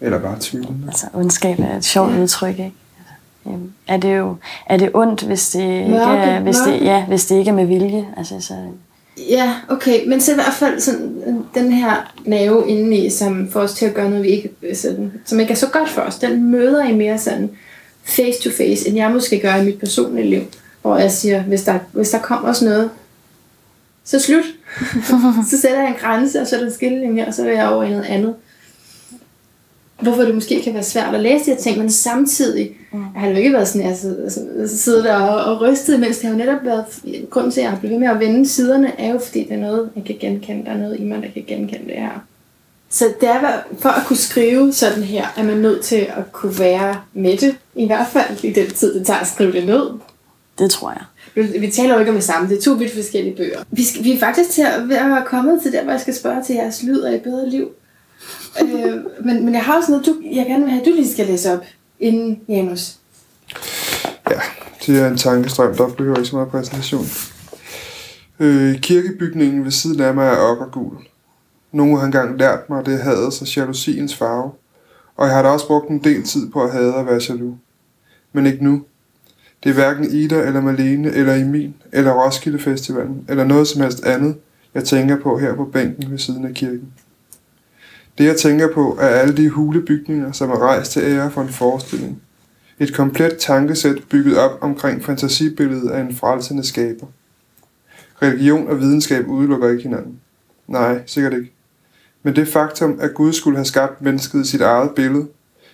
Eller 0.02 0.20
bare 0.20 0.38
tvivlende. 0.40 0.88
Altså, 0.88 1.08
ondskab 1.14 1.60
er 1.60 1.78
et 1.78 1.86
sjovt 1.86 2.12
udtryk, 2.18 2.50
ikke? 2.50 2.74
Altså, 2.98 3.14
øhm, 3.48 3.72
Er 3.88 3.98
det 3.98 4.18
jo 4.18 4.36
er 4.66 4.78
det 4.78 4.90
ondt, 4.94 5.24
hvis 5.24 5.50
det, 5.50 5.62
ikke 5.62 5.90
Mørke, 5.90 6.22
er, 6.22 6.40
hvis, 6.40 6.58
det, 6.58 6.82
ja, 6.82 7.06
hvis 7.06 7.26
det 7.26 7.38
ikke 7.38 7.50
er 7.50 7.56
med 7.56 7.66
vilje? 7.66 8.08
Altså, 8.18 8.40
så, 8.40 8.54
Ja, 9.30 9.56
okay, 9.70 10.08
men 10.08 10.22
så 10.22 10.32
i 10.32 10.36
hvert 10.36 10.54
fald 10.54 10.80
sådan, 10.80 11.46
den 11.56 11.72
her 11.72 12.14
nerve 12.26 12.70
indeni, 12.70 13.10
som 13.10 13.52
får 13.52 13.60
os 13.62 13.74
til 13.74 13.86
at 13.86 13.94
gøre 13.94 14.10
noget, 14.10 14.24
vi 14.24 14.30
ikke, 14.30 14.52
sådan, 14.76 15.12
som 15.26 15.40
ikke 15.40 15.52
er 15.52 15.56
så 15.58 15.68
godt 15.68 15.90
for 15.90 16.02
os, 16.02 16.16
den 16.16 16.52
møder 16.52 16.84
I 16.84 16.96
mere 16.96 17.18
sådan 17.18 17.50
face 18.04 18.42
to 18.44 18.50
face, 18.50 18.88
end 18.88 18.98
jeg 18.98 19.12
måske 19.12 19.40
gør 19.40 19.56
i 19.56 19.66
mit 19.66 19.80
personlige 19.80 20.30
liv. 20.30 20.42
Hvor 20.82 20.98
jeg 20.98 21.12
siger, 21.12 21.44
hvis 21.44 21.64
der, 21.64 21.80
hvis 21.92 22.10
der 22.10 22.20
kommer 22.20 22.54
sådan 22.54 22.74
noget, 22.74 22.90
så 24.04 24.20
slut. 24.20 24.44
så 25.52 25.58
sætter 25.62 25.80
jeg 25.80 25.88
en 25.88 25.96
grænse, 26.00 26.42
og 26.42 26.48
så 26.48 26.56
er 26.56 26.60
der 26.60 26.68
en 26.68 26.74
skillelinje, 26.74 27.28
og 27.28 27.34
så 27.34 27.46
er 27.48 27.52
jeg 27.52 27.70
over 27.70 27.84
i 27.84 27.90
noget 27.90 28.06
andet. 28.06 28.36
Hvorfor 30.02 30.22
det 30.22 30.36
måske 30.36 30.62
kan 30.64 30.74
være 30.74 30.84
svært 30.84 31.16
at 31.16 31.22
læse 31.22 31.46
de 31.46 31.50
her 31.52 31.58
ting, 31.58 31.78
men 31.78 31.92
samtidig 31.92 32.72
mm. 32.94 33.04
har 33.16 33.28
det 33.28 33.34
jo 33.34 33.38
ikke 33.40 33.54
været 33.54 33.68
sådan, 33.68 33.82
at 33.82 33.88
jeg 33.90 33.98
sidder- 33.98 34.30
sidder- 34.30 34.68
sidder 34.68 35.04
der 35.04 35.16
og, 35.16 35.54
og 35.56 35.62
rystet, 35.62 36.00
mens 36.00 36.18
det 36.18 36.26
har 36.26 36.32
jo 36.32 36.38
netop 36.38 36.64
været, 36.66 36.86
grunden 37.30 37.52
til, 37.52 37.60
at 37.60 37.64
jeg 37.64 37.72
har 37.72 37.80
blevet 37.80 37.94
ved 37.94 38.00
med 38.00 38.08
at 38.08 38.20
vende 38.20 38.48
siderne, 38.50 38.92
er 39.00 39.12
jo 39.14 39.20
fordi, 39.20 39.44
det 39.44 39.52
er 39.52 39.58
noget, 39.58 39.90
jeg 39.96 40.04
kan 40.06 40.16
genkende. 40.20 40.66
Der 40.66 40.72
er 40.72 40.78
noget 40.78 41.00
i 41.00 41.04
mig, 41.04 41.22
der 41.22 41.28
kan 41.34 41.44
genkende 41.48 41.86
det 41.86 41.96
her. 41.96 42.26
Så 42.92 43.14
det 43.22 43.30
er, 43.30 43.60
for 43.80 43.90
at 43.90 44.06
kunne 44.06 44.18
skrive 44.18 44.74
sådan 44.74 45.04
her, 45.04 45.28
er 45.38 45.44
man 45.44 45.58
nødt 45.58 45.84
til 45.84 45.96
at 45.96 46.32
kunne 46.32 46.60
være 46.60 47.02
med 47.14 47.38
det, 47.38 47.56
i 47.76 47.86
hvert 47.86 48.08
fald 48.08 48.44
i 48.44 48.54
den 48.54 48.70
tid, 48.72 49.00
det 49.00 49.08
tager 49.08 49.20
at 49.20 49.28
skrive 49.28 49.52
det 49.52 49.66
ned. 49.66 49.90
det 50.60 50.72
tror 50.72 50.92
jeg. 50.92 51.04
Vi 51.62 51.72
taler 51.72 51.94
jo 51.94 52.00
ikke 52.00 52.12
om 52.12 52.16
det 52.16 52.24
samme, 52.24 52.50
det 52.50 52.58
er 52.58 52.62
to 52.62 52.72
vidt 52.72 52.94
forskellige 52.94 53.36
bøger. 53.36 53.64
Vi, 53.72 53.84
skal, 53.84 54.04
vi 54.04 54.12
er 54.14 54.20
faktisk 54.20 54.50
til 54.50 54.62
at 54.62 54.90
være 54.90 55.24
kommet 55.26 55.62
til 55.62 55.72
der, 55.72 55.84
hvor 55.84 55.92
jeg 55.92 56.02
skal 56.02 56.16
spørge 56.16 56.44
til 56.44 56.56
jeres 56.56 56.84
lyd 56.84 57.02
af 57.02 57.16
et 57.16 57.22
bedre 57.22 57.50
liv. 57.50 57.70
øh, 58.62 58.96
men, 59.26 59.46
men 59.46 59.54
jeg 59.54 59.64
har 59.64 59.78
også 59.78 59.92
noget, 59.92 60.06
du, 60.06 60.16
jeg 60.32 60.46
gerne 60.46 60.64
vil 60.64 60.72
have, 60.72 60.82
at 60.82 60.88
du 60.88 60.92
lige 60.92 61.14
skal 61.14 61.26
læse 61.26 61.54
op, 61.54 61.66
inden 62.00 62.42
Janus. 62.48 62.96
Ja, 64.30 64.40
det 64.86 65.00
er 65.00 65.08
en 65.08 65.18
tankestrøm, 65.18 65.76
der 65.76 65.88
behøver 65.88 66.18
ikke 66.18 66.30
så 66.30 66.36
meget 66.36 66.50
præsentation. 66.50 67.06
Øh, 68.40 68.80
kirkebygningen 68.80 69.66
ved 69.66 69.72
siden 69.72 70.00
af 70.00 70.14
mig 70.14 70.28
er 70.28 70.38
okkergul. 70.38 70.96
Nogen 71.72 71.98
har 71.98 72.06
engang 72.06 72.40
lært 72.40 72.70
mig, 72.70 72.80
at 72.80 72.86
det 72.86 72.94
er 72.94 73.04
hadets 73.04 73.42
og 73.42 73.56
jalousiens 73.56 74.16
farve, 74.16 74.52
og 75.16 75.28
jeg 75.28 75.36
har 75.36 75.42
da 75.42 75.50
også 75.50 75.68
brugt 75.68 75.90
en 75.90 76.04
del 76.04 76.24
tid 76.24 76.50
på 76.52 76.64
at 76.64 76.72
hade 76.72 76.96
at 76.96 77.06
være 77.06 77.22
jaloux. 77.30 77.56
Men 78.34 78.46
ikke 78.46 78.64
nu. 78.64 78.84
Det 79.64 79.70
er 79.70 79.74
hverken 79.74 80.06
Ida 80.06 80.40
eller 80.40 80.62
Malene 80.62 81.12
eller 81.12 81.36
Emil 81.36 81.74
eller 81.92 82.26
Roskilde 82.26 82.60
Festivalen 82.60 83.26
eller 83.30 83.44
noget 83.44 83.68
som 83.68 83.82
helst 83.82 84.04
andet, 84.04 84.36
jeg 84.74 84.84
tænker 84.84 85.20
på 85.20 85.38
her 85.38 85.56
på 85.56 85.66
bænken 85.66 86.12
ved 86.12 86.18
siden 86.18 86.46
af 86.46 86.54
kirken. 86.54 86.94
Det 88.18 88.26
jeg 88.26 88.38
tænker 88.38 88.74
på 88.74 88.98
er 89.02 89.08
alle 89.08 89.38
de 89.38 89.50
hulebygninger, 89.50 90.32
som 90.32 90.50
er 90.50 90.60
rejst 90.60 90.92
til 90.92 91.02
ære 91.02 91.32
for 91.32 91.42
en 91.42 91.50
forestilling. 91.50 92.22
Et 92.80 92.94
komplet 92.94 93.38
tankesæt 93.38 93.96
bygget 94.10 94.38
op 94.38 94.58
omkring 94.62 95.04
fantasibilledet 95.04 95.90
af 95.90 96.02
en 96.02 96.16
frelsende 96.16 96.64
skaber. 96.64 97.08
Religion 98.22 98.68
og 98.68 98.80
videnskab 98.80 99.28
udelukker 99.28 99.70
ikke 99.70 99.84
hinanden. 99.84 100.20
Nej, 100.68 101.02
sikkert 101.06 101.34
ikke. 101.34 101.54
Men 102.24 102.36
det 102.36 102.48
faktum, 102.48 102.98
at 103.02 103.14
Gud 103.14 103.34
skulle 103.34 103.58
have 103.58 103.66
skabt 103.66 104.02
mennesket 104.02 104.46
i 104.46 104.50
sit 104.50 104.62
eget 104.62 104.92
billede, 104.96 105.28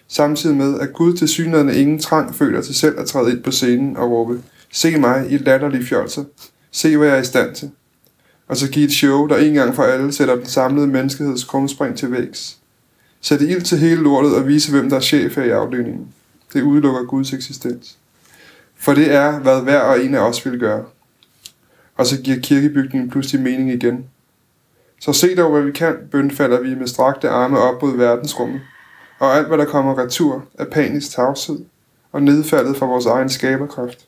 samtidig 0.07 0.55
med, 0.55 0.79
at 0.79 0.93
Gud 0.93 1.13
til 1.13 1.27
synligheden 1.27 1.69
ingen 1.69 1.99
trang 1.99 2.35
føler 2.35 2.61
til 2.61 2.75
selv 2.75 2.99
at 2.99 3.05
træde 3.05 3.31
ind 3.31 3.43
på 3.43 3.51
scenen 3.51 3.97
og 3.97 4.11
råbe, 4.11 4.41
se 4.71 4.97
mig 4.97 5.25
i 5.29 5.37
latterlige 5.37 5.85
fjolser, 5.85 6.23
se 6.71 6.97
hvad 6.97 7.07
jeg 7.07 7.17
er 7.17 7.21
i 7.21 7.25
stand 7.25 7.55
til, 7.55 7.71
og 8.47 8.57
så 8.57 8.69
give 8.69 8.85
et 8.85 8.91
show, 8.91 9.27
der 9.27 9.37
en 9.37 9.53
gang 9.53 9.75
for 9.75 9.83
alle 9.83 10.13
sætter 10.13 10.35
den 10.35 10.45
samlede 10.45 10.87
menneskeheds 10.87 11.43
krumspring 11.43 11.97
til 11.97 12.11
vægs. 12.11 12.57
Sætte 13.21 13.47
ild 13.47 13.61
til 13.61 13.77
hele 13.77 14.01
lortet 14.01 14.35
og 14.35 14.47
vise, 14.47 14.71
hvem 14.71 14.89
der 14.89 14.95
er 14.95 15.01
chef 15.01 15.35
her 15.35 15.43
i 15.43 15.49
afdelingen. 15.49 16.07
Det 16.53 16.61
udelukker 16.61 17.03
Guds 17.03 17.33
eksistens. 17.33 17.97
For 18.75 18.93
det 18.93 19.13
er, 19.13 19.39
hvad 19.39 19.61
hver 19.61 19.79
og 19.79 20.03
en 20.03 20.15
af 20.15 20.19
os 20.19 20.45
vil 20.45 20.59
gøre. 20.59 20.85
Og 21.95 22.05
så 22.05 22.21
giver 22.21 22.39
kirkebygningen 22.39 23.09
pludselig 23.09 23.41
mening 23.41 23.71
igen. 23.71 24.05
Så 24.99 25.13
se 25.13 25.35
dog, 25.35 25.51
hvad 25.51 25.61
vi 25.61 25.71
kan, 25.71 25.95
bønfalder 26.11 26.61
vi 26.61 26.75
med 26.75 26.87
strakte 26.87 27.29
arme 27.29 27.59
op 27.59 27.81
mod 27.81 27.97
verdensrummet. 27.97 28.61
Og 29.19 29.35
alt, 29.35 29.47
hvad 29.47 29.57
der 29.57 29.65
kommer 29.65 29.97
retur, 29.97 30.45
er 30.59 30.65
panisk 30.65 31.11
tavshed 31.11 31.59
og 32.11 32.23
nedfaldet 32.23 32.77
fra 32.77 32.85
vores 32.85 33.05
egen 33.05 33.29
skaberkraft. 33.29 34.05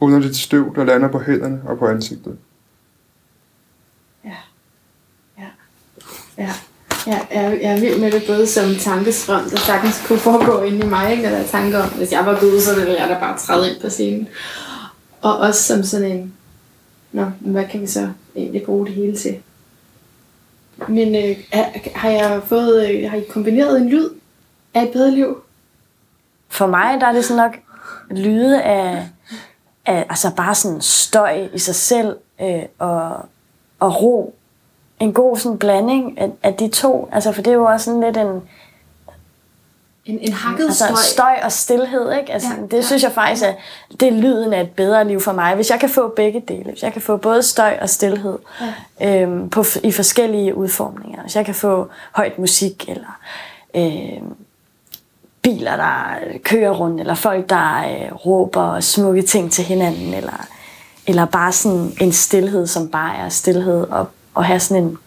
Under 0.00 0.32
støv, 0.32 0.74
der 0.76 0.84
lander 0.84 1.08
på 1.08 1.18
hænderne 1.18 1.62
og 1.66 1.78
på 1.78 1.86
ansigtet. 1.86 2.38
Ja. 4.24 4.36
Ja. 5.38 5.46
Ja. 6.38 6.52
Ja, 7.06 7.20
jeg, 7.30 7.58
jeg 7.62 7.72
er 7.72 7.80
vild 7.80 8.00
med 8.00 8.10
det 8.10 8.22
både 8.26 8.46
som 8.46 8.74
tankestrøm, 8.80 9.50
der 9.50 9.56
sagtens 9.56 10.04
kunne 10.06 10.18
foregå 10.18 10.62
inde 10.62 10.86
i 10.86 10.88
mig, 10.88 11.10
ikke? 11.10 11.22
når 11.22 11.30
der 11.30 11.36
er 11.36 11.46
tanker 11.46 11.82
om, 11.82 11.88
hvis 11.88 12.12
jeg 12.12 12.26
var 12.26 12.40
Gud, 12.40 12.60
så 12.60 12.74
ville 12.74 13.00
jeg 13.00 13.08
da 13.08 13.18
bare 13.20 13.38
træde 13.38 13.70
ind 13.70 13.80
på 13.80 13.90
scenen. 13.90 14.28
Og 15.20 15.38
også 15.38 15.62
som 15.62 15.82
sådan 15.82 16.12
en, 16.12 16.34
nå, 17.12 17.24
hvad 17.40 17.64
kan 17.70 17.80
vi 17.80 17.86
så 17.86 18.08
egentlig 18.36 18.62
bruge 18.62 18.86
det 18.86 18.94
hele 18.94 19.16
til? 19.16 19.36
Men 20.88 21.14
øh, 21.14 21.36
har 21.94 22.10
jeg 22.10 22.42
fået, 22.44 22.90
øh, 22.90 23.10
har 23.10 23.16
I 23.16 23.24
kombineret 23.30 23.80
en 23.80 23.88
lyd 23.88 24.10
af 24.74 24.82
et 24.82 24.90
bedre 24.92 25.10
liv? 25.10 25.42
For 26.48 26.66
mig 26.66 27.00
der 27.00 27.06
er 27.06 27.12
det 27.12 27.24
sådan 27.24 27.42
nok 27.42 27.56
lyde 28.10 28.62
af, 28.62 29.08
af 29.86 30.06
altså 30.08 30.34
bare 30.36 30.54
sådan 30.54 30.80
støj 30.80 31.48
i 31.54 31.58
sig 31.58 31.74
selv 31.74 32.16
øh, 32.40 32.62
og, 32.78 33.16
og 33.80 34.02
ro. 34.02 34.34
En 35.00 35.12
god 35.12 35.36
sådan 35.36 35.58
blanding 35.58 36.18
af, 36.18 36.30
af 36.42 36.54
de 36.54 36.68
to. 36.68 37.08
Altså, 37.12 37.32
for 37.32 37.42
det 37.42 37.50
er 37.50 37.54
jo 37.54 37.64
også 37.64 37.84
sådan 37.84 38.00
lidt 38.00 38.16
en, 38.16 38.42
en, 40.06 40.18
en 40.18 40.32
hakket 40.32 40.64
altså, 40.64 40.84
støj. 40.84 40.96
støj 40.96 41.40
og 41.44 41.52
stillhed. 41.52 42.12
Ikke? 42.12 42.32
Altså, 42.32 42.48
Ja, 42.48 42.62
det 42.62 42.72
ja. 42.72 42.82
synes 42.82 43.02
jeg 43.02 43.12
faktisk 43.12 43.42
er, 43.44 43.52
det 44.00 44.08
er 44.08 44.12
lyden 44.12 44.52
af 44.52 44.60
et 44.60 44.70
bedre 44.70 45.08
liv 45.08 45.20
for 45.20 45.32
mig. 45.32 45.54
Hvis 45.54 45.70
jeg 45.70 45.80
kan 45.80 45.88
få 45.88 46.08
begge 46.08 46.42
dele. 46.48 46.70
Hvis 46.70 46.82
jeg 46.82 46.92
kan 46.92 47.02
få 47.02 47.16
både 47.16 47.42
støj 47.42 47.78
og 47.80 47.88
stillhed 47.88 48.38
ja. 49.00 49.22
øhm, 49.22 49.50
på, 49.50 49.64
i 49.82 49.92
forskellige 49.92 50.54
udformninger. 50.54 51.20
Hvis 51.22 51.36
jeg 51.36 51.44
kan 51.44 51.54
få 51.54 51.88
højt 52.12 52.38
musik, 52.38 52.88
eller 52.88 53.18
øhm, 53.74 54.34
biler, 55.42 55.76
der 55.76 56.04
kører 56.44 56.70
rundt, 56.70 57.00
eller 57.00 57.14
folk, 57.14 57.50
der 57.50 57.78
øh, 57.78 58.12
råber 58.12 58.80
smukke 58.80 59.22
ting 59.22 59.52
til 59.52 59.64
hinanden, 59.64 60.14
eller, 60.14 60.46
eller 61.06 61.24
bare 61.24 61.52
sådan 61.52 61.92
en 62.00 62.12
stillhed, 62.12 62.66
som 62.66 62.88
bare 62.88 63.16
er 63.16 63.28
stillhed, 63.28 63.86
og, 63.90 64.08
og 64.34 64.44
have 64.44 64.60
sådan 64.60 64.82
en, 64.82 64.98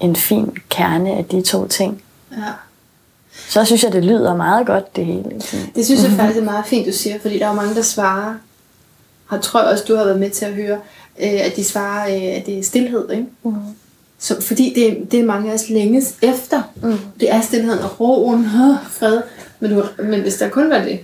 en 0.00 0.16
fin 0.16 0.56
kerne 0.68 1.10
af 1.10 1.24
de 1.24 1.42
to 1.42 1.66
ting. 1.68 2.02
Ja. 2.32 2.36
Så 3.48 3.64
synes 3.64 3.84
jeg, 3.84 3.92
det 3.92 4.04
lyder 4.04 4.36
meget 4.36 4.66
godt, 4.66 4.96
det 4.96 5.06
hele. 5.06 5.24
Det 5.76 5.84
synes 5.84 6.02
jeg 6.02 6.10
faktisk 6.10 6.38
er 6.40 6.44
meget 6.44 6.66
fint, 6.66 6.86
du 6.86 6.92
siger, 6.92 7.18
fordi 7.20 7.38
der 7.38 7.44
er 7.44 7.48
jo 7.48 7.54
mange, 7.54 7.74
der 7.74 7.82
svarer, 7.82 8.34
har 9.26 9.38
tror 9.38 9.60
jeg 9.62 9.68
også, 9.70 9.84
du 9.88 9.96
har 9.96 10.04
været 10.04 10.20
med 10.20 10.30
til 10.30 10.44
at 10.44 10.52
høre, 10.52 10.78
øh, 11.20 11.40
at 11.46 11.52
de 11.56 11.64
svarer, 11.64 12.16
øh, 12.16 12.36
at 12.36 12.46
det 12.46 12.58
er 12.58 12.62
stillhed, 12.62 13.10
ikke? 13.10 13.26
Mm. 13.42 13.54
Så, 14.18 14.40
fordi 14.42 14.72
det, 14.76 15.12
det 15.12 15.20
er 15.20 15.24
mange 15.24 15.50
af 15.50 15.54
os 15.54 15.68
længes 15.70 16.14
efter. 16.22 16.62
Mm. 16.82 16.98
Det 17.20 17.32
er 17.34 17.40
stillheden 17.40 17.78
og 17.78 18.00
roen, 18.00 18.44
øh, 18.44 18.76
fred. 18.90 19.20
Men, 19.60 19.70
du, 19.70 19.84
men 20.02 20.20
hvis 20.20 20.34
der 20.34 20.48
kun 20.48 20.70
var 20.70 20.78
det, 20.78 21.00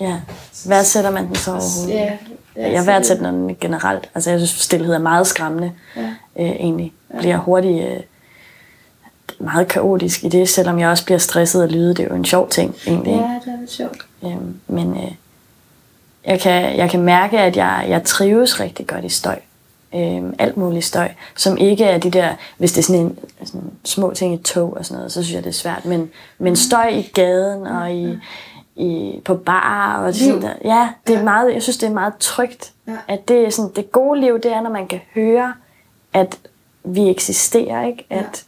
Ja. 0.00 0.20
Værdsætter 0.66 1.10
man 1.10 1.26
den 1.26 1.34
så 1.34 1.50
overhovedet? 1.50 1.94
ja, 1.94 2.12
ja, 2.56 2.72
jeg 2.72 2.86
værdsætter 2.86 3.30
den 3.30 3.56
generelt. 3.60 4.08
Altså, 4.14 4.30
jeg 4.30 4.38
synes, 4.38 4.50
stillhed 4.50 4.94
er 4.94 4.98
meget 4.98 5.26
skræmmende, 5.26 5.72
Ja. 5.96 6.02
øh, 6.40 6.50
egentlig. 6.50 6.92
Bliver 7.18 7.36
hurtigt 7.38 7.84
øh, 7.88 8.00
meget 9.38 9.68
kaotisk 9.68 10.24
i 10.24 10.28
det, 10.28 10.48
selvom 10.48 10.78
jeg 10.78 10.88
også 10.88 11.04
bliver 11.04 11.18
stresset 11.18 11.62
af 11.62 11.72
lyde. 11.72 11.88
Det 11.94 12.00
er 12.04 12.08
jo 12.08 12.14
en 12.14 12.24
sjov 12.24 12.48
ting, 12.48 12.74
egentlig. 12.86 13.12
Ja, 13.12 13.40
det 13.44 13.52
er 13.54 13.60
lidt 13.60 13.70
sjovt. 13.70 14.06
Øhm, 14.24 14.60
men 14.66 14.90
øh, 14.96 15.12
jeg, 16.24 16.40
kan, 16.40 16.76
jeg 16.76 16.90
kan 16.90 17.02
mærke, 17.02 17.38
at 17.38 17.56
jeg, 17.56 17.86
jeg 17.88 18.02
trives 18.04 18.60
rigtig 18.60 18.86
godt 18.86 19.04
i 19.04 19.08
støj. 19.08 19.38
Øhm, 19.94 20.34
alt 20.38 20.56
muligt 20.56 20.84
støj, 20.84 21.08
som 21.36 21.56
ikke 21.56 21.84
er 21.84 21.98
de 21.98 22.10
der, 22.10 22.28
hvis 22.58 22.72
det 22.72 22.78
er 22.78 22.82
sådan 22.82 23.00
en 23.02 23.18
sådan 23.44 23.70
små 23.84 24.12
ting 24.14 24.34
i 24.34 24.36
tog 24.36 24.76
og 24.76 24.84
sådan 24.84 24.96
noget, 24.98 25.12
så 25.12 25.22
synes 25.22 25.34
jeg, 25.34 25.44
det 25.44 25.50
er 25.50 25.54
svært. 25.54 25.84
Men, 25.84 26.10
men 26.38 26.56
støj 26.56 26.86
i 26.88 27.10
gaden 27.14 27.66
og 27.66 27.92
i, 27.94 28.18
i, 28.76 29.20
på 29.24 29.34
bar 29.34 29.96
og 30.06 30.14
sådan 30.14 30.32
Liv. 30.34 30.42
der. 30.42 30.52
Ja, 30.64 30.88
det 31.06 31.14
er 31.14 31.18
Ja. 31.18 31.24
meget, 31.24 31.54
jeg 31.54 31.62
synes, 31.62 31.76
det 31.76 31.88
er 31.88 31.92
meget 31.92 32.12
trygt. 32.20 32.72
Ja. 32.88 32.92
At 33.08 33.28
det, 33.28 33.46
er 33.46 33.50
sådan, 33.50 33.70
det 33.76 33.92
gode 33.92 34.20
liv, 34.20 34.40
det 34.40 34.52
er, 34.52 34.60
når 34.60 34.70
man 34.70 34.86
kan 34.86 35.00
høre, 35.14 35.52
at 36.12 36.36
vi 36.84 37.08
eksisterer, 37.10 37.86
ikke? 37.86 38.06
At, 38.10 38.44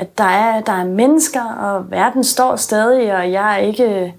at 0.00 0.18
der 0.18 0.24
er, 0.24 0.60
der 0.60 0.72
er 0.72 0.84
mennesker, 0.84 1.42
og 1.44 1.90
verden 1.90 2.24
står 2.24 2.56
stadig, 2.56 3.14
og 3.16 3.32
jeg 3.32 3.54
er 3.54 3.56
ikke 3.58 4.14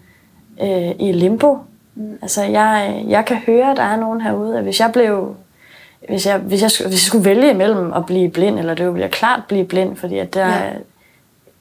øh, 0.61 0.91
i 0.99 1.11
limbo. 1.11 1.57
Mm. 1.95 2.17
Altså, 2.21 2.43
jeg, 2.43 3.03
jeg 3.07 3.25
kan 3.25 3.37
høre, 3.37 3.71
at 3.71 3.77
der 3.77 3.83
er 3.83 3.95
nogen 3.95 4.21
herude, 4.21 4.57
at 4.57 4.63
hvis 4.63 4.79
jeg 4.79 4.91
blev... 4.91 5.35
Hvis 6.09 6.25
jeg, 6.25 6.37
hvis, 6.37 6.61
jeg, 6.61 6.69
hvis 6.79 6.91
jeg 6.91 6.99
skulle 6.99 7.25
vælge 7.25 7.49
imellem 7.49 7.93
at 7.93 8.05
blive 8.05 8.29
blind, 8.31 8.59
eller 8.59 8.73
det 8.73 8.85
ville 8.87 9.01
jeg 9.01 9.11
klart 9.11 9.43
blive 9.47 9.65
blind, 9.65 9.95
fordi 9.97 10.17
at 10.17 10.33
der, 10.33 10.47
Ja. 10.47 10.69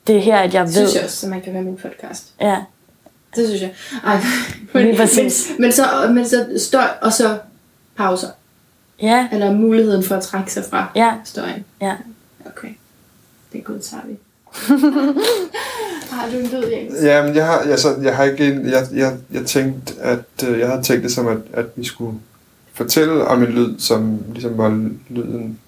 det 0.07 0.17
er 0.17 0.21
her, 0.21 0.39
at 0.39 0.55
jeg 0.55 0.67
Det 0.67 0.75
ved... 0.77 0.87
synes 0.89 0.95
jeg 0.95 1.05
også, 1.05 1.17
så 1.17 1.29
man 1.29 1.41
kan 1.41 1.53
høre 1.53 1.63
min 1.63 1.77
podcast. 1.77 2.35
Ja, 2.41 2.57
Det 3.37 3.47
synes 3.49 3.63
jeg. 3.63 3.71
Ej, 4.05 4.17
men, 4.75 4.83
Lige 4.85 4.97
præcis. 4.97 5.49
Men, 5.51 5.61
men, 5.63 5.73
så, 5.73 5.83
men 6.11 6.27
så 6.27 6.47
støj, 6.59 6.85
og 7.03 7.13
så 7.13 7.39
pauser. 7.97 8.29
ja, 9.03 9.29
Eller 9.33 9.53
muligheden 9.53 10.05
for 10.05 10.15
at 10.17 10.23
trække 10.23 10.53
sig 10.53 10.65
fra 10.71 10.87
ja, 10.95 11.13
støjen. 11.25 11.65
ja. 11.81 11.95
Okay. 12.47 12.69
Det 13.53 13.65
godtager 13.65 14.03
vi. 14.09 14.17
Har 16.11 16.29
du 16.33 16.37
en 16.37 16.47
lyd, 16.47 16.71
Jens? 16.73 16.95
Ja, 17.03 17.27
men 17.27 17.35
jeg 17.35 17.47
har, 17.47 17.59
altså, 17.59 17.97
jeg 18.03 18.17
har 18.17 18.25
ikke 18.25 18.47
en, 18.47 18.67
jeg, 18.71 18.87
jeg, 18.95 19.17
jeg 19.33 19.47
tænkte, 19.47 19.95
at 20.01 20.25
øh, 20.49 20.59
jeg 20.59 20.69
havde 20.69 20.83
tænkt 20.83 21.03
det 21.03 21.13
som, 21.13 21.27
at, 21.29 21.39
at 21.53 21.67
vi 21.77 21.85
skulle 21.85 22.19
fortælle 22.75 23.25
om 23.25 23.43
en 23.43 23.49
lyd, 23.49 23.79
som 23.79 24.19
ligesom 24.33 24.59
var 24.59 24.89
lyden 25.09 25.59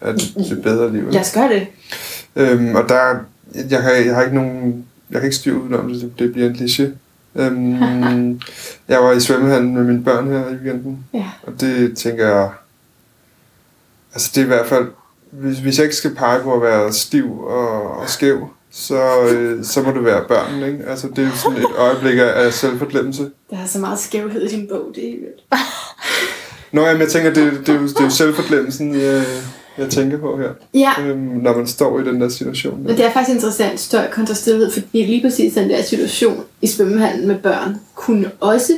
af 0.00 0.14
det, 0.14 0.34
det 0.50 0.62
bedre 0.62 0.92
liv. 0.92 1.10
Lad 1.10 1.20
os 1.20 1.32
gøre 1.34 1.48
det. 1.48 1.66
Øhm, 2.36 2.74
og 2.74 2.88
der, 2.88 3.14
jeg 3.70 3.82
har, 3.82 3.90
jeg 3.90 4.14
har 4.14 4.22
ikke 4.22 4.34
nogen, 4.36 4.86
jeg 5.10 5.20
kan 5.20 5.26
ikke 5.26 5.36
styre 5.36 5.60
udenom 5.62 5.88
det, 5.88 6.12
det 6.18 6.32
bliver 6.32 6.48
en 6.48 6.54
kliché. 6.56 6.84
Øhm, 7.34 8.40
jeg 8.88 8.98
var 8.98 9.12
i 9.12 9.20
svømmehallen 9.20 9.74
med 9.74 9.84
mine 9.84 10.04
børn 10.04 10.26
her 10.28 10.48
i 10.48 10.52
weekenden, 10.54 10.98
Ja. 11.14 11.24
og 11.42 11.52
det 11.60 11.96
tænker 11.98 12.26
jeg, 12.28 12.50
altså 14.14 14.30
det 14.34 14.40
er 14.40 14.44
i 14.44 14.48
hvert 14.48 14.66
fald, 14.66 14.86
hvis, 15.32 15.58
hvis 15.58 15.78
jeg 15.78 15.84
ikke 15.84 15.96
skal 15.96 16.14
pege 16.14 16.40
på 16.42 16.54
at 16.54 16.62
være 16.62 16.92
stiv 16.92 17.40
og, 17.40 17.90
og 17.98 18.08
skæv, 18.10 18.48
så, 18.70 19.00
øh, 19.32 19.64
så 19.64 19.82
må 19.82 19.90
det 19.92 20.04
være 20.04 20.24
børnene, 20.28 20.66
ikke? 20.66 20.84
Altså 20.88 21.08
det 21.16 21.24
er 21.24 21.30
sådan 21.36 21.58
et 21.58 21.66
øjeblik 21.78 22.18
af, 22.18 22.52
selvforglemmelse. 22.52 23.30
Der 23.50 23.56
er 23.56 23.66
så 23.66 23.78
meget 23.78 23.98
skævhed 23.98 24.42
i 24.42 24.48
din 24.48 24.68
bog, 24.68 24.92
det 24.94 25.04
er 25.08 25.10
vildt. 25.12 25.44
Nå, 26.72 26.80
jamen, 26.86 27.00
jeg 27.02 27.08
tænker, 27.08 27.32
det, 27.34 27.52
det, 27.66 27.68
er, 27.68 27.80
jo, 27.80 27.86
det 27.88 27.98
er 28.00 28.04
jo 28.04 28.10
selvforglemmelsen, 28.10 28.94
jeg, 29.00 29.24
jeg 29.78 29.88
tænker 29.90 30.18
på 30.18 30.38
her, 30.38 30.48
Ja, 30.74 30.92
øhm, 31.02 31.18
når 31.18 31.56
man 31.56 31.66
står 31.66 32.00
i 32.00 32.04
den 32.04 32.20
der 32.20 32.28
situation. 32.28 32.82
men 32.84 32.96
det 32.96 33.04
er 33.04 33.12
faktisk 33.12 33.34
interessant, 33.34 33.80
støj 33.80 34.10
kontra 34.10 34.34
stillhed, 34.34 34.70
fordi 34.72 35.04
lige 35.04 35.22
præcis 35.22 35.54
den 35.54 35.70
der 35.70 35.82
situation 35.82 36.44
i 36.62 36.66
svømmehallen 36.66 37.28
med 37.28 37.38
børn, 37.38 37.76
kunne 37.94 38.30
også 38.40 38.72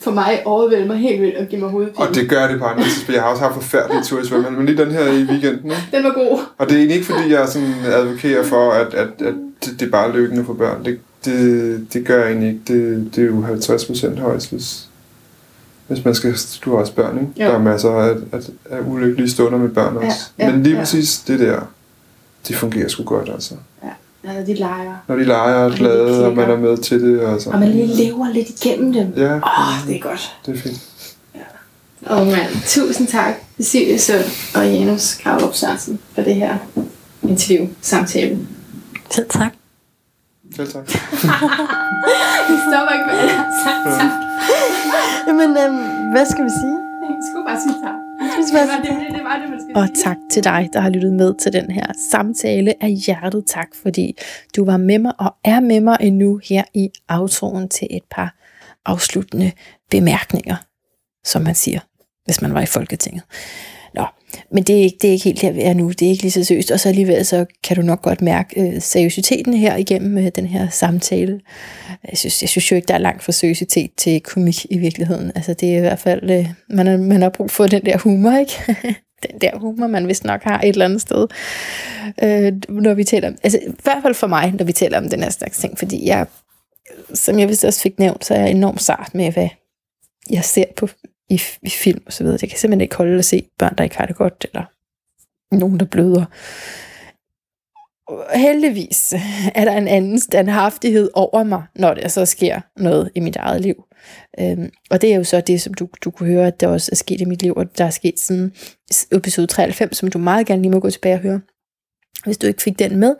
for 0.00 0.10
mig 0.10 0.42
overvælde 0.44 0.86
mig 0.86 0.96
helt 0.96 1.22
vildt 1.22 1.36
og 1.36 1.46
give 1.46 1.60
mig 1.60 1.70
hovedpine. 1.70 2.08
Og 2.08 2.14
det 2.14 2.28
gør 2.28 2.48
det 2.48 2.58
på 2.58 2.64
andre 2.64 2.84
tidspunkter. 2.84 3.14
Jeg 3.14 3.22
har 3.22 3.30
også 3.30 3.42
haft 3.42 3.54
forfærdelige 3.54 4.02
ture 4.02 4.22
i 4.22 4.26
svømmehallen, 4.26 4.58
men 4.58 4.66
lige 4.66 4.84
den 4.84 4.92
her 4.92 5.12
i 5.12 5.22
weekenden. 5.22 5.70
Ikke? 5.70 5.88
Den 5.92 6.04
var 6.04 6.12
god. 6.12 6.38
Og 6.58 6.66
det 6.66 6.74
er 6.74 6.78
egentlig 6.78 6.96
ikke, 6.96 7.06
fordi 7.06 7.32
jeg 7.32 7.48
sådan 7.48 7.74
advokerer 7.84 8.44
for, 8.44 8.70
at, 8.70 8.94
at, 8.94 9.08
at 9.26 9.34
det, 9.64 9.80
det 9.80 9.86
er 9.86 9.90
bare 9.90 10.12
lykkende 10.12 10.44
for 10.44 10.52
børn. 10.52 10.84
Det, 10.84 10.98
det, 11.24 11.86
det 11.92 12.06
gør 12.06 12.18
jeg 12.18 12.28
egentlig 12.28 12.48
ikke. 12.48 12.60
Det, 12.66 13.14
det 13.16 13.22
er 13.24 13.26
jo 13.26 13.42
50 13.42 13.84
procent 13.84 14.18
højst, 14.18 14.50
hvis, 14.50 14.88
hvis 15.86 16.04
man 16.04 16.14
skal... 16.14 16.36
Du 16.64 16.70
har 16.70 16.78
også 16.78 16.94
børn, 16.94 17.18
ikke? 17.18 17.44
Jo. 17.44 17.50
Der 17.50 17.58
er 17.58 17.62
masser 17.62 17.90
af, 17.90 18.16
af, 18.32 18.40
af 18.70 18.78
ulykkelige 18.86 19.30
stunder 19.30 19.58
med 19.58 19.68
børn 19.68 19.96
også. 19.96 20.30
Ja, 20.38 20.46
ja, 20.46 20.52
men 20.52 20.62
lige 20.62 20.74
ja. 20.74 20.80
præcis 20.80 21.18
det 21.18 21.40
der, 21.40 21.60
de 22.48 22.54
fungerer 22.54 22.88
sgu 22.88 23.02
godt, 23.02 23.28
altså. 23.28 23.54
Ja, 24.24 24.32
når 24.32 24.42
de 24.42 24.54
leger. 24.54 24.94
Når 25.08 25.16
de 25.16 25.24
leger 25.24 25.54
og 25.54 25.70
er 25.70 25.76
glade, 25.76 26.26
og 26.26 26.36
man 26.36 26.50
er 26.50 26.56
med 26.56 26.76
til 26.78 27.00
det, 27.02 27.20
og 27.20 27.40
så. 27.40 27.50
Og 27.50 27.58
man 27.58 27.68
lige 27.68 27.86
lever 27.86 28.28
lidt 28.32 28.48
igennem 28.64 28.92
dem. 28.92 29.12
Ja, 29.16 29.34
Åh, 29.36 29.86
det 29.88 29.96
er 29.96 30.00
godt. 30.00 30.36
det 30.46 30.56
er 30.56 30.58
fint. 30.60 30.86
Og 32.06 32.26
mand, 32.26 32.50
tusind 32.66 33.06
tak, 33.08 33.34
Cecilie 33.56 33.98
Sund 33.98 34.24
og 34.54 34.72
Janus 34.72 35.18
Gravlup 35.22 35.54
Sørensen, 35.54 35.98
for 36.14 36.22
det 36.22 36.34
her 36.34 36.56
interview, 37.22 37.66
samtale. 37.80 38.38
Selv 39.10 39.28
tak. 39.28 39.52
Selv 40.56 40.72
tak. 40.72 40.86
Vi 42.48 42.54
stopper 42.68 42.92
ikke 42.94 43.06
med 43.06 43.22
det 43.22 43.30
sagt 43.64 44.00
tak. 44.00 44.10
Jamen, 45.26 45.50
øhm, 45.56 46.10
hvad 46.12 46.26
skal 46.26 46.44
vi 46.44 46.50
sige? 46.60 46.76
Jeg 47.02 47.16
skulle 47.30 47.46
bare 47.48 47.60
sige 47.60 47.74
tak. 47.84 48.09
Synes, 48.32 48.50
Det 48.50 48.60
var 48.60 48.76
det, 48.76 49.14
det, 49.14 49.24
var 49.24 49.38
det 49.38 49.50
man 49.50 49.60
skal 49.60 49.76
Og 49.76 49.88
tak 50.04 50.16
til 50.30 50.44
dig, 50.44 50.68
der 50.72 50.80
har 50.80 50.90
lyttet 50.90 51.12
med 51.12 51.34
til 51.34 51.52
den 51.52 51.70
her 51.70 51.86
samtale 52.10 52.74
af 52.82 52.90
hjertet. 52.90 53.44
Tak, 53.46 53.68
fordi 53.82 54.16
du 54.56 54.64
var 54.64 54.76
med 54.76 54.98
mig 54.98 55.12
og 55.18 55.34
er 55.44 55.60
med 55.60 55.80
mig 55.80 55.96
endnu 56.00 56.40
her 56.48 56.64
i 56.74 56.90
aftroen 57.08 57.68
til 57.68 57.88
et 57.90 58.02
par 58.10 58.34
afsluttende 58.86 59.52
bemærkninger, 59.90 60.56
som 61.24 61.42
man 61.42 61.54
siger, 61.54 61.80
hvis 62.24 62.42
man 62.42 62.54
var 62.54 62.60
i 62.60 62.66
Folketinget. 62.66 63.22
Men 64.52 64.62
det 64.62 64.78
er 64.78 64.82
ikke, 64.82 64.96
det 65.02 65.08
er 65.08 65.12
ikke 65.12 65.24
helt 65.24 65.42
der, 65.42 65.50
vi 65.50 65.60
er 65.60 65.74
nu. 65.74 65.88
Det 65.88 66.02
er 66.02 66.10
ikke 66.10 66.22
lige 66.22 66.32
så 66.32 66.44
seriøst. 66.44 66.70
Og 66.70 66.80
så 66.80 66.88
alligevel 66.88 67.24
så 67.24 67.46
kan 67.64 67.76
du 67.76 67.82
nok 67.82 68.02
godt 68.02 68.22
mærke 68.22 68.60
øh, 68.60 68.82
seriøsiteten 68.82 69.54
her 69.54 69.76
igennem 69.76 70.18
øh, 70.18 70.30
den 70.36 70.46
her 70.46 70.68
samtale. 70.68 71.40
Jeg 72.10 72.18
synes, 72.18 72.42
jeg 72.42 72.48
synes 72.48 72.70
jo 72.70 72.76
ikke, 72.76 72.88
der 72.88 72.94
er 72.94 72.98
langt 72.98 73.22
fra 73.22 73.32
seriøsitet 73.32 73.90
til 73.96 74.20
komik 74.20 74.66
i 74.70 74.78
virkeligheden. 74.78 75.32
Altså 75.34 75.54
det 75.54 75.74
er 75.74 75.76
i 75.76 75.80
hvert 75.80 75.98
fald, 75.98 76.30
øh, 76.30 76.48
man, 76.68 76.86
har, 76.86 76.96
man 76.96 77.22
har 77.22 77.28
brug 77.28 77.50
for 77.50 77.66
den 77.66 77.84
der 77.84 77.98
humor, 77.98 78.38
ikke? 78.38 78.76
den 79.30 79.40
der 79.40 79.58
humor, 79.58 79.86
man 79.86 80.08
vist 80.08 80.24
nok 80.24 80.42
har 80.42 80.60
et 80.60 80.68
eller 80.68 80.84
andet 80.84 81.00
sted, 81.00 81.26
øh, 82.22 82.52
når 82.68 82.94
vi 82.94 83.04
taler 83.04 83.28
om, 83.28 83.36
altså 83.42 83.58
i 83.58 83.70
hvert 83.82 84.02
fald 84.02 84.14
for 84.14 84.26
mig, 84.26 84.54
når 84.58 84.64
vi 84.64 84.72
taler 84.72 84.98
om 84.98 85.08
den 85.08 85.22
her 85.22 85.30
slags 85.30 85.58
ting, 85.58 85.78
fordi 85.78 86.06
jeg, 86.06 86.26
som 87.14 87.38
jeg 87.38 87.48
vist 87.48 87.64
også 87.64 87.80
fik 87.80 87.98
nævnt, 87.98 88.24
så 88.24 88.34
er 88.34 88.40
jeg 88.40 88.50
enormt 88.50 88.82
sart 88.82 89.14
med, 89.14 89.32
hvad 89.32 89.48
jeg 90.30 90.44
ser 90.44 90.64
på 90.76 90.88
i, 91.30 91.40
i 91.62 91.70
film 91.70 92.02
og 92.06 92.12
så 92.12 92.24
videre. 92.24 92.38
Jeg 92.42 92.50
kan 92.50 92.58
simpelthen 92.58 92.80
ikke 92.80 92.96
holde 92.96 93.18
at 93.18 93.24
se 93.24 93.48
børn, 93.58 93.74
der 93.78 93.84
ikke 93.84 93.96
har 93.96 94.06
det 94.06 94.16
godt, 94.16 94.46
eller 94.52 94.64
nogen, 95.56 95.80
der 95.80 95.86
bløder. 95.86 96.24
Heldigvis 98.34 99.12
er 99.54 99.64
der 99.64 99.72
en 99.72 99.88
anden 99.88 100.20
standhaftighed 100.20 101.10
over 101.14 101.44
mig, 101.44 101.62
når 101.74 101.94
der 101.94 102.08
så 102.08 102.26
sker 102.26 102.60
noget 102.76 103.10
i 103.14 103.20
mit 103.20 103.36
eget 103.36 103.60
liv. 103.60 103.84
Øhm, 104.40 104.70
og 104.90 105.00
det 105.00 105.12
er 105.12 105.16
jo 105.16 105.24
så 105.24 105.40
det, 105.40 105.60
som 105.62 105.74
du, 105.74 105.88
du 106.04 106.10
kunne 106.10 106.28
høre, 106.28 106.46
at 106.46 106.60
der 106.60 106.68
også 106.68 106.88
er 106.92 106.96
sket 106.96 107.20
i 107.20 107.24
mit 107.24 107.42
liv, 107.42 107.54
og 107.56 107.78
der 107.78 107.84
er 107.84 107.90
sket 107.90 108.18
siden 108.20 108.52
episode 109.12 109.46
93, 109.46 109.96
som 109.96 110.10
du 110.10 110.18
meget 110.18 110.46
gerne 110.46 110.62
lige 110.62 110.72
må 110.72 110.80
gå 110.80 110.90
tilbage 110.90 111.14
og 111.14 111.20
høre, 111.20 111.40
hvis 112.24 112.38
du 112.38 112.46
ikke 112.46 112.62
fik 112.62 112.78
den 112.78 112.96
med, 112.96 113.14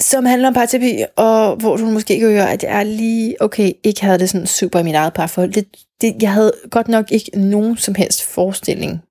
som 0.00 0.24
handler 0.24 0.48
om 0.48 0.54
parterapi, 0.54 1.04
og 1.16 1.56
hvor 1.56 1.76
du 1.76 1.84
måske 1.84 2.18
kan 2.18 2.28
høre, 2.28 2.52
at 2.52 2.62
jeg 2.62 2.78
er 2.78 2.84
lige, 2.84 3.42
okay, 3.42 3.72
ikke 3.84 4.04
havde 4.04 4.18
det 4.18 4.30
sådan 4.30 4.46
super 4.46 4.78
i 4.78 4.82
mit 4.82 4.94
eget 4.94 5.12
parforhold. 5.12 5.52
Det, 5.52 5.66
det, 6.00 6.22
jeg 6.22 6.32
havde 6.32 6.52
godt 6.70 6.88
nok 6.88 7.12
ikke 7.12 7.30
nogen 7.34 7.76
som 7.76 7.94
helst 7.94 8.24
forestilling 8.24 9.02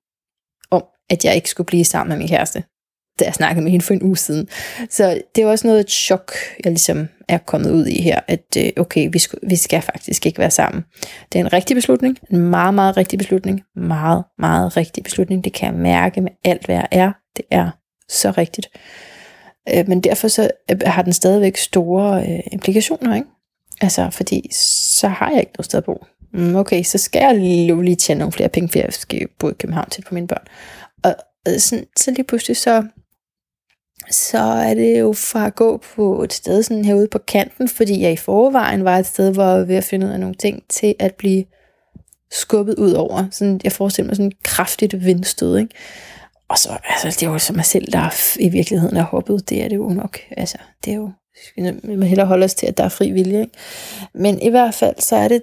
om, 0.70 0.84
at 1.10 1.24
jeg 1.24 1.34
ikke 1.34 1.50
skulle 1.50 1.66
blive 1.66 1.84
sammen 1.84 2.08
med 2.08 2.18
min 2.18 2.28
kæreste, 2.28 2.64
da 3.18 3.24
jeg 3.24 3.34
snakkede 3.34 3.62
med 3.62 3.70
hende 3.70 3.84
for 3.84 3.94
en 3.94 4.02
uge 4.02 4.16
siden. 4.16 4.48
Så 4.90 5.22
det 5.34 5.42
er 5.42 5.46
også 5.46 5.66
noget 5.66 5.80
et 5.80 5.90
chok, 5.90 6.32
jeg 6.64 6.72
ligesom 6.72 7.08
er 7.28 7.38
kommet 7.38 7.70
ud 7.70 7.86
i 7.86 8.02
her, 8.02 8.20
at 8.28 8.56
øh, 8.58 8.70
okay, 8.76 9.08
vi, 9.12 9.18
skal, 9.18 9.38
vi 9.42 9.56
skal 9.56 9.82
faktisk 9.82 10.26
ikke 10.26 10.38
være 10.38 10.50
sammen. 10.50 10.84
Det 11.32 11.40
er 11.40 11.44
en 11.44 11.52
rigtig 11.52 11.76
beslutning, 11.76 12.18
en 12.30 12.38
meget, 12.38 12.74
meget 12.74 12.96
rigtig 12.96 13.18
beslutning, 13.18 13.62
meget, 13.76 14.24
meget 14.38 14.76
rigtig 14.76 15.04
beslutning. 15.04 15.44
Det 15.44 15.52
kan 15.52 15.72
jeg 15.72 15.80
mærke 15.80 16.20
med 16.20 16.30
alt, 16.44 16.66
hvad 16.66 16.76
jeg 16.76 16.88
er. 16.90 17.12
Det 17.36 17.44
er 17.50 17.70
så 18.08 18.30
rigtigt. 18.30 18.68
Øh, 19.74 19.88
men 19.88 20.00
derfor 20.00 20.28
så 20.28 20.50
øh, 20.70 20.80
har 20.86 21.02
den 21.02 21.12
stadigvæk 21.12 21.56
store 21.56 22.22
øh, 22.22 22.40
implikationer, 22.52 23.14
ikke? 23.14 23.26
Altså, 23.80 24.10
fordi 24.12 24.48
så 24.52 25.08
har 25.08 25.30
jeg 25.30 25.40
ikke 25.40 25.52
noget 25.56 25.64
sted 25.64 25.78
at 25.78 25.84
bo. 25.84 26.04
Mm, 26.32 26.56
okay, 26.56 26.82
så 26.82 26.98
skal 26.98 27.20
jeg 27.20 27.34
lige, 27.34 27.82
lige 27.84 27.96
tjene 27.96 28.18
nogle 28.18 28.32
flere 28.32 28.48
penge, 28.48 28.68
for 28.68 28.78
jeg 28.78 28.92
skal 28.92 29.28
bo 29.38 29.48
i 29.48 29.52
København 29.58 29.90
til 29.90 30.02
på 30.02 30.14
mine 30.14 30.26
børn. 30.26 30.46
Og, 31.02 31.14
og 31.46 31.60
sådan, 31.60 31.86
så 31.96 32.10
lige 32.10 32.24
pludselig 32.24 32.56
så, 32.56 32.84
så 34.10 34.38
er 34.38 34.74
det 34.74 35.00
jo 35.00 35.12
fra 35.12 35.46
at 35.46 35.54
gå 35.54 35.82
på 35.96 36.22
et 36.22 36.32
sted 36.32 36.62
sådan 36.62 36.84
herude 36.84 37.08
på 37.08 37.18
kanten, 37.18 37.68
fordi 37.68 38.02
jeg 38.02 38.12
i 38.12 38.16
forvejen 38.16 38.84
var 38.84 38.98
et 38.98 39.06
sted, 39.06 39.32
hvor 39.32 39.42
jeg 39.44 39.58
var 39.58 39.64
ved 39.64 39.76
at 39.76 39.84
finde 39.84 40.06
ud 40.06 40.12
af 40.12 40.20
nogle 40.20 40.34
ting, 40.34 40.62
til 40.68 40.94
at 40.98 41.14
blive 41.14 41.44
skubbet 42.30 42.74
ud 42.74 42.92
over. 42.92 43.24
Sådan, 43.30 43.60
jeg 43.64 43.72
forestiller 43.72 44.06
mig 44.06 44.16
sådan 44.16 44.32
et 44.32 44.42
kraftigt 44.42 45.04
vindstød, 45.04 45.58
ikke? 45.58 45.74
Og 46.48 46.58
så, 46.58 46.78
altså, 46.84 47.20
det 47.20 47.22
er 47.22 47.30
jo 47.30 47.38
som 47.38 47.56
mig 47.56 47.64
selv, 47.64 47.92
der 47.92 48.38
i 48.40 48.48
virkeligheden 48.48 48.96
er 48.96 49.02
hoppet. 49.02 49.48
Det 49.48 49.62
er 49.62 49.68
det 49.68 49.76
jo 49.76 49.88
nok. 49.88 50.18
Altså, 50.30 50.58
det 50.84 50.92
er 50.92 50.96
jo, 50.96 51.10
vi 51.82 51.96
må 51.96 52.04
hellere 52.04 52.26
holde 52.26 52.44
os 52.44 52.54
til, 52.54 52.66
at 52.66 52.76
der 52.76 52.84
er 52.84 52.88
fri 52.88 53.10
vilje. 53.10 53.40
Ikke? 53.40 53.52
Men 54.14 54.42
i 54.42 54.48
hvert 54.48 54.74
fald, 54.74 54.94
så 54.98 55.16
er 55.16 55.28
det 55.28 55.42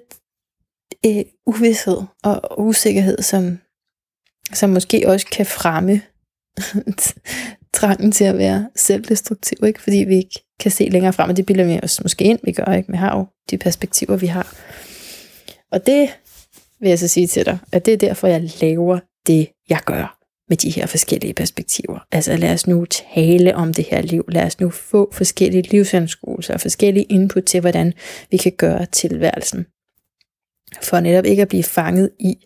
øh, 1.06 1.24
uvidshed 1.46 1.98
og 2.24 2.60
usikkerhed, 2.60 3.22
som, 3.22 3.60
som 4.54 4.70
måske 4.70 5.04
også 5.08 5.26
kan 5.26 5.46
fremme 5.46 6.02
trangen 7.74 8.12
til 8.12 8.24
at 8.24 8.38
være 8.38 8.70
selvdestruktiv, 8.76 9.58
ikke? 9.68 9.82
fordi 9.82 9.98
vi 9.98 10.16
ikke 10.16 10.40
kan 10.60 10.72
se 10.72 10.84
længere 10.84 11.14
frem, 11.14 11.30
og 11.30 11.38
det 11.38 11.46
bilder 11.46 11.64
vi 11.64 11.80
os 11.84 12.04
måske 12.04 12.24
ind, 12.24 12.40
vi 12.44 12.52
gør 12.52 12.74
ikke, 12.74 12.92
vi 12.92 12.98
har 12.98 13.18
jo 13.18 13.26
de 13.50 13.58
perspektiver, 13.58 14.16
vi 14.16 14.28
har. 14.28 14.56
Og 15.72 15.86
det 15.86 16.10
vil 16.80 16.90
jeg 16.90 17.00
så 17.00 17.08
sige 17.08 17.28
til 17.28 17.46
dig, 17.46 17.58
at 17.72 17.86
det 17.86 17.94
er 17.94 17.98
derfor, 17.98 18.28
jeg 18.28 18.50
laver 18.62 19.00
det, 19.28 19.50
jeg 19.70 19.80
gør 19.86 20.23
med 20.54 20.58
de 20.58 20.70
her 20.70 20.86
forskellige 20.86 21.34
perspektiver. 21.34 22.00
Altså 22.12 22.38
lad 22.38 22.54
os 22.54 22.68
nu 22.68 22.86
tale 22.86 23.56
om 23.56 23.74
det 23.74 23.86
her 23.86 24.02
liv. 24.02 24.26
Lad 24.30 24.46
os 24.46 24.60
nu 24.60 24.70
få 24.70 25.12
forskellige 25.14 25.62
livsanskuelser 25.62 26.54
og 26.54 26.62
forskellige 26.62 27.06
input 27.06 27.44
til, 27.44 27.62
hvordan 27.62 27.94
vi 28.32 28.38
kan 28.38 28.52
gøre 28.58 28.86
tilværelsen. 28.86 29.66
For 30.82 31.00
netop 31.00 31.26
ikke 31.26 31.42
at 31.42 31.48
blive 31.48 31.64
fanget 31.64 32.12
i, 32.20 32.46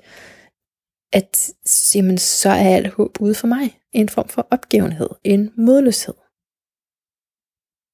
at 1.14 1.49
jamen, 1.95 2.18
så 2.18 2.49
er 2.49 2.76
alt 2.76 2.88
håb 2.88 3.22
ude 3.22 3.36
for 3.36 3.47
mig. 3.47 3.80
En 3.91 4.10
form 4.10 4.30
for 4.30 4.47
opgivenhed, 4.51 5.10
en 5.24 5.51
modløshed. 5.58 6.18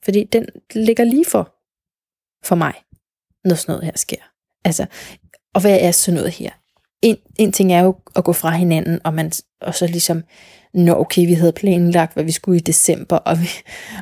Fordi 0.06 0.24
den 0.24 0.46
ligger 0.88 1.04
lige 1.04 1.26
for, 1.26 1.44
for 2.48 2.56
mig, 2.56 2.74
når 3.44 3.56
sådan 3.56 3.72
noget 3.74 3.86
her 3.86 3.98
sker. 3.98 4.24
Altså, 4.66 4.86
og 5.54 5.62
hvad 5.62 5.78
er 5.82 5.92
sådan 5.92 6.16
noget 6.16 6.32
her? 6.32 6.52
En, 7.04 7.18
en 7.40 7.52
ting 7.52 7.74
er 7.74 7.84
jo 7.84 7.96
at 8.16 8.24
gå 8.24 8.34
fra 8.34 8.50
hinanden, 8.50 9.00
og, 9.04 9.14
man, 9.14 9.32
og 9.62 9.76
så 9.76 9.88
ligesom, 9.88 10.24
nå 10.74 10.94
okay, 10.94 11.28
vi 11.28 11.34
havde 11.34 11.54
planlagt, 11.54 12.14
hvad 12.14 12.24
vi 12.24 12.32
skulle 12.32 12.58
i 12.58 12.62
december, 12.62 13.18
og 13.18 13.40
vi, 13.42 13.48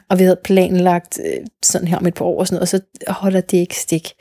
og 0.10 0.20
vi 0.20 0.24
havde 0.24 0.40
planlagt 0.44 1.20
øh, 1.26 1.46
sådan 1.64 1.88
her 1.88 1.98
om 1.98 2.08
et 2.08 2.14
par 2.14 2.26
år, 2.26 2.40
og, 2.40 2.48
sådan 2.48 2.56
noget, 2.56 2.62
og 2.62 2.68
så 2.68 2.82
holder 3.08 3.42
det 3.42 3.58
ikke 3.58 3.80
stik. 3.80 4.14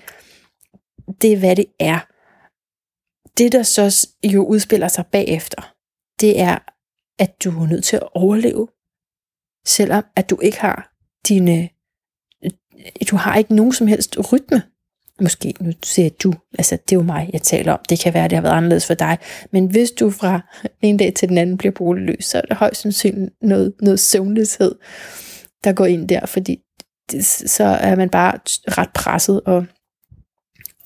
Det 1.22 1.32
er, 1.32 1.38
hvad 1.38 1.56
det 1.56 1.66
er. 1.78 1.98
Det, 3.38 3.52
der 3.52 3.62
så 3.62 4.08
jo 4.24 4.44
udspiller 4.44 4.88
sig 4.88 5.06
bagefter, 5.06 5.74
det 6.20 6.40
er, 6.40 6.58
at 7.18 7.44
du 7.44 7.50
er 7.50 7.66
nødt 7.66 7.84
til 7.84 7.96
at 7.96 8.08
overleve, 8.14 8.68
selvom 9.66 10.04
at 10.16 10.30
du 10.30 10.38
ikke 10.40 10.60
har 10.60 10.92
dine, 11.28 11.68
øh, 12.44 12.50
du 13.10 13.16
har 13.16 13.36
ikke 13.36 13.54
nogen 13.54 13.72
som 13.72 13.86
helst 13.86 14.32
rytme 14.32 14.62
måske, 15.20 15.54
nu 15.60 15.72
siger 15.82 16.10
du, 16.22 16.32
altså 16.58 16.76
det 16.76 16.92
er 16.92 16.96
jo 16.96 17.02
mig, 17.02 17.30
jeg 17.32 17.42
taler 17.42 17.72
om, 17.72 17.78
det 17.88 18.00
kan 18.00 18.14
være, 18.14 18.28
det 18.28 18.32
har 18.32 18.42
været 18.42 18.56
anderledes 18.56 18.86
for 18.86 18.94
dig, 18.94 19.18
men 19.50 19.66
hvis 19.66 19.90
du 19.90 20.10
fra 20.10 20.40
en 20.82 20.96
dag 20.96 21.14
til 21.14 21.28
den 21.28 21.38
anden 21.38 21.56
bliver 21.56 21.72
boligløs, 21.72 22.24
så 22.24 22.38
er 22.38 22.42
det 22.42 22.56
højst 22.56 22.80
sandsynligt 22.80 23.32
noget, 23.42 23.72
noget 23.82 24.00
søvnløshed, 24.00 24.74
der 25.64 25.72
går 25.72 25.86
ind 25.86 26.08
der, 26.08 26.26
fordi 26.26 26.58
det, 27.10 27.24
så 27.24 27.64
er 27.64 27.96
man 27.96 28.08
bare 28.08 28.32
ret 28.68 28.90
presset, 28.94 29.40
og, 29.40 29.66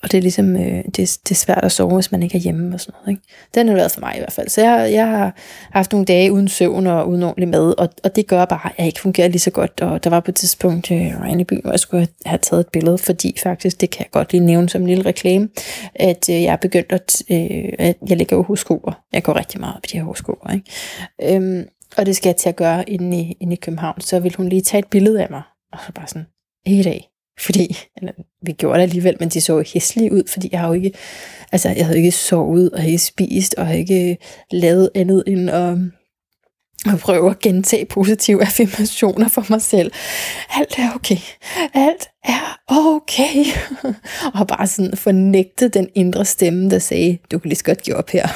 og 0.05 0.13
det 0.13 0.19
er 0.19 0.23
ligesom, 0.23 0.57
øh, 0.57 0.85
det, 0.85 0.97
det 0.97 1.31
er 1.31 1.35
svært 1.35 1.65
at 1.65 1.73
sove, 1.73 1.95
hvis 1.95 2.13
man 2.13 2.23
ikke 2.23 2.37
er 2.37 2.41
hjemme 2.41 2.75
og 2.75 2.81
sådan 2.81 2.95
noget. 3.01 3.17
Ikke? 3.17 3.23
Den 3.55 3.69
har 3.69 3.75
været 3.75 3.93
for 3.93 4.01
mig 4.01 4.13
i 4.17 4.19
hvert 4.19 4.33
fald. 4.33 4.49
Så 4.49 4.61
jeg, 4.61 4.93
jeg 4.93 5.07
har 5.07 5.35
haft 5.73 5.93
nogle 5.93 6.05
dage 6.07 6.33
uden 6.33 6.49
søvn 6.49 6.87
og 6.87 7.09
uden 7.09 7.23
ordentlig 7.23 7.49
mad, 7.49 7.79
og, 7.79 7.89
og 8.05 8.17
det 8.17 8.27
gør 8.27 8.45
bare, 8.45 8.67
at 8.67 8.73
jeg 8.79 8.87
ikke 8.87 9.01
fungerer 9.01 9.29
lige 9.29 9.41
så 9.41 9.51
godt. 9.51 9.81
Og 9.81 10.05
der 10.05 10.11
var 10.11 10.21
på 10.21 10.31
et 10.31 10.35
tidspunkt 10.35 10.91
øh, 10.91 11.41
i 11.41 11.45
byen, 11.45 11.61
hvor 11.63 11.71
jeg 11.71 11.81
skulle 11.81 12.09
have 12.27 12.39
taget 12.39 12.61
et 12.61 12.69
billede, 12.73 12.99
fordi 12.99 13.37
faktisk, 13.43 13.81
det 13.81 13.91
kan 13.91 14.01
jeg 14.01 14.11
godt 14.11 14.33
lige 14.33 14.45
nævne 14.45 14.69
som 14.69 14.81
en 14.81 14.89
lille 14.89 15.05
reklame, 15.07 15.49
at 15.95 16.29
øh, 16.31 16.43
jeg 16.43 16.53
er 16.53 16.57
begyndt 16.57 16.93
at, 16.93 17.23
øh, 17.31 17.73
at 17.79 17.97
jeg 18.09 18.17
ligger 18.17 18.37
jo 18.37 18.43
horoskoper. 18.43 18.93
Jeg 19.13 19.23
går 19.23 19.37
rigtig 19.37 19.61
meget 19.61 19.77
på 19.77 19.87
de 19.93 19.97
her 19.97 20.05
horoskoper. 20.05 20.51
Ikke? 20.51 21.37
Øhm, 21.37 21.65
og 21.97 22.07
det 22.07 22.17
skal 22.17 22.29
jeg 22.29 22.37
til 22.37 22.49
at 22.49 22.57
gøre 22.57 22.91
inde 22.91 23.21
i, 23.21 23.37
inde 23.41 23.53
i 23.53 23.57
København. 23.57 24.01
Så 24.01 24.21
vil 24.21 24.35
hun 24.37 24.49
lige 24.49 24.63
tage 24.63 24.79
et 24.79 24.87
billede 24.91 25.23
af 25.23 25.27
mig, 25.31 25.43
og 25.73 25.79
så 25.87 25.93
bare 25.93 26.07
sådan, 26.07 26.27
ikke 26.67 26.81
i 26.81 26.83
dag. 26.83 27.14
Fordi, 27.41 27.79
eller, 27.97 28.13
vi 28.43 28.53
gjorde 28.53 28.79
det 28.79 28.83
alligevel, 28.83 29.17
men 29.21 29.29
de 29.29 29.41
så 29.41 29.65
hæslige 29.73 30.13
ud, 30.13 30.23
fordi 30.29 30.49
jeg 30.53 30.61
har 30.61 30.69
jo 30.69 30.73
ikke, 30.75 30.93
altså 31.53 31.69
jeg 31.69 31.87
havde 31.87 31.99
ikke 31.99 32.13
sovet, 32.13 32.71
og 32.71 32.85
ikke 32.85 32.99
spist, 32.99 33.55
og 33.55 33.77
ikke 33.77 34.17
lavet 34.51 34.91
andet 34.95 35.23
end 35.27 35.51
at, 35.51 35.79
og 36.93 36.99
prøve 36.99 37.31
at 37.31 37.39
gentage 37.39 37.87
positive 37.87 38.43
affirmationer 38.47 39.29
for 39.29 39.47
mig 39.51 39.63
selv. 39.63 39.93
Alt 40.51 40.79
er 40.79 40.95
okay. 40.95 41.17
Alt 41.75 42.09
er 42.25 42.59
okay. 42.69 43.45
og 44.41 44.47
bare 44.47 44.67
sådan 44.67 44.97
fornægte 44.97 45.69
den 45.69 45.89
indre 45.95 46.25
stemme, 46.25 46.71
der 46.71 46.79
sagde, 46.79 47.19
du 47.33 47.39
kan 47.39 47.49
lige 47.49 47.59
så 47.59 47.65
godt 47.65 47.83
give 47.83 47.97
op 47.97 48.11
her. 48.11 48.29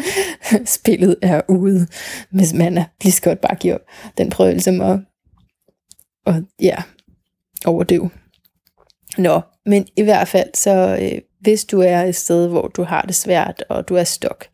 Spillet 0.76 1.16
er 1.22 1.40
ude, 1.48 1.86
hvis 2.30 2.52
man 2.52 2.78
er 2.78 2.84
lige 3.02 3.12
så 3.12 3.22
godt 3.22 3.40
bare 3.40 3.56
give 3.56 3.74
op. 3.74 3.80
Den 4.18 4.30
prøvede 4.30 4.54
ligesom 4.54 4.80
at, 4.80 5.00
og, 6.26 6.42
ja, 6.60 6.76
overdøve. 7.64 8.10
Nå, 9.18 9.40
men 9.66 9.86
i 9.96 10.02
hvert 10.02 10.28
fald, 10.28 10.50
så 10.54 10.98
øh, 11.02 11.20
hvis 11.40 11.64
du 11.64 11.80
er 11.80 12.02
et 12.02 12.16
sted, 12.16 12.48
hvor 12.48 12.68
du 12.68 12.82
har 12.82 13.02
det 13.02 13.14
svært, 13.14 13.64
og 13.68 13.88
du 13.88 13.94
er 13.94 14.04
stok, 14.04 14.46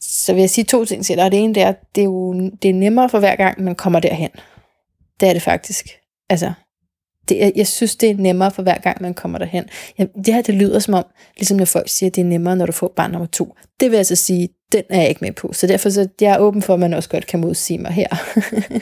så 0.00 0.32
vil 0.32 0.40
jeg 0.40 0.50
sige 0.50 0.64
to 0.64 0.84
ting 0.84 1.04
til 1.04 1.16
dig. 1.16 1.32
Det 1.32 1.40
ene 1.40 1.54
det 1.54 1.62
er, 1.62 1.72
det 1.94 2.00
er 2.00 2.04
jo 2.04 2.50
det 2.62 2.68
er 2.68 2.74
nemmere 2.74 3.08
for 3.08 3.18
hver 3.18 3.36
gang, 3.36 3.62
man 3.62 3.74
kommer 3.74 4.00
derhen. 4.00 4.30
Det 5.20 5.28
er 5.28 5.32
det 5.32 5.42
faktisk. 5.42 5.88
Altså, 6.30 6.52
det 7.28 7.44
er, 7.44 7.50
jeg 7.56 7.66
synes, 7.66 7.96
det 7.96 8.10
er 8.10 8.14
nemmere 8.14 8.50
for 8.50 8.62
hver 8.62 8.78
gang, 8.78 9.02
man 9.02 9.14
kommer 9.14 9.38
derhen. 9.38 9.64
Ja, 9.98 10.04
det 10.24 10.34
her, 10.34 10.42
det 10.42 10.54
lyder 10.54 10.78
som 10.78 10.94
om, 10.94 11.04
ligesom 11.36 11.56
når 11.56 11.64
folk 11.64 11.88
siger, 11.88 12.10
at 12.10 12.16
det 12.16 12.20
er 12.20 12.26
nemmere, 12.26 12.56
når 12.56 12.66
du 12.66 12.72
får 12.72 12.92
barn 12.96 13.10
nummer 13.10 13.26
to. 13.26 13.54
Det 13.80 13.90
vil 13.90 13.96
jeg 13.96 14.06
så 14.06 14.16
sige, 14.16 14.48
den 14.72 14.82
er 14.90 15.00
jeg 15.00 15.08
ikke 15.08 15.24
med 15.24 15.32
på. 15.32 15.52
Så 15.52 15.66
derfor 15.66 15.90
så 15.90 16.08
jeg 16.20 16.34
er 16.34 16.38
åben 16.38 16.62
for, 16.62 16.74
at 16.74 16.80
man 16.80 16.94
også 16.94 17.08
godt 17.08 17.26
kan 17.26 17.40
modsige 17.40 17.78
mig 17.78 17.92
her. 17.92 18.08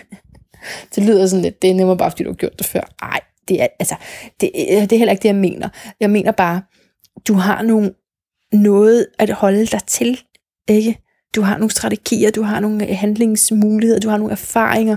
det 0.95 1.05
lyder 1.05 1.27
sådan 1.27 1.43
lidt, 1.43 1.63
det 1.63 1.71
er 1.71 1.75
nemmere 1.75 1.97
bare, 1.97 2.11
fordi 2.11 2.25
du 2.25 2.31
har 2.31 2.35
gjort 2.35 2.59
det 2.59 2.67
før. 2.67 2.95
Ej, 3.03 3.21
det 3.49 3.63
er, 3.63 3.67
altså, 3.81 3.95
det, 4.41 4.51
øh, 4.55 4.83
det 4.83 4.93
er 4.93 4.99
heller 4.99 5.13
ikke 5.13 5.23
det, 5.23 5.29
jeg 5.29 5.37
mener. 5.37 5.69
Jeg 6.01 6.11
mener 6.11 6.33
bare, 6.33 6.63
du 7.29 7.35
har 7.35 7.63
nogle, 7.63 7.93
noget 8.53 9.07
at 9.19 9.31
holde 9.31 9.67
dig 9.67 9.81
til, 9.87 10.21
ikke? 10.69 10.99
Du 11.37 11.43
har 11.43 11.59
nogle 11.59 11.71
strategier, 11.71 12.31
du 12.31 12.43
har 12.43 12.61
nogle 12.61 12.89
øh, 12.89 12.97
handlingsmuligheder, 12.97 14.01
du 14.01 14.09
har 14.09 14.17
nogle 14.17 14.33
erfaringer. 14.33 14.97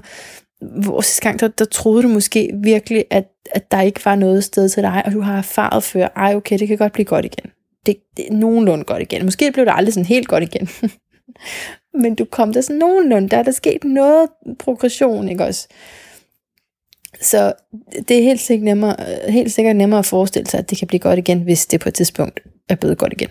Hvor 0.81 1.01
sidste 1.01 1.21
gang, 1.21 1.39
der, 1.39 1.47
der 1.47 1.65
troede 1.65 2.03
du 2.03 2.07
måske 2.07 2.51
virkelig, 2.63 3.05
at, 3.09 3.27
at 3.51 3.71
der 3.71 3.81
ikke 3.81 4.05
var 4.05 4.15
noget 4.15 4.43
sted 4.43 4.69
til 4.69 4.83
dig, 4.83 5.03
og 5.05 5.11
du 5.11 5.21
har 5.21 5.37
erfaret 5.37 5.83
før, 5.83 6.07
ej 6.15 6.35
okay, 6.35 6.59
det 6.59 6.67
kan 6.67 6.77
godt 6.77 6.93
blive 6.93 7.05
godt 7.05 7.25
igen. 7.25 7.51
Det, 7.85 7.97
det 8.17 8.27
er 8.27 8.33
nogenlunde 8.33 8.83
godt 8.83 9.01
igen. 9.01 9.25
Måske 9.25 9.51
blev 9.51 9.65
det 9.65 9.73
aldrig 9.75 9.93
sådan 9.93 10.05
helt 10.05 10.27
godt 10.27 10.43
igen. 10.43 10.69
Men 12.01 12.15
du 12.15 12.25
kom 12.25 12.53
der 12.53 12.61
sådan 12.61 12.79
nogenlunde, 12.79 13.29
der 13.29 13.37
er 13.37 13.43
der 13.43 13.51
sket 13.51 13.83
noget 13.83 14.29
progression, 14.59 15.29
ikke 15.29 15.45
også? 15.45 15.67
Så 17.21 17.53
det 18.07 18.17
er 18.17 18.23
helt 18.23 18.41
sikkert, 18.41 18.65
nemmere, 18.65 18.95
helt 19.29 19.51
sikkert 19.51 19.75
nemmere 19.75 19.99
at 19.99 20.05
forestille 20.05 20.49
sig, 20.49 20.57
at 20.57 20.69
det 20.69 20.77
kan 20.77 20.87
blive 20.87 20.99
godt 20.99 21.19
igen, 21.19 21.41
hvis 21.41 21.65
det 21.65 21.79
på 21.79 21.89
et 21.89 21.95
tidspunkt 21.95 22.39
er 22.69 22.75
blevet 22.75 22.97
godt 22.97 23.13
igen 23.13 23.29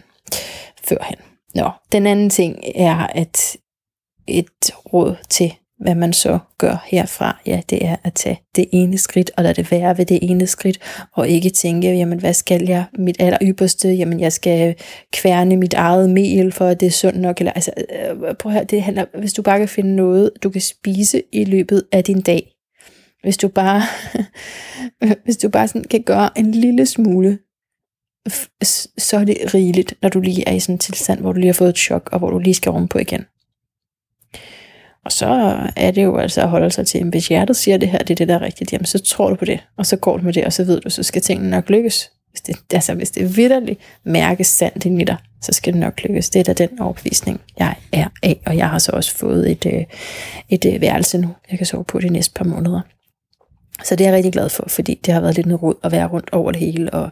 førhen. 0.89 1.17
Nå, 1.55 1.71
den 1.93 2.07
anden 2.07 2.31
ting 2.31 2.59
er, 2.75 2.97
at 2.97 3.57
et 4.27 4.71
råd 4.93 5.17
til, 5.31 5.53
hvad 5.81 5.95
man 5.95 6.13
så 6.13 6.39
gør 6.59 6.87
herfra, 6.87 7.41
ja, 7.47 7.61
det 7.71 7.85
er 7.85 7.97
at 8.05 8.15
tage 8.15 8.41
det 8.57 8.67
ene 8.73 8.99
skridt, 8.99 9.31
og 9.37 9.43
lade 9.43 9.55
det 9.55 9.71
være 9.71 9.99
ved 9.99 10.07
det 10.07 10.19
ene 10.23 10.47
skridt, 10.47 10.79
og 11.15 11.29
ikke 11.29 11.51
tænke, 11.51 11.89
jamen 11.89 12.21
hvad 12.21 12.35
skal 12.35 12.67
jeg, 12.69 12.85
mit 12.99 13.17
aller 13.19 13.39
ypperste, 13.43 13.89
jamen 13.89 14.21
jeg 14.21 14.33
skal 14.33 14.75
kværne 15.13 15.57
mit 15.57 15.75
eget 15.75 16.11
mel, 16.11 16.53
for 16.53 16.67
at 16.67 16.81
det 16.81 16.87
er 16.87 16.91
sundt 16.91 17.21
nok, 17.21 17.39
eller 17.39 17.53
altså, 17.53 17.73
øh, 17.77 18.17
prøv 18.19 18.35
prøv 18.35 18.53
her, 18.53 18.65
det 18.65 18.83
handler, 18.83 19.05
hvis 19.19 19.33
du 19.33 19.43
bare 19.43 19.59
kan 19.59 19.69
finde 19.69 19.97
noget, 19.97 20.31
du 20.43 20.51
kan 20.51 20.61
spise 20.61 21.23
i 21.33 21.45
løbet 21.45 21.83
af 21.93 22.05
din 22.05 22.21
dag, 22.21 22.58
hvis 23.23 23.37
du 23.37 23.49
bare, 23.49 23.83
hvis 25.25 25.37
du 25.37 25.49
bare 25.49 25.69
sådan 25.69 25.85
kan 25.85 26.03
gøre 26.03 26.39
en 26.39 26.53
lille 26.53 26.87
smule, 26.87 27.39
så 28.99 29.17
er 29.17 29.25
det 29.25 29.55
rigeligt, 29.55 29.95
når 30.03 30.09
du 30.09 30.21
lige 30.21 30.49
er 30.49 30.53
i 30.53 30.61
sådan 30.61 30.75
en 30.75 30.79
tilstand, 30.79 31.21
hvor 31.21 31.33
du 31.33 31.39
lige 31.39 31.49
har 31.49 31.53
fået 31.53 31.69
et 31.69 31.79
chok, 31.79 32.09
og 32.13 32.19
hvor 32.19 32.31
du 32.31 32.39
lige 32.39 32.55
skal 32.55 32.73
rum 32.73 32.89
på 32.89 32.99
igen. 32.99 33.25
Og 35.05 35.13
så 35.13 35.27
er 35.77 35.91
det 35.91 36.05
jo 36.05 36.17
altså 36.17 36.41
at 36.41 36.49
holde 36.49 36.71
sig 36.71 36.87
til, 36.87 37.05
hvis 37.05 37.29
hjertet 37.29 37.57
siger 37.57 37.77
det 37.77 37.89
her, 37.89 37.99
det 37.99 38.11
er 38.11 38.15
det, 38.15 38.29
der 38.29 38.35
er 38.35 38.43
rigtigt, 38.43 38.73
jamen 38.73 38.87
så 38.87 38.99
tror 38.99 39.29
du 39.29 39.35
på 39.35 39.45
det, 39.45 39.61
og 39.77 39.87
så 39.87 39.97
går 39.97 40.17
du 40.17 40.25
med 40.25 40.33
det, 40.33 40.45
og 40.45 40.53
så 40.53 40.65
ved 40.65 40.81
du, 40.81 40.91
så 40.91 41.03
skal 41.03 41.23
tingene 41.23 41.51
nok 41.51 41.71
lykkes. 41.71 42.11
Hvis 42.31 42.41
det, 42.41 42.75
altså, 42.75 42.95
hvis 42.95 43.11
det 43.11 43.37
vidderligt 43.37 43.81
mærkes 44.05 44.47
sandt 44.47 44.87
ind 44.87 45.01
i 45.01 45.05
dig, 45.05 45.17
så 45.43 45.53
skal 45.53 45.73
det 45.73 45.81
nok 45.81 46.03
lykkes. 46.03 46.31
Det 46.31 46.41
er 46.41 46.55
da 46.55 46.67
den 46.67 46.81
overbevisning, 46.81 47.41
jeg 47.59 47.75
er 47.93 48.09
af, 48.23 48.41
og 48.47 48.57
jeg 48.57 48.71
har 48.71 48.79
så 48.79 48.93
også 48.93 49.17
fået 49.17 49.51
et, 49.51 49.67
øh, 49.67 49.85
et, 50.49 50.65
et 50.65 50.81
værelse 50.81 51.19
nu, 51.19 51.29
jeg 51.51 51.59
kan 51.59 51.67
sove 51.67 51.85
på 51.85 52.01
de 52.01 52.09
næste 52.09 52.35
par 52.35 52.45
måneder. 52.45 52.81
Så 53.85 53.97
det 53.97 54.05
er 54.05 54.09
jeg 54.09 54.17
rigtig 54.17 54.33
glad 54.33 54.49
for, 54.49 54.65
fordi 54.69 55.01
det 55.07 55.15
har 55.15 55.21
været 55.21 55.35
lidt 55.35 55.47
en 55.47 55.57
rod 55.57 55.75
at 55.85 55.93
være 55.93 56.07
rundt 56.07 56.31
over 56.33 56.53
det 56.53 56.61
hele, 56.61 56.91
og 56.91 57.11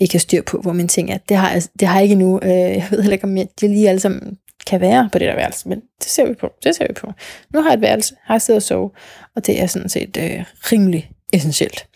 ikke 0.00 0.14
have 0.14 0.20
styr 0.20 0.42
på, 0.42 0.60
hvor 0.60 0.72
mine 0.72 0.88
ting 0.88 1.10
er. 1.10 1.18
Det 1.28 1.36
har, 1.36 1.52
jeg, 1.52 1.62
det 1.80 1.88
har 1.88 1.94
jeg 1.94 2.02
ikke 2.02 2.12
endnu. 2.12 2.40
Øh, 2.42 2.50
jeg 2.50 2.86
ved 2.90 3.02
heller 3.02 3.12
ikke, 3.12 3.24
om 3.24 3.36
jeg, 3.36 3.48
det 3.60 3.70
lige 3.70 3.88
alle 3.88 4.00
sammen 4.00 4.38
kan 4.66 4.80
være 4.80 5.08
på 5.12 5.18
det 5.18 5.28
der 5.28 5.34
værelse, 5.34 5.68
men 5.68 5.80
det 5.98 6.06
ser 6.06 6.26
vi 6.26 6.34
på. 6.34 6.52
Det 6.64 6.76
ser 6.76 6.86
vi 6.88 6.92
på. 6.92 7.12
Nu 7.54 7.62
har 7.62 7.70
jeg 7.70 7.74
et 7.74 7.80
værelse, 7.80 8.14
har 8.22 8.34
jeg 8.34 8.42
siddet 8.42 8.58
og 8.58 8.62
sove, 8.62 8.90
og 9.36 9.46
det 9.46 9.62
er 9.62 9.66
sådan 9.66 9.88
set 9.88 10.16
øh, 10.16 10.44
rimelig 10.72 11.10
essentielt. 11.32 11.86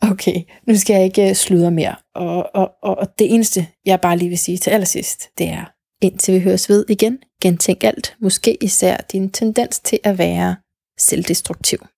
Okay, 0.00 0.42
nu 0.66 0.76
skal 0.76 0.94
jeg 0.94 1.04
ikke 1.04 1.28
øh, 1.28 1.34
sludre 1.34 1.70
mere. 1.70 1.94
Og, 2.14 2.56
og, 2.56 2.70
og, 2.82 2.98
og 2.98 3.18
det 3.18 3.34
eneste, 3.34 3.66
jeg 3.86 4.00
bare 4.00 4.16
lige 4.16 4.28
vil 4.28 4.38
sige 4.38 4.58
til 4.58 4.70
allersidst, 4.70 5.28
det 5.38 5.48
er, 5.48 5.72
indtil 6.02 6.34
vi 6.34 6.40
høres 6.40 6.68
ved 6.68 6.84
igen, 6.88 7.18
gentænk 7.42 7.84
alt, 7.84 8.16
måske 8.20 8.64
især 8.64 8.96
din 9.12 9.30
tendens 9.30 9.80
til 9.80 9.98
at 10.04 10.18
være 10.18 10.56
selvdestruktiv. 10.98 11.86